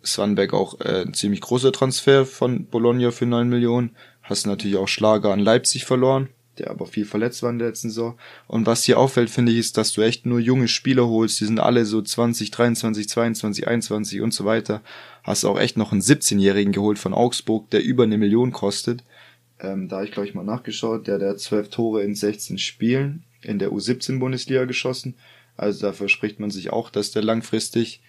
Swanberg 0.05 0.55
auch 0.55 0.81
äh, 0.81 1.03
ein 1.03 1.13
ziemlich 1.15 1.43
großer 1.43 1.73
Transfer 1.73 2.25
von 2.25 2.65
Bologna 2.65 3.11
für 3.11 3.27
9 3.27 3.49
Millionen. 3.49 3.95
Hast 4.23 4.47
natürlich 4.47 4.77
auch 4.77 4.89
Schlager 4.89 5.33
an 5.33 5.41
Leipzig 5.41 5.85
verloren, 5.85 6.29
der 6.59 6.71
aber 6.71 6.87
viel 6.87 7.05
verletzt 7.05 7.43
war 7.43 7.51
in 7.51 7.59
der 7.59 7.69
letzten 7.69 7.89
Saison. 7.91 8.19
Und 8.47 8.67
was 8.67 8.85
hier 8.85 8.99
auffällt, 8.99 9.31
finde 9.31 9.53
ich, 9.53 9.59
ist, 9.59 9.77
dass 9.77 9.93
du 9.93 10.03
echt 10.03 10.27
nur 10.27 10.41
junge 10.41 10.69
Spieler 10.69 11.07
holst. 11.07 11.41
Die 11.41 11.45
sind 11.45 11.61
alle 11.61 11.85
so 11.85 12.03
20, 12.03 12.51
23, 12.51 13.09
22, 13.09 13.69
21 13.69 14.21
und 14.21 14.35
so 14.35 14.45
weiter. 14.45 14.83
Hast 15.23 15.45
auch 15.45 15.59
echt 15.59 15.77
noch 15.77 15.93
einen 15.93 16.01
17-Jährigen 16.01 16.73
geholt 16.73 16.99
von 16.99 17.15
Augsburg, 17.15 17.71
der 17.71 17.83
über 17.83 18.05
eine 18.05 18.19
Million 18.19 18.53
kostet. 18.53 19.05
Ähm, 19.61 19.89
da 19.89 19.97
habe 19.97 20.07
ich, 20.07 20.13
glaube 20.13 20.29
ich, 20.29 20.35
mal 20.35 20.45
nachgeschaut. 20.45 21.07
Der, 21.07 21.21
hat 21.21 21.41
12 21.41 21.71
Tore 21.71 22.03
in 22.03 22.15
16 22.15 22.59
Spielen 22.59 23.25
in 23.43 23.59
der 23.59 23.71
U17-Bundesliga 23.71 24.65
geschossen. 24.65 25.15
Also 25.57 25.87
da 25.87 25.93
verspricht 25.93 26.41
man 26.41 26.51
sich 26.51 26.71
auch, 26.71 26.91
dass 26.91 27.11
der 27.11 27.23
langfristig 27.23 28.01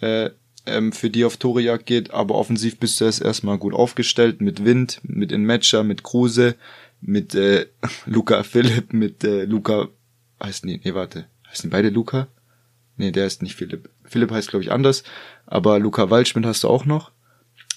äh, 0.00 0.30
ähm, 0.66 0.92
für 0.92 1.10
die 1.10 1.24
auf 1.24 1.36
Torejagd 1.36 1.86
geht. 1.86 2.12
Aber 2.12 2.34
offensiv 2.34 2.78
bist 2.78 3.00
du 3.00 3.04
erst 3.04 3.22
erstmal 3.22 3.58
gut 3.58 3.74
aufgestellt 3.74 4.40
mit 4.40 4.64
Wind, 4.64 5.00
mit 5.02 5.32
Inmetscher, 5.32 5.82
mit 5.84 6.02
Kruse, 6.02 6.56
mit 7.00 7.34
äh, 7.34 7.66
Luca 8.06 8.42
Philipp, 8.42 8.92
mit 8.92 9.24
äh, 9.24 9.44
Luca, 9.44 9.88
heißen 10.42 10.68
die, 10.68 10.80
nee, 10.82 10.94
warte, 10.94 11.26
heißen 11.50 11.70
beide 11.70 11.88
Luca? 11.90 12.28
Nee, 12.96 13.12
der 13.12 13.26
ist 13.26 13.42
nicht 13.42 13.56
Philipp. 13.56 13.88
Philipp 14.04 14.30
heißt, 14.30 14.48
glaube 14.50 14.62
ich, 14.62 14.72
anders. 14.72 15.04
Aber 15.46 15.78
Luca 15.78 16.10
Waldschmidt 16.10 16.44
hast 16.44 16.64
du 16.64 16.68
auch 16.68 16.84
noch. 16.84 17.12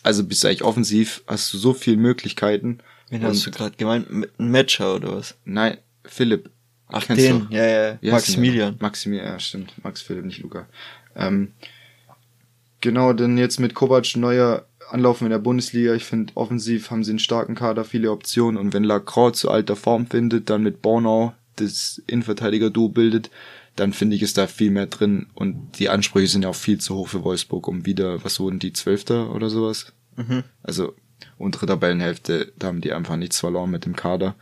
Also 0.01 0.25
bist 0.25 0.43
du 0.43 0.47
eigentlich 0.49 0.63
offensiv, 0.63 1.23
hast 1.27 1.53
du 1.53 1.57
so 1.57 1.73
viele 1.73 1.95
Möglichkeiten. 1.97 2.79
Wen 3.09 3.23
hast 3.23 3.45
du 3.45 3.51
gerade 3.51 3.75
gemeint? 3.77 4.11
Mit- 4.11 4.37
Matcher 4.37 4.95
oder 4.95 5.15
was? 5.15 5.35
Nein, 5.45 5.77
Philipp. 6.03 6.49
Ach, 6.89 7.05
Kennst 7.05 7.23
den, 7.23 7.47
ja, 7.51 7.65
ja, 7.65 7.91
heißt 7.93 8.01
Maximilian. 8.11 8.75
Maximilian, 8.79 9.27
ja, 9.27 9.39
stimmt. 9.39 9.73
Max 9.83 10.01
Philipp, 10.01 10.25
nicht 10.25 10.41
Luca. 10.41 10.67
Ähm, 11.15 11.53
genau, 12.81 13.13
denn 13.13 13.37
jetzt 13.37 13.59
mit 13.59 13.73
Kovac 13.73 14.15
neuer 14.15 14.65
Anlaufen 14.93 15.25
in 15.25 15.31
der 15.31 15.39
Bundesliga. 15.39 15.93
Ich 15.95 16.05
finde, 16.05 16.33
offensiv 16.35 16.91
haben 16.91 17.03
sie 17.03 17.11
einen 17.11 17.19
starken 17.19 17.55
Kader, 17.55 17.83
viele 17.83 18.11
Optionen. 18.11 18.59
Und 18.59 18.73
wenn 18.73 18.83
Lacroix 18.83 19.37
zu 19.37 19.49
alter 19.49 19.75
Form 19.75 20.07
findet, 20.07 20.49
dann 20.49 20.63
mit 20.63 20.81
Bornau 20.81 21.33
das 21.55 22.01
Innenverteidiger-Duo 22.07 22.89
bildet, 22.89 23.29
dann 23.75 23.93
finde 23.93 24.15
ich, 24.15 24.21
ist 24.21 24.37
da 24.37 24.47
viel 24.47 24.71
mehr 24.71 24.85
drin. 24.85 25.27
Und 25.33 25.79
die 25.79 25.89
Ansprüche 25.89 26.27
sind 26.27 26.43
ja 26.43 26.49
auch 26.49 26.55
viel 26.55 26.79
zu 26.79 26.95
hoch 26.95 27.07
für 27.07 27.23
Wolfsburg, 27.23 27.67
um 27.67 27.85
wieder, 27.85 28.23
was 28.23 28.39
wurden 28.39 28.59
die, 28.59 28.73
Zwölfter 28.73 29.33
oder 29.33 29.49
sowas? 29.49 29.93
Mhm. 30.15 30.43
Also 30.61 30.93
untere 31.37 31.65
Tabellenhälfte, 31.65 32.53
da 32.57 32.67
haben 32.67 32.81
die 32.81 32.93
einfach 32.93 33.15
nichts 33.15 33.39
verloren 33.39 33.71
mit 33.71 33.85
dem 33.85 33.95
Kader. 33.95 34.35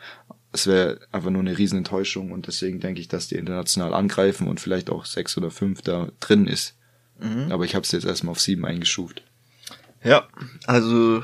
Es 0.52 0.68
wäre 0.68 1.00
einfach 1.14 1.30
nur 1.30 1.42
eine 1.42 1.58
riesen 1.58 1.78
Enttäuschung 1.78 2.32
und 2.34 2.48
deswegen 2.48 2.82
denke 2.82 3.00
ich, 3.00 3.08
dass 3.08 3.30
die 3.30 3.36
international 3.36 3.94
angreifen 3.94 4.50
und 4.50 4.60
vielleicht 4.60 4.90
auch 4.90 5.06
sechs 5.06 5.38
oder 5.38 5.50
fünf 5.50 5.82
da 5.82 6.10
drin 6.20 6.46
ist. 6.46 6.76
Mhm. 7.22 7.52
Aber 7.52 7.64
ich 7.64 7.74
habe 7.74 7.84
es 7.84 7.92
jetzt 7.94 8.06
erstmal 8.06 8.32
auf 8.32 8.42
sieben 8.42 8.66
eingeschuft. 8.66 9.24
Ja, 10.04 10.28
also 10.66 11.24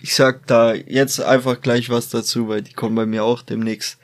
ich 0.00 0.14
sag 0.14 0.46
da 0.46 0.74
jetzt 0.74 1.20
einfach 1.20 1.60
gleich 1.60 1.88
was 1.90 2.08
dazu, 2.10 2.48
weil 2.48 2.62
die 2.62 2.72
kommen 2.72 2.94
bei 2.94 3.06
mir 3.06 3.24
auch 3.24 3.42
demnächst. 3.42 3.98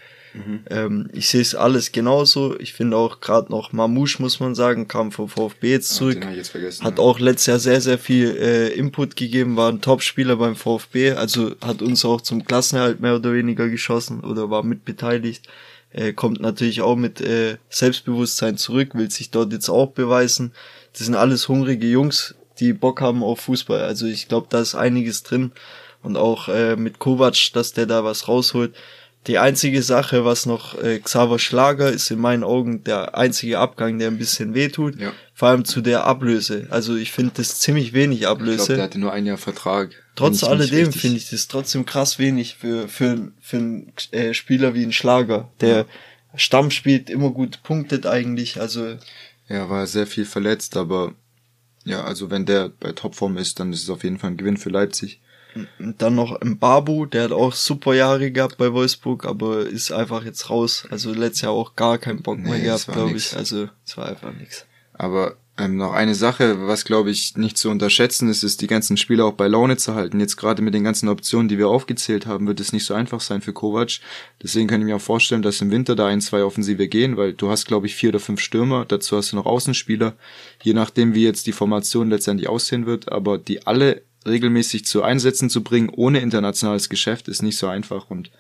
Ähm, 0.71 1.09
ich 1.13 1.29
sehe 1.29 1.41
es 1.41 1.55
alles 1.55 1.93
genauso. 1.93 2.59
Ich 2.61 2.73
finde 2.73 2.97
auch 2.97 3.21
gerade 3.21 3.51
noch 3.51 3.73
Mamouche, 3.73 4.21
muss 4.23 4.41
man 4.41 4.55
sagen, 4.55 4.89
kam 4.89 5.13
vom 5.13 5.29
VfB 5.29 5.71
jetzt 5.71 5.95
zurück. 5.95 6.15
Den 6.15 6.25
hab 6.25 6.31
ich 6.31 6.37
jetzt 6.37 6.51
vergessen. 6.51 6.85
Hat 6.85 6.99
ja. 6.99 7.05
auch 7.05 7.19
letztes 7.19 7.47
Jahr 7.47 7.59
sehr, 7.59 7.81
sehr 7.81 7.99
viel 7.99 8.37
äh, 8.37 8.69
Input 8.69 9.17
gegeben, 9.17 9.57
war 9.57 9.71
ein 9.71 9.81
Top-Spieler 9.81 10.37
beim 10.37 10.57
VfB, 10.57 11.13
also 11.13 11.53
hat 11.61 11.83
uns 11.83 12.05
auch 12.05 12.21
zum 12.21 12.45
Klassenerhalt 12.45 13.01
mehr 13.01 13.17
oder 13.17 13.33
weniger 13.33 13.69
geschossen 13.69 14.21
oder 14.21 14.51
war 14.51 14.63
mitbeteiligt. 14.63 15.49
Äh, 15.91 16.13
kommt 16.13 16.41
natürlich 16.41 16.83
auch 16.83 16.97
mit 16.97 17.21
äh, 17.21 17.57
Selbstbewusstsein 17.71 18.59
zurück, 18.59 18.95
will 18.95 19.11
sich 19.11 19.31
dort 19.31 19.53
jetzt 19.53 19.71
auch 19.71 19.89
beweisen. 19.89 20.53
Das 20.93 21.07
sind 21.07 21.15
alles 21.15 21.49
hungrige 21.49 21.87
Jungs, 21.87 22.35
die 22.61 22.73
Bock 22.73 23.01
haben 23.01 23.23
auf 23.23 23.41
Fußball. 23.41 23.83
Also 23.83 24.07
ich 24.07 24.29
glaube, 24.29 24.47
da 24.51 24.61
ist 24.61 24.75
einiges 24.75 25.23
drin. 25.23 25.53
Und 26.03 26.17
auch 26.17 26.49
äh, 26.49 26.77
mit 26.77 27.01
Kovac, 27.01 27.53
dass 27.55 27.73
der 27.73 27.87
da 27.87 28.05
was 28.05 28.29
rausholt. 28.29 28.75
Die 29.27 29.39
einzige 29.39 29.83
Sache, 29.83 30.25
was 30.25 30.47
noch 30.47 30.81
äh, 30.81 31.01
Xaver 31.01 31.39
Schlager 31.39 31.91
ist 31.91 32.11
in 32.11 32.21
meinen 32.21 32.45
Augen 32.45 32.85
der 32.85 33.19
einzige 33.19 33.59
Abgang, 33.59 33.99
der 33.99 34.09
ein 34.09 34.17
bisschen 34.17 34.55
wehtut. 34.55 34.99
Ja. 34.99 35.13
Vor 35.35 35.49
allem 35.49 35.65
zu 35.65 35.81
der 35.81 36.05
Ablöse. 36.05 36.67
Also 36.71 36.97
ich 36.97 37.13
finde 37.13 37.33
das 37.37 37.59
ziemlich 37.59 37.93
wenig 37.93 38.19
ich 38.19 38.23
glaube, 38.23 38.43
Ablöse. 38.43 38.75
der 38.75 38.85
hatte 38.85 38.99
nur 38.99 39.13
ein 39.13 39.27
Jahr 39.27 39.37
Vertrag. 39.37 39.91
Trotz 40.15 40.45
alledem 40.45 40.93
finde 40.93 41.19
ich 41.19 41.29
das 41.29 41.49
trotzdem 41.49 41.85
krass 41.85 42.19
wenig 42.19 42.57
für, 42.57 42.89
für, 42.89 43.33
für 43.41 43.57
einen 43.57 43.93
äh, 44.13 44.35
Spieler 44.35 44.75
wie 44.75 44.85
ein 44.85 44.93
Schlager, 44.93 45.51
der 45.61 45.87
Stamm 46.35 46.71
spielt, 46.71 47.11
immer 47.11 47.31
gut 47.31 47.63
punktet 47.63 48.07
eigentlich. 48.07 48.61
Also 48.61 48.97
Ja, 49.49 49.69
war 49.69 49.87
sehr 49.87 50.07
viel 50.07 50.25
verletzt, 50.25 50.77
aber 50.77 51.15
ja, 51.89 52.05
also 52.05 52.31
wenn 52.31 52.47
der 52.47 52.69
bei 52.69 52.93
Topform 52.93 53.37
ist, 53.39 53.61
dann 53.61 53.73
ist 53.73 53.83
es 53.83 53.91
auf 53.91 54.05
jeden 54.05 54.19
Fall 54.19 54.31
ein 54.31 54.37
Gewinn 54.37 54.57
für 54.57 54.71
Leipzig. 54.71 55.21
und 55.79 56.01
dann 56.03 56.15
noch 56.15 56.41
ein 56.41 56.59
Babu, 56.59 57.07
der 57.07 57.25
hat 57.25 57.33
auch 57.33 57.53
super 57.53 57.95
Jahre 57.95 58.31
gehabt 58.31 58.59
bei 58.59 58.73
Wolfsburg, 58.73 59.25
aber 59.25 59.67
ist 59.67 59.91
einfach 59.91 60.25
jetzt 60.25 60.51
raus. 60.51 60.87
Also 60.91 61.13
letztes 61.13 61.43
Jahr 61.43 61.53
auch 61.53 61.75
gar 61.75 61.99
keinen 61.99 62.23
Bock 62.23 62.39
Nee, 62.39 62.51
mehr 62.51 62.61
gehabt, 62.61 62.87
glaube 62.87 63.17
ich. 63.17 63.35
Also 63.37 63.69
es 63.85 63.97
war 63.97 64.09
einfach 64.09 64.33
nix. 64.33 64.67
Aber 64.93 65.37
ähm, 65.59 65.77
noch 65.77 65.93
eine 65.93 66.15
Sache, 66.15 66.69
was 66.69 66.85
glaube 66.85 67.11
ich 67.11 67.37
nicht 67.37 67.59
zu 67.59 67.69
unterschätzen 67.69 68.29
ist, 68.29 68.45
ist 68.45 68.61
die 68.61 68.69
ganzen 68.69 68.97
Spieler 68.97 69.25
auch 69.25 69.33
bei 69.33 69.49
Laune 69.49 69.77
zu 69.77 69.95
halten. 69.95 70.21
Jetzt 70.21 70.37
gerade 70.37 70.63
mit 70.63 70.73
den 70.73 70.85
ganzen 70.85 71.09
Optionen, 71.09 71.49
die 71.49 71.59
wir 71.59 71.69
aufgezählt 71.69 72.27
haben, 72.27 72.47
wird 72.47 72.61
es 72.61 72.73
nicht 72.73 72.85
so 72.85 72.95
einfach 72.95 73.21
sein 73.21 73.41
für 73.41 73.53
Kovac. 73.53 73.99
Deswegen 74.43 74.69
kann 74.69 74.81
ich 74.81 74.87
mir 74.87 74.97
auch 74.97 75.01
vorstellen, 75.01 75.43
dass 75.43 75.61
im 75.61 75.73
Winter 75.73 75.97
da 75.97 76.07
ein, 76.07 76.21
zwei 76.21 76.45
Offensive 76.45 76.87
gehen, 76.87 77.17
weil 77.17 77.33
du 77.33 77.51
hast 77.51 77.67
glaube 77.67 77.87
ich 77.87 77.97
vier 77.97 78.11
oder 78.11 78.21
fünf 78.21 78.41
Stürmer, 78.41 78.85
dazu 78.85 79.17
hast 79.17 79.33
du 79.33 79.37
noch 79.37 79.47
Außenspieler, 79.47 80.15
je 80.63 80.75
nachdem 80.75 81.15
wie 81.15 81.25
jetzt 81.25 81.47
die 81.49 81.53
Formation 81.53 82.09
letztendlich 82.09 82.49
aussehen 82.49 82.87
wird, 82.87 83.11
aber 83.11 83.37
die 83.37 83.67
alle 83.67 84.03
regelmäßig 84.27 84.85
zu 84.85 85.03
Einsätzen 85.03 85.51
zu 85.51 85.65
bringen, 85.65 85.89
ohne 85.89 86.21
internationales 86.21 86.89
Geschäft, 86.89 87.27
ist 87.27 87.43
nicht 87.43 87.59
so 87.59 87.67
einfach 87.67 88.11
und 88.11 88.31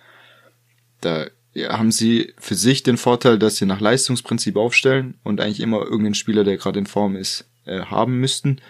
da 1.00 1.26
haben 1.56 1.90
sie 1.90 2.34
für 2.38 2.54
sich 2.54 2.82
den 2.82 2.96
Vorteil, 2.96 3.38
dass 3.38 3.56
sie 3.56 3.66
nach 3.66 3.80
Leistungsprinzip 3.80 4.56
aufstellen 4.56 5.14
und 5.24 5.40
eigentlich 5.40 5.60
immer 5.60 5.78
irgendeinen 5.78 6.14
Spieler, 6.14 6.44
der 6.44 6.56
gerade 6.56 6.78
in 6.78 6.86
Form 6.86 7.16
ist, 7.16 7.46
äh, 7.64 7.80
haben 7.80 8.20
müssten. 8.20 8.60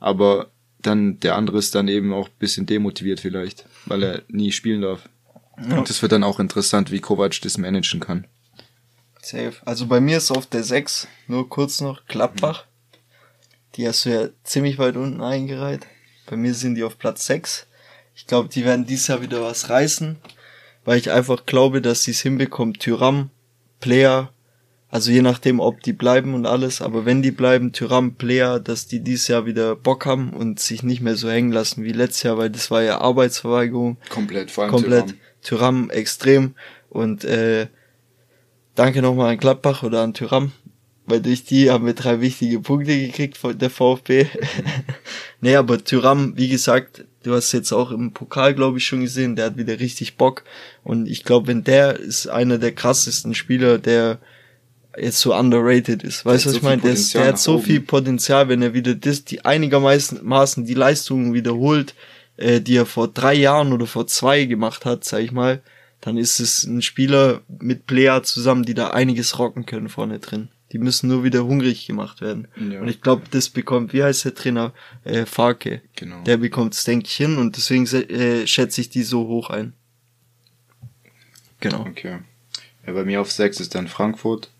Aber 0.00 0.50
dann 0.80 1.20
der 1.20 1.36
andere 1.36 1.58
ist 1.58 1.74
dann 1.74 1.88
eben 1.88 2.12
auch 2.12 2.28
ein 2.28 2.38
bisschen 2.38 2.66
demotiviert 2.66 3.20
vielleicht, 3.20 3.66
weil 3.86 4.02
er 4.02 4.22
nie 4.28 4.52
spielen 4.52 4.82
darf. 4.82 5.08
Und 5.56 5.90
das 5.90 6.02
wird 6.02 6.12
dann 6.12 6.24
auch 6.24 6.38
interessant, 6.38 6.92
wie 6.92 7.00
Kovac 7.00 7.40
das 7.42 7.58
managen 7.58 8.00
kann. 8.00 8.26
Safe. 9.20 9.54
Also 9.64 9.86
bei 9.86 10.00
mir 10.00 10.18
ist 10.18 10.30
auf 10.30 10.46
der 10.46 10.62
6, 10.62 11.08
nur 11.26 11.48
kurz 11.48 11.80
noch, 11.80 12.06
Klappbach. 12.06 12.64
Die 13.74 13.86
hast 13.86 14.04
du 14.04 14.10
ja 14.10 14.28
ziemlich 14.44 14.78
weit 14.78 14.96
unten 14.96 15.20
eingereiht. 15.20 15.86
Bei 16.26 16.36
mir 16.36 16.54
sind 16.54 16.76
die 16.76 16.84
auf 16.84 16.98
Platz 16.98 17.26
6. 17.26 17.66
Ich 18.14 18.26
glaube, 18.26 18.48
die 18.48 18.64
werden 18.64 18.86
dieses 18.86 19.08
Jahr 19.08 19.22
wieder 19.22 19.42
was 19.42 19.68
reißen, 19.68 20.16
weil 20.88 20.96
ich 20.96 21.10
einfach 21.10 21.44
glaube, 21.44 21.82
dass 21.82 22.04
sie 22.04 22.12
es 22.12 22.22
hinbekommen. 22.22 22.72
Tyram, 22.72 23.28
Player, 23.78 24.32
also 24.88 25.10
je 25.10 25.20
nachdem, 25.20 25.60
ob 25.60 25.82
die 25.82 25.92
bleiben 25.92 26.32
und 26.32 26.46
alles, 26.46 26.80
aber 26.80 27.04
wenn 27.04 27.20
die 27.20 27.30
bleiben, 27.30 27.74
Tyram, 27.74 28.14
Player, 28.14 28.58
dass 28.58 28.86
die 28.86 29.00
dieses 29.00 29.28
Jahr 29.28 29.44
wieder 29.44 29.76
Bock 29.76 30.06
haben 30.06 30.30
und 30.30 30.60
sich 30.60 30.82
nicht 30.82 31.02
mehr 31.02 31.14
so 31.14 31.28
hängen 31.28 31.52
lassen 31.52 31.84
wie 31.84 31.92
letztes 31.92 32.22
Jahr, 32.22 32.38
weil 32.38 32.48
das 32.48 32.70
war 32.70 32.82
ja 32.82 33.02
Arbeitsverweigerung. 33.02 33.98
Komplett, 34.08 34.50
vor 34.50 34.64
allem 34.64 34.70
Komplett. 34.70 35.14
Tyram, 35.42 35.84
Tyram 35.84 35.90
extrem. 35.90 36.54
Und 36.88 37.22
äh, 37.22 37.66
danke 38.74 39.02
nochmal 39.02 39.32
an 39.32 39.38
Gladbach 39.38 39.82
oder 39.82 40.00
an 40.00 40.14
Tyram, 40.14 40.52
weil 41.08 41.20
durch 41.20 41.44
die 41.44 41.70
haben 41.70 41.86
wir 41.86 41.94
drei 41.94 42.20
wichtige 42.20 42.60
Punkte 42.60 42.98
gekriegt 42.98 43.36
von 43.36 43.58
der 43.58 43.70
VfB. 43.70 44.26
nee, 45.40 45.56
aber 45.56 45.82
Tyram, 45.82 46.36
wie 46.36 46.48
gesagt, 46.48 47.04
du 47.22 47.34
hast 47.34 47.52
jetzt 47.52 47.72
auch 47.72 47.90
im 47.90 48.12
Pokal, 48.12 48.54
glaube 48.54 48.78
ich, 48.78 48.86
schon 48.86 49.00
gesehen, 49.00 49.36
der 49.36 49.46
hat 49.46 49.56
wieder 49.56 49.80
richtig 49.80 50.16
Bock. 50.16 50.44
Und 50.84 51.08
ich 51.08 51.24
glaube, 51.24 51.48
wenn 51.48 51.64
der 51.64 51.98
ist 51.98 52.28
einer 52.28 52.58
der 52.58 52.72
krassesten 52.72 53.34
Spieler, 53.34 53.78
der 53.78 54.18
jetzt 54.96 55.20
so 55.20 55.34
underrated 55.34 56.02
ist. 56.02 56.24
Weißt 56.24 56.44
du, 56.44 56.48
was 56.48 56.54
so 56.54 56.58
ich 56.58 56.62
meine? 56.62 56.82
Der, 56.82 56.94
der 56.94 57.28
hat 57.28 57.38
so 57.38 57.54
oben. 57.54 57.64
viel 57.64 57.80
Potenzial, 57.80 58.48
wenn 58.48 58.62
er 58.62 58.74
wieder 58.74 58.94
das, 58.94 59.24
die 59.24 59.44
einigermaßen 59.44 60.64
die 60.64 60.74
Leistungen 60.74 61.34
wiederholt, 61.34 61.94
äh, 62.36 62.60
die 62.60 62.76
er 62.76 62.86
vor 62.86 63.08
drei 63.08 63.34
Jahren 63.34 63.72
oder 63.72 63.86
vor 63.86 64.06
zwei 64.06 64.44
gemacht 64.44 64.84
hat, 64.84 65.04
sag 65.04 65.20
ich 65.20 65.32
mal, 65.32 65.62
dann 66.00 66.16
ist 66.16 66.40
es 66.40 66.64
ein 66.64 66.82
Spieler 66.82 67.42
mit 67.48 67.86
Player 67.86 68.22
zusammen, 68.22 68.64
die 68.64 68.74
da 68.74 68.88
einiges 68.88 69.38
rocken 69.38 69.66
können 69.66 69.88
vorne 69.88 70.18
drin. 70.18 70.48
Die 70.72 70.78
müssen 70.78 71.08
nur 71.08 71.24
wieder 71.24 71.44
hungrig 71.46 71.86
gemacht 71.86 72.20
werden. 72.20 72.48
Ja. 72.56 72.80
Und 72.80 72.88
ich 72.88 73.00
glaube, 73.00 73.22
das 73.30 73.48
bekommt, 73.48 73.92
wie 73.92 74.02
heißt 74.02 74.26
der 74.26 74.34
Trainer? 74.34 74.72
Äh, 75.04 75.24
Farke. 75.24 75.80
Genau. 75.96 76.22
Der 76.24 76.36
bekommt 76.36 76.74
es, 76.74 76.84
denke 76.84 77.06
ich, 77.06 77.14
hin 77.14 77.38
und 77.38 77.56
deswegen 77.56 77.86
äh, 77.86 78.46
schätze 78.46 78.80
ich 78.80 78.90
die 78.90 79.02
so 79.02 79.26
hoch 79.26 79.50
ein. 79.50 79.72
Genau. 81.60 81.80
Okay. 81.80 82.18
Ja, 82.86 82.92
bei 82.92 83.04
mir 83.04 83.20
auf 83.20 83.32
sechs 83.32 83.60
ist 83.60 83.74
dann 83.74 83.88
Frankfurt. 83.88 84.50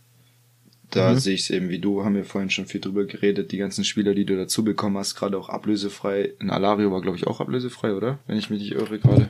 Da 0.91 1.13
mhm. 1.13 1.19
sehe 1.19 1.35
ich 1.35 1.43
es 1.43 1.51
eben 1.51 1.69
wie 1.69 1.79
du, 1.79 2.05
haben 2.05 2.15
wir 2.15 2.25
vorhin 2.25 2.49
schon 2.49 2.67
viel 2.67 2.81
drüber 2.81 3.05
geredet, 3.05 3.53
die 3.53 3.59
ganzen 3.59 3.85
Spieler, 3.85 4.15
die 4.15 4.25
du 4.25 4.37
dazu 4.37 4.65
bekommen 4.65 4.97
hast, 4.97 5.17
gerade 5.17 5.37
auch 5.37 5.51
ablösefrei. 5.51 6.33
Ein 6.39 6.51
Alario 6.51 6.91
war, 6.91 7.03
glaube 7.03 7.19
ich, 7.19 7.27
auch 7.27 7.41
ablösefrei, 7.41 7.93
oder? 7.93 8.19
Wenn 8.27 8.39
ich 8.39 8.49
mich 8.49 8.63
nicht 8.63 8.73
irre 8.73 8.99
gerade. 8.99 9.29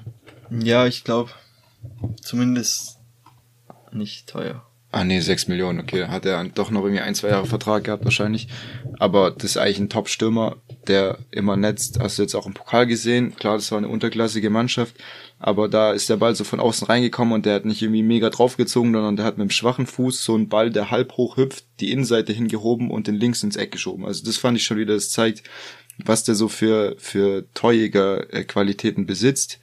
Ja, 0.51 0.87
ich 0.87 1.03
glaube. 1.03 1.31
Zumindest 2.23 2.99
nicht 3.93 4.29
teuer. 4.29 4.68
Ah 4.91 5.05
nee, 5.05 5.21
sechs 5.21 5.49
Millionen, 5.49 5.81
okay. 5.81 6.07
Hat 6.07 6.25
er 6.25 6.43
doch 6.45 6.71
noch 6.71 6.81
irgendwie 6.83 7.03
ein, 7.03 7.15
zwei 7.15 7.29
Jahre 7.29 7.45
Vertrag 7.45 7.85
gehabt 7.85 8.05
wahrscheinlich. 8.05 8.49
Aber 8.99 9.31
das 9.31 9.45
ist 9.45 9.57
eigentlich 9.59 9.81
ein 9.81 9.91
Top-Stürmer, 9.91 10.57
der 10.87 11.19
immer 11.31 11.59
netzt. 11.59 12.01
Hast 12.01 12.17
du 12.17 12.23
jetzt 12.23 12.35
auch 12.35 12.47
im 12.47 12.55
Pokal 12.55 12.87
gesehen. 12.87 13.37
Klar, 13.37 13.57
das 13.57 13.71
war 13.71 13.77
eine 13.77 13.89
unterklassige 13.89 14.49
Mannschaft. 14.49 14.97
Aber 15.39 15.69
da 15.69 15.93
ist 15.93 16.09
der 16.09 16.17
Ball 16.17 16.35
so 16.35 16.43
von 16.43 16.59
außen 16.59 16.87
reingekommen 16.87 17.35
und 17.35 17.45
der 17.45 17.57
hat 17.57 17.67
nicht 17.67 17.83
irgendwie 17.83 18.03
mega 18.03 18.31
draufgezogen, 18.31 18.93
sondern 18.95 19.17
der 19.17 19.27
hat 19.27 19.37
mit 19.37 19.49
dem 19.49 19.51
schwachen 19.51 19.87
Fuß 19.87 20.25
so 20.25 20.35
einen 20.35 20.49
Ball, 20.49 20.71
der 20.71 20.91
halb 20.91 21.13
hoch 21.19 21.37
hüpft, 21.37 21.67
die 21.81 21.93
Innenseite 21.93 22.33
hingehoben 22.33 22.91
und 22.91 23.07
den 23.07 23.15
links 23.15 23.43
ins 23.43 23.57
Eck 23.57 23.73
geschoben. 23.73 24.07
Also 24.07 24.25
das 24.25 24.39
fand 24.39 24.57
ich 24.57 24.65
schon 24.65 24.79
wieder, 24.79 24.95
das 24.95 25.11
zeigt, 25.11 25.43
was 26.03 26.25
der 26.25 26.35
so 26.35 26.49
für, 26.49 26.97
für 26.99 27.45
Torjäger 27.53 28.33
äh, 28.33 28.45
Qualitäten 28.45 29.05
besitzt. 29.05 29.61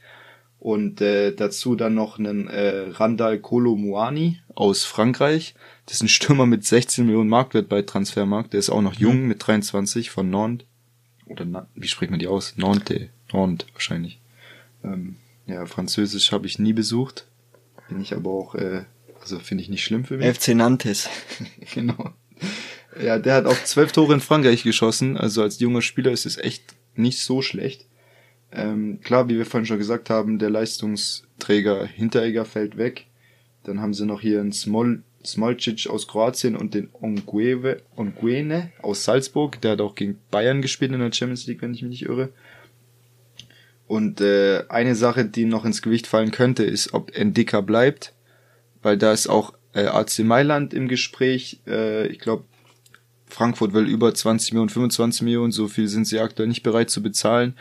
Und 0.65 0.99
äh, 0.99 1.31
dazu 1.31 1.75
dann 1.75 1.93
noch 1.93 2.17
einen 2.17 2.47
äh, 2.47 2.87
Randall 2.89 3.37
Kolomuani 3.37 4.39
aus 4.55 4.83
Frankreich. 4.83 5.53
Das 5.85 5.97
ist 5.97 6.01
ein 6.01 6.07
Stürmer 6.07 6.47
mit 6.47 6.65
16 6.65 7.05
Millionen 7.05 7.29
Marktwert 7.29 7.69
bei 7.69 7.83
Transfermarkt. 7.83 8.51
Der 8.53 8.61
ist 8.61 8.71
auch 8.71 8.81
noch 8.81 8.95
jung 8.95 9.27
mit 9.27 9.45
23 9.45 10.09
von 10.09 10.31
Nantes. 10.31 10.65
Oder 11.27 11.67
wie 11.75 11.87
spricht 11.87 12.09
man 12.09 12.19
die 12.19 12.25
aus? 12.25 12.55
Nantes. 12.57 13.09
Nantes 13.31 13.67
wahrscheinlich. 13.73 14.19
Ähm, 14.83 15.17
ja, 15.45 15.67
Französisch 15.67 16.31
habe 16.31 16.47
ich 16.47 16.57
nie 16.57 16.73
besucht. 16.73 17.27
Bin 17.87 18.01
ich 18.01 18.15
aber 18.15 18.31
auch, 18.31 18.55
äh, 18.55 18.85
also 19.21 19.37
finde 19.37 19.61
ich 19.61 19.69
nicht 19.69 19.83
schlimm 19.83 20.03
für 20.03 20.17
mich. 20.17 20.35
FC 20.35 20.55
Nantes. 20.55 21.07
genau. 21.75 22.11
Ja, 22.99 23.19
der 23.19 23.35
hat 23.35 23.45
auch 23.45 23.63
zwölf 23.65 23.91
Tore 23.91 24.15
in 24.15 24.19
Frankreich 24.19 24.63
geschossen. 24.63 25.15
Also 25.15 25.43
als 25.43 25.59
junger 25.59 25.83
Spieler 25.83 26.09
ist 26.09 26.25
es 26.25 26.39
echt 26.39 26.73
nicht 26.95 27.19
so 27.19 27.43
schlecht. 27.43 27.85
Ähm, 28.55 29.01
klar, 29.01 29.27
wie 29.27 29.37
wir 29.37 29.45
vorhin 29.45 29.65
schon 29.65 29.77
gesagt 29.77 30.09
haben, 30.09 30.39
der 30.39 30.49
Leistungsträger 30.49 31.85
Hinteregger 31.85 32.45
fällt 32.45 32.77
weg. 32.77 33.07
Dann 33.63 33.81
haben 33.81 33.93
sie 33.93 34.05
noch 34.05 34.21
hier 34.21 34.39
einen 34.39 34.53
Smol 34.53 35.03
Smolcic 35.25 35.87
aus 35.87 36.07
Kroatien 36.07 36.55
und 36.55 36.75
den 36.75 36.89
Ongueve, 36.93 37.81
Onguene 37.95 38.71
aus 38.81 39.03
Salzburg. 39.03 39.59
Der 39.61 39.71
hat 39.71 39.81
auch 39.81 39.95
gegen 39.95 40.19
Bayern 40.29 40.61
gespielt 40.61 40.91
in 40.91 40.99
der 40.99 41.11
Champions 41.11 41.47
League, 41.47 41.63
wenn 41.63 41.73
ich 41.73 41.81
mich 41.81 41.89
nicht 41.89 42.03
irre. 42.03 42.29
Und 43.87 44.21
äh, 44.21 44.63
eine 44.69 44.95
Sache, 44.95 45.25
die 45.25 45.45
noch 45.45 45.65
ins 45.65 45.81
Gewicht 45.81 46.07
fallen 46.07 46.31
könnte, 46.31 46.63
ist, 46.63 46.93
ob 46.93 47.15
Endika 47.15 47.61
bleibt, 47.61 48.13
weil 48.83 48.97
da 48.97 49.11
ist 49.13 49.27
auch 49.27 49.53
äh, 49.73 49.85
AC 49.85 50.19
Mailand 50.19 50.73
im 50.73 50.87
Gespräch. 50.87 51.59
Äh, 51.67 52.07
ich 52.07 52.19
glaube, 52.19 52.45
Frankfurt 53.27 53.73
will 53.73 53.87
über 53.87 54.13
20 54.13 54.53
Millionen, 54.53 54.69
25 54.69 55.23
Millionen, 55.23 55.51
so 55.51 55.67
viel 55.67 55.87
sind 55.87 56.05
sie 56.05 56.19
aktuell 56.19 56.47
nicht 56.47 56.63
bereit 56.63 56.89
zu 56.89 57.01
bezahlen. 57.01 57.55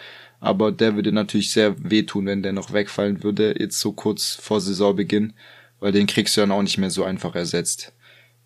Aber 0.45 0.72
der 0.72 0.95
würde 0.95 1.12
natürlich 1.12 1.51
sehr 1.51 1.74
wehtun, 1.82 2.26
wenn 2.26 2.42
der 2.42 2.53
noch 2.53 2.72
wegfallen 2.72 3.22
würde, 3.22 3.55
jetzt 3.59 3.80
so 3.80 3.92
kurz 3.92 4.34
vor 4.34 4.61
Saisonbeginn, 4.61 5.32
weil 5.80 5.92
den 5.92 6.07
kriegst 6.07 6.36
du 6.36 6.40
dann 6.40 6.53
auch 6.53 6.62
nicht 6.62 6.78
mehr 6.78 6.90
so 6.90 7.05
einfach 7.05 7.34
ersetzt. 7.34 7.92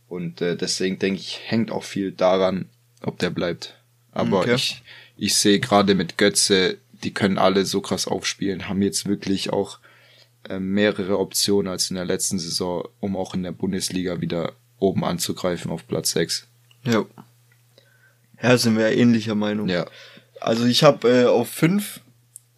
Und 0.08 0.40
äh, 0.40 0.56
deswegen 0.56 0.98
denke 0.98 1.20
ich, 1.20 1.40
hängt 1.44 1.70
auch 1.70 1.84
viel 1.84 2.12
daran, 2.12 2.66
ob 3.02 3.18
der 3.18 3.30
bleibt. 3.30 3.74
Aber 4.12 4.40
okay. 4.40 4.54
ich, 4.54 4.82
ich 5.16 5.34
sehe 5.34 5.60
gerade 5.60 5.94
mit 5.94 6.16
Götze 6.16 6.78
die 7.04 7.14
können 7.14 7.38
alle 7.38 7.64
so 7.64 7.80
krass 7.80 8.06
aufspielen, 8.06 8.68
haben 8.68 8.82
jetzt 8.82 9.06
wirklich 9.06 9.52
auch 9.52 9.78
äh, 10.48 10.58
mehrere 10.58 11.18
Optionen 11.18 11.70
als 11.70 11.90
in 11.90 11.96
der 11.96 12.04
letzten 12.04 12.38
Saison, 12.38 12.88
um 13.00 13.16
auch 13.16 13.34
in 13.34 13.42
der 13.42 13.52
Bundesliga 13.52 14.20
wieder 14.20 14.52
oben 14.78 15.04
anzugreifen 15.04 15.70
auf 15.70 15.86
Platz 15.86 16.12
6. 16.12 16.46
Ja. 16.84 17.04
Ja, 18.40 18.56
sind 18.56 18.76
wir 18.76 18.92
ähnlicher 18.92 19.34
Meinung. 19.34 19.68
Ja. 19.68 19.86
Also 20.40 20.64
ich 20.66 20.82
habe 20.82 21.08
äh, 21.08 21.24
auf 21.26 21.48
5 21.48 22.00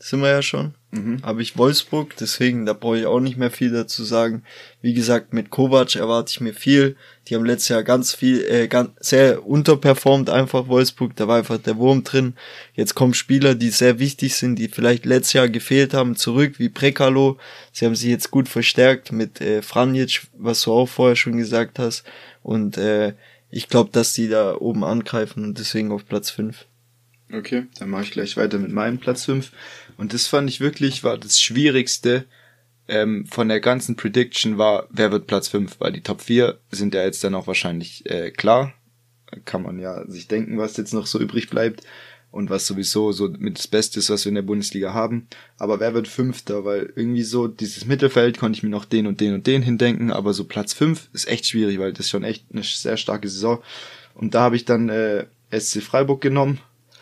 sind 0.02 0.20
wir 0.20 0.30
ja 0.30 0.42
schon. 0.42 0.74
Mhm. 0.92 1.22
Habe 1.22 1.42
ich 1.42 1.58
Wolfsburg, 1.58 2.16
deswegen, 2.18 2.64
da 2.66 2.72
brauche 2.72 2.98
ich 2.98 3.06
auch 3.06 3.20
nicht 3.20 3.36
mehr 3.36 3.50
viel 3.50 3.70
dazu 3.70 4.02
sagen. 4.02 4.42
Wie 4.80 4.94
gesagt, 4.94 5.34
mit 5.34 5.50
Kovac 5.50 5.94
erwarte 5.94 6.30
ich 6.30 6.40
mir 6.40 6.54
viel. 6.54 6.96
Die 7.28 7.34
haben 7.34 7.44
letztes 7.44 7.68
Jahr 7.68 7.84
ganz 7.84 8.14
viel, 8.14 8.42
äh, 8.44 8.66
ganz, 8.66 8.90
sehr 8.98 9.46
unterperformt 9.46 10.30
einfach 10.30 10.68
Wolfsburg. 10.68 11.14
Da 11.16 11.28
war 11.28 11.36
einfach 11.36 11.58
der 11.58 11.76
Wurm 11.76 12.02
drin. 12.02 12.34
Jetzt 12.74 12.94
kommen 12.94 13.14
Spieler, 13.14 13.54
die 13.54 13.68
sehr 13.68 13.98
wichtig 13.98 14.34
sind, 14.34 14.56
die 14.56 14.68
vielleicht 14.68 15.04
letztes 15.04 15.34
Jahr 15.34 15.48
gefehlt 15.48 15.92
haben, 15.92 16.16
zurück, 16.16 16.58
wie 16.58 16.70
Prekalo. 16.70 17.36
Sie 17.70 17.84
haben 17.84 17.94
sich 17.94 18.08
jetzt 18.08 18.30
gut 18.30 18.48
verstärkt 18.48 19.12
mit 19.12 19.40
äh, 19.40 19.60
Franjic, 19.62 20.22
was 20.32 20.62
du 20.62 20.72
auch 20.72 20.88
vorher 20.88 21.16
schon 21.16 21.36
gesagt 21.36 21.78
hast. 21.78 22.04
Und 22.42 22.78
äh, 22.78 23.12
ich 23.50 23.68
glaube, 23.68 23.90
dass 23.92 24.14
die 24.14 24.28
da 24.28 24.56
oben 24.56 24.82
angreifen 24.82 25.44
und 25.44 25.58
deswegen 25.58 25.92
auf 25.92 26.06
Platz 26.06 26.30
5. 26.30 26.66
Okay, 27.32 27.66
dann 27.78 27.90
mache 27.90 28.02
ich 28.02 28.10
gleich 28.10 28.36
weiter 28.36 28.58
mit 28.58 28.72
meinem 28.72 28.98
Platz 28.98 29.24
5. 29.24 29.52
Und 29.96 30.12
das 30.12 30.26
fand 30.26 30.48
ich 30.48 30.60
wirklich, 30.60 31.04
war 31.04 31.16
das 31.16 31.40
Schwierigste 31.40 32.24
ähm, 32.90 33.24
von 33.26 33.48
der 33.48 33.60
ganzen 33.60 33.94
Prediction 33.94 34.58
war, 34.58 34.88
wer 34.90 35.12
wird 35.12 35.28
Platz 35.28 35.46
5, 35.48 35.76
weil 35.78 35.92
die 35.92 36.02
Top 36.02 36.20
4 36.20 36.58
sind 36.72 36.92
ja 36.92 37.04
jetzt 37.04 37.22
dann 37.22 37.36
auch 37.36 37.46
wahrscheinlich 37.46 38.04
äh, 38.10 38.32
klar. 38.32 38.74
Kann 39.44 39.62
man 39.62 39.78
ja 39.78 40.04
sich 40.10 40.26
denken, 40.26 40.58
was 40.58 40.76
jetzt 40.76 40.92
noch 40.92 41.06
so 41.06 41.20
übrig 41.20 41.48
bleibt 41.50 41.84
und 42.32 42.50
was 42.50 42.66
sowieso 42.66 43.12
so 43.12 43.28
mit 43.28 43.58
das 43.58 43.68
Beste 43.68 44.00
ist, 44.00 44.10
was 44.10 44.24
wir 44.24 44.30
in 44.30 44.34
der 44.34 44.42
Bundesliga 44.42 44.92
haben. 44.92 45.28
Aber 45.56 45.78
wer 45.78 45.94
wird 45.94 46.08
Fünfter? 46.08 46.64
Weil 46.64 46.92
irgendwie 46.96 47.22
so 47.22 47.46
dieses 47.46 47.86
Mittelfeld 47.86 48.38
konnte 48.38 48.56
ich 48.56 48.64
mir 48.64 48.70
noch 48.70 48.84
den 48.84 49.06
und 49.06 49.20
den 49.20 49.34
und 49.34 49.46
den 49.46 49.62
hindenken, 49.62 50.10
aber 50.10 50.34
so 50.34 50.44
Platz 50.44 50.72
5 50.72 51.10
ist 51.12 51.28
echt 51.28 51.46
schwierig, 51.46 51.78
weil 51.78 51.92
das 51.92 52.06
ist 52.06 52.10
schon 52.10 52.24
echt 52.24 52.46
eine 52.52 52.64
sehr 52.64 52.96
starke 52.96 53.28
Saison. 53.28 53.62
Und 54.14 54.34
da 54.34 54.40
habe 54.40 54.56
ich 54.56 54.64
dann 54.64 54.88
äh, 54.88 55.26
SC 55.56 55.80
Freiburg 55.80 56.20
genommen 56.20 56.58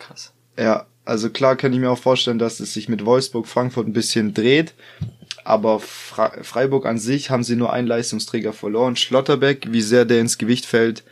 Krass. 0.09 0.33
Ja, 0.59 0.87
also 1.05 1.31
klar 1.31 1.57
kann 1.57 1.73
ich 1.73 1.79
mir 1.79 1.91
auch 1.91 1.99
vorstellen, 1.99 2.39
dass 2.39 2.61
es 2.61 2.73
sich 2.75 2.89
mit 2.89 3.05
Wolfsburg, 3.05 3.47
Frankfurt 3.47 3.87
ein 3.87 3.93
bisschen 3.93 4.35
dreht. 4.35 4.75
Aber 5.45 5.81
Freiburg 5.81 6.85
an 6.85 6.99
sich 6.99 7.31
haben 7.31 7.45
sie 7.45 7.57
nur 7.57 7.73
einen 7.73 7.87
Leistungsträger 7.87 8.53
verloren. 8.53 8.97
Schlotterbeck, 8.97 9.69
wie 9.71 9.81
sehr 9.81 10.05
der 10.05 10.21
ins 10.21 10.37
Gewicht 10.37 10.67
fällt, 10.67 11.05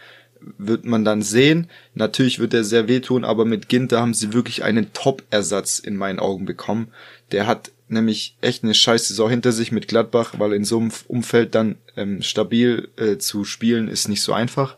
wird 0.58 0.84
man 0.84 1.04
dann 1.04 1.22
sehen. 1.22 1.68
Natürlich 1.94 2.38
wird 2.38 2.52
er 2.52 2.64
sehr 2.64 2.88
wehtun, 2.88 3.24
aber 3.24 3.44
mit 3.44 3.68
Ginter 3.68 4.00
haben 4.00 4.14
sie 4.14 4.32
wirklich 4.32 4.62
einen 4.64 4.92
Top-Ersatz 4.92 5.78
in 5.78 5.96
meinen 5.96 6.18
Augen 6.18 6.44
bekommen. 6.44 6.88
Der 7.32 7.46
hat 7.46 7.70
nämlich 7.88 8.36
echt 8.40 8.64
eine 8.64 8.74
scheiß 8.74 9.08
Saison 9.08 9.30
hinter 9.30 9.52
sich 9.52 9.72
mit 9.72 9.88
Gladbach, 9.88 10.34
weil 10.38 10.52
in 10.52 10.64
so 10.64 10.78
einem 10.78 10.90
Umfeld 11.08 11.54
dann 11.54 11.76
ähm, 11.96 12.20
stabil 12.20 12.88
äh, 12.96 13.16
zu 13.16 13.44
spielen 13.44 13.88
ist 13.88 14.08
nicht 14.08 14.22
so 14.22 14.32
einfach 14.32 14.76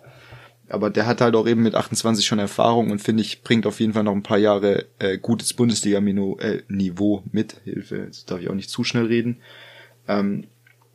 aber 0.68 0.90
der 0.90 1.06
hat 1.06 1.20
halt 1.20 1.34
auch 1.34 1.46
eben 1.46 1.62
mit 1.62 1.74
28 1.74 2.26
schon 2.26 2.38
Erfahrung 2.38 2.90
und 2.90 3.00
finde 3.00 3.22
ich, 3.22 3.42
bringt 3.42 3.66
auf 3.66 3.80
jeden 3.80 3.94
Fall 3.94 4.04
noch 4.04 4.14
ein 4.14 4.22
paar 4.22 4.38
Jahre 4.38 4.86
äh, 4.98 5.18
gutes 5.18 5.54
Bundesliga-Niveau 5.54 7.18
äh, 7.18 7.28
mit. 7.32 7.56
Hilfe, 7.64 7.96
jetzt 7.96 8.30
darf 8.30 8.40
ich 8.40 8.50
auch 8.50 8.54
nicht 8.54 8.70
zu 8.70 8.84
schnell 8.84 9.06
reden. 9.06 9.38
Ähm, 10.06 10.46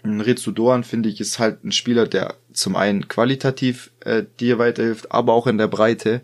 Ritsu 0.06 0.52
Doan, 0.52 0.84
finde 0.84 1.10
ich, 1.10 1.22
ist 1.22 1.40
halt 1.40 1.64
ein 1.64 1.72
Spieler, 1.72 2.08
der 2.08 2.36
zum 2.52 2.76
einen 2.76 3.08
qualitativ 3.08 3.91
äh, 4.02 4.24
dir 4.40 4.60
weiterhilft, 4.60 5.12
aber 5.12 5.34
auch 5.34 5.48
in 5.48 5.58
der 5.58 5.68
Breite. 5.68 6.22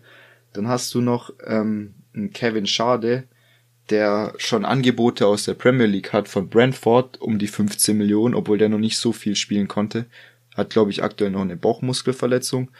Dann 0.52 0.68
hast 0.68 0.92
du 0.94 1.00
noch 1.00 1.32
ähm, 1.46 1.94
einen 2.14 2.32
Kevin 2.32 2.66
Schade, 2.66 3.24
der 3.88 4.34
schon 4.36 4.64
Angebote 4.64 5.26
aus 5.26 5.44
der 5.44 5.54
Premier 5.54 5.86
League 5.86 6.12
hat 6.12 6.28
von 6.28 6.48
Brentford 6.48 7.20
um 7.20 7.38
die 7.38 7.48
15 7.48 7.96
Millionen, 7.96 8.34
obwohl 8.34 8.58
der 8.58 8.68
noch 8.68 8.78
nicht 8.78 8.98
so 8.98 9.12
viel 9.12 9.34
spielen 9.34 9.66
konnte. 9.66 10.06
Hat, 10.54 10.70
glaube 10.70 10.90
ich, 10.90 11.02
aktuell 11.02 11.30
noch 11.30 11.40
eine 11.40 11.56
Bauchmuskelverletzung. 11.56 12.70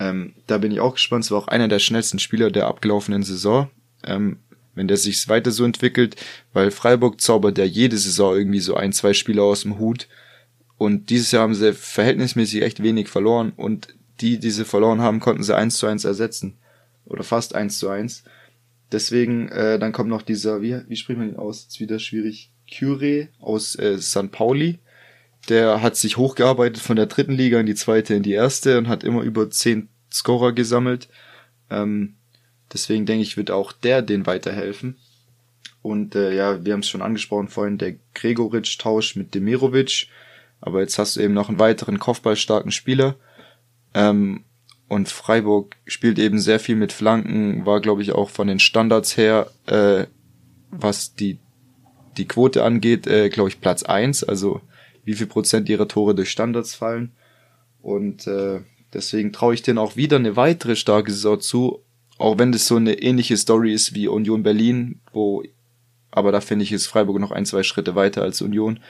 Ähm, 0.00 0.34
da 0.46 0.58
bin 0.58 0.72
ich 0.72 0.80
auch 0.80 0.94
gespannt. 0.94 1.24
Es 1.24 1.30
war 1.30 1.38
auch 1.38 1.48
einer 1.48 1.68
der 1.68 1.78
schnellsten 1.78 2.18
Spieler 2.18 2.50
der 2.50 2.66
abgelaufenen 2.66 3.22
Saison. 3.22 3.68
Ähm, 4.04 4.38
wenn 4.78 4.88
der 4.88 4.96
sich 4.96 5.28
weiter 5.28 5.50
so 5.50 5.64
entwickelt, 5.64 6.16
weil 6.52 6.70
Freiburg 6.70 7.20
zaubert 7.20 7.58
ja 7.58 7.64
jede 7.64 7.98
Saison 7.98 8.36
irgendwie 8.36 8.60
so 8.60 8.76
ein, 8.76 8.92
zwei 8.92 9.12
Spieler 9.12 9.42
aus 9.42 9.62
dem 9.62 9.78
Hut. 9.78 10.08
Und 10.78 11.10
dieses 11.10 11.32
Jahr 11.32 11.42
haben 11.42 11.54
sie 11.54 11.74
verhältnismäßig 11.74 12.62
echt 12.62 12.82
wenig 12.82 13.08
verloren 13.08 13.52
und 13.56 13.88
die, 14.20 14.38
die 14.38 14.50
sie 14.50 14.64
verloren 14.64 15.00
haben, 15.00 15.20
konnten 15.20 15.42
sie 15.42 15.56
eins 15.56 15.76
zu 15.76 15.86
eins 15.86 16.04
ersetzen. 16.04 16.56
Oder 17.04 17.24
fast 17.24 17.54
eins 17.54 17.78
zu 17.78 17.88
eins. 17.88 18.22
Deswegen, 18.92 19.48
äh, 19.48 19.78
dann 19.78 19.92
kommt 19.92 20.08
noch 20.08 20.22
dieser, 20.22 20.62
wie, 20.62 20.80
wie 20.88 20.96
spricht 20.96 21.18
man 21.18 21.28
ihn 21.28 21.36
aus? 21.36 21.66
Ist 21.66 21.80
wieder 21.80 21.98
schwierig. 21.98 22.52
Cure 22.72 23.28
aus 23.40 23.76
äh, 23.76 23.98
St. 23.98 24.30
Pauli. 24.30 24.78
Der 25.48 25.82
hat 25.82 25.96
sich 25.96 26.16
hochgearbeitet 26.16 26.82
von 26.82 26.96
der 26.96 27.06
dritten 27.06 27.32
Liga 27.32 27.58
in 27.60 27.66
die 27.66 27.74
zweite, 27.74 28.14
in 28.14 28.22
die 28.22 28.32
erste 28.32 28.78
und 28.78 28.88
hat 28.88 29.04
immer 29.04 29.22
über 29.22 29.50
zehn 29.50 29.88
Scorer 30.12 30.52
gesammelt. 30.52 31.08
Ähm, 31.70 32.14
deswegen 32.72 33.06
denke 33.06 33.22
ich, 33.22 33.36
wird 33.36 33.50
auch 33.50 33.72
der 33.72 34.02
den 34.02 34.26
weiterhelfen. 34.26 34.96
Und 35.82 36.14
äh, 36.14 36.34
ja, 36.34 36.64
wir 36.64 36.72
haben 36.72 36.80
es 36.80 36.88
schon 36.88 37.02
angesprochen 37.02 37.48
vorhin, 37.48 37.78
der 37.78 37.94
Gregoritsch-Tausch 38.14 39.16
mit 39.16 39.34
Demirovic. 39.34 40.08
Aber 40.60 40.80
jetzt 40.80 40.98
hast 40.98 41.16
du 41.16 41.20
eben 41.20 41.34
noch 41.34 41.48
einen 41.48 41.58
weiteren 41.58 41.98
kopfballstarken 41.98 42.72
Spieler. 42.72 43.14
Ähm, 43.94 44.44
und 44.88 45.08
Freiburg 45.08 45.76
spielt 45.86 46.18
eben 46.18 46.38
sehr 46.38 46.58
viel 46.58 46.76
mit 46.76 46.92
Flanken, 46.92 47.66
war, 47.66 47.80
glaube 47.80 48.02
ich, 48.02 48.12
auch 48.12 48.30
von 48.30 48.48
den 48.48 48.58
Standards 48.58 49.16
her, 49.16 49.50
äh, 49.66 50.06
was 50.70 51.14
die, 51.14 51.38
die 52.16 52.26
Quote 52.26 52.64
angeht, 52.64 53.06
äh, 53.06 53.28
glaube 53.28 53.50
ich, 53.50 53.60
Platz 53.60 53.82
eins. 53.82 54.24
Also 54.24 54.62
wie 55.08 55.14
viel 55.14 55.26
Prozent 55.26 55.70
ihrer 55.70 55.88
Tore 55.88 56.14
durch 56.14 56.30
Standards 56.30 56.74
fallen. 56.74 57.12
Und 57.80 58.26
äh, 58.26 58.60
deswegen 58.92 59.32
traue 59.32 59.54
ich 59.54 59.62
denen 59.62 59.78
auch 59.78 59.96
wieder 59.96 60.16
eine 60.16 60.36
weitere 60.36 60.76
starke 60.76 61.10
Saison 61.10 61.40
zu, 61.40 61.80
auch 62.18 62.38
wenn 62.38 62.52
das 62.52 62.66
so 62.66 62.76
eine 62.76 63.00
ähnliche 63.00 63.38
Story 63.38 63.72
ist 63.72 63.94
wie 63.94 64.06
Union 64.06 64.42
Berlin, 64.42 65.00
wo 65.12 65.42
aber 66.10 66.30
da 66.30 66.40
finde 66.40 66.64
ich, 66.64 66.72
ist 66.72 66.86
Freiburg 66.86 67.20
noch 67.20 67.30
ein, 67.30 67.46
zwei 67.46 67.62
Schritte 67.62 67.94
weiter 67.94 68.22
als 68.22 68.42
Union. 68.42 68.80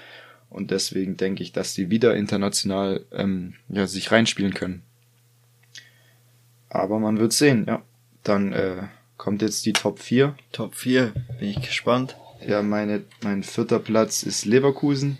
Und 0.50 0.70
deswegen 0.72 1.16
denke 1.16 1.42
ich, 1.42 1.52
dass 1.52 1.74
die 1.74 1.90
wieder 1.90 2.16
international 2.16 3.04
ähm, 3.12 3.54
ja, 3.68 3.86
sich 3.86 4.10
reinspielen 4.10 4.54
können. 4.54 4.82
Aber 6.68 6.98
man 6.98 7.18
wird 7.18 7.32
sehen, 7.32 7.64
ja. 7.68 7.82
Dann 8.24 8.52
äh, 8.52 8.88
kommt 9.16 9.42
jetzt 9.42 9.66
die 9.66 9.72
Top 9.72 10.00
4. 10.00 10.34
Top 10.52 10.74
4, 10.74 11.12
bin 11.38 11.48
ich 11.48 11.60
gespannt. 11.60 12.16
Ja, 12.46 12.62
meine, 12.62 13.04
mein 13.22 13.42
vierter 13.42 13.78
Platz 13.78 14.22
ist 14.22 14.44
Leverkusen. 14.44 15.18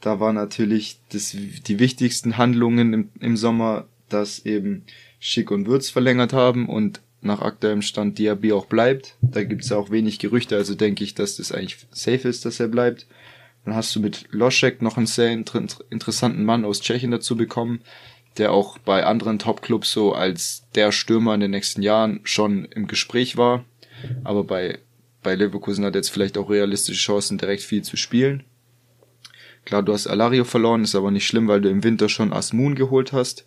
Da 0.00 0.20
war 0.20 0.32
natürlich 0.32 1.00
das, 1.10 1.36
die 1.66 1.78
wichtigsten 1.78 2.38
Handlungen 2.38 2.92
im, 2.92 3.08
im 3.20 3.36
Sommer, 3.36 3.86
dass 4.08 4.44
eben 4.46 4.84
Schick 5.18 5.50
und 5.50 5.66
Würz 5.66 5.90
verlängert 5.90 6.32
haben 6.32 6.68
und 6.68 7.00
nach 7.22 7.42
aktuellem 7.42 7.82
Stand 7.82 8.18
Diaby 8.18 8.52
auch 8.52 8.66
bleibt. 8.66 9.16
Da 9.20 9.44
gibt's 9.44 9.68
ja 9.68 9.76
auch 9.76 9.90
wenig 9.90 10.18
Gerüchte, 10.18 10.56
also 10.56 10.74
denke 10.74 11.04
ich, 11.04 11.14
dass 11.14 11.36
das 11.36 11.52
eigentlich 11.52 11.76
safe 11.90 12.28
ist, 12.28 12.44
dass 12.44 12.60
er 12.60 12.68
bleibt. 12.68 13.06
Dann 13.64 13.74
hast 13.74 13.94
du 13.94 14.00
mit 14.00 14.26
Loschek 14.30 14.80
noch 14.80 14.96
einen 14.96 15.06
sehr 15.06 15.30
inter 15.30 15.62
interessanten 15.90 16.44
Mann 16.44 16.64
aus 16.64 16.80
Tschechien 16.80 17.10
dazu 17.10 17.36
bekommen, 17.36 17.82
der 18.38 18.52
auch 18.52 18.78
bei 18.78 19.04
anderen 19.04 19.38
Top-Clubs 19.38 19.92
so 19.92 20.14
als 20.14 20.64
der 20.74 20.92
Stürmer 20.92 21.34
in 21.34 21.40
den 21.40 21.50
nächsten 21.50 21.82
Jahren 21.82 22.20
schon 22.24 22.64
im 22.64 22.86
Gespräch 22.86 23.36
war. 23.36 23.64
Aber 24.24 24.44
bei, 24.44 24.78
bei 25.22 25.34
Leverkusen 25.34 25.84
hat 25.84 25.94
er 25.94 25.98
jetzt 25.98 26.10
vielleicht 26.10 26.38
auch 26.38 26.48
realistische 26.48 27.00
Chancen, 27.00 27.36
direkt 27.36 27.62
viel 27.62 27.82
zu 27.82 27.98
spielen. 27.98 28.44
Klar, 29.70 29.84
du 29.84 29.92
hast 29.92 30.08
Alario 30.08 30.44
verloren, 30.44 30.82
ist 30.82 30.96
aber 30.96 31.12
nicht 31.12 31.28
schlimm, 31.28 31.46
weil 31.46 31.60
du 31.60 31.70
im 31.70 31.84
Winter 31.84 32.08
schon 32.08 32.32
Asmun 32.32 32.74
geholt 32.74 33.12
hast, 33.12 33.46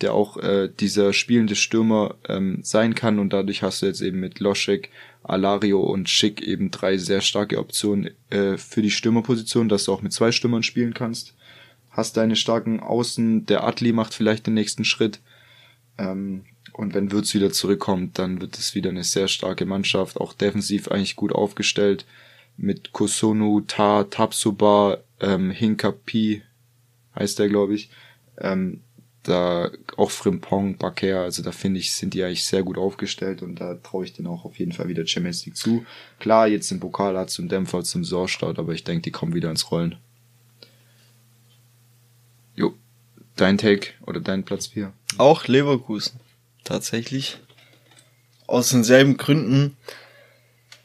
der 0.00 0.14
auch 0.14 0.36
äh, 0.36 0.68
dieser 0.68 1.12
spielende 1.12 1.56
Stürmer 1.56 2.14
ähm, 2.28 2.60
sein 2.62 2.94
kann 2.94 3.18
und 3.18 3.32
dadurch 3.32 3.64
hast 3.64 3.82
du 3.82 3.86
jetzt 3.86 4.00
eben 4.00 4.20
mit 4.20 4.38
Loschek, 4.38 4.90
Alario 5.24 5.80
und 5.80 6.08
Schick 6.08 6.42
eben 6.42 6.70
drei 6.70 6.96
sehr 6.96 7.20
starke 7.22 7.58
Optionen 7.58 8.10
äh, 8.30 8.56
für 8.56 8.82
die 8.82 8.90
Stürmerposition, 8.92 9.68
dass 9.68 9.84
du 9.84 9.92
auch 9.92 10.02
mit 10.02 10.12
zwei 10.12 10.30
Stürmern 10.30 10.62
spielen 10.62 10.94
kannst 10.94 11.34
hast 11.94 12.16
deine 12.16 12.36
starken 12.36 12.80
Außen, 12.80 13.46
der 13.46 13.64
Atli 13.64 13.92
macht 13.92 14.14
vielleicht 14.14 14.46
den 14.46 14.54
nächsten 14.54 14.84
Schritt. 14.84 15.20
Ähm, 15.98 16.44
und 16.72 16.92
wenn 16.94 17.12
Würz 17.12 17.34
wieder 17.34 17.52
zurückkommt, 17.52 18.18
dann 18.18 18.40
wird 18.40 18.58
es 18.58 18.74
wieder 18.74 18.90
eine 18.90 19.04
sehr 19.04 19.28
starke 19.28 19.64
Mannschaft, 19.64 20.20
auch 20.20 20.32
defensiv 20.32 20.88
eigentlich 20.88 21.16
gut 21.16 21.32
aufgestellt. 21.32 22.04
Mit 22.56 22.92
Kosonu, 22.92 23.62
Ta, 23.66 24.04
Tapsuba, 24.04 24.98
ähm, 25.24 25.50
Hinkapi 25.50 26.42
heißt 27.14 27.38
der, 27.38 27.48
glaube 27.48 27.74
ich. 27.74 27.90
Ähm, 28.38 28.80
da 29.22 29.70
auch 29.96 30.10
Frimpong, 30.10 30.76
Baker, 30.76 31.22
also 31.22 31.42
da 31.42 31.50
finde 31.50 31.80
ich, 31.80 31.94
sind 31.94 32.12
die 32.12 32.22
eigentlich 32.22 32.44
sehr 32.44 32.62
gut 32.62 32.76
aufgestellt 32.76 33.42
und 33.42 33.56
da 33.56 33.74
traue 33.74 34.04
ich 34.04 34.12
denen 34.12 34.28
auch 34.28 34.44
auf 34.44 34.58
jeden 34.58 34.72
Fall 34.72 34.88
wieder 34.88 35.06
Champions 35.06 35.46
League 35.46 35.56
zu. 35.56 35.86
Klar, 36.20 36.46
jetzt 36.46 36.70
im 36.70 36.80
Pokal 36.80 37.16
hat 37.16 37.30
zum 37.30 37.48
Dämpfer 37.48 37.82
zum 37.84 38.04
Saisonstart, 38.04 38.58
aber 38.58 38.74
ich 38.74 38.84
denke, 38.84 39.02
die 39.02 39.10
kommen 39.10 39.34
wieder 39.34 39.50
ins 39.50 39.70
Rollen. 39.70 39.96
Jo, 42.54 42.74
dein 43.36 43.56
Take 43.56 43.92
oder 44.06 44.20
dein 44.20 44.44
Platz 44.44 44.66
4? 44.68 44.92
Auch 45.16 45.48
Leverkusen. 45.48 46.20
Tatsächlich. 46.62 47.38
Aus 48.46 48.68
denselben 48.68 49.16
Gründen. 49.16 49.76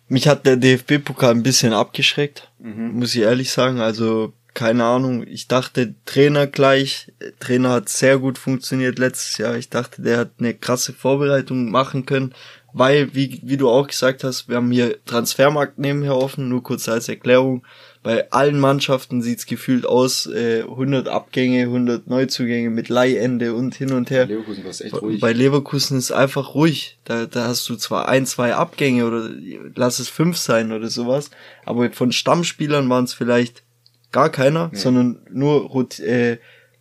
Mich 0.09 0.27
hat 0.27 0.45
der 0.45 0.57
DFB-Pokal 0.57 1.31
ein 1.31 1.43
bisschen 1.43 1.71
abgeschreckt, 1.71 2.49
mhm. 2.59 2.99
muss 2.99 3.15
ich 3.15 3.21
ehrlich 3.21 3.51
sagen. 3.51 3.79
Also, 3.79 4.33
keine 4.55 4.83
Ahnung. 4.83 5.25
Ich 5.27 5.47
dachte, 5.47 5.93
Trainer 6.05 6.47
gleich. 6.47 7.11
Trainer 7.39 7.69
hat 7.69 7.89
sehr 7.89 8.17
gut 8.17 8.39
funktioniert 8.39 8.97
letztes 8.97 9.37
Jahr. 9.37 9.55
Ich 9.55 9.69
dachte, 9.69 10.01
der 10.01 10.17
hat 10.17 10.31
eine 10.39 10.55
krasse 10.55 10.93
Vorbereitung 10.93 11.69
machen 11.69 12.07
können. 12.07 12.33
Weil, 12.73 13.13
wie, 13.13 13.39
wie 13.43 13.57
du 13.57 13.69
auch 13.69 13.87
gesagt 13.87 14.23
hast, 14.23 14.49
wir 14.49 14.57
haben 14.57 14.71
hier 14.71 15.03
Transfermarkt 15.05 15.77
nebenher 15.79 16.15
offen, 16.15 16.49
nur 16.49 16.63
kurz 16.63 16.89
als 16.89 17.07
Erklärung 17.07 17.63
bei 18.01 18.31
allen 18.31 18.59
Mannschaften 18.59 19.21
sieht's 19.21 19.45
gefühlt 19.45 19.85
aus, 19.85 20.25
äh, 20.25 20.63
100 20.63 21.09
Abgänge, 21.09 21.63
100 21.63 22.07
Neuzugänge 22.07 22.69
mit 22.69 22.87
Leihende 22.87 23.53
und 23.53 23.75
hin 23.75 23.91
und 23.91 24.09
her. 24.09 24.25
Bei 24.25 24.33
Leverkusen 24.33 24.63
war's 24.63 24.81
echt 24.81 25.01
ruhig. 25.01 25.19
Bei 25.19 25.33
Leverkusen 25.33 25.97
ist 25.97 26.11
einfach 26.11 26.55
ruhig. 26.55 26.97
Da, 27.03 27.25
da 27.25 27.47
hast 27.47 27.67
du 27.67 27.75
zwar 27.75 28.07
ein, 28.07 28.25
zwei 28.25 28.55
Abgänge 28.55 29.05
oder 29.05 29.29
lass 29.75 29.99
es 29.99 30.07
fünf 30.07 30.37
sein 30.37 30.71
oder 30.71 30.87
sowas, 30.87 31.29
aber 31.65 31.91
von 31.91 32.13
Stammspielern 32.13 32.89
waren 32.89 33.03
es 33.03 33.13
vielleicht 33.13 33.63
gar 34.11 34.29
keiner, 34.29 34.69
nee. 34.71 34.77
sondern 34.77 35.19
nur 35.29 35.69
äh, 35.99 36.37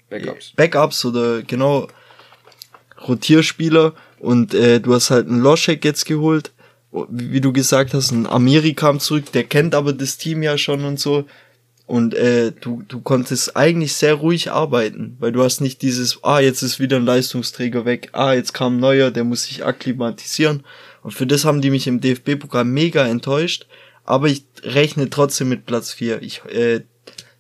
Backups. 0.09 0.53
Backups 0.55 1.05
oder 1.05 1.43
genau 1.43 1.89
Rotierspieler 3.07 3.95
und 4.19 4.55
äh, 4.55 4.81
du 4.81 4.95
hast 4.95 5.11
halt 5.11 5.27
einen 5.27 5.40
Loschek 5.40 5.85
jetzt 5.85 6.07
geholt, 6.07 6.53
wie 6.90 7.40
du 7.40 7.52
gesagt 7.52 7.94
hast, 7.94 8.10
ein 8.10 8.27
Amiri 8.27 8.74
kam 8.74 9.01
zurück, 9.01 9.32
der 9.32 9.44
kennt 9.44 9.74
aber 9.74 9.93
das 9.93 10.16
Team 10.16 10.43
ja 10.43 10.56
schon 10.56 10.85
und 10.85 10.98
so. 10.98 11.24
Und 11.86 12.12
äh, 12.15 12.52
du, 12.52 12.82
du 12.86 13.01
konntest 13.01 13.56
eigentlich 13.56 13.94
sehr 13.94 14.15
ruhig 14.15 14.51
arbeiten, 14.51 15.16
weil 15.20 15.32
du 15.32 15.43
hast 15.43 15.62
nicht 15.62 15.81
dieses, 15.81 16.23
ah, 16.23 16.39
jetzt 16.39 16.62
ist 16.62 16.81
wieder 16.81 16.98
ein 16.98 17.06
Leistungsträger 17.06 17.86
weg, 17.86 18.10
ah, 18.12 18.35
jetzt 18.35 18.52
kam 18.52 18.77
ein 18.77 18.81
neuer, 18.81 19.10
der 19.10 19.24
muss 19.24 19.44
sich 19.44 19.65
akklimatisieren. 19.65 20.65
Und 21.02 21.12
für 21.12 21.27
das 21.27 21.47
haben 21.47 21.62
die 21.62 21.70
mich 21.70 21.86
im 21.86 22.01
DFB-Pokal 22.01 22.65
mega 22.65 23.06
enttäuscht. 23.06 23.66
Aber 24.05 24.28
ich 24.28 24.44
rechne 24.62 25.09
trotzdem 25.10 25.48
mit 25.48 25.65
Platz 25.66 25.93
4. 25.93 26.23
Ich 26.23 26.43
äh, 26.47 26.81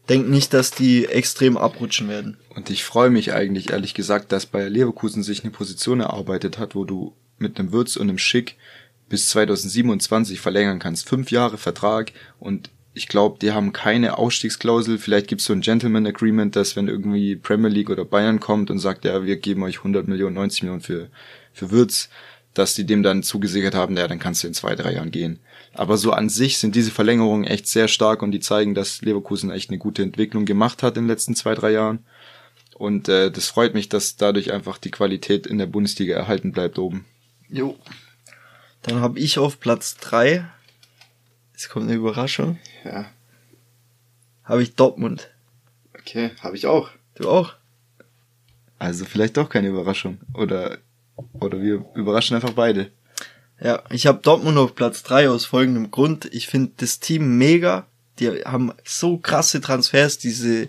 denke 0.08 0.30
nicht, 0.30 0.54
dass 0.54 0.70
die 0.70 1.06
extrem 1.06 1.56
abrutschen 1.56 2.08
werden. 2.08 2.38
Und 2.54 2.70
ich 2.70 2.84
freue 2.84 3.10
mich 3.10 3.32
eigentlich, 3.32 3.70
ehrlich 3.70 3.94
gesagt, 3.94 4.32
dass 4.32 4.46
bei 4.46 4.66
Leverkusen 4.68 5.22
sich 5.22 5.42
eine 5.44 5.50
Position 5.50 6.00
erarbeitet 6.00 6.58
hat, 6.58 6.74
wo 6.74 6.84
du 6.84 7.14
mit 7.38 7.58
einem 7.58 7.72
Würz 7.72 7.96
und 7.96 8.08
einem 8.08 8.18
Schick 8.18 8.56
bis 9.08 9.28
2027 9.28 10.40
verlängern 10.40 10.78
kannst. 10.78 11.08
Fünf 11.08 11.30
Jahre 11.30 11.58
Vertrag 11.58 12.12
und 12.38 12.70
ich 12.94 13.06
glaube, 13.06 13.38
die 13.40 13.52
haben 13.52 13.72
keine 13.72 14.18
Ausstiegsklausel. 14.18 14.98
Vielleicht 14.98 15.28
gibt 15.28 15.40
es 15.40 15.46
so 15.46 15.52
ein 15.52 15.60
Gentleman 15.60 16.06
Agreement, 16.06 16.56
dass 16.56 16.74
wenn 16.74 16.88
irgendwie 16.88 17.36
Premier 17.36 17.70
League 17.70 17.90
oder 17.90 18.04
Bayern 18.04 18.40
kommt 18.40 18.70
und 18.70 18.80
sagt, 18.80 19.04
ja, 19.04 19.24
wir 19.24 19.36
geben 19.36 19.62
euch 19.62 19.78
100 19.78 20.08
Millionen, 20.08 20.34
90 20.34 20.62
Millionen 20.64 20.82
für, 20.82 21.08
für 21.52 21.70
Würz, 21.70 22.08
dass 22.54 22.74
die 22.74 22.84
dem 22.84 23.04
dann 23.04 23.22
zugesichert 23.22 23.74
haben, 23.74 23.96
ja, 23.96 24.08
dann 24.08 24.18
kannst 24.18 24.42
du 24.42 24.48
in 24.48 24.54
zwei, 24.54 24.74
drei 24.74 24.94
Jahren 24.94 25.12
gehen. 25.12 25.38
Aber 25.74 25.96
so 25.96 26.10
an 26.10 26.28
sich 26.28 26.58
sind 26.58 26.74
diese 26.74 26.90
Verlängerungen 26.90 27.46
echt 27.46 27.68
sehr 27.68 27.86
stark 27.86 28.20
und 28.20 28.32
die 28.32 28.40
zeigen, 28.40 28.74
dass 28.74 29.00
Leverkusen 29.02 29.50
echt 29.50 29.70
eine 29.70 29.78
gute 29.78 30.02
Entwicklung 30.02 30.44
gemacht 30.44 30.82
hat 30.82 30.96
in 30.96 31.04
den 31.04 31.08
letzten 31.08 31.36
zwei, 31.36 31.54
drei 31.54 31.70
Jahren. 31.70 32.00
Und 32.74 33.08
äh, 33.08 33.30
das 33.30 33.46
freut 33.46 33.74
mich, 33.74 33.88
dass 33.88 34.16
dadurch 34.16 34.52
einfach 34.52 34.78
die 34.78 34.90
Qualität 34.90 35.46
in 35.46 35.58
der 35.58 35.66
Bundesliga 35.66 36.16
erhalten 36.16 36.52
bleibt 36.52 36.78
oben. 36.78 37.04
Jo. 37.48 37.76
Dann 38.82 39.00
habe 39.00 39.18
ich 39.18 39.38
auf 39.38 39.60
Platz 39.60 39.96
drei. 39.96 40.44
Jetzt 41.52 41.68
kommt 41.68 41.86
eine 41.86 41.94
Überraschung. 41.94 42.58
Ja. 42.84 43.10
Habe 44.44 44.62
ich 44.62 44.74
Dortmund. 44.74 45.30
Okay, 45.98 46.30
habe 46.40 46.56
ich 46.56 46.66
auch. 46.66 46.90
Du 47.14 47.28
auch? 47.28 47.54
Also 48.78 49.04
vielleicht 49.04 49.36
doch 49.36 49.48
keine 49.48 49.68
Überraschung. 49.68 50.18
Oder, 50.34 50.78
oder 51.32 51.60
wir 51.60 51.84
überraschen 51.94 52.36
einfach 52.36 52.52
beide. 52.52 52.90
Ja, 53.60 53.82
ich 53.90 54.06
habe 54.06 54.22
Dortmund 54.22 54.56
auf 54.56 54.74
Platz 54.74 55.02
drei 55.02 55.28
aus 55.28 55.44
folgendem 55.44 55.90
Grund. 55.90 56.26
Ich 56.26 56.46
finde 56.46 56.72
das 56.76 57.00
Team 57.00 57.38
mega. 57.38 57.86
Die 58.20 58.28
haben 58.44 58.72
so 58.84 59.18
krasse 59.18 59.60
Transfers, 59.60 60.18
diese 60.18 60.68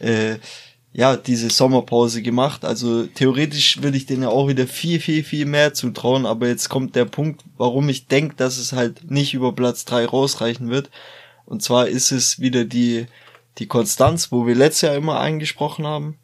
äh, 0.00 0.38
ja, 0.92 1.16
diese 1.16 1.50
Sommerpause 1.50 2.22
gemacht. 2.22 2.64
Also 2.64 3.06
theoretisch 3.06 3.82
würde 3.82 3.96
ich 3.96 4.06
denen 4.06 4.24
ja 4.24 4.28
auch 4.28 4.48
wieder 4.48 4.66
viel, 4.66 5.00
viel, 5.00 5.22
viel 5.22 5.46
mehr 5.46 5.72
zutrauen. 5.72 6.26
Aber 6.26 6.48
jetzt 6.48 6.68
kommt 6.68 6.96
der 6.96 7.04
Punkt, 7.04 7.44
warum 7.56 7.88
ich 7.88 8.06
denke, 8.06 8.34
dass 8.36 8.58
es 8.58 8.72
halt 8.72 9.10
nicht 9.10 9.34
über 9.34 9.54
Platz 9.54 9.84
drei 9.84 10.04
rausreichen 10.04 10.68
wird. 10.68 10.90
Und 11.46 11.62
zwar 11.62 11.88
ist 11.88 12.10
es 12.10 12.40
wieder 12.40 12.64
die, 12.64 13.06
die 13.58 13.66
Konstanz, 13.66 14.32
wo 14.32 14.46
wir 14.46 14.54
letztes 14.54 14.82
Jahr 14.82 14.96
immer 14.96 15.20
eingesprochen 15.20 15.86
haben. 15.86 16.18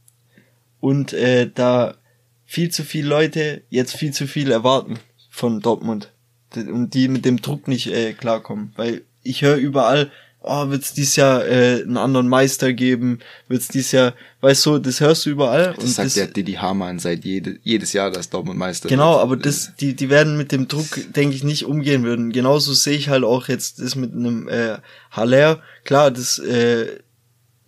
Und 0.81 1.13
äh, 1.13 1.49
da 1.53 1.95
viel 2.45 2.71
zu 2.71 2.85
viele 2.85 3.09
Leute 3.09 3.63
jetzt 3.71 3.97
viel 3.97 4.13
zu 4.13 4.27
viel 4.27 4.51
erwarten 4.51 4.99
von 5.31 5.61
Dortmund. 5.61 6.13
Und 6.55 6.95
die 6.95 7.09
mit 7.09 7.25
dem 7.25 7.41
Druck 7.41 7.69
nicht 7.69 7.89
äh, 7.89 8.15
klarkommen. 8.15 8.73
Weil 8.77 9.03
ich 9.23 9.43
höre 9.43 9.57
überall, 9.57 10.11
oh, 10.47 10.71
wird 10.71 10.83
es 10.83 10.93
dieses 10.95 11.17
Jahr 11.17 11.45
äh, 11.45 11.83
einen 11.83 11.97
anderen 11.97 12.29
Meister 12.29 12.73
geben, 12.73 13.19
wird 13.49 13.63
es 13.63 13.69
dieses 13.69 13.93
Jahr, 13.93 14.15
weißt 14.41 14.67
du, 14.67 14.79
das 14.79 15.01
hörst 15.01 15.27
du 15.27 15.31
überall. 15.31 15.75
Das 15.75 15.85
und 15.85 15.91
sagt 15.91 16.07
das, 16.07 16.15
der 16.15 16.27
Didi 16.29 16.55
Hamann 16.55 16.99
seit 16.99 17.25
jede, 17.25 17.59
jedes 17.63 17.93
Jahr, 17.93 18.11
dass 18.11 18.31
Dortmund 18.31 18.59
Meister 18.59 18.89
Genau, 18.89 19.13
wird. 19.15 19.23
aber 19.23 19.37
das, 19.37 19.73
die, 19.79 19.95
die 19.95 20.09
werden 20.09 20.37
mit 20.37 20.53
dem 20.53 20.69
Druck, 20.69 21.13
denke 21.15 21.35
ich, 21.37 21.45
nicht 21.45 21.67
umgehen 21.67 22.05
würden. 22.05 22.33
Genauso 22.33 22.73
sehe 22.73 22.97
ich 22.97 23.09
halt 23.09 23.25
auch 23.25 23.49
jetzt 23.49 23.81
das 23.81 23.97
mit 23.97 24.13
einem 24.13 24.49
äh, 24.49 24.79
Haller. 25.11 25.61
Klar, 25.85 26.11
das 26.11 26.39
äh, 26.39 26.87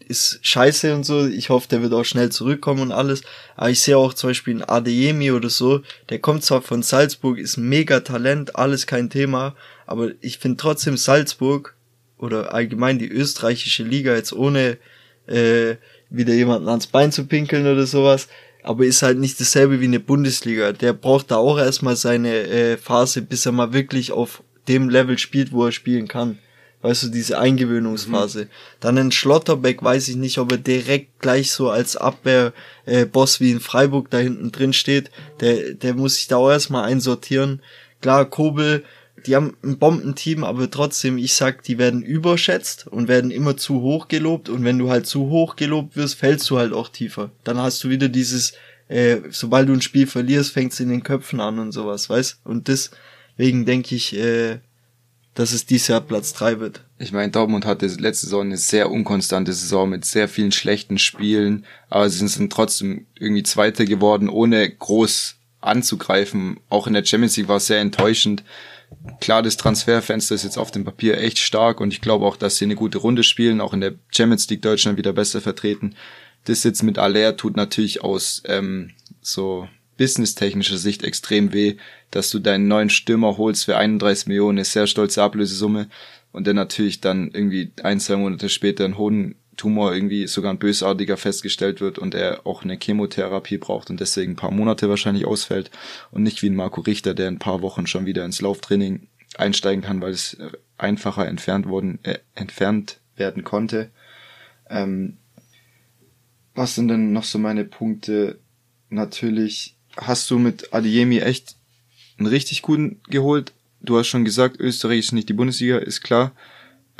ist 0.08 0.38
scheiße 0.42 0.94
und 0.94 1.04
so. 1.04 1.26
Ich 1.26 1.50
hoffe, 1.50 1.68
der 1.68 1.82
wird 1.82 1.92
auch 1.92 2.04
schnell 2.04 2.30
zurückkommen 2.30 2.80
und 2.80 2.92
alles. 2.92 3.22
Aber 3.56 3.70
ich 3.70 3.80
sehe 3.80 3.98
auch 3.98 4.14
zum 4.14 4.30
Beispiel 4.30 4.54
einen 4.54 4.64
Adeyemi 4.64 5.32
oder 5.32 5.50
so. 5.50 5.82
Der 6.08 6.18
kommt 6.18 6.44
zwar 6.44 6.62
von 6.62 6.82
Salzburg, 6.82 7.38
ist 7.38 7.58
mega 7.58 8.00
Talent, 8.00 8.56
alles 8.56 8.86
kein 8.86 9.10
Thema. 9.10 9.54
Aber 9.86 10.10
ich 10.20 10.38
finde 10.38 10.56
trotzdem 10.56 10.96
Salzburg 10.96 11.74
oder 12.18 12.52
allgemein 12.52 12.98
die 12.98 13.08
österreichische 13.08 13.82
Liga 13.82 14.14
jetzt 14.14 14.32
ohne 14.32 14.78
äh, 15.26 15.76
wieder 16.10 16.34
jemanden 16.34 16.68
ans 16.68 16.86
Bein 16.86 17.12
zu 17.12 17.26
pinkeln 17.26 17.66
oder 17.66 17.86
sowas, 17.86 18.28
aber 18.62 18.84
ist 18.84 19.02
halt 19.02 19.18
nicht 19.18 19.40
dasselbe 19.40 19.80
wie 19.80 19.86
eine 19.86 20.00
Bundesliga. 20.00 20.72
Der 20.72 20.92
braucht 20.92 21.30
da 21.30 21.36
auch 21.36 21.58
erstmal 21.58 21.96
seine 21.96 22.46
äh, 22.48 22.76
Phase, 22.76 23.22
bis 23.22 23.46
er 23.46 23.52
mal 23.52 23.72
wirklich 23.72 24.12
auf 24.12 24.42
dem 24.68 24.88
Level 24.88 25.18
spielt, 25.18 25.52
wo 25.52 25.64
er 25.66 25.72
spielen 25.72 26.08
kann. 26.08 26.38
Weißt 26.80 27.02
du, 27.02 27.08
diese 27.08 27.38
Eingewöhnungsphase. 27.38 28.44
Mhm. 28.44 28.48
Dann 28.78 28.98
ein 28.98 29.12
Schlotterbeck, 29.12 29.82
weiß 29.82 30.08
ich 30.08 30.16
nicht, 30.16 30.38
ob 30.38 30.52
er 30.52 30.58
direkt 30.58 31.18
gleich 31.18 31.50
so 31.50 31.70
als 31.70 31.96
Abwehrboss 31.96 33.36
äh, 33.36 33.40
wie 33.40 33.50
in 33.50 33.60
Freiburg 33.60 34.10
da 34.10 34.18
hinten 34.18 34.52
drin 34.52 34.72
steht. 34.72 35.10
Der, 35.40 35.74
der 35.74 35.94
muss 35.94 36.16
sich 36.16 36.28
da 36.28 36.36
auch 36.36 36.50
erstmal 36.50 36.84
einsortieren. 36.84 37.62
Klar, 38.00 38.26
Kobel, 38.26 38.84
die 39.26 39.36
haben 39.36 39.56
ein 39.62 39.78
Bombenteam, 39.78 40.44
aber 40.44 40.70
trotzdem, 40.70 41.18
ich 41.18 41.34
sag, 41.34 41.62
die 41.62 41.78
werden 41.78 42.02
überschätzt 42.02 42.86
und 42.86 43.08
werden 43.08 43.30
immer 43.30 43.56
zu 43.56 43.80
hoch 43.80 44.08
gelobt 44.08 44.48
und 44.48 44.64
wenn 44.64 44.78
du 44.78 44.90
halt 44.90 45.06
zu 45.06 45.28
hoch 45.28 45.56
gelobt 45.56 45.96
wirst, 45.96 46.16
fällst 46.16 46.48
du 46.50 46.58
halt 46.58 46.72
auch 46.72 46.88
tiefer. 46.88 47.30
Dann 47.44 47.58
hast 47.58 47.82
du 47.84 47.88
wieder 47.88 48.08
dieses, 48.08 48.54
äh, 48.88 49.18
sobald 49.30 49.68
du 49.68 49.72
ein 49.72 49.82
Spiel 49.82 50.06
verlierst, 50.06 50.52
fängt's 50.52 50.80
in 50.80 50.88
den 50.88 51.02
Köpfen 51.02 51.40
an 51.40 51.58
und 51.58 51.72
sowas, 51.72 52.08
weißt? 52.08 52.40
Und 52.44 52.68
deswegen 52.68 53.66
denke 53.66 53.94
ich, 53.94 54.16
äh, 54.16 54.58
dass 55.34 55.52
es 55.52 55.66
dieses 55.66 55.88
Jahr 55.88 56.00
Platz 56.00 56.32
drei 56.32 56.58
wird. 56.58 56.82
Ich 56.98 57.12
meine, 57.12 57.30
Dortmund 57.30 57.64
hatte 57.64 57.86
letzte 57.86 58.26
Saison 58.26 58.46
eine 58.46 58.56
sehr 58.56 58.90
unkonstante 58.90 59.52
Saison 59.52 59.88
mit 59.88 60.04
sehr 60.04 60.28
vielen 60.28 60.50
schlechten 60.50 60.98
Spielen, 60.98 61.64
aber 61.88 62.10
sie 62.10 62.26
sind 62.26 62.52
trotzdem 62.52 63.06
irgendwie 63.18 63.44
Zweiter 63.44 63.84
geworden, 63.84 64.28
ohne 64.28 64.68
groß 64.68 65.36
anzugreifen. 65.60 66.58
Auch 66.68 66.86
in 66.86 66.94
der 66.94 67.04
Champions 67.04 67.36
League 67.36 67.48
war 67.48 67.58
es 67.58 67.68
sehr 67.68 67.80
enttäuschend 67.80 68.42
klar, 69.20 69.42
das 69.42 69.56
Transferfenster 69.56 70.34
ist 70.34 70.44
jetzt 70.44 70.58
auf 70.58 70.70
dem 70.70 70.84
Papier 70.84 71.18
echt 71.18 71.38
stark 71.38 71.80
und 71.80 71.92
ich 71.92 72.00
glaube 72.00 72.26
auch, 72.26 72.36
dass 72.36 72.56
sie 72.56 72.64
eine 72.64 72.76
gute 72.76 72.98
Runde 72.98 73.22
spielen, 73.22 73.60
auch 73.60 73.72
in 73.72 73.80
der 73.80 73.94
Champions 74.10 74.48
League 74.48 74.62
Deutschland 74.62 74.98
wieder 74.98 75.12
besser 75.12 75.40
vertreten. 75.40 75.94
Das 76.44 76.64
jetzt 76.64 76.82
mit 76.82 76.98
Aller 76.98 77.36
tut 77.36 77.56
natürlich 77.56 78.02
aus 78.02 78.42
ähm, 78.46 78.92
so 79.20 79.68
businesstechnischer 79.96 80.78
Sicht 80.78 81.02
extrem 81.02 81.52
weh, 81.52 81.76
dass 82.10 82.30
du 82.30 82.38
deinen 82.38 82.68
neuen 82.68 82.88
Stürmer 82.88 83.36
holst 83.36 83.64
für 83.64 83.76
31 83.76 84.28
Millionen, 84.28 84.58
eine 84.58 84.64
sehr 84.64 84.86
stolze 84.86 85.22
Ablösesumme 85.22 85.88
und 86.32 86.46
der 86.46 86.54
natürlich 86.54 87.00
dann 87.00 87.30
irgendwie 87.32 87.72
ein, 87.82 88.00
zwei 88.00 88.16
Monate 88.16 88.48
später 88.48 88.84
einen 88.84 88.96
hohen 88.96 89.34
Tumor 89.58 89.92
irgendwie 89.92 90.26
sogar 90.26 90.52
ein 90.52 90.58
bösartiger 90.58 91.18
festgestellt 91.18 91.82
wird 91.82 91.98
und 91.98 92.14
er 92.14 92.46
auch 92.46 92.62
eine 92.62 92.78
Chemotherapie 92.80 93.58
braucht 93.58 93.90
und 93.90 94.00
deswegen 94.00 94.32
ein 94.32 94.36
paar 94.36 94.50
Monate 94.50 94.88
wahrscheinlich 94.88 95.26
ausfällt 95.26 95.70
und 96.10 96.22
nicht 96.22 96.42
wie 96.42 96.48
ein 96.48 96.56
Marco 96.56 96.80
Richter, 96.80 97.12
der 97.12 97.28
ein 97.28 97.38
paar 97.38 97.60
Wochen 97.60 97.86
schon 97.86 98.06
wieder 98.06 98.24
ins 98.24 98.40
Lauftraining 98.40 99.08
einsteigen 99.36 99.82
kann, 99.82 100.00
weil 100.00 100.12
es 100.12 100.34
äh, 100.34 100.50
einfacher 100.78 101.26
entfernt 101.26 101.66
worden 101.66 101.98
äh, 102.04 102.18
entfernt 102.34 103.00
werden 103.16 103.44
konnte. 103.44 103.90
Ähm, 104.70 105.18
was 106.54 106.74
sind 106.74 106.88
denn 106.88 107.12
noch 107.12 107.24
so 107.24 107.38
meine 107.38 107.64
Punkte? 107.64 108.38
Natürlich 108.88 109.76
hast 109.96 110.30
du 110.30 110.38
mit 110.38 110.72
Adiemi 110.72 111.18
echt 111.18 111.56
einen 112.16 112.28
richtig 112.28 112.62
guten 112.62 113.00
geholt. 113.08 113.52
Du 113.80 113.98
hast 113.98 114.08
schon 114.08 114.24
gesagt, 114.24 114.58
Österreich 114.58 115.00
ist 115.00 115.12
nicht 115.12 115.28
die 115.28 115.34
Bundesliga, 115.34 115.78
ist 115.78 116.02
klar. 116.02 116.32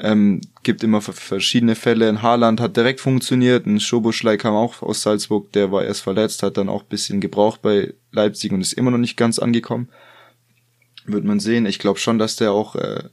Ähm, 0.00 0.40
gibt 0.62 0.84
immer 0.84 1.00
verschiedene 1.00 1.74
Fälle. 1.74 2.08
Ein 2.08 2.22
Haaland 2.22 2.60
hat 2.60 2.76
direkt 2.76 3.00
funktioniert, 3.00 3.66
ein 3.66 3.80
Schoboschlei 3.80 4.36
kam 4.36 4.54
auch 4.54 4.80
aus 4.82 5.02
Salzburg, 5.02 5.52
der 5.52 5.72
war 5.72 5.84
erst 5.84 6.02
verletzt, 6.02 6.42
hat 6.44 6.56
dann 6.56 6.68
auch 6.68 6.84
bisschen 6.84 7.20
gebraucht 7.20 7.62
bei 7.62 7.94
Leipzig 8.12 8.52
und 8.52 8.60
ist 8.60 8.74
immer 8.74 8.92
noch 8.92 8.98
nicht 8.98 9.16
ganz 9.16 9.38
angekommen. 9.40 9.88
Wird 11.04 11.24
man 11.24 11.40
sehen. 11.40 11.66
Ich 11.66 11.78
glaube 11.80 11.98
schon, 11.98 12.18
dass 12.18 12.36
der 12.36 12.52
auch 12.52 12.76
äh, 12.76 13.04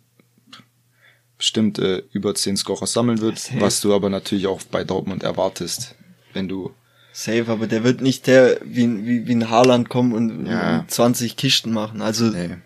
bestimmt 1.37 1.79
äh, 1.79 2.03
über 2.11 2.35
10 2.35 2.57
Scorer 2.57 2.87
sammeln 2.87 3.19
wird, 3.19 3.39
Safe. 3.39 3.61
was 3.61 3.81
du 3.81 3.93
aber 3.93 4.09
natürlich 4.09 4.47
auch 4.47 4.61
bei 4.63 4.83
Dortmund 4.83 5.23
erwartest, 5.23 5.95
wenn 6.33 6.47
du 6.47 6.71
Safe, 7.17 7.45
aber 7.47 7.65
der 7.65 7.85
wird 7.85 8.01
nicht 8.01 8.27
der 8.27 8.59
wie, 8.65 9.05
wie, 9.05 9.25
wie 9.25 9.35
ein 9.35 9.49
Haaland 9.49 9.87
kommen 9.87 10.11
und, 10.11 10.47
ja. 10.47 10.79
und 10.79 10.91
20 10.91 11.37
Kisten 11.37 11.71
machen. 11.71 12.01
Also 12.01 12.25
nee. 12.25 12.57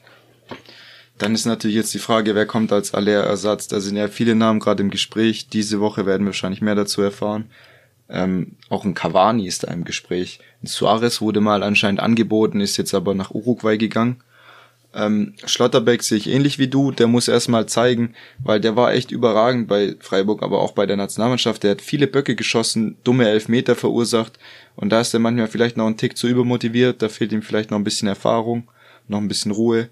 Dann 1.20 1.36
ist 1.36 1.46
natürlich 1.46 1.76
jetzt 1.76 1.94
die 1.94 2.00
Frage, 2.00 2.34
wer 2.34 2.46
kommt 2.46 2.72
als 2.72 2.94
Aller-Ersatz? 2.94 3.68
Da 3.68 3.82
sind 3.82 3.98
ja 3.98 4.08
viele 4.08 4.36
Namen 4.36 4.62
gerade 4.62 4.82
im 4.82 4.90
Gespräch. 4.90 5.50
Diese 5.50 5.82
Woche 5.82 6.06
werden 6.06 6.24
wir 6.24 6.28
wahrscheinlich 6.28 6.62
mehr 6.62 6.76
dazu 6.76 7.02
erfahren. 7.02 7.52
Ähm, 8.10 8.56
auch 8.70 8.86
ein 8.86 8.94
Cavani 8.94 9.46
ist 9.46 9.64
da 9.64 9.68
im 9.68 9.84
Gespräch. 9.84 10.40
Ein 10.64 10.68
Suarez 10.68 11.22
wurde 11.22 11.42
mal 11.42 11.62
anscheinend 11.62 12.00
angeboten, 12.00 12.62
ist 12.62 12.78
jetzt 12.78 12.94
aber 12.94 13.14
nach 13.16 13.32
Uruguay 13.32 13.78
gegangen. 13.78 14.24
Ähm, 14.94 15.34
Schlotterbeck 15.46 16.02
sehe 16.02 16.18
ich 16.18 16.30
ähnlich 16.30 16.58
wie 16.58 16.70
du, 16.70 16.92
der 16.92 17.08
muss 17.08 17.28
erstmal 17.28 17.68
zeigen, 17.68 18.16
weil 18.44 18.60
der 18.62 18.76
war 18.76 18.94
echt 18.94 19.12
überragend 19.12 19.68
bei 19.68 19.96
Freiburg, 20.00 20.42
aber 20.42 20.62
auch 20.62 20.72
bei 20.72 20.86
der 20.86 20.98
Nationalmannschaft. 20.98 21.62
Der 21.64 21.72
hat 21.72 21.82
viele 21.82 22.08
Böcke 22.08 22.36
geschossen, 22.36 22.98
dumme 23.04 23.28
Elfmeter 23.28 23.76
verursacht 23.76 24.40
und 24.76 24.90
da 24.90 25.02
ist 25.02 25.14
er 25.14 25.20
manchmal 25.20 25.48
vielleicht 25.48 25.78
noch 25.78 25.86
ein 25.86 25.98
Tick 25.98 26.18
zu 26.18 26.28
übermotiviert, 26.28 27.02
da 27.02 27.10
fehlt 27.10 27.34
ihm 27.34 27.44
vielleicht 27.44 27.70
noch 27.70 27.78
ein 27.78 27.84
bisschen 27.84 28.08
Erfahrung, 28.08 28.68
noch 29.08 29.20
ein 29.20 29.28
bisschen 29.28 29.52
Ruhe. 29.52 29.90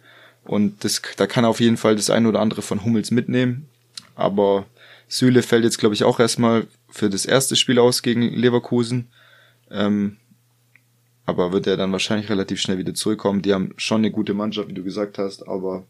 Und 0.47 0.83
das, 0.83 1.01
da 1.17 1.27
kann 1.27 1.43
er 1.43 1.49
auf 1.49 1.59
jeden 1.59 1.77
Fall 1.77 1.95
das 1.95 2.09
eine 2.09 2.27
oder 2.29 2.39
andere 2.39 2.61
von 2.61 2.83
Hummels 2.83 3.11
mitnehmen. 3.11 3.67
Aber 4.15 4.65
Süle 5.07 5.43
fällt 5.43 5.63
jetzt, 5.63 5.77
glaube 5.77 5.95
ich, 5.95 6.03
auch 6.03 6.19
erstmal 6.19 6.67
für 6.89 7.09
das 7.09 7.25
erste 7.25 7.55
Spiel 7.55 7.79
aus 7.79 8.01
gegen 8.01 8.21
Leverkusen. 8.21 9.09
Ähm, 9.69 10.17
aber 11.25 11.51
wird 11.51 11.67
er 11.67 11.75
dann 11.75 11.91
wahrscheinlich 11.91 12.29
relativ 12.29 12.61
schnell 12.61 12.77
wieder 12.77 12.93
zurückkommen. 12.93 13.41
Die 13.41 13.53
haben 13.53 13.73
schon 13.75 13.97
eine 13.97 14.11
gute 14.11 14.33
Mannschaft, 14.33 14.69
wie 14.69 14.73
du 14.73 14.83
gesagt 14.83 15.17
hast, 15.17 15.47
aber 15.47 15.85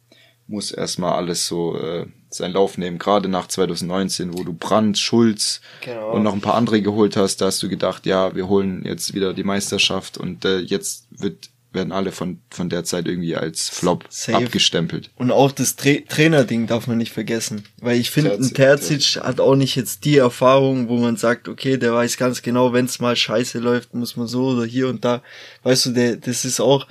muss 0.47 0.71
erstmal 0.71 1.13
alles 1.13 1.45
so 1.45 1.77
äh, 1.77 2.07
seinen 2.29 2.53
Lauf 2.53 2.77
nehmen. 2.77 2.97
Gerade 2.97 3.29
nach 3.29 3.47
2019, 3.47 4.38
wo 4.38 4.43
du 4.43 4.53
Brandt, 4.53 4.97
Schulz 4.97 5.61
genau. 5.81 6.13
und 6.13 6.23
noch 6.23 6.34
ein 6.34 6.41
paar 6.41 6.55
andere 6.55 6.81
geholt 6.81 7.17
hast, 7.17 7.41
da 7.41 7.47
hast 7.47 7.61
du 7.61 7.69
gedacht, 7.69 8.05
ja, 8.05 8.34
wir 8.35 8.47
holen 8.47 8.84
jetzt 8.85 9.13
wieder 9.13 9.34
die 9.34 9.43
Meisterschaft 9.43 10.17
und 10.17 10.45
äh, 10.45 10.59
jetzt 10.59 11.05
wird 11.11 11.49
werden 11.77 11.93
alle 11.93 12.11
von, 12.11 12.39
von 12.49 12.69
der 12.69 12.83
Zeit 12.83 13.07
irgendwie 13.07 13.35
als 13.35 13.69
Flop 13.69 14.05
Safe. 14.09 14.45
abgestempelt. 14.45 15.11
Und 15.15 15.31
auch 15.31 15.53
das 15.53 15.77
Tra 15.77 15.91
Trainerding 16.09 16.67
darf 16.67 16.87
man 16.87 16.97
nicht 16.97 17.13
vergessen. 17.13 17.63
Weil 17.79 17.97
ich 17.97 18.09
finde, 18.09 18.33
ein 18.33 18.53
Terzic 18.53 19.21
hat 19.21 19.39
auch 19.39 19.55
nicht 19.55 19.75
jetzt 19.75 20.03
die 20.03 20.17
Erfahrung, 20.17 20.89
wo 20.89 20.97
man 20.97 21.15
sagt, 21.15 21.47
okay, 21.47 21.77
der 21.77 21.93
weiß 21.93 22.17
ganz 22.17 22.41
genau, 22.41 22.73
wenn 22.73 22.85
es 22.85 22.99
mal 22.99 23.15
scheiße 23.15 23.59
läuft, 23.59 23.93
muss 23.93 24.17
man 24.17 24.27
so 24.27 24.47
oder 24.47 24.65
hier 24.65 24.89
und 24.89 25.05
da. 25.05 25.23
Weißt 25.63 25.85
du, 25.85 25.91
der, 25.91 26.17
das 26.17 26.43
ist 26.43 26.59
auch 26.59 26.87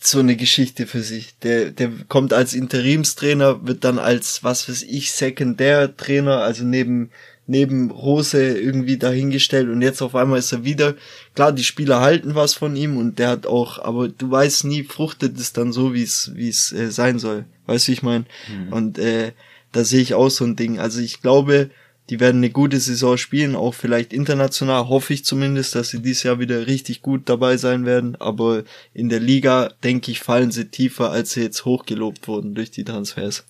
so 0.00 0.20
eine 0.20 0.36
Geschichte 0.36 0.86
für 0.86 1.02
sich. 1.02 1.38
Der, 1.40 1.70
der 1.70 1.90
kommt 2.08 2.32
als 2.32 2.54
Interimstrainer, 2.54 3.66
wird 3.66 3.84
dann 3.84 3.98
als, 3.98 4.44
was 4.44 4.68
weiß 4.68 4.82
ich, 4.82 5.12
Sekundärtrainer, 5.12 6.38
also 6.38 6.64
neben 6.64 7.10
neben 7.46 7.90
Rose 7.90 8.58
irgendwie 8.58 8.96
dahingestellt 8.96 9.68
und 9.68 9.82
jetzt 9.82 10.02
auf 10.02 10.14
einmal 10.14 10.38
ist 10.38 10.52
er 10.52 10.64
wieder, 10.64 10.94
klar, 11.34 11.52
die 11.52 11.64
Spieler 11.64 12.00
halten 12.00 12.34
was 12.34 12.54
von 12.54 12.74
ihm 12.74 12.96
und 12.96 13.18
der 13.18 13.28
hat 13.28 13.46
auch, 13.46 13.78
aber 13.78 14.08
du 14.08 14.30
weißt 14.30 14.64
nie, 14.64 14.82
fruchtet 14.82 15.38
es 15.38 15.52
dann 15.52 15.72
so, 15.72 15.92
wie 15.94 16.02
es, 16.02 16.32
wie 16.34 16.48
es 16.48 16.72
äh, 16.72 16.90
sein 16.90 17.18
soll. 17.18 17.44
Weißt 17.66 17.86
du, 17.86 17.92
wie 17.92 17.94
ich 17.94 18.02
meine? 18.02 18.24
Mhm. 18.48 18.72
Und 18.72 18.98
äh, 18.98 19.32
da 19.72 19.84
sehe 19.84 20.00
ich 20.00 20.14
auch 20.14 20.30
so 20.30 20.44
ein 20.44 20.56
Ding. 20.56 20.78
Also 20.78 21.00
ich 21.00 21.20
glaube, 21.20 21.70
die 22.10 22.20
werden 22.20 22.38
eine 22.38 22.50
gute 22.50 22.78
Saison 22.78 23.16
spielen, 23.16 23.56
auch 23.56 23.74
vielleicht 23.74 24.12
international, 24.12 24.88
hoffe 24.88 25.14
ich 25.14 25.24
zumindest, 25.24 25.74
dass 25.74 25.88
sie 25.88 26.00
dieses 26.00 26.22
Jahr 26.22 26.38
wieder 26.38 26.66
richtig 26.66 27.00
gut 27.00 27.28
dabei 27.28 27.56
sein 27.56 27.86
werden. 27.86 28.16
Aber 28.16 28.64
in 28.92 29.08
der 29.08 29.20
Liga, 29.20 29.72
denke 29.82 30.10
ich, 30.10 30.20
fallen 30.20 30.50
sie 30.50 30.66
tiefer, 30.66 31.10
als 31.10 31.32
sie 31.32 31.42
jetzt 31.42 31.64
hochgelobt 31.64 32.28
wurden 32.28 32.54
durch 32.54 32.70
die 32.70 32.84
Transfers. 32.84 33.44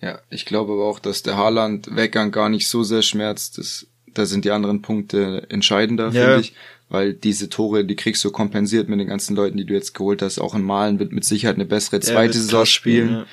Ja, 0.00 0.20
ich 0.30 0.46
glaube 0.46 0.72
aber 0.72 0.86
auch, 0.86 0.98
dass 0.98 1.22
der 1.22 1.36
Haaland-Weggang 1.36 2.30
gar 2.30 2.48
nicht 2.48 2.68
so 2.68 2.82
sehr 2.82 3.02
schmerzt. 3.02 3.58
Das, 3.58 3.86
da 4.14 4.24
sind 4.26 4.44
die 4.44 4.50
anderen 4.50 4.82
Punkte 4.82 5.46
entscheidender, 5.50 6.10
ja. 6.10 6.24
finde 6.24 6.40
ich. 6.40 6.54
Weil 6.88 7.14
diese 7.14 7.48
Tore, 7.48 7.84
die 7.84 7.94
kriegst 7.94 8.24
du 8.24 8.32
kompensiert 8.32 8.88
mit 8.88 8.98
den 8.98 9.06
ganzen 9.06 9.36
Leuten, 9.36 9.56
die 9.56 9.64
du 9.64 9.74
jetzt 9.74 9.94
geholt 9.94 10.22
hast. 10.22 10.40
Auch 10.40 10.54
in 10.54 10.62
Malen 10.62 10.98
wird 10.98 11.12
mit 11.12 11.24
Sicherheit 11.24 11.54
eine 11.54 11.66
bessere 11.66 12.00
zweite 12.00 12.32
Saison 12.32 12.66
spielen. 12.66 13.08
spielen 13.08 13.26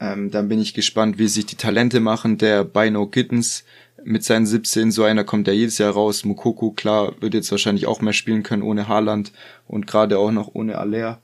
ja. 0.00 0.12
ähm, 0.12 0.30
dann 0.30 0.48
bin 0.48 0.60
ich 0.60 0.74
gespannt, 0.74 1.18
wie 1.18 1.26
sich 1.26 1.46
die 1.46 1.56
Talente 1.56 1.98
machen. 1.98 2.38
Der 2.38 2.62
Bino 2.62 3.06
Kittens, 3.06 3.64
mit 4.04 4.22
seinen 4.22 4.46
17, 4.46 4.92
so 4.92 5.02
einer 5.02 5.24
kommt 5.24 5.48
ja 5.48 5.54
jedes 5.54 5.78
Jahr 5.78 5.92
raus. 5.92 6.24
Mukoko, 6.24 6.70
klar, 6.70 7.14
wird 7.20 7.34
jetzt 7.34 7.50
wahrscheinlich 7.50 7.86
auch 7.86 8.00
mehr 8.00 8.12
spielen 8.12 8.42
können 8.42 8.62
ohne 8.62 8.86
Haaland 8.86 9.32
und 9.66 9.86
gerade 9.86 10.18
auch 10.18 10.30
noch 10.30 10.54
ohne 10.54 10.78
Aller. 10.78 11.20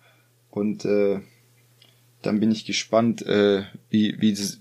Und 0.51 0.85
äh, 0.85 1.21
dann 2.23 2.41
bin 2.41 2.51
ich 2.51 2.65
gespannt, 2.65 3.23
äh, 3.23 3.65
wie, 3.89 4.17
wie 4.21 4.35
das, 4.35 4.61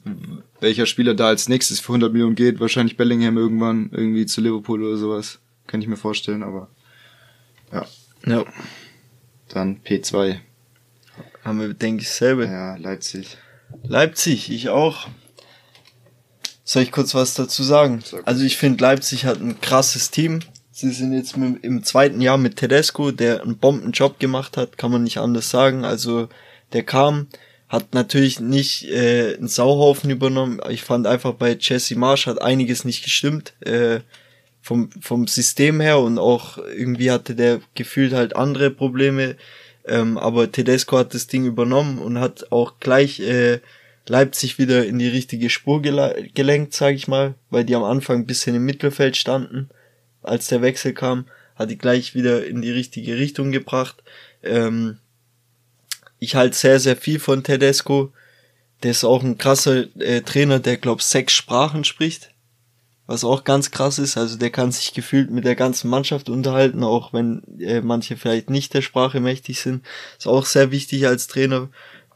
welcher 0.59 0.85
Spieler 0.85 1.13
da 1.13 1.27
als 1.27 1.49
nächstes 1.49 1.79
für 1.79 1.93
100 1.93 2.11
Millionen 2.11 2.35
geht. 2.35 2.59
Wahrscheinlich 2.59 2.97
Bellingham 2.97 3.37
irgendwann 3.37 3.89
irgendwie 3.91 4.25
zu 4.25 4.41
Liverpool 4.41 4.83
oder 4.83 4.97
sowas. 4.97 5.39
Kann 5.67 5.81
ich 5.81 5.87
mir 5.87 5.97
vorstellen, 5.97 6.43
aber 6.43 6.69
ja. 7.71 7.85
Ja. 8.25 8.45
Dann 9.49 9.81
P2. 9.83 10.39
Haben 11.43 11.59
wir, 11.59 11.73
denke 11.73 12.03
ich, 12.03 12.09
selber. 12.09 12.45
Ja, 12.45 12.75
Leipzig. 12.75 13.37
Leipzig, 13.83 14.51
ich 14.51 14.69
auch. 14.69 15.07
Soll 16.63 16.83
ich 16.83 16.91
kurz 16.91 17.15
was 17.15 17.33
dazu 17.33 17.63
sagen? 17.63 18.03
Also 18.25 18.43
ich 18.43 18.57
finde, 18.57 18.83
Leipzig 18.83 19.25
hat 19.25 19.39
ein 19.39 19.59
krasses 19.59 20.11
Team. 20.11 20.39
Sie 20.71 20.91
sind 20.91 21.13
jetzt 21.13 21.35
mit, 21.35 21.63
im 21.63 21.83
zweiten 21.83 22.21
Jahr 22.21 22.37
mit 22.37 22.57
Tedesco, 22.57 23.11
der 23.11 23.41
einen 23.41 23.57
Bombenjob 23.57 24.19
gemacht 24.19 24.55
hat, 24.55 24.77
kann 24.77 24.91
man 24.91 25.03
nicht 25.03 25.17
anders 25.17 25.49
sagen. 25.49 25.83
Also 25.83 26.29
der 26.73 26.83
kam, 26.83 27.27
hat 27.69 27.93
natürlich 27.93 28.39
nicht 28.39 28.85
äh, 28.89 29.35
einen 29.37 29.47
Sauhaufen 29.47 30.09
übernommen. 30.09 30.59
Ich 30.69 30.81
fand 30.83 31.07
einfach 31.07 31.33
bei 31.33 31.55
Jesse 31.59 31.95
Marsch 31.95 32.27
hat 32.27 32.41
einiges 32.41 32.83
nicht 32.83 33.03
gestimmt. 33.03 33.53
Äh, 33.61 34.01
vom, 34.61 34.91
vom 35.01 35.27
System 35.27 35.79
her 35.79 35.99
und 35.99 36.19
auch 36.19 36.57
irgendwie 36.57 37.11
hatte 37.11 37.35
der 37.35 37.61
gefühlt 37.75 38.13
halt 38.13 38.35
andere 38.35 38.71
Probleme. 38.71 39.35
Ähm, 39.85 40.17
aber 40.17 40.51
Tedesco 40.51 40.97
hat 40.97 41.13
das 41.13 41.27
Ding 41.27 41.45
übernommen 41.45 41.99
und 41.99 42.19
hat 42.19 42.51
auch 42.51 42.79
gleich 42.79 43.19
äh, 43.19 43.59
Leipzig 44.07 44.57
wieder 44.57 44.85
in 44.85 44.99
die 44.99 45.07
richtige 45.07 45.49
Spur 45.49 45.81
gelenkt, 45.81 46.73
sage 46.73 46.95
ich 46.95 47.07
mal, 47.07 47.35
weil 47.49 47.63
die 47.63 47.75
am 47.75 47.83
Anfang 47.83 48.19
ein 48.19 48.25
bisschen 48.25 48.55
im 48.55 48.65
Mittelfeld 48.65 49.17
standen. 49.17 49.69
Als 50.21 50.47
der 50.47 50.61
Wechsel 50.61 50.93
kam, 50.93 51.25
hat 51.55 51.69
die 51.69 51.77
gleich 51.77 52.15
wieder 52.15 52.45
in 52.45 52.61
die 52.61 52.71
richtige 52.71 53.17
Richtung 53.17 53.51
gebracht. 53.51 54.03
Ähm, 54.43 54.97
ich 56.19 56.35
halte 56.35 56.55
sehr, 56.55 56.79
sehr 56.79 56.95
viel 56.95 57.19
von 57.19 57.43
Tedesco. 57.43 58.11
Der 58.83 58.91
ist 58.91 59.03
auch 59.03 59.23
ein 59.23 59.37
krasser 59.37 59.85
äh, 59.99 60.21
Trainer, 60.21 60.59
der, 60.59 60.77
glaub, 60.77 61.01
sechs 61.01 61.33
Sprachen 61.33 61.83
spricht. 61.83 62.31
Was 63.07 63.23
auch 63.23 63.43
ganz 63.43 63.71
krass 63.71 63.97
ist. 63.97 64.17
Also 64.17 64.37
der 64.37 64.51
kann 64.51 64.71
sich 64.71 64.93
gefühlt 64.93 65.31
mit 65.31 65.43
der 65.43 65.55
ganzen 65.55 65.89
Mannschaft 65.89 66.29
unterhalten, 66.29 66.83
auch 66.83 67.11
wenn 67.11 67.41
äh, 67.59 67.81
manche 67.81 68.17
vielleicht 68.17 68.49
nicht 68.49 68.73
der 68.73 68.83
Sprache 68.83 69.19
mächtig 69.19 69.59
sind. 69.59 69.83
Ist 70.17 70.27
auch 70.27 70.45
sehr 70.45 70.71
wichtig 70.71 71.07
als 71.07 71.27
Trainer 71.27 71.69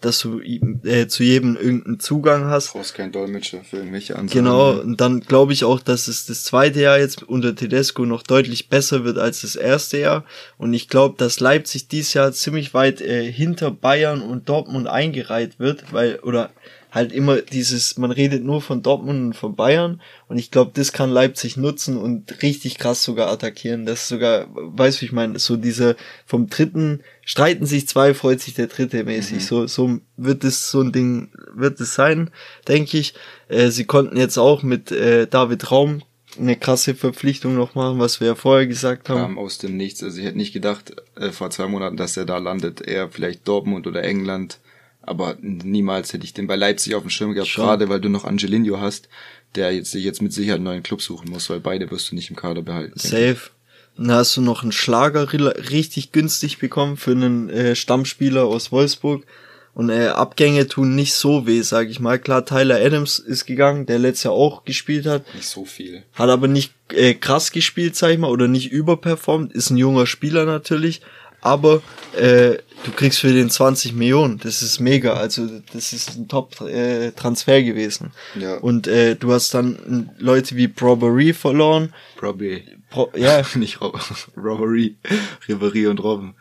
dass 0.05 0.19
du 0.19 0.39
äh, 0.39 1.07
zu 1.07 1.23
jedem 1.23 1.55
irgendeinen 1.55 1.99
Zugang 1.99 2.45
hast. 2.45 2.69
Du 2.69 2.79
brauchst 2.79 2.93
keinen 2.93 3.11
Dolmetscher 3.11 3.63
für 3.63 3.77
irgendwelche 3.77 4.15
Ansagen. 4.15 4.43
Genau, 4.43 4.71
und 4.79 4.99
dann 4.99 5.21
glaube 5.21 5.53
ich 5.53 5.63
auch, 5.63 5.79
dass 5.79 6.07
es 6.07 6.25
das 6.25 6.43
zweite 6.43 6.81
Jahr 6.81 6.99
jetzt 6.99 7.23
unter 7.23 7.55
Tedesco 7.55 8.05
noch 8.05 8.23
deutlich 8.23 8.69
besser 8.69 9.03
wird 9.05 9.17
als 9.17 9.41
das 9.41 9.55
erste 9.55 9.99
Jahr. 9.99 10.25
Und 10.57 10.73
ich 10.73 10.89
glaube, 10.89 11.15
dass 11.17 11.39
Leipzig 11.39 11.87
dieses 11.87 12.13
Jahr 12.13 12.31
ziemlich 12.33 12.73
weit 12.73 13.01
äh, 13.01 13.31
hinter 13.31 13.71
Bayern 13.71 14.21
und 14.21 14.49
Dortmund 14.49 14.87
eingereiht 14.87 15.59
wird, 15.59 15.93
weil, 15.93 16.19
oder 16.19 16.51
halt 16.93 17.11
immer 17.11 17.41
dieses, 17.41 17.97
man 17.97 18.11
redet 18.11 18.43
nur 18.43 18.61
von 18.61 18.83
Dortmund 18.83 19.19
und 19.19 19.33
von 19.33 19.55
Bayern 19.55 19.99
und 20.27 20.37
ich 20.37 20.51
glaube, 20.51 20.71
das 20.75 20.93
kann 20.93 21.09
Leipzig 21.09 21.57
nutzen 21.57 21.97
und 21.97 22.43
richtig 22.43 22.77
krass 22.77 23.03
sogar 23.03 23.31
attackieren. 23.31 23.87
Das 23.87 24.07
sogar, 24.07 24.47
weißt 24.53 25.01
du, 25.01 25.05
ich 25.05 25.11
meine, 25.11 25.39
so 25.39 25.57
diese 25.57 25.95
vom 26.25 26.47
dritten 26.47 27.01
streiten 27.25 27.65
sich 27.65 27.87
zwei, 27.87 28.13
freut 28.13 28.41
sich 28.41 28.53
der 28.53 28.67
dritte 28.67 29.03
mäßig. 29.03 29.37
Mhm. 29.37 29.41
So, 29.41 29.67
so 29.67 29.99
wird 30.17 30.43
es 30.43 30.69
so 30.69 30.81
ein 30.81 30.91
Ding, 30.91 31.31
wird 31.55 31.81
es 31.81 31.95
sein, 31.95 32.29
denke 32.67 32.99
ich. 32.99 33.15
Äh, 33.47 33.69
sie 33.69 33.85
konnten 33.85 34.15
jetzt 34.15 34.37
auch 34.37 34.61
mit 34.61 34.91
äh, 34.91 35.25
David 35.25 35.71
Raum 35.71 36.03
eine 36.39 36.55
krasse 36.55 36.95
Verpflichtung 36.95 37.55
noch 37.55 37.75
machen, 37.75 37.99
was 37.99 38.19
wir 38.19 38.27
ja 38.27 38.35
vorher 38.35 38.67
gesagt 38.67 39.09
haben. 39.09 39.19
Kam 39.19 39.37
aus 39.39 39.57
dem 39.57 39.77
Nichts. 39.77 40.03
Also 40.03 40.19
ich 40.19 40.25
hätte 40.25 40.37
nicht 40.37 40.53
gedacht 40.53 40.93
äh, 41.15 41.31
vor 41.31 41.49
zwei 41.49 41.67
Monaten, 41.67 41.97
dass 41.97 42.17
er 42.17 42.25
da 42.25 42.37
landet. 42.37 42.81
Eher 42.81 43.09
vielleicht 43.09 43.47
Dortmund 43.47 43.87
oder 43.87 44.03
England. 44.03 44.59
Aber 45.03 45.37
niemals 45.41 46.13
hätte 46.13 46.25
ich 46.25 46.33
den 46.33 46.47
bei 46.47 46.55
Leipzig 46.55 46.95
auf 46.95 47.03
dem 47.03 47.09
Schirm 47.09 47.33
gehabt, 47.33 47.49
Schon. 47.49 47.65
gerade 47.65 47.89
weil 47.89 48.01
du 48.01 48.09
noch 48.09 48.23
Angelino 48.23 48.79
hast, 48.79 49.09
der 49.55 49.73
jetzt 49.73 49.91
sich 49.91 50.03
jetzt 50.03 50.21
mit 50.21 50.33
Sicherheit 50.33 50.55
einen 50.55 50.63
neuen 50.63 50.83
Club 50.83 51.01
suchen 51.01 51.29
muss, 51.29 51.49
weil 51.49 51.59
beide 51.59 51.91
wirst 51.91 52.11
du 52.11 52.15
nicht 52.15 52.29
im 52.29 52.35
Kader 52.35 52.61
behalten. 52.61 52.97
Safe. 52.97 53.37
Dann 53.97 54.11
hast 54.11 54.35
du 54.37 54.41
noch 54.41 54.63
einen 54.63 54.71
Schlager 54.71 55.31
richtig 55.33 56.11
günstig 56.11 56.57
bekommen 56.57 56.97
für 56.97 57.11
einen 57.11 57.49
äh, 57.49 57.75
Stammspieler 57.75 58.45
aus 58.45 58.71
Wolfsburg. 58.71 59.25
Und 59.75 59.89
äh, 59.89 60.07
Abgänge 60.07 60.67
tun 60.67 60.95
nicht 60.95 61.15
so 61.15 61.47
weh, 61.47 61.61
sag 61.61 61.89
ich 61.89 61.99
mal. 61.99 62.19
Klar, 62.19 62.45
Tyler 62.45 62.79
Adams 62.79 63.17
ist 63.17 63.45
gegangen, 63.45 63.87
der 63.87 63.97
letztes 63.97 64.25
Jahr 64.25 64.33
auch 64.33 64.65
gespielt 64.65 65.07
hat. 65.07 65.23
Nicht 65.33 65.47
so 65.47 65.65
viel. 65.65 66.03
Hat 66.13 66.29
aber 66.29 66.47
nicht 66.47 66.73
äh, 66.91 67.15
krass 67.15 67.51
gespielt, 67.51 67.95
sag 67.95 68.11
ich 68.11 68.19
mal, 68.19 68.29
oder 68.29 68.47
nicht 68.47 68.71
überperformt. 68.71 69.51
Ist 69.51 69.71
ein 69.71 69.77
junger 69.77 70.05
Spieler 70.05 70.45
natürlich 70.45 71.01
aber 71.43 71.81
äh, 72.15 72.57
du 72.83 72.91
kriegst 72.95 73.19
für 73.19 73.33
den 73.33 73.49
20 73.49 73.93
Millionen. 73.93 74.39
Das 74.39 74.61
ist 74.61 74.79
mega. 74.79 75.13
Also 75.13 75.47
das 75.73 75.93
ist 75.93 76.15
ein 76.15 76.27
Top-Transfer 76.27 77.57
äh, 77.57 77.63
gewesen. 77.63 78.11
Ja. 78.39 78.57
Und 78.57 78.87
äh, 78.87 79.15
du 79.15 79.31
hast 79.31 79.53
dann 79.53 80.09
Leute 80.17 80.55
wie 80.55 80.71
Robbery 80.81 81.33
verloren. 81.33 81.93
Robbery. 82.21 82.63
Pro 82.89 83.11
ja. 83.15 83.43
Nicht 83.55 83.81
Rob 83.81 83.99
Robbery. 84.37 84.95
Ribery 85.47 85.87
und 85.87 86.01
Robben. 86.01 86.35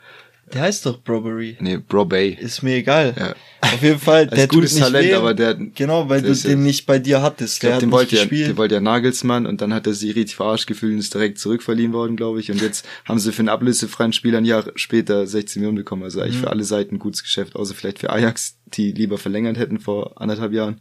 Der 0.53 0.63
heißt 0.63 0.85
doch 0.85 1.03
Brobery. 1.03 1.57
Nee, 1.61 1.79
Brobay. 1.79 2.37
Ist 2.39 2.63
mir 2.63 2.77
egal. 2.77 3.15
Ja. 3.19 3.35
Auf 3.63 3.83
jeden 3.83 3.99
Fall, 3.99 4.27
der 4.29 4.49
tut 4.49 4.57
gutes 4.57 4.75
nicht 4.75 4.83
Talent, 4.83 5.09
weh. 5.09 5.15
aber 5.15 5.35
der 5.35 5.55
genau, 5.55 6.09
weil 6.09 6.21
du 6.21 6.35
den 6.35 6.63
nicht 6.63 6.85
bei 6.85 6.99
dir 6.99 7.23
hattest. 7.23 7.55
Ich 7.55 7.61
glaub, 7.61 7.73
der 7.73 7.81
den 7.81 7.93
wollte 7.93 8.17
ja, 8.17 8.25
den 8.27 8.57
wollte 8.57 8.75
ja 8.75 8.81
Nagelsmann 8.81 9.47
und 9.47 9.61
dann 9.61 9.73
hat 9.73 9.87
er 9.87 9.95
sich 9.95 10.15
richtig 10.15 10.37
verarscht 10.37 10.67
gefühlt 10.67 10.93
und 10.93 10.99
ist 10.99 11.15
direkt 11.15 11.39
zurückverliehen 11.39 11.93
worden, 11.93 12.17
glaube 12.17 12.41
ich. 12.41 12.51
Und 12.51 12.61
jetzt 12.61 12.87
haben 13.07 13.19
sie 13.19 13.33
für 13.33 13.41
einen 13.41 13.49
ablösefreien 13.49 14.13
Spieler 14.13 14.39
ein 14.39 14.45
Jahr 14.45 14.65
später 14.75 15.27
16 15.27 15.61
Millionen 15.61 15.79
bekommen. 15.79 16.03
Also 16.03 16.21
eigentlich 16.21 16.37
mhm. 16.37 16.43
für 16.43 16.51
alle 16.51 16.65
Seiten 16.65 16.97
ein 16.97 16.99
gutes 16.99 17.23
Geschäft, 17.23 17.57
außer 17.57 17.75
vielleicht 17.75 18.01
für 18.01 18.11
Ajax, 18.11 18.59
die 18.67 18.93
lieber 18.93 19.17
verlängert 19.17 19.59
hätten 19.59 19.79
vor 19.79 20.21
anderthalb 20.21 20.53
Jahren 20.53 20.81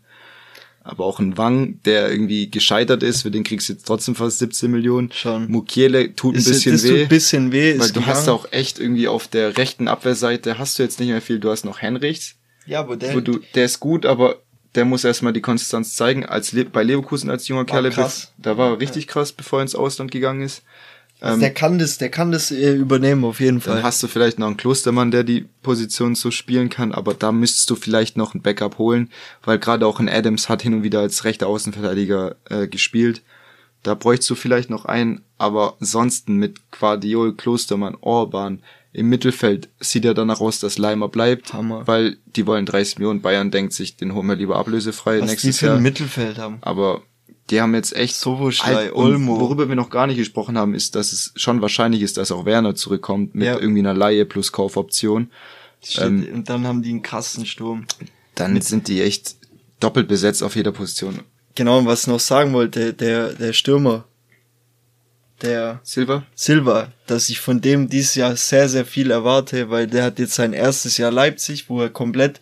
aber 0.83 1.05
auch 1.05 1.19
ein 1.19 1.37
Wang, 1.37 1.79
der 1.85 2.11
irgendwie 2.11 2.49
gescheitert 2.49 3.03
ist, 3.03 3.21
für 3.21 3.31
den 3.31 3.43
kriegst 3.43 3.69
du 3.69 3.73
jetzt 3.73 3.85
trotzdem 3.85 4.15
fast 4.15 4.39
17 4.39 4.71
Millionen. 4.71 5.11
Schon. 5.11 5.49
Mukiele 5.49 6.15
tut 6.15 6.35
ein 6.35 6.43
bisschen 6.43 6.73
ist, 6.73 6.83
weh. 6.83 6.89
Tut 6.89 6.99
ein 6.99 7.07
bisschen 7.07 7.51
weh. 7.51 7.79
Weil 7.79 7.91
du 7.91 8.05
hast 8.05 8.27
auch 8.27 8.51
echt 8.51 8.79
irgendwie 8.79 9.07
auf 9.07 9.27
der 9.27 9.57
rechten 9.57 9.87
Abwehrseite 9.87 10.57
hast 10.57 10.79
du 10.79 10.83
jetzt 10.83 10.99
nicht 10.99 11.09
mehr 11.09 11.21
viel. 11.21 11.39
Du 11.39 11.51
hast 11.51 11.65
noch 11.65 11.81
Henrichs. 11.81 12.35
Ja, 12.65 12.79
aber 12.79 12.97
der, 12.97 13.13
wo 13.13 13.19
du, 13.19 13.39
der 13.53 13.65
ist 13.65 13.79
gut, 13.79 14.05
aber 14.05 14.37
der 14.75 14.85
muss 14.85 15.03
erstmal 15.03 15.33
die 15.33 15.41
Konsistenz 15.41 15.95
zeigen. 15.95 16.25
Als 16.25 16.51
Le 16.51 16.65
bei 16.65 16.83
Leverkusen 16.83 17.29
als 17.29 17.47
junger 17.47 17.65
Kerl, 17.65 17.91
da 18.37 18.57
war 18.57 18.71
er 18.71 18.79
richtig 18.79 19.07
krass, 19.07 19.31
bevor 19.31 19.59
er 19.59 19.63
ins 19.63 19.75
Ausland 19.75 20.11
gegangen 20.11 20.41
ist. 20.41 20.63
Also 21.21 21.35
ähm, 21.35 21.39
der 21.41 21.53
kann 21.53 21.77
das, 21.77 21.99
der 21.99 22.09
kann 22.09 22.31
das 22.31 22.51
äh, 22.51 22.73
übernehmen 22.73 23.23
auf 23.23 23.39
jeden 23.39 23.61
Fall. 23.61 23.75
Dann 23.75 23.83
hast 23.83 24.01
du 24.01 24.07
vielleicht 24.07 24.39
noch 24.39 24.47
einen 24.47 24.57
Klostermann, 24.57 25.11
der 25.11 25.23
die 25.23 25.45
Position 25.61 26.15
so 26.15 26.31
spielen 26.31 26.69
kann, 26.69 26.91
aber 26.91 27.13
da 27.13 27.31
müsstest 27.31 27.69
du 27.69 27.75
vielleicht 27.75 28.17
noch 28.17 28.33
ein 28.33 28.41
Backup 28.41 28.79
holen, 28.79 29.09
weil 29.43 29.59
gerade 29.59 29.85
auch 29.85 29.99
ein 29.99 30.09
Adams 30.09 30.49
hat 30.49 30.63
hin 30.63 30.73
und 30.73 30.83
wieder 30.83 30.99
als 30.99 31.23
rechter 31.23 31.47
Außenverteidiger 31.47 32.35
äh, 32.49 32.67
gespielt. 32.67 33.21
Da 33.83 33.93
bräuchst 33.93 34.29
du 34.29 34.35
vielleicht 34.35 34.71
noch 34.71 34.85
einen, 34.85 35.21
aber 35.37 35.75
ansonsten 35.79 36.35
mit 36.35 36.59
Guardiol, 36.71 37.35
Klostermann, 37.35 37.97
Orban 38.01 38.61
im 38.93 39.07
Mittelfeld 39.07 39.69
sieht 39.79 40.05
er 40.05 40.13
danach 40.13 40.41
aus, 40.41 40.59
dass 40.59 40.77
Leimer 40.77 41.07
bleibt, 41.07 41.53
Hammer. 41.53 41.87
weil 41.87 42.17
die 42.25 42.45
wollen 42.45 42.65
30 42.65 42.97
Millionen. 42.97 43.21
Bayern 43.21 43.49
denkt 43.49 43.73
sich, 43.73 43.95
den 43.95 44.13
holen 44.13 44.27
wir 44.27 44.35
lieber 44.35 44.57
ablösefrei 44.57 45.21
Was 45.21 45.29
nächstes 45.29 45.55
die 45.55 45.59
für 45.59 45.65
Jahr. 45.67 45.77
Ein 45.77 45.83
Mittelfeld 45.83 46.37
haben. 46.37 46.57
Aber 46.61 47.01
die 47.49 47.59
haben 47.59 47.73
jetzt 47.73 47.95
echt 47.95 48.15
so 48.15 48.39
halt, 48.39 48.93
Olmo. 48.93 49.39
Worüber 49.39 49.67
wir 49.67 49.75
noch 49.75 49.89
gar 49.89 50.07
nicht 50.07 50.17
gesprochen 50.17 50.57
haben, 50.57 50.73
ist, 50.73 50.95
dass 50.95 51.11
es 51.11 51.33
schon 51.35 51.61
wahrscheinlich 51.61 52.01
ist, 52.01 52.17
dass 52.17 52.31
auch 52.31 52.45
Werner 52.45 52.75
zurückkommt 52.75 53.35
mit 53.35 53.47
ja. 53.47 53.59
irgendwie 53.59 53.79
einer 53.79 53.93
Laie 53.93 54.25
plus 54.25 54.51
Kaufoption. 54.51 55.31
Ähm, 55.97 56.27
und 56.33 56.49
dann 56.49 56.65
haben 56.65 56.81
die 56.81 56.91
einen 56.91 57.01
Kassensturm. 57.01 57.85
Dann 58.35 58.53
mit 58.53 58.63
sind 58.63 58.87
die 58.87 59.01
echt 59.01 59.35
doppelt 59.79 60.07
besetzt 60.07 60.43
auf 60.43 60.55
jeder 60.55 60.71
Position. 60.71 61.21
Genau, 61.55 61.79
und 61.79 61.85
was 61.85 62.01
ich 62.01 62.07
noch 62.07 62.19
sagen 62.19 62.53
wollte, 62.53 62.93
der, 62.93 63.33
der 63.33 63.51
Stürmer, 63.51 64.05
der 65.41 65.81
Silva? 65.83 66.23
Silva, 66.35 66.93
dass 67.07 67.29
ich 67.29 67.39
von 67.39 67.61
dem 67.61 67.89
dieses 67.89 68.15
Jahr 68.15 68.35
sehr, 68.37 68.69
sehr 68.69 68.85
viel 68.85 69.11
erwarte, 69.11 69.69
weil 69.69 69.87
der 69.87 70.03
hat 70.03 70.19
jetzt 70.19 70.35
sein 70.35 70.53
erstes 70.53 70.97
Jahr 70.97 71.11
Leipzig, 71.11 71.69
wo 71.69 71.81
er 71.81 71.89
komplett 71.89 72.39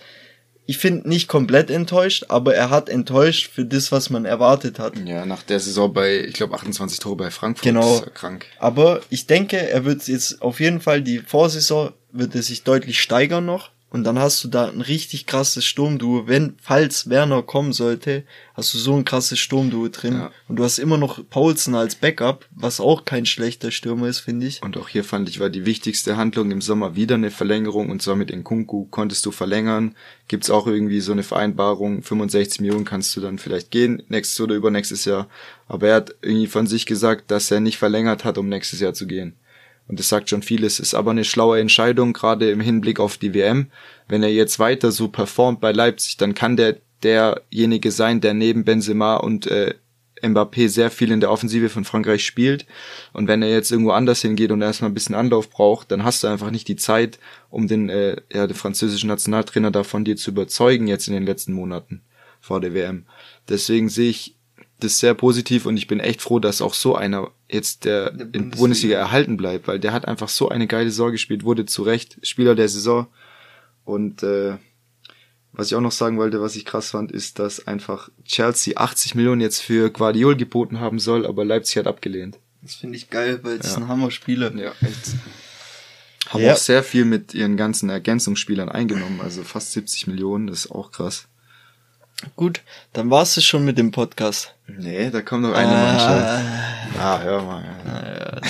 ich 0.70 0.78
finde 0.78 1.10
nicht 1.10 1.28
komplett 1.28 1.72
enttäuscht, 1.72 2.26
aber 2.28 2.54
er 2.54 2.70
hat 2.70 2.90
enttäuscht 2.90 3.50
für 3.52 3.66
das, 3.66 3.92
was 3.92 4.12
man 4.12 4.26
erwartet 4.26 4.78
hat. 4.78 4.94
Ja, 5.04 5.26
nach 5.26 5.42
der 5.42 5.60
Saison 5.60 5.92
bei, 5.92 6.20
ich 6.20 6.34
glaube, 6.36 6.54
28 6.54 7.00
Tore 7.00 7.16
bei 7.16 7.32
Frankfurt. 7.32 7.64
Genau. 7.64 8.02
krank. 8.14 8.46
Aber 8.60 9.02
ich 9.10 9.26
denke, 9.26 9.58
er 9.58 9.84
wird 9.84 10.08
jetzt 10.08 10.44
auf 10.44 10.60
jeden 10.60 10.80
Fall 10.80 11.02
die 11.02 11.22
Vorsaison 11.22 11.94
wird 12.12 12.36
er 12.36 12.44
sich 12.44 12.62
deutlich 12.62 13.02
steigern 13.02 13.48
noch. 13.48 13.72
Und 13.92 14.04
dann 14.04 14.20
hast 14.20 14.44
du 14.44 14.48
da 14.50 14.68
ein 14.68 14.82
richtig 14.82 15.26
krasses 15.26 15.66
Sturmduo. 15.66 16.28
Wenn, 16.28 16.56
falls 16.62 17.10
Werner 17.10 17.42
kommen 17.42 17.74
sollte, 17.74 18.24
hast 18.54 18.74
du 18.74 18.78
so 18.78 18.96
ein 18.96 19.04
krasses 19.04 19.40
Sturmduo 19.40 19.88
drin. 19.88 20.14
Ja. 20.14 20.32
Und 20.48 20.58
du 20.58 20.64
hast 20.64 20.78
immer 20.78 20.98
noch 20.98 21.28
Paulsen 21.28 21.74
als 21.74 21.96
Backup, 21.96 22.46
was 22.52 22.80
auch 22.80 23.06
kein 23.06 23.26
schlechter 23.26 23.72
Stürmer 23.72 24.08
ist, 24.08 24.20
finde 24.20 24.46
ich. 24.46 24.62
Und 24.62 24.78
auch 24.78 24.90
hier 24.90 25.04
fand 25.04 25.28
ich, 25.28 25.40
war 25.40 25.50
die 25.50 25.66
wichtigste 25.66 26.18
Handlung 26.18 26.52
im 26.52 26.62
Sommer 26.62 26.96
wieder 26.96 27.16
eine 27.16 27.32
Verlängerung. 27.32 27.90
Und 27.90 28.04
zwar 28.04 28.16
mit 28.16 28.30
Nkunku 28.30 28.86
konntest 28.86 29.26
du 29.26 29.32
verlängern. 29.32 29.96
Gibt's 30.28 30.52
auch 30.52 30.68
irgendwie 30.68 31.00
so 31.00 31.12
eine 31.12 31.24
Vereinbarung. 31.24 32.04
65 32.04 32.62
Millionen 32.62 32.86
kannst 32.86 33.16
du 33.16 33.22
dann 33.22 33.40
vielleicht 33.40 33.72
gehen, 33.72 34.04
nächstes 34.08 34.40
oder 34.40 34.54
übernächstes 34.54 35.06
Jahr. 35.06 35.28
Aber 35.68 35.88
er 35.88 35.96
hat 35.96 36.16
irgendwie 36.22 36.48
von 36.48 36.68
sich 36.68 36.86
gesagt, 36.86 37.32
dass 37.32 37.50
er 37.50 37.60
nicht 37.60 37.80
verlängert 37.80 38.24
hat, 38.24 38.38
um 38.38 38.50
nächstes 38.50 38.80
Jahr 38.82 38.94
zu 38.94 39.08
gehen. 39.08 39.34
Und 39.90 40.00
das 40.00 40.08
sagt 40.08 40.30
schon 40.30 40.44
vieles, 40.44 40.80
ist 40.80 40.94
aber 40.94 41.12
eine 41.12 41.26
schlaue 41.26 41.60
Entscheidung, 41.60 42.14
gerade 42.14 42.52
im 42.52 42.62
Hinblick 42.62 43.00
auf 43.00 43.18
die 43.18 43.34
WM. 43.34 43.72
Wenn 44.08 44.24
er 44.24 44.32
jetzt 44.32 44.60
weiter 44.60 44.92
so 44.92 45.10
performt 45.10 45.60
bei 45.60 45.72
Leipzig, 45.72 46.16
dann 46.16 46.34
kann 46.36 46.56
der 46.56 46.78
derjenige 47.04 47.92
sein, 47.92 48.22
der 48.22 48.34
neben 48.34 48.66
Benzema 48.66 49.16
und 49.16 49.48
äh, 49.48 49.74
Mbappé 50.22 50.68
sehr 50.68 50.92
viel 50.92 51.12
in 51.12 51.22
der 51.22 51.32
Offensive 51.32 51.70
von 51.70 51.86
Frankreich 51.86 52.26
spielt. 52.26 52.66
Und 53.14 53.28
wenn 53.28 53.42
er 53.42 53.50
jetzt 53.50 53.72
irgendwo 53.72 53.92
anders 53.92 54.22
hingeht 54.22 54.52
und 54.52 54.62
erstmal 54.62 54.92
ein 54.92 54.94
bisschen 54.94 55.16
Anlauf 55.16 55.50
braucht, 55.50 55.92
dann 55.92 56.04
hast 56.04 56.24
du 56.24 56.28
einfach 56.28 56.52
nicht 56.52 56.68
die 56.68 56.76
Zeit, 56.76 57.20
um 57.50 57.68
den, 57.68 57.90
äh, 57.90 58.18
ja, 58.32 58.46
den 58.46 58.56
französischen 58.56 59.08
Nationaltrainer 59.08 59.72
davon 59.72 60.06
dir 60.06 60.18
zu 60.18 60.32
überzeugen 60.32 60.88
jetzt 60.88 61.08
in 61.08 61.14
den 61.14 61.26
letzten 61.26 61.54
Monaten 61.54 62.02
vor 62.42 62.62
der 62.62 62.74
WM. 62.74 63.06
Deswegen 63.48 63.90
sehe 63.90 64.10
ich 64.10 64.36
das 64.80 65.00
sehr 65.00 65.14
positiv 65.14 65.66
und 65.66 65.78
ich 65.78 65.88
bin 65.88 66.00
echt 66.00 66.22
froh, 66.22 66.40
dass 66.40 66.62
auch 66.62 66.74
so 66.74 66.96
einer 66.96 67.32
jetzt 67.50 67.86
der, 67.86 68.12
der 68.12 68.28
in 68.34 68.52
Bundesliga 68.52 68.98
erhalten 68.98 69.38
bleibt, 69.38 69.68
weil 69.68 69.80
der 69.80 69.94
hat 69.94 70.08
einfach 70.08 70.30
so 70.30 70.50
eine 70.50 70.68
geile 70.68 70.90
Saison 70.90 71.12
gespielt, 71.12 71.44
wurde 71.44 71.66
zu 71.66 71.84
Recht 71.84 72.18
Spieler 72.26 72.56
der 72.56 72.70
Saison. 72.70 73.08
Und 73.84 74.24
äh, 74.24 74.58
was 75.52 75.68
ich 75.68 75.76
auch 75.76 75.82
noch 75.82 75.92
sagen 75.92 76.18
wollte, 76.18 76.42
was 76.42 76.56
ich 76.56 76.66
krass 76.66 76.92
fand, 76.92 77.12
ist, 77.12 77.40
dass 77.40 77.68
einfach 77.68 78.10
Chelsea 78.24 78.78
80 78.78 79.16
Millionen 79.16 79.42
jetzt 79.42 79.62
für 79.62 79.90
Guardiol 79.90 80.36
geboten 80.36 80.80
haben 80.80 81.00
soll, 81.00 81.26
aber 81.26 81.44
Leipzig 81.44 81.78
hat 81.78 81.88
abgelehnt. 81.88 82.38
Das 82.62 82.76
finde 82.76 82.98
ich 82.98 83.10
geil, 83.10 83.40
weil 83.44 83.58
es 83.58 83.72
ja. 83.72 83.78
ein 83.78 83.88
Hammer-Spieler. 83.88 84.56
Ja, 84.56 84.72
echt. 84.82 85.16
Haben 86.30 86.44
ja. 86.44 86.54
auch 86.54 86.58
sehr 86.58 86.84
viel 86.84 87.06
mit 87.06 87.34
ihren 87.34 87.58
ganzen 87.58 87.90
Ergänzungsspielern 87.90 88.70
eingenommen, 88.70 89.20
also 89.22 89.44
fast 89.44 89.72
70 89.72 90.08
Millionen, 90.08 90.48
das 90.48 90.66
ist 90.66 90.72
auch 90.72 90.92
krass. 90.92 91.28
Gut, 92.36 92.62
dann 92.94 93.10
war's 93.10 93.38
es 93.38 93.46
schon 93.46 93.64
mit 93.64 93.78
dem 93.78 93.92
Podcast. 93.92 94.54
Nee, 94.68 95.10
da 95.10 95.22
kommt 95.22 95.44
noch 95.44 95.54
eine 95.54 95.72
ah. 95.72 95.84
Mannschaft. 95.84 96.46
Ah, 97.00 97.20
hör 97.22 97.44
mal. 97.44 97.64
Ja. 97.86 98.42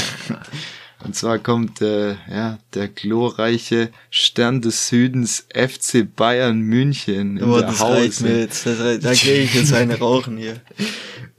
Und 1.06 1.16
zwar 1.16 1.40
kommt 1.40 1.82
äh, 1.82 2.16
ja 2.30 2.60
der 2.74 2.88
glorreiche 2.88 3.90
Stern 4.10 4.62
des 4.62 4.90
Südens 4.90 5.48
FC 5.54 6.06
Bayern 6.14 6.60
München 6.60 7.38
in 7.38 7.44
oh, 7.44 7.60
der 7.60 7.68
das 7.68 7.80
Hause. 7.80 8.24
Mir 8.24 8.40
jetzt. 8.40 8.66
Das, 8.66 9.00
da 9.00 9.14
gehe 9.14 9.44
ich 9.44 9.54
jetzt 9.54 9.74
eine 9.74 10.00
rauchen 10.00 10.38
hier. 10.38 10.60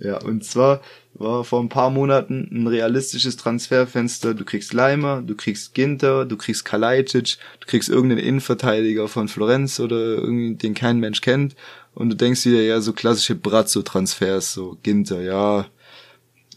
Ja, 0.02 0.16
und 0.16 0.46
zwar 0.46 0.80
war 1.12 1.44
vor 1.44 1.60
ein 1.60 1.68
paar 1.68 1.90
Monaten 1.90 2.48
ein 2.50 2.66
realistisches 2.66 3.36
Transferfenster. 3.36 4.32
Du 4.32 4.46
kriegst 4.46 4.72
Leimer, 4.72 5.20
du 5.20 5.34
kriegst 5.34 5.74
Ginter, 5.74 6.24
du 6.24 6.38
kriegst 6.38 6.64
Kalajdzic, 6.64 7.36
du 7.60 7.66
kriegst 7.66 7.90
irgendeinen 7.90 8.24
Innenverteidiger 8.24 9.08
von 9.08 9.28
Florenz 9.28 9.78
oder 9.78 9.96
irgendwie, 9.96 10.54
den 10.54 10.72
kein 10.72 11.00
Mensch 11.00 11.20
kennt 11.20 11.54
und 11.94 12.10
du 12.10 12.16
denkst 12.16 12.46
wieder, 12.46 12.62
ja, 12.62 12.80
so 12.80 12.92
klassische 12.92 13.34
Brazzo-Transfers, 13.34 14.52
so 14.52 14.78
Ginter, 14.82 15.20
ja, 15.20 15.66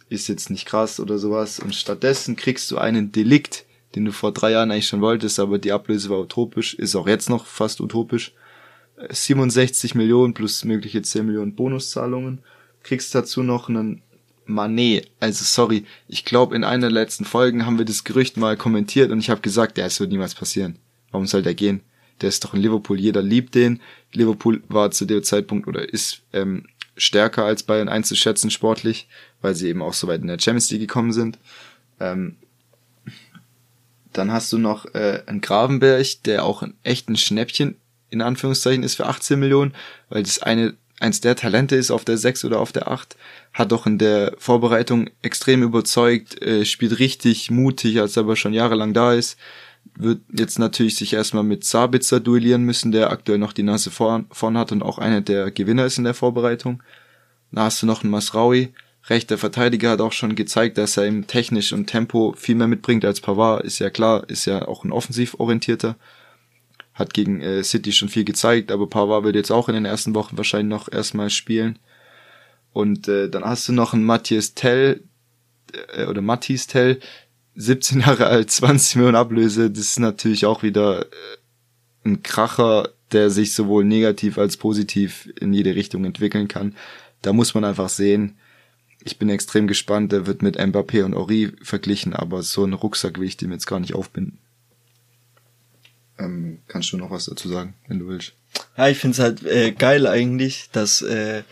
ist 0.10 0.28
jetzt 0.28 0.50
nicht 0.50 0.66
krass 0.66 1.00
oder 1.00 1.18
sowas. 1.18 1.60
Und 1.60 1.76
stattdessen 1.76 2.36
kriegst 2.36 2.70
du 2.72 2.78
einen 2.78 3.12
Delikt, 3.12 3.66
den 3.96 4.06
du 4.06 4.12
vor 4.12 4.32
drei 4.32 4.52
Jahren 4.52 4.72
eigentlich 4.72 4.88
schon 4.88 5.02
wolltest, 5.02 5.40
aber 5.40 5.58
die 5.58 5.72
Ablöse 5.72 6.10
war 6.10 6.20
utopisch, 6.20 6.74
ist 6.76 6.96
auch 6.96 7.08
jetzt 7.08 7.30
noch 7.30 7.46
fast 7.46 7.82
utopisch. 7.82 8.34
67 9.10 9.96
Millionen 9.96 10.34
plus 10.34 10.64
mögliche 10.64 11.02
10 11.02 11.26
Millionen 11.26 11.56
Bonuszahlungen. 11.56 12.40
Kriegst 12.84 13.14
dazu 13.16 13.44
noch 13.44 13.70
einen 13.70 14.02
Manet. 14.46 15.10
Also 15.20 15.44
sorry, 15.44 15.86
ich 16.08 16.26
glaube 16.26 16.56
in 16.56 16.64
einer 16.64 16.90
der 16.90 16.92
letzten 16.92 17.26
Folgen 17.26 17.66
haben 17.66 17.78
wir 17.78 17.86
das 17.86 18.04
Gerücht 18.04 18.38
mal 18.38 18.58
kommentiert 18.58 19.12
und 19.12 19.20
ich 19.20 19.30
habe 19.30 19.42
gesagt, 19.42 19.78
ja, 19.78 19.86
es 19.86 20.00
wird 20.00 20.12
niemals 20.12 20.36
passieren. 20.36 20.78
Warum 21.12 21.28
soll 21.28 21.42
der 21.42 21.56
gehen? 21.56 21.82
Der 22.22 22.30
ist 22.30 22.44
doch 22.44 22.54
in 22.54 22.62
Liverpool, 22.62 23.00
jeder 23.00 23.22
liebt 23.22 23.56
den. 23.56 23.82
Liverpool 24.12 24.64
war 24.70 24.92
zu 24.92 25.06
dem 25.06 25.24
Zeitpunkt 25.24 25.68
oder 25.68 25.88
ist 25.92 26.22
ähm, 26.32 26.66
stärker 26.96 27.46
als 27.46 27.64
Bayern 27.64 27.90
einzuschätzen 27.90 28.52
sportlich, 28.52 29.08
weil 29.42 29.56
sie 29.56 29.70
eben 29.70 29.82
auch 29.82 29.94
so 29.94 30.08
weit 30.08 30.22
in 30.22 30.28
der 30.28 30.40
Champions 30.40 30.70
League 30.72 30.82
gekommen 30.82 31.12
sind. 31.12 31.40
Ähm, 32.00 32.36
dann 34.12 34.32
hast 34.32 34.54
du 34.54 34.58
noch 34.58 34.86
äh, 34.94 35.24
einen 35.26 35.42
Gravenberg, 35.42 36.24
der 36.26 36.46
auch 36.46 36.62
ein 36.62 36.76
echten 36.84 37.18
Schnäppchen 37.18 37.76
in 38.10 38.22
Anführungszeichen 38.22 38.84
ist 38.84 38.96
für 38.96 39.08
18 39.08 39.40
Millionen, 39.40 39.74
weil 40.10 40.22
das 40.22 40.42
eine 40.42 40.76
eins 41.00 41.20
der 41.20 41.36
Talente 41.36 41.76
ist 41.76 41.92
auf 41.92 42.06
der 42.06 42.18
6 42.18 42.46
oder 42.46 42.60
auf 42.60 42.72
der 42.72 42.88
8, 42.88 43.18
hat 43.52 43.72
doch 43.72 43.86
in 43.86 43.98
der 43.98 44.36
Vorbereitung 44.38 45.10
extrem 45.22 45.64
überzeugt, 45.64 46.42
äh, 46.42 46.64
spielt 46.64 47.00
richtig 47.00 47.52
mutig, 47.52 48.00
als 48.00 48.16
er 48.16 48.24
aber 48.24 48.36
schon 48.36 48.54
jahrelang 48.54 48.94
da 48.94 49.14
ist, 49.14 49.38
wird 49.96 50.22
jetzt 50.32 50.60
natürlich 50.60 50.96
sich 50.96 51.14
erstmal 51.14 51.44
mit 51.44 51.64
Sabitzer 51.64 52.20
duellieren 52.20 52.64
müssen, 52.64 52.92
der 52.92 53.12
aktuell 53.12 53.38
noch 53.38 53.54
die 53.54 53.64
Nase 53.64 53.92
vorn, 53.92 54.26
vorn 54.32 54.58
hat 54.58 54.72
und 54.72 54.82
auch 54.82 54.98
einer 54.98 55.22
der 55.22 55.52
Gewinner 55.52 55.86
ist 55.86 55.98
in 55.98 56.04
der 56.04 56.14
Vorbereitung. 56.14 56.82
Da 57.52 57.66
hast 57.66 57.82
du 57.82 57.86
noch 57.86 58.04
einen 58.04 58.12
Masraui, 58.12 58.74
rechter 59.10 59.38
Verteidiger, 59.38 59.92
hat 59.92 60.02
auch 60.02 60.12
schon 60.12 60.36
gezeigt, 60.36 60.78
dass 60.78 60.98
er 60.98 61.06
im 61.06 61.28
technisch 61.28 61.74
und 61.74 61.88
Tempo 61.88 62.34
viel 62.38 62.56
mehr 62.56 62.68
mitbringt 62.68 63.06
als 63.06 63.22
Pavard, 63.22 63.64
ist 63.64 63.80
ja 63.80 63.90
klar, 63.90 64.28
ist 64.30 64.46
ja 64.46 64.68
auch 64.68 64.84
ein 64.84 64.92
offensiv 64.92 65.36
orientierter. 65.40 65.96
Hat 66.94 67.14
gegen 67.14 67.42
äh, 67.42 67.64
City 67.64 67.92
schon 67.92 68.10
viel 68.10 68.24
gezeigt, 68.24 68.72
aber 68.72 68.88
Pavard 68.88 69.24
wird 69.24 69.36
jetzt 69.36 69.52
auch 69.52 69.68
in 69.68 69.76
den 69.76 69.86
ersten 69.86 70.16
Wochen 70.16 70.38
wahrscheinlich 70.38 70.70
noch 70.70 70.92
erstmal 70.92 71.30
spielen. 71.30 71.80
Und 72.72 73.08
äh, 73.08 73.30
dann 73.30 73.46
hast 73.46 73.68
du 73.68 73.74
noch 73.74 73.94
einen 73.94 74.04
Matthias 74.04 74.54
Tell, 74.54 75.04
äh, 75.96 76.06
oder 76.06 76.22
Matthias 76.22 76.68
Tell, 76.68 77.00
17 77.56 78.02
Jahre 78.02 78.28
alt, 78.28 78.52
20 78.52 78.96
Millionen 78.96 79.16
Ablöse, 79.16 79.70
das 79.70 79.86
ist 79.86 80.00
natürlich 80.00 80.46
auch 80.46 80.64
wieder 80.64 81.06
äh, 81.06 81.10
ein 82.06 82.24
Kracher, 82.24 82.90
der 83.12 83.30
sich 83.30 83.54
sowohl 83.54 83.86
negativ 83.86 84.38
als 84.38 84.58
positiv 84.58 85.32
in 85.40 85.54
jede 85.54 85.76
Richtung 85.76 86.04
entwickeln 86.06 86.48
kann. 86.48 86.76
Da 87.22 87.32
muss 87.32 87.54
man 87.54 87.64
einfach 87.64 87.90
sehen. 87.90 88.38
Ich 89.04 89.18
bin 89.18 89.30
extrem 89.30 89.68
gespannt. 89.68 90.12
Der 90.12 90.26
wird 90.26 90.42
mit 90.42 90.60
Mbappé 90.60 91.04
und 91.04 91.14
Ori 91.14 91.52
verglichen, 91.62 92.14
aber 92.14 92.42
so 92.42 92.66
ein 92.66 92.74
Rucksack 92.74 93.20
will 93.20 93.28
ich 93.28 93.38
dem 93.38 93.52
jetzt 93.52 93.68
gar 93.68 93.80
nicht 93.80 93.96
aufbinden. 93.96 94.40
Ähm, 96.18 96.60
kannst 96.68 96.92
du 96.92 96.98
noch 96.98 97.12
was 97.12 97.26
dazu 97.26 97.50
sagen, 97.50 97.76
wenn 97.88 98.00
du 98.00 98.08
willst? 98.08 98.34
Ja, 98.78 98.88
ich 98.88 98.98
find's 98.98 99.20
halt 99.20 99.44
äh, 99.44 99.72
geil 99.72 100.08
eigentlich, 100.08 100.70
dass 100.72 101.02
äh, 101.02 101.44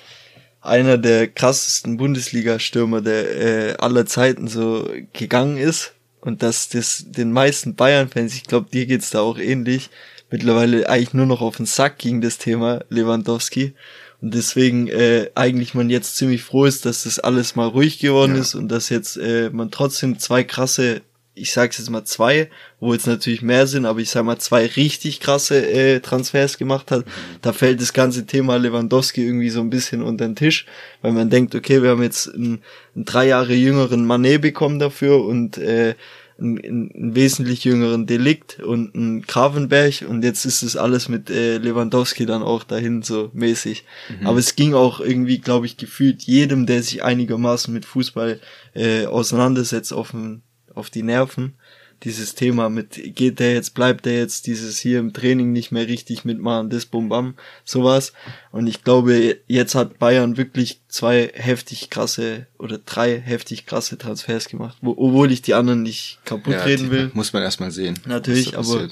einer 0.62 0.98
der 0.98 1.28
krassesten 1.28 1.98
Bundesliga-Stürmer 1.98 3.02
der 3.02 3.72
äh, 3.72 3.74
aller 3.78 4.06
Zeiten 4.06 4.48
so 4.48 4.90
gegangen 5.14 5.58
ist 5.58 5.94
und 6.22 6.44
dass 6.44 6.70
das 6.70 7.06
den 7.08 7.32
meisten 7.32 7.76
Bayern-Fans, 7.76 8.36
ich 8.36 8.44
glaube, 8.44 8.70
dir 8.72 8.86
geht's 8.86 9.10
da 9.10 9.22
auch 9.22 9.40
ähnlich, 9.40 9.90
mittlerweile 10.30 10.88
eigentlich 10.88 11.14
nur 11.14 11.26
noch 11.26 11.42
auf 11.42 11.58
den 11.58 11.66
Sack 11.66 11.98
ging 11.98 12.22
das 12.22 12.38
Thema 12.38 12.84
Lewandowski 12.90 13.74
und 14.22 14.36
deswegen 14.36 14.88
äh, 14.88 15.32
eigentlich 15.34 15.74
man 15.74 15.90
jetzt 15.90 16.16
ziemlich 16.16 16.44
froh 16.44 16.66
ist, 16.66 16.86
dass 16.86 17.04
das 17.04 17.18
alles 17.18 17.56
mal 17.56 17.68
ruhig 17.68 18.00
geworden 18.00 18.36
ja. 18.36 18.42
ist 18.42 18.54
und 18.54 18.70
dass 18.70 18.90
jetzt 18.90 19.18
äh, 19.18 19.50
man 19.52 19.72
trotzdem 19.72 20.20
zwei 20.20 20.44
krasse 20.44 21.02
ich 21.42 21.52
sag's 21.52 21.78
jetzt 21.78 21.90
mal 21.90 22.06
zwei, 22.06 22.50
wo 22.80 22.94
jetzt 22.94 23.08
natürlich 23.08 23.42
mehr 23.42 23.68
sind, 23.68 23.86
aber 23.86 24.00
ich 24.00 24.10
sag 24.10 24.24
mal 24.24 24.40
zwei 24.40 24.66
richtig 24.66 25.20
krasse 25.20 25.66
äh, 25.70 26.00
Transfers 26.00 26.58
gemacht 26.58 26.92
hat, 26.92 27.06
da 27.42 27.54
fällt 27.54 27.82
das 27.82 27.94
ganze 27.94 28.26
Thema 28.26 28.58
Lewandowski 28.58 29.26
irgendwie 29.26 29.50
so 29.50 29.62
ein 29.62 29.70
bisschen 29.70 30.02
unter 30.02 30.26
den 30.26 30.36
Tisch, 30.36 30.66
weil 31.02 31.12
man 31.12 31.30
denkt, 31.30 31.56
okay, 31.56 31.82
wir 31.82 31.92
haben 31.92 32.04
jetzt 32.04 32.34
einen, 32.34 32.62
einen 32.96 33.06
drei 33.06 33.28
Jahre 33.28 33.54
jüngeren 33.54 34.06
Manet 34.06 34.42
bekommen 34.42 34.80
dafür 34.80 35.26
und 35.26 35.58
äh, 35.58 35.96
einen, 36.42 36.92
einen 36.94 37.16
wesentlich 37.16 37.64
jüngeren 37.64 38.08
Delikt 38.08 38.60
und 38.60 38.96
einen 38.96 39.22
Gravenberg 39.22 40.06
und 40.08 40.24
jetzt 40.24 40.46
ist 40.46 40.64
es 40.64 40.76
alles 40.76 41.08
mit 41.08 41.30
äh, 41.30 41.58
Lewandowski 41.58 42.26
dann 42.26 42.44
auch 42.44 42.64
dahin 42.64 43.04
so 43.04 43.30
mäßig. 43.34 43.86
Mhm. 44.20 44.28
Aber 44.28 44.40
es 44.40 44.56
ging 44.56 44.74
auch 44.74 45.00
irgendwie, 45.00 45.40
glaube 45.40 45.66
ich, 45.66 45.78
gefühlt 45.78 46.24
jedem, 46.24 46.66
der 46.66 46.84
sich 46.84 47.04
einigermaßen 47.04 47.74
mit 47.74 47.86
Fußball 47.86 48.40
äh, 48.74 49.06
auseinandersetzt, 49.06 49.94
auf 49.94 50.12
den 50.12 50.42
auf 50.76 50.90
die 50.90 51.04
Nerven. 51.04 51.56
Dieses 52.04 52.34
Thema 52.34 52.70
mit, 52.70 53.00
geht 53.16 53.40
der 53.40 53.54
jetzt, 53.54 53.76
bleibt 53.76 54.08
der 54.08 54.18
jetzt, 54.18 54.48
dieses 54.48 54.80
hier 54.80 54.98
im 54.98 55.14
Training 55.14 55.52
nicht 55.52 55.72
mehr 55.72 55.88
richtig 55.88 56.26
mitmachen, 56.26 56.72
das 56.72 56.88
Bum 56.88 57.10
Bam, 57.10 57.36
sowas. 57.64 58.14
Und 58.52 58.66
ich 58.66 58.84
glaube, 58.84 59.38
jetzt 59.46 59.76
hat 59.76 60.00
Bayern 60.00 60.36
wirklich 60.36 60.82
zwei 60.88 61.30
heftig 61.32 61.92
krasse 61.92 62.48
oder 62.58 62.80
drei 62.80 63.20
heftig 63.20 63.68
krasse 63.68 64.00
Transfers 64.00 64.48
gemacht, 64.48 64.78
wo, 64.82 64.92
obwohl 64.92 65.32
ich 65.32 65.44
die 65.44 65.54
anderen 65.54 65.84
nicht 65.84 66.18
kaputt 66.26 66.56
ja, 66.56 66.64
reden 66.64 66.90
will. 66.90 67.12
Muss 67.14 67.34
man 67.34 67.44
erstmal 67.44 67.70
sehen. 67.70 68.00
Natürlich, 68.08 68.58
aber 68.58 68.90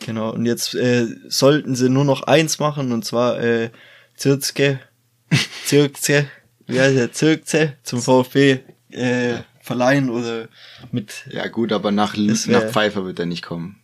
Genau, 0.00 0.30
und 0.30 0.46
jetzt 0.46 0.74
äh, 0.74 1.06
sollten 1.28 1.74
sie 1.74 1.88
nur 1.88 2.04
noch 2.04 2.22
eins 2.22 2.58
machen, 2.58 2.92
und 2.92 3.04
zwar 3.04 3.40
äh, 3.40 3.70
Zirzke, 4.14 4.80
Zirkze, 5.64 6.28
wie 6.66 6.80
heißt 6.80 6.96
der, 6.96 7.12
Zirkze 7.12 7.74
zum 7.82 8.00
VfB 8.00 8.60
äh, 8.90 9.38
verleihen 9.68 10.10
oder 10.10 10.48
mit... 10.90 11.24
Ja 11.30 11.46
gut, 11.48 11.72
aber 11.72 11.90
nach, 11.92 12.16
nach 12.16 12.64
Pfeiffer 12.72 13.04
wird 13.06 13.18
er 13.20 13.26
nicht 13.26 13.42
kommen. 13.44 13.76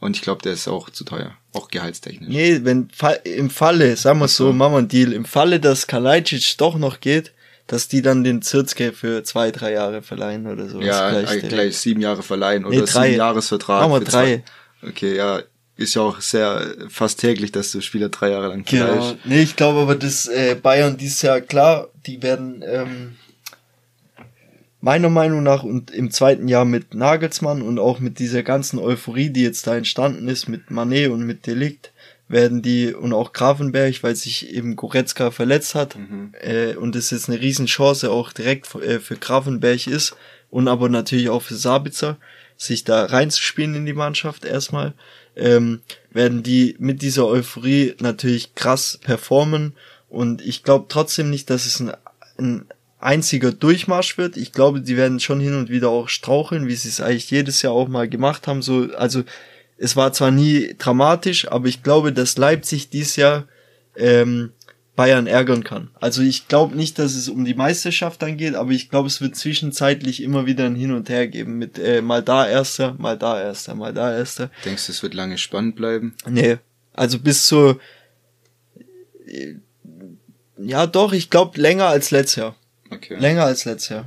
Und 0.00 0.16
ich 0.16 0.22
glaube, 0.22 0.42
der 0.42 0.52
ist 0.52 0.66
auch 0.68 0.88
zu 0.90 1.04
teuer. 1.04 1.32
Auch 1.52 1.68
gehaltstechnisch. 1.68 2.28
Nee, 2.28 2.60
wenn 2.64 2.88
im 3.24 3.50
Falle, 3.50 3.96
sagen 3.96 4.18
wir 4.20 4.28
so, 4.28 4.52
machen 4.52 4.72
wir 4.72 4.78
einen 4.78 4.88
Deal, 4.88 5.12
im 5.12 5.24
Falle, 5.24 5.60
dass 5.60 5.86
Kalajdzic 5.86 6.56
doch 6.58 6.76
noch 6.78 7.00
geht, 7.00 7.32
dass 7.66 7.86
die 7.88 8.02
dann 8.02 8.24
den 8.24 8.42
Zirzke 8.42 8.92
für 8.92 9.22
zwei, 9.22 9.50
drei 9.50 9.72
Jahre 9.72 10.02
verleihen 10.02 10.46
oder 10.46 10.68
so. 10.68 10.80
Ja, 10.80 11.10
gleich 11.10 11.26
gleich, 11.26 11.48
direkt. 11.48 11.74
sieben 11.74 12.00
Jahre 12.00 12.22
verleihen 12.22 12.64
oder 12.64 12.76
Nee, 12.80 12.84
drei. 12.86 13.06
sieben 13.08 13.18
Jahresvertrag. 13.18 13.80
Machen 13.82 13.92
wir 13.92 13.98
für 14.06 14.10
drei. 14.10 14.42
zwei- 14.80 14.88
Okay, 14.88 15.16
ja, 15.16 15.40
ist 15.76 15.94
ja 15.94 16.02
auch 16.02 16.20
sehr 16.20 16.74
fast 16.88 17.20
täglich, 17.20 17.52
dass 17.52 17.70
du 17.70 17.80
Spieler 17.80 18.08
drei 18.08 18.30
Jahre 18.30 18.48
lang 18.48 18.64
Genau. 18.64 19.14
Nee, 19.24 19.42
ich 19.42 19.54
glaube 19.56 19.80
aber, 19.80 19.94
dass 19.94 20.26
äh, 20.26 20.56
Bayern 20.60 20.96
dieses 20.96 21.22
Jahr 21.22 21.40
klar, 21.40 21.88
die 22.06 22.20
werden 22.22 22.62
ähm, 22.66 23.16
meiner 24.82 25.08
Meinung 25.08 25.44
nach 25.44 25.62
und 25.62 25.92
im 25.92 26.10
zweiten 26.10 26.48
Jahr 26.48 26.64
mit 26.64 26.92
Nagelsmann 26.92 27.62
und 27.62 27.78
auch 27.78 28.00
mit 28.00 28.18
dieser 28.18 28.42
ganzen 28.42 28.80
Euphorie, 28.80 29.30
die 29.30 29.42
jetzt 29.42 29.66
da 29.66 29.76
entstanden 29.76 30.28
ist 30.28 30.48
mit 30.48 30.70
Manet 30.70 31.08
und 31.10 31.24
mit 31.24 31.46
Delikt, 31.46 31.92
werden 32.26 32.62
die 32.62 32.92
und 32.92 33.12
auch 33.12 33.32
Grafenberg, 33.32 34.02
weil 34.02 34.16
sich 34.16 34.52
eben 34.52 34.74
Goretzka 34.74 35.30
verletzt 35.30 35.76
hat 35.76 35.96
äh, 36.40 36.74
und 36.74 36.96
es 36.96 37.10
jetzt 37.10 37.28
eine 37.28 37.40
Riesenchance 37.40 38.10
auch 38.10 38.32
direkt 38.32 38.74
äh, 38.74 38.98
für 38.98 39.16
Grafenberg 39.16 39.86
ist 39.86 40.16
und 40.50 40.66
aber 40.66 40.88
natürlich 40.88 41.28
auch 41.28 41.42
für 41.42 41.54
Sabitzer, 41.54 42.18
sich 42.56 42.82
da 42.82 43.04
reinzuspielen 43.04 43.76
in 43.76 43.86
die 43.86 43.92
Mannschaft 43.92 44.44
erstmal, 44.44 44.94
ähm, 45.36 45.82
werden 46.10 46.42
die 46.42 46.74
mit 46.80 47.02
dieser 47.02 47.28
Euphorie 47.28 47.94
natürlich 48.00 48.56
krass 48.56 48.98
performen 49.00 49.74
und 50.08 50.42
ich 50.42 50.64
glaube 50.64 50.86
trotzdem 50.88 51.30
nicht, 51.30 51.50
dass 51.50 51.66
es 51.66 51.78
ein, 51.78 51.92
ein 52.38 52.66
einziger 53.02 53.52
Durchmarsch 53.52 54.16
wird. 54.18 54.36
Ich 54.36 54.52
glaube, 54.52 54.80
die 54.80 54.96
werden 54.96 55.20
schon 55.20 55.40
hin 55.40 55.54
und 55.54 55.70
wieder 55.70 55.88
auch 55.90 56.08
straucheln, 56.08 56.68
wie 56.68 56.74
sie 56.74 56.88
es 56.88 57.00
eigentlich 57.00 57.30
jedes 57.30 57.62
Jahr 57.62 57.72
auch 57.72 57.88
mal 57.88 58.08
gemacht 58.08 58.46
haben. 58.46 58.62
So, 58.62 58.88
also 58.96 59.24
es 59.76 59.96
war 59.96 60.12
zwar 60.12 60.30
nie 60.30 60.74
dramatisch, 60.78 61.50
aber 61.50 61.66
ich 61.66 61.82
glaube, 61.82 62.12
dass 62.12 62.38
Leipzig 62.38 62.90
dieses 62.90 63.16
Jahr 63.16 63.46
ähm, 63.96 64.52
Bayern 64.94 65.26
ärgern 65.26 65.64
kann. 65.64 65.90
Also 66.00 66.22
ich 66.22 66.48
glaube 66.48 66.76
nicht, 66.76 66.98
dass 66.98 67.14
es 67.14 67.28
um 67.28 67.44
die 67.44 67.54
Meisterschaft 67.54 68.20
dann 68.22 68.36
geht, 68.36 68.54
aber 68.54 68.70
ich 68.70 68.90
glaube, 68.90 69.08
es 69.08 69.20
wird 69.20 69.36
zwischenzeitlich 69.36 70.22
immer 70.22 70.46
wieder 70.46 70.66
ein 70.66 70.76
Hin 70.76 70.92
und 70.92 71.08
Her 71.08 71.26
geben 71.28 71.58
mit 71.58 71.78
äh, 71.78 72.02
mal 72.02 72.22
da 72.22 72.46
erster, 72.46 72.94
mal 72.98 73.16
da 73.16 73.40
erster, 73.40 73.74
mal 73.74 73.94
da 73.94 74.14
erster. 74.14 74.50
Denkst 74.64 74.86
du, 74.86 74.92
es 74.92 75.02
wird 75.02 75.14
lange 75.14 75.38
spannend 75.38 75.76
bleiben? 75.76 76.14
Nee, 76.28 76.58
also 76.92 77.18
bis 77.18 77.46
zur 77.46 77.80
äh, 79.26 79.54
ja 80.58 80.86
doch, 80.86 81.12
ich 81.12 81.30
glaube 81.30 81.60
länger 81.60 81.86
als 81.86 82.10
letztes 82.10 82.36
Jahr. 82.36 82.56
Okay. 82.92 83.16
Länger 83.18 83.44
als 83.44 83.64
letztes 83.64 83.88
Jahr. 83.88 84.04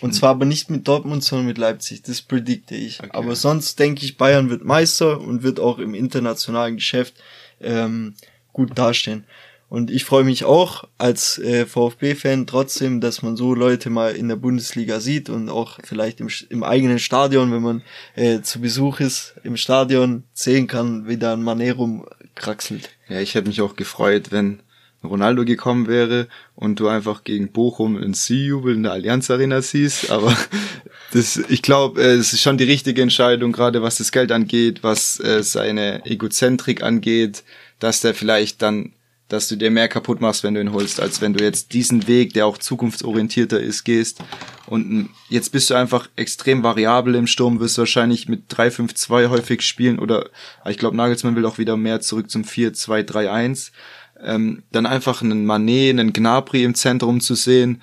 Und 0.00 0.12
zwar 0.12 0.30
aber 0.30 0.44
nicht 0.44 0.70
mit 0.70 0.86
Dortmund, 0.86 1.24
sondern 1.24 1.46
mit 1.46 1.58
Leipzig. 1.58 2.02
Das 2.02 2.22
predikte 2.22 2.76
ich. 2.76 3.00
Okay. 3.00 3.10
Aber 3.12 3.34
sonst 3.34 3.78
denke 3.78 4.04
ich, 4.04 4.16
Bayern 4.16 4.48
wird 4.48 4.64
Meister 4.64 5.20
und 5.20 5.42
wird 5.42 5.58
auch 5.58 5.78
im 5.78 5.94
internationalen 5.94 6.76
Geschäft 6.76 7.14
ähm, 7.60 8.14
gut 8.52 8.78
dastehen. 8.78 9.24
Und 9.68 9.90
ich 9.90 10.04
freue 10.04 10.24
mich 10.24 10.44
auch 10.44 10.84
als 10.96 11.38
äh, 11.38 11.66
VfB-Fan 11.66 12.46
trotzdem, 12.46 13.02
dass 13.02 13.20
man 13.22 13.36
so 13.36 13.54
Leute 13.54 13.90
mal 13.90 14.16
in 14.16 14.28
der 14.28 14.36
Bundesliga 14.36 14.98
sieht 14.98 15.28
und 15.28 15.50
auch 15.50 15.78
vielleicht 15.84 16.20
im, 16.20 16.30
im 16.48 16.64
eigenen 16.64 16.98
Stadion, 16.98 17.52
wenn 17.52 17.62
man 17.62 17.82
äh, 18.14 18.40
zu 18.40 18.62
Besuch 18.62 19.00
ist, 19.00 19.34
im 19.42 19.58
Stadion 19.58 20.24
sehen 20.32 20.68
kann, 20.68 21.06
wie 21.06 21.18
da 21.18 21.34
ein 21.34 21.42
Mané 21.42 21.74
rumkraxelt. 21.74 22.88
Ja, 23.08 23.20
ich 23.20 23.34
hätte 23.34 23.48
mich 23.48 23.60
auch 23.60 23.76
gefreut, 23.76 24.30
wenn 24.30 24.60
Ronaldo 25.04 25.44
gekommen 25.44 25.86
wäre 25.86 26.26
und 26.56 26.80
du 26.80 26.88
einfach 26.88 27.22
gegen 27.22 27.52
Bochum 27.52 27.96
ein 27.96 28.14
C-Jubel 28.14 28.74
in 28.74 28.82
der 28.82 28.92
Allianz 28.92 29.30
Arena 29.30 29.62
siehst. 29.62 30.10
Aber 30.10 30.36
das, 31.12 31.36
ich 31.48 31.62
glaube, 31.62 32.02
äh, 32.02 32.14
es 32.14 32.32
ist 32.32 32.42
schon 32.42 32.58
die 32.58 32.64
richtige 32.64 33.02
Entscheidung, 33.02 33.52
gerade 33.52 33.82
was 33.82 33.98
das 33.98 34.12
Geld 34.12 34.32
angeht, 34.32 34.82
was 34.82 35.20
äh, 35.20 35.42
seine 35.42 36.04
Egozentrik 36.04 36.82
angeht, 36.82 37.44
dass 37.78 38.00
der 38.00 38.14
vielleicht 38.14 38.60
dann, 38.60 38.92
dass 39.28 39.46
du 39.46 39.56
dir 39.56 39.70
mehr 39.70 39.88
kaputt 39.88 40.20
machst, 40.20 40.42
wenn 40.42 40.54
du 40.54 40.60
ihn 40.60 40.72
holst, 40.72 41.00
als 41.00 41.20
wenn 41.20 41.32
du 41.32 41.44
jetzt 41.44 41.74
diesen 41.74 42.08
Weg, 42.08 42.32
der 42.32 42.46
auch 42.46 42.58
zukunftsorientierter 42.58 43.60
ist, 43.60 43.84
gehst. 43.84 44.18
Und 44.66 44.90
m, 44.90 45.10
jetzt 45.28 45.52
bist 45.52 45.70
du 45.70 45.74
einfach 45.74 46.08
extrem 46.16 46.64
variabel 46.64 47.14
im 47.14 47.28
Sturm, 47.28 47.60
wirst 47.60 47.78
wahrscheinlich 47.78 48.28
mit 48.28 48.52
3-5-2 48.52 49.28
häufig 49.28 49.62
spielen 49.62 50.00
oder 50.00 50.28
ich 50.68 50.76
glaube, 50.76 50.96
Nagelsmann 50.96 51.36
will 51.36 51.46
auch 51.46 51.58
wieder 51.58 51.76
mehr 51.76 52.00
zurück 52.00 52.30
zum 52.30 52.42
4-2-3-1 52.42 53.70
ähm, 54.22 54.62
dann 54.72 54.86
einfach 54.86 55.22
einen 55.22 55.46
Manet, 55.46 55.90
einen 55.90 56.12
Gnabry 56.12 56.64
im 56.64 56.74
Zentrum 56.74 57.20
zu 57.20 57.34
sehen. 57.34 57.82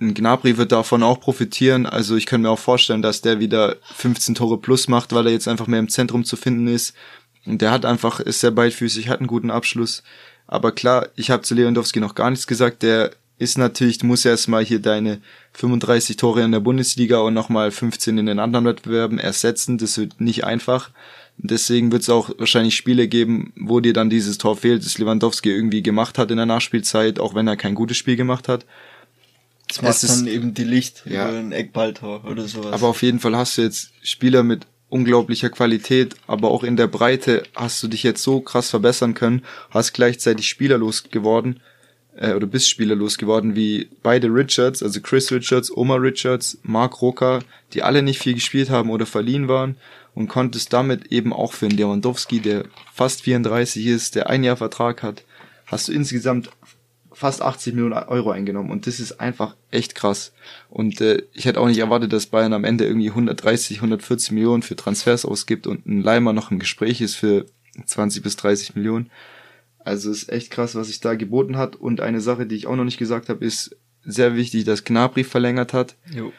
Ein 0.00 0.14
Gnabry 0.14 0.56
wird 0.56 0.72
davon 0.72 1.02
auch 1.02 1.20
profitieren. 1.20 1.86
Also 1.86 2.16
ich 2.16 2.26
könnte 2.26 2.48
mir 2.48 2.50
auch 2.50 2.58
vorstellen, 2.58 3.02
dass 3.02 3.20
der 3.20 3.38
wieder 3.38 3.76
15 3.94 4.34
Tore 4.34 4.58
plus 4.58 4.88
macht, 4.88 5.12
weil 5.12 5.26
er 5.26 5.32
jetzt 5.32 5.48
einfach 5.48 5.66
mehr 5.66 5.80
im 5.80 5.88
Zentrum 5.88 6.24
zu 6.24 6.36
finden 6.36 6.68
ist. 6.68 6.94
Und 7.44 7.60
der 7.62 7.70
hat 7.70 7.84
einfach, 7.84 8.20
ist 8.20 8.40
sehr 8.40 8.50
beidfüßig, 8.50 9.08
hat 9.08 9.18
einen 9.18 9.26
guten 9.26 9.50
Abschluss. 9.50 10.02
Aber 10.46 10.72
klar, 10.72 11.08
ich 11.16 11.30
habe 11.30 11.42
zu 11.42 11.54
Lewandowski 11.54 12.00
noch 12.00 12.14
gar 12.14 12.30
nichts 12.30 12.46
gesagt. 12.46 12.82
Der 12.82 13.12
ist 13.38 13.56
natürlich, 13.56 13.98
du 13.98 14.06
musst 14.06 14.26
erstmal 14.26 14.64
hier 14.64 14.80
deine 14.80 15.20
35 15.52 16.16
Tore 16.16 16.42
in 16.42 16.52
der 16.52 16.60
Bundesliga 16.60 17.18
und 17.20 17.34
nochmal 17.34 17.70
15 17.70 18.18
in 18.18 18.26
den 18.26 18.38
anderen 18.38 18.66
Wettbewerben 18.66 19.18
ersetzen. 19.18 19.78
Das 19.78 19.96
wird 19.96 20.20
nicht 20.20 20.44
einfach. 20.44 20.90
Deswegen 21.42 21.90
wird 21.90 22.02
es 22.02 22.10
auch 22.10 22.30
wahrscheinlich 22.38 22.76
Spiele 22.76 23.08
geben, 23.08 23.52
wo 23.56 23.80
dir 23.80 23.94
dann 23.94 24.10
dieses 24.10 24.36
Tor 24.36 24.56
fehlt, 24.56 24.84
das 24.84 24.98
Lewandowski 24.98 25.50
irgendwie 25.50 25.82
gemacht 25.82 26.18
hat 26.18 26.30
in 26.30 26.36
der 26.36 26.46
Nachspielzeit, 26.46 27.18
auch 27.18 27.34
wenn 27.34 27.48
er 27.48 27.56
kein 27.56 27.74
gutes 27.74 27.96
Spiel 27.96 28.16
gemacht 28.16 28.46
hat. 28.46 28.66
Das 29.68 29.80
macht 29.82 30.02
dann 30.08 30.26
eben 30.26 30.52
die 30.52 30.64
Licht 30.64 31.02
Ja. 31.06 31.28
über 31.28 31.38
ein 31.38 31.52
Eckballtor 31.52 32.24
oder 32.28 32.46
sowas. 32.46 32.72
Aber 32.72 32.88
auf 32.88 33.02
jeden 33.02 33.20
Fall 33.20 33.36
hast 33.36 33.56
du 33.56 33.62
jetzt 33.62 33.92
Spieler 34.02 34.42
mit 34.42 34.66
unglaublicher 34.90 35.48
Qualität, 35.48 36.16
aber 36.26 36.50
auch 36.50 36.64
in 36.64 36.76
der 36.76 36.88
Breite 36.88 37.44
hast 37.54 37.82
du 37.82 37.88
dich 37.88 38.02
jetzt 38.02 38.22
so 38.22 38.40
krass 38.40 38.68
verbessern 38.70 39.14
können, 39.14 39.42
hast 39.70 39.92
gleichzeitig 39.94 40.48
spielerlos 40.48 41.04
geworden, 41.10 41.60
äh, 42.16 42.34
oder 42.34 42.48
bist 42.48 42.68
spielerlos 42.68 43.16
geworden, 43.16 43.54
wie 43.54 43.88
beide 44.02 44.26
Richards, 44.26 44.82
also 44.82 45.00
Chris 45.00 45.30
Richards, 45.30 45.74
Omar 45.74 46.02
Richards, 46.02 46.58
Mark 46.64 47.00
Rocker, 47.00 47.38
die 47.72 47.82
alle 47.84 48.02
nicht 48.02 48.20
viel 48.20 48.34
gespielt 48.34 48.68
haben 48.68 48.90
oder 48.90 49.06
verliehen 49.06 49.46
waren 49.48 49.76
und 50.14 50.28
konntest 50.28 50.72
damit 50.72 51.06
eben 51.12 51.32
auch 51.32 51.52
für 51.52 51.66
einen 51.66 51.76
Lewandowski, 51.76 52.40
der 52.40 52.64
fast 52.92 53.22
34 53.22 53.86
ist, 53.86 54.14
der 54.14 54.28
ein 54.28 54.44
Jahr 54.44 54.56
Vertrag 54.56 55.02
hat, 55.02 55.24
hast 55.66 55.88
du 55.88 55.92
insgesamt 55.92 56.50
fast 57.12 57.42
80 57.42 57.74
Millionen 57.74 57.92
Euro 57.92 58.30
eingenommen 58.30 58.70
und 58.70 58.86
das 58.86 59.00
ist 59.00 59.20
einfach 59.20 59.56
echt 59.70 59.94
krass. 59.94 60.32
Und 60.68 61.00
äh, 61.00 61.22
ich 61.32 61.44
hätte 61.44 61.60
auch 61.60 61.66
nicht 61.66 61.78
erwartet, 61.78 62.12
dass 62.12 62.26
Bayern 62.26 62.52
am 62.52 62.64
Ende 62.64 62.86
irgendwie 62.86 63.10
130, 63.10 63.78
140 63.78 64.32
Millionen 64.32 64.62
für 64.62 64.76
Transfers 64.76 65.24
ausgibt 65.24 65.66
und 65.66 65.86
ein 65.86 66.02
Leimer 66.02 66.32
noch 66.32 66.50
im 66.50 66.58
Gespräch 66.58 67.00
ist 67.00 67.16
für 67.16 67.46
20 67.84 68.22
bis 68.22 68.36
30 68.36 68.74
Millionen. 68.74 69.10
Also 69.78 70.10
ist 70.10 70.30
echt 70.30 70.50
krass, 70.50 70.74
was 70.74 70.88
sich 70.88 71.00
da 71.00 71.14
geboten 71.14 71.56
hat. 71.56 71.76
Und 71.76 72.00
eine 72.00 72.20
Sache, 72.20 72.46
die 72.46 72.54
ich 72.54 72.66
auch 72.66 72.76
noch 72.76 72.84
nicht 72.84 72.98
gesagt 72.98 73.28
habe, 73.28 73.44
ist 73.44 73.76
sehr 74.04 74.36
wichtig, 74.36 74.64
dass 74.64 74.84
Gnabry 74.84 75.24
verlängert 75.24 75.72
hat 75.72 75.96
jo. 76.10 76.32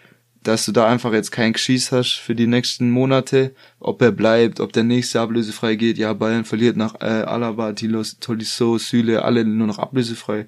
Dass 0.44 0.66
du 0.66 0.72
da 0.72 0.88
einfach 0.88 1.14
jetzt 1.14 1.32
kein 1.32 1.54
Geschieß 1.54 1.92
hast 1.92 2.14
für 2.16 2.34
die 2.36 2.48
nächsten 2.48 2.90
Monate, 2.90 3.52
ob 3.80 4.02
er 4.02 4.12
bleibt, 4.12 4.60
ob 4.60 4.74
der 4.74 4.84
nächste 4.84 5.22
ablösefrei 5.22 5.76
geht. 5.76 5.98
Ja, 5.98 6.14
Bayern 6.14 6.46
verliert 6.46 6.78
nach 6.78 6.96
äh, 7.02 7.06
Alaba, 7.06 7.74
Tilos, 7.74 8.18
Tolisso, 8.20 8.78
Süle, 8.78 9.24
alle 9.24 9.46
nur 9.46 9.68
noch 9.68 9.78
ablösefrei. 9.80 10.48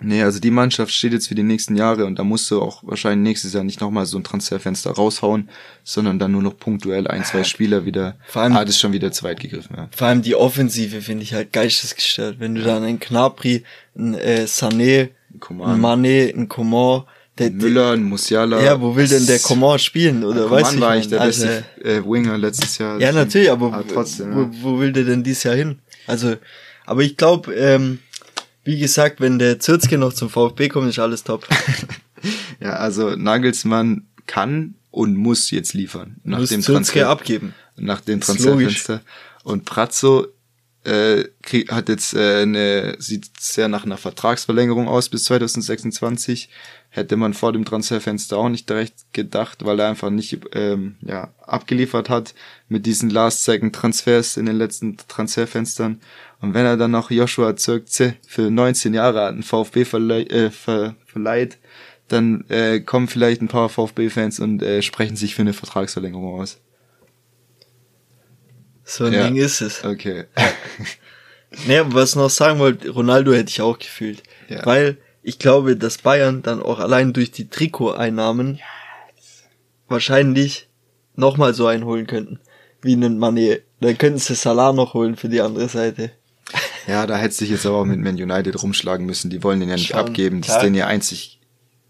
Nee, 0.00 0.22
also 0.22 0.38
die 0.38 0.52
Mannschaft 0.52 0.92
steht 0.92 1.12
jetzt 1.12 1.26
für 1.26 1.34
die 1.34 1.42
nächsten 1.42 1.74
Jahre 1.74 2.06
und 2.06 2.20
da 2.20 2.22
musst 2.24 2.48
du 2.52 2.62
auch 2.62 2.84
wahrscheinlich 2.84 3.30
nächstes 3.30 3.52
Jahr 3.52 3.64
nicht 3.64 3.80
nochmal 3.80 4.06
so 4.06 4.16
ein 4.16 4.22
Transferfenster 4.22 4.92
raushauen, 4.92 5.48
sondern 5.82 6.20
dann 6.20 6.30
nur 6.30 6.42
noch 6.42 6.56
punktuell 6.56 7.08
ein, 7.08 7.24
zwei 7.24 7.42
Spieler 7.42 7.84
wieder. 7.84 8.16
Vor 8.28 8.42
allem- 8.42 8.52
ah, 8.56 8.64
das 8.64 8.76
ist 8.76 8.80
schon 8.80 8.92
wieder 8.92 9.10
zu 9.10 9.24
weit 9.24 9.40
gegriffen, 9.40 9.74
ja. 9.76 9.88
Vor 9.90 10.06
allem 10.06 10.22
die 10.22 10.36
Offensive 10.36 11.02
finde 11.02 11.24
ich 11.24 11.34
halt 11.34 11.52
geistesgestört. 11.52 12.38
Wenn 12.38 12.54
du 12.54 12.62
dann 12.62 12.84
einen 12.84 13.00
Knapri, 13.00 13.64
einen 13.96 14.14
äh, 14.14 14.44
Sané, 14.46 15.08
Coman. 15.40 15.72
einen 15.72 15.84
Mané, 15.84 16.32
einen 16.32 16.48
Coman, 16.48 17.02
der, 17.38 17.50
Müller, 17.50 17.92
ein 17.92 18.02
Musiala. 18.02 18.62
ja, 18.62 18.80
wo 18.80 18.94
will 18.96 19.06
denn 19.08 19.26
der 19.26 19.38
Coman 19.38 19.78
spielen? 19.78 20.24
Oder 20.24 20.44
Coman 20.44 20.62
weiß 20.62 20.72
ich 20.74 20.80
war 20.80 20.90
eigentlich 20.90 21.08
der 21.08 21.20
Also, 21.20 21.46
beste 21.46 21.64
äh, 21.84 22.04
Winger 22.04 22.38
letztes 22.38 22.78
Jahr. 22.78 23.00
Ja, 23.00 23.12
natürlich, 23.12 23.50
aber, 23.50 23.72
aber 23.72 23.86
trotzdem. 23.86 24.34
wo, 24.34 24.40
ja. 24.40 24.50
wo 24.62 24.80
will 24.80 24.92
der 24.92 25.04
denn 25.04 25.22
dieses 25.22 25.42
Jahr 25.44 25.54
hin? 25.54 25.78
Also, 26.06 26.36
aber 26.86 27.02
ich 27.02 27.16
glaube, 27.16 27.54
ähm, 27.54 27.98
wie 28.64 28.78
gesagt, 28.78 29.20
wenn 29.20 29.38
der 29.38 29.60
Zirzke 29.60 29.98
noch 29.98 30.12
zum 30.12 30.30
VfB 30.30 30.68
kommt, 30.68 30.88
ist 30.88 30.98
alles 30.98 31.24
top. 31.24 31.46
Ja, 32.60 32.74
also 32.74 33.10
Nagelsmann 33.10 34.06
kann 34.26 34.74
und 34.90 35.16
muss 35.16 35.50
jetzt 35.50 35.74
liefern 35.74 36.16
nach 36.24 36.40
Muss 36.40 36.48
dem 36.48 36.62
Zirzke 36.62 36.72
Transfer, 36.72 37.08
abgeben. 37.08 37.54
nach 37.76 38.00
dem 38.00 38.20
Transferfenster. 38.20 39.02
Und 39.44 39.64
Pratzo, 39.64 40.26
äh, 40.84 41.24
krieg, 41.42 41.70
hat 41.70 41.88
jetzt 41.88 42.14
äh, 42.14 42.42
eine, 42.42 42.96
sieht 42.98 43.28
sehr 43.38 43.68
nach 43.68 43.84
einer 43.84 43.96
Vertragsverlängerung 43.96 44.88
aus 44.88 45.08
bis 45.08 45.24
2026. 45.24 46.48
Hätte 46.98 47.16
man 47.16 47.32
vor 47.32 47.52
dem 47.52 47.64
Transferfenster 47.64 48.36
auch 48.36 48.48
nicht 48.48 48.68
direkt 48.68 49.12
gedacht, 49.12 49.64
weil 49.64 49.78
er 49.78 49.88
einfach 49.88 50.10
nicht 50.10 50.36
ähm, 50.52 50.96
ja, 51.00 51.32
abgeliefert 51.40 52.08
hat 52.08 52.34
mit 52.68 52.86
diesen 52.86 53.08
Last-Second-Transfers 53.08 54.36
in 54.36 54.46
den 54.46 54.56
letzten 54.56 54.96
Transferfenstern. 54.96 56.00
Und 56.40 56.54
wenn 56.54 56.66
er 56.66 56.76
dann 56.76 56.90
noch 56.90 57.12
Joshua 57.12 57.54
Zirkze 57.54 58.16
für 58.26 58.50
19 58.50 58.94
Jahre 58.94 59.26
an 59.26 59.44
VfB 59.44 59.84
verlei 59.84 60.22
äh, 60.24 60.50
ver 60.50 60.96
verleiht, 61.06 61.58
dann 62.08 62.44
äh, 62.48 62.80
kommen 62.80 63.06
vielleicht 63.06 63.42
ein 63.42 63.48
paar 63.48 63.68
VfB-Fans 63.68 64.40
und 64.40 64.60
äh, 64.62 64.82
sprechen 64.82 65.14
sich 65.14 65.36
für 65.36 65.42
eine 65.42 65.52
Vertragsverlängerung 65.52 66.40
aus. 66.40 66.58
So 68.82 69.04
ein 69.04 69.12
ja. 69.12 69.24
Ding 69.24 69.36
ist 69.36 69.60
es. 69.60 69.84
Okay. 69.84 70.24
naja, 71.66 71.84
was 71.94 72.16
noch 72.16 72.30
sagen 72.30 72.58
wollte, 72.58 72.90
Ronaldo 72.90 73.32
hätte 73.32 73.50
ich 73.50 73.60
auch 73.60 73.78
gefühlt. 73.78 74.24
Ja. 74.48 74.66
Weil 74.66 74.98
ich 75.28 75.38
glaube, 75.38 75.76
dass 75.76 75.98
Bayern 75.98 76.40
dann 76.40 76.62
auch 76.62 76.78
allein 76.78 77.12
durch 77.12 77.30
die 77.30 77.50
Trikoteinnahmen 77.50 78.56
ja. 78.56 78.64
wahrscheinlich 79.86 80.68
nochmal 81.16 81.52
so 81.52 81.66
einholen 81.66 82.06
könnten. 82.06 82.40
Wie 82.80 82.94
einen 82.94 83.18
Mané. 83.18 83.60
Dann 83.80 83.98
könnten 83.98 84.18
sie 84.18 84.34
Salah 84.34 84.72
noch 84.72 84.94
holen 84.94 85.16
für 85.16 85.28
die 85.28 85.42
andere 85.42 85.68
Seite. 85.68 86.12
Ja, 86.86 87.06
da 87.06 87.18
hätte 87.18 87.34
sich 87.34 87.50
jetzt 87.50 87.66
aber 87.66 87.76
auch 87.76 87.84
mit 87.84 88.00
Man 88.00 88.14
United 88.14 88.62
rumschlagen 88.62 89.04
müssen. 89.04 89.28
Die 89.28 89.42
wollen 89.42 89.60
den 89.60 89.68
ja 89.68 89.74
nicht 89.74 89.88
Schon, 89.88 89.98
abgeben. 89.98 90.40
Das 90.40 90.56
ist 90.56 90.62
den 90.62 90.74
ja 90.74 90.86
einzig, 90.86 91.40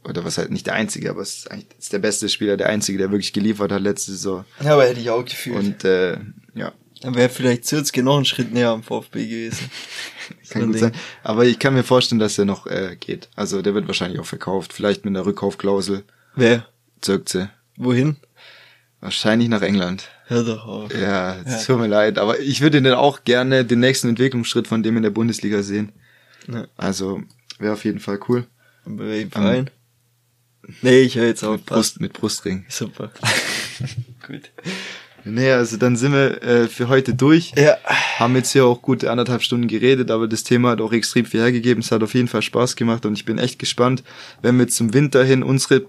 oder 0.04 0.24
was 0.24 0.36
halt 0.36 0.50
nicht 0.50 0.66
der 0.66 0.74
einzige, 0.74 1.08
aber 1.10 1.22
es 1.22 1.36
ist 1.36 1.50
eigentlich 1.52 1.78
ist 1.78 1.92
der 1.92 2.00
beste 2.00 2.28
Spieler, 2.28 2.56
der 2.56 2.68
einzige, 2.68 2.98
der 2.98 3.12
wirklich 3.12 3.32
geliefert 3.32 3.70
hat 3.70 3.82
letzte 3.82 4.10
Saison. 4.10 4.44
Ja, 4.64 4.72
aber 4.72 4.86
hätte 4.86 4.98
ich 4.98 5.10
auch 5.10 5.24
gefühlt. 5.24 5.56
Und 5.56 5.84
äh, 5.84 6.18
ja, 6.56 6.72
dann 7.02 7.14
wäre 7.14 7.28
vielleicht 7.28 7.66
Zürzke 7.66 8.02
noch 8.02 8.16
einen 8.16 8.24
Schritt 8.24 8.52
näher 8.52 8.70
am 8.70 8.82
VfB 8.82 9.26
gewesen. 9.26 9.70
kann 10.50 10.66
gut 10.66 10.78
sein. 10.78 10.92
Aber 11.22 11.44
ich 11.44 11.58
kann 11.58 11.74
mir 11.74 11.84
vorstellen, 11.84 12.18
dass 12.18 12.38
er 12.38 12.44
noch 12.44 12.66
äh, 12.66 12.96
geht. 12.98 13.28
Also 13.36 13.62
der 13.62 13.74
wird 13.74 13.86
wahrscheinlich 13.86 14.20
auch 14.20 14.26
verkauft. 14.26 14.72
Vielleicht 14.72 15.04
mit 15.04 15.16
einer 15.16 15.26
Rückkaufklausel. 15.26 16.04
Wer? 16.34 16.66
Zirkze. 17.00 17.50
Wohin? 17.76 18.16
Wahrscheinlich 19.00 19.48
nach 19.48 19.62
England. 19.62 20.08
Hör 20.26 20.44
doch 20.44 20.66
auf. 20.66 20.94
Ja, 20.94 21.36
es 21.44 21.66
tut 21.66 21.78
mir 21.78 21.86
leid. 21.86 22.18
Aber 22.18 22.40
ich 22.40 22.60
würde 22.60 22.82
dann 22.82 22.94
auch 22.94 23.24
gerne 23.24 23.64
den 23.64 23.80
nächsten 23.80 24.08
Entwicklungsschritt 24.08 24.66
von 24.66 24.82
dem 24.82 24.96
in 24.96 25.02
der 25.02 25.10
Bundesliga 25.10 25.62
sehen. 25.62 25.92
Ja. 26.48 26.66
Also 26.76 27.22
wäre 27.58 27.74
auf 27.74 27.84
jeden 27.84 28.00
Fall 28.00 28.18
cool. 28.28 28.46
Bei 28.84 29.04
welchem 29.04 29.30
Verein? 29.30 29.70
Um, 30.66 30.74
nee, 30.82 31.00
ich 31.00 31.16
höre 31.16 31.26
jetzt 31.26 31.44
auf. 31.44 31.56
Mit, 31.56 31.66
Brust, 31.66 32.00
mit 32.00 32.12
Brustring. 32.12 32.66
Super. 32.68 33.10
Gut. 34.26 34.50
Nee, 35.24 35.52
also 35.52 35.76
dann 35.76 35.96
sind 35.96 36.12
wir 36.12 36.42
äh, 36.42 36.68
für 36.68 36.88
heute 36.88 37.14
durch. 37.14 37.52
Ja. 37.56 37.76
Haben 38.18 38.36
jetzt 38.36 38.52
hier 38.52 38.64
auch 38.64 38.82
gute 38.82 39.10
anderthalb 39.10 39.42
Stunden 39.42 39.68
geredet, 39.68 40.10
aber 40.10 40.28
das 40.28 40.44
Thema 40.44 40.70
hat 40.70 40.80
auch 40.80 40.92
extrem 40.92 41.24
viel 41.24 41.40
hergegeben. 41.40 41.82
Es 41.82 41.90
hat 41.90 42.02
auf 42.02 42.14
jeden 42.14 42.28
Fall 42.28 42.42
Spaß 42.42 42.76
gemacht 42.76 43.04
und 43.04 43.14
ich 43.14 43.24
bin 43.24 43.38
echt 43.38 43.58
gespannt, 43.58 44.02
wenn 44.42 44.58
wir 44.58 44.68
zum 44.68 44.94
Winter 44.94 45.24
hin 45.24 45.42
unsere 45.42 45.86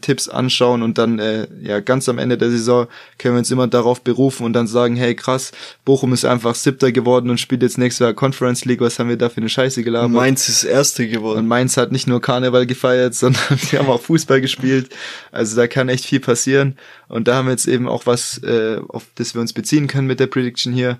Tipps 0.00 0.28
anschauen 0.28 0.82
und 0.82 0.98
dann 0.98 1.18
äh, 1.18 1.46
ja 1.62 1.80
ganz 1.80 2.08
am 2.08 2.18
Ende 2.18 2.38
der 2.38 2.50
Saison 2.50 2.86
können 3.18 3.34
wir 3.34 3.38
uns 3.38 3.50
immer 3.50 3.66
darauf 3.66 4.02
berufen 4.02 4.44
und 4.44 4.52
dann 4.52 4.66
sagen, 4.66 4.96
hey 4.96 5.14
krass, 5.14 5.52
Bochum 5.84 6.12
ist 6.12 6.24
einfach 6.24 6.54
Siebter 6.54 6.92
geworden 6.92 7.30
und 7.30 7.38
spielt 7.38 7.62
jetzt 7.62 7.78
nächstes 7.78 8.04
Jahr 8.04 8.14
Conference 8.14 8.64
League, 8.64 8.80
was 8.80 8.98
haben 8.98 9.08
wir 9.08 9.16
da 9.16 9.28
für 9.28 9.38
eine 9.38 9.48
Scheiße 9.48 9.82
gelabert? 9.82 10.10
Mainz 10.10 10.48
ist 10.48 10.64
Erste 10.64 11.08
geworden. 11.08 11.40
Und 11.40 11.48
Mainz 11.48 11.76
hat 11.76 11.92
nicht 11.92 12.06
nur 12.06 12.20
Karneval 12.20 12.66
gefeiert, 12.66 13.14
sondern 13.14 13.58
sie 13.58 13.78
haben 13.78 13.88
auch 13.88 14.00
Fußball 14.00 14.40
gespielt. 14.40 14.90
Also 15.32 15.56
da 15.56 15.66
kann 15.66 15.88
echt 15.88 16.04
viel 16.04 16.20
passieren 16.20 16.76
und 17.08 17.28
da 17.28 17.36
haben 17.36 17.46
wir 17.46 17.52
jetzt 17.52 17.68
eben 17.68 17.88
auch 17.88 18.06
was, 18.06 18.38
äh, 18.38 18.80
auf 18.88 19.06
das 19.14 19.34
wir 19.34 19.40
uns 19.40 19.52
beziehen 19.52 19.86
können 19.86 20.06
mit 20.06 20.20
der 20.20 20.26
Prediction 20.26 20.72
hier. 20.72 20.98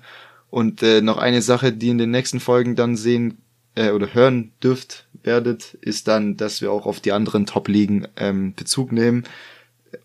Und 0.49 0.83
äh, 0.83 1.01
noch 1.01 1.17
eine 1.17 1.41
Sache, 1.41 1.71
die 1.71 1.89
in 1.89 1.97
den 1.97 2.11
nächsten 2.11 2.41
Folgen 2.41 2.75
dann 2.75 2.97
sehen 2.97 3.37
äh, 3.75 3.91
oder 3.91 4.13
hören 4.13 4.51
dürft, 4.61 5.05
werdet, 5.23 5.77
ist 5.81 6.07
dann, 6.07 6.37
dass 6.37 6.61
wir 6.61 6.71
auch 6.71 6.85
auf 6.85 6.99
die 6.99 7.11
anderen 7.11 7.45
Top-Ligen 7.45 8.07
ähm, 8.17 8.53
Bezug 8.55 8.91
nehmen 8.91 9.23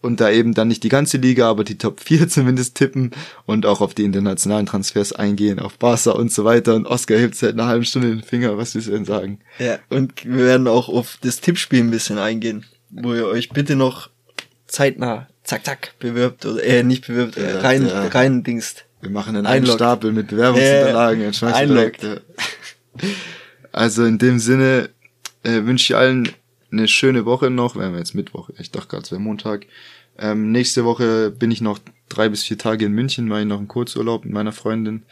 und 0.01 0.21
da 0.21 0.31
eben 0.31 0.55
dann 0.55 0.69
nicht 0.69 0.83
die 0.83 0.89
ganze 0.89 1.17
Liga, 1.17 1.49
aber 1.49 1.65
die 1.65 1.79
Top 1.79 2.01
4 2.01 2.29
zumindest 2.29 2.75
tippen 2.75 3.13
und 3.45 3.67
auch 3.67 3.81
auf 3.81 3.95
die 3.95 4.05
internationalen 4.05 4.67
Transfers 4.67 5.13
eingehen, 5.13 5.59
auf 5.59 5.79
Barca 5.79 6.13
und 6.13 6.33
so 6.33 6.45
weiter. 6.45 6.75
Und 6.75 6.87
Oscar 6.87 7.19
hebt 7.19 7.35
seit 7.35 7.55
einer 7.55 7.67
halben 7.67 7.85
Stunde 7.85 8.09
den 8.09 8.23
Finger, 8.23 8.57
was 8.59 8.75
willst 8.75 8.89
du 8.89 8.93
denn 8.93 9.05
sagen? 9.05 9.41
Ja, 9.59 9.79
und 9.89 10.25
wir 10.25 10.45
werden 10.45 10.69
auch 10.69 10.89
auf 10.89 11.19
das 11.23 11.41
Tippspiel 11.41 11.81
ein 11.81 11.91
bisschen 11.91 12.19
eingehen, 12.19 12.65
wo 12.91 13.15
ihr 13.15 13.27
euch 13.27 13.51
bitte 13.51 13.77
noch 13.77 14.11
zeitnah, 14.67 15.29
zack, 15.45 15.65
zack, 15.65 15.95
bewirbt 15.99 16.45
oder 16.47 16.63
äh, 16.63 16.83
nicht 16.83 17.07
bewirbt, 17.07 17.37
ja, 17.37 17.61
rein, 17.61 17.87
ja. 17.87 18.09
rein 18.09 18.43
dingst. 18.43 18.85
Wir 19.01 19.11
machen 19.11 19.37
einen 19.37 19.47
Einloggt. 19.47 19.79
Stapel 19.79 20.13
mit 20.13 20.29
Bewerbungsunterlagen. 20.29 21.23
Äh, 21.23 21.53
einloggt. 21.53 22.07
Also 23.73 24.05
in 24.05 24.19
dem 24.19 24.39
Sinne, 24.39 24.89
äh, 25.47 25.65
wünsche 25.65 25.93
ich 25.93 25.97
allen 25.97 26.29
eine 26.73 26.89
schöne 26.89 27.25
Woche 27.25 27.51
noch. 27.51 27.77
Wir 27.77 27.85
haben 27.85 27.97
jetzt 27.97 28.15
Mittwoch. 28.15 28.51
Ich 28.59 28.71
dachte 28.71 28.89
gerade, 28.89 29.05
es 29.05 29.11
wäre 29.13 29.21
Montag. 29.21 29.67
Ähm, 30.19 30.51
nächste 30.51 30.85
Woche 30.85 31.31
bin 31.31 31.51
ich 31.51 31.61
noch 31.61 31.79
drei 32.09 32.29
bis 32.29 32.43
vier 32.43 32.59
Tage 32.59 32.87
in 32.87 32.93
München, 32.93 33.29
mache 33.29 33.41
ich 33.41 33.47
noch 33.47 33.59
einen 33.59 33.69
Kurzurlaub 33.69 34.25
mit 34.25 34.35
meiner 34.35 34.53
Freundin. 34.53 35.05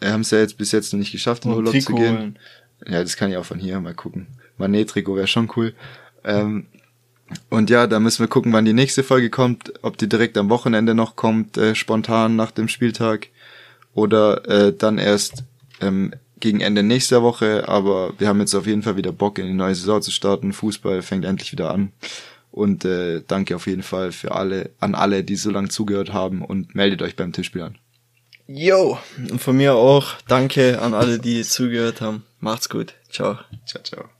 Wir 0.00 0.12
haben 0.12 0.22
es 0.22 0.30
ja 0.30 0.38
jetzt 0.38 0.56
bis 0.56 0.72
jetzt 0.72 0.92
noch 0.92 0.98
nicht 0.98 1.12
geschafft, 1.12 1.44
in 1.44 1.50
Und 1.50 1.58
Urlaub 1.58 1.72
Trikot 1.72 1.92
zu 1.92 1.94
gehen. 1.94 2.18
Holen. 2.18 2.38
Ja, 2.86 3.02
das 3.02 3.16
kann 3.16 3.30
ich 3.30 3.36
auch 3.36 3.44
von 3.44 3.58
hier 3.58 3.80
mal 3.80 3.94
gucken. 3.94 4.26
Manet-Trikot 4.58 5.16
wäre 5.16 5.26
schon 5.26 5.50
cool. 5.56 5.74
Ähm, 6.24 6.66
und 7.50 7.70
ja, 7.70 7.86
da 7.86 8.00
müssen 8.00 8.20
wir 8.20 8.28
gucken, 8.28 8.52
wann 8.52 8.64
die 8.64 8.72
nächste 8.72 9.02
Folge 9.02 9.30
kommt, 9.30 9.72
ob 9.82 9.96
die 9.96 10.08
direkt 10.08 10.36
am 10.36 10.50
Wochenende 10.50 10.94
noch 10.94 11.16
kommt, 11.16 11.56
äh, 11.56 11.74
spontan 11.74 12.36
nach 12.36 12.50
dem 12.50 12.68
Spieltag 12.68 13.28
oder 13.94 14.48
äh, 14.48 14.72
dann 14.76 14.98
erst 14.98 15.44
ähm, 15.80 16.12
gegen 16.44 16.60
Ende 16.60 16.82
nächster 16.82 17.22
Woche, 17.22 17.66
aber 17.68 18.12
wir 18.18 18.28
haben 18.28 18.38
jetzt 18.38 18.54
auf 18.54 18.66
jeden 18.66 18.82
Fall 18.82 18.98
wieder 18.98 19.12
Bock 19.12 19.38
in 19.38 19.46
die 19.46 19.54
neue 19.54 19.74
Saison 19.74 20.02
zu 20.02 20.10
starten. 20.10 20.52
Fußball 20.52 21.00
fängt 21.00 21.24
endlich 21.24 21.52
wieder 21.52 21.70
an. 21.70 21.90
Und 22.50 22.84
äh, 22.84 23.22
danke 23.26 23.56
auf 23.56 23.66
jeden 23.66 23.82
Fall 23.82 24.12
für 24.12 24.32
alle, 24.32 24.68
an 24.78 24.94
alle, 24.94 25.24
die 25.24 25.36
so 25.36 25.50
lange 25.50 25.70
zugehört 25.70 26.12
haben 26.12 26.44
und 26.44 26.74
meldet 26.74 27.00
euch 27.00 27.16
beim 27.16 27.32
Tischspiel 27.32 27.62
an. 27.62 27.78
Yo, 28.46 28.98
und 29.16 29.40
von 29.40 29.56
mir 29.56 29.74
auch 29.74 30.12
danke 30.28 30.82
an 30.82 30.92
alle, 30.92 31.18
die 31.18 31.42
zugehört 31.44 32.02
haben. 32.02 32.24
Macht's 32.40 32.68
gut. 32.68 32.92
Ciao. 33.10 33.38
Ciao, 33.64 33.82
ciao. 33.82 34.13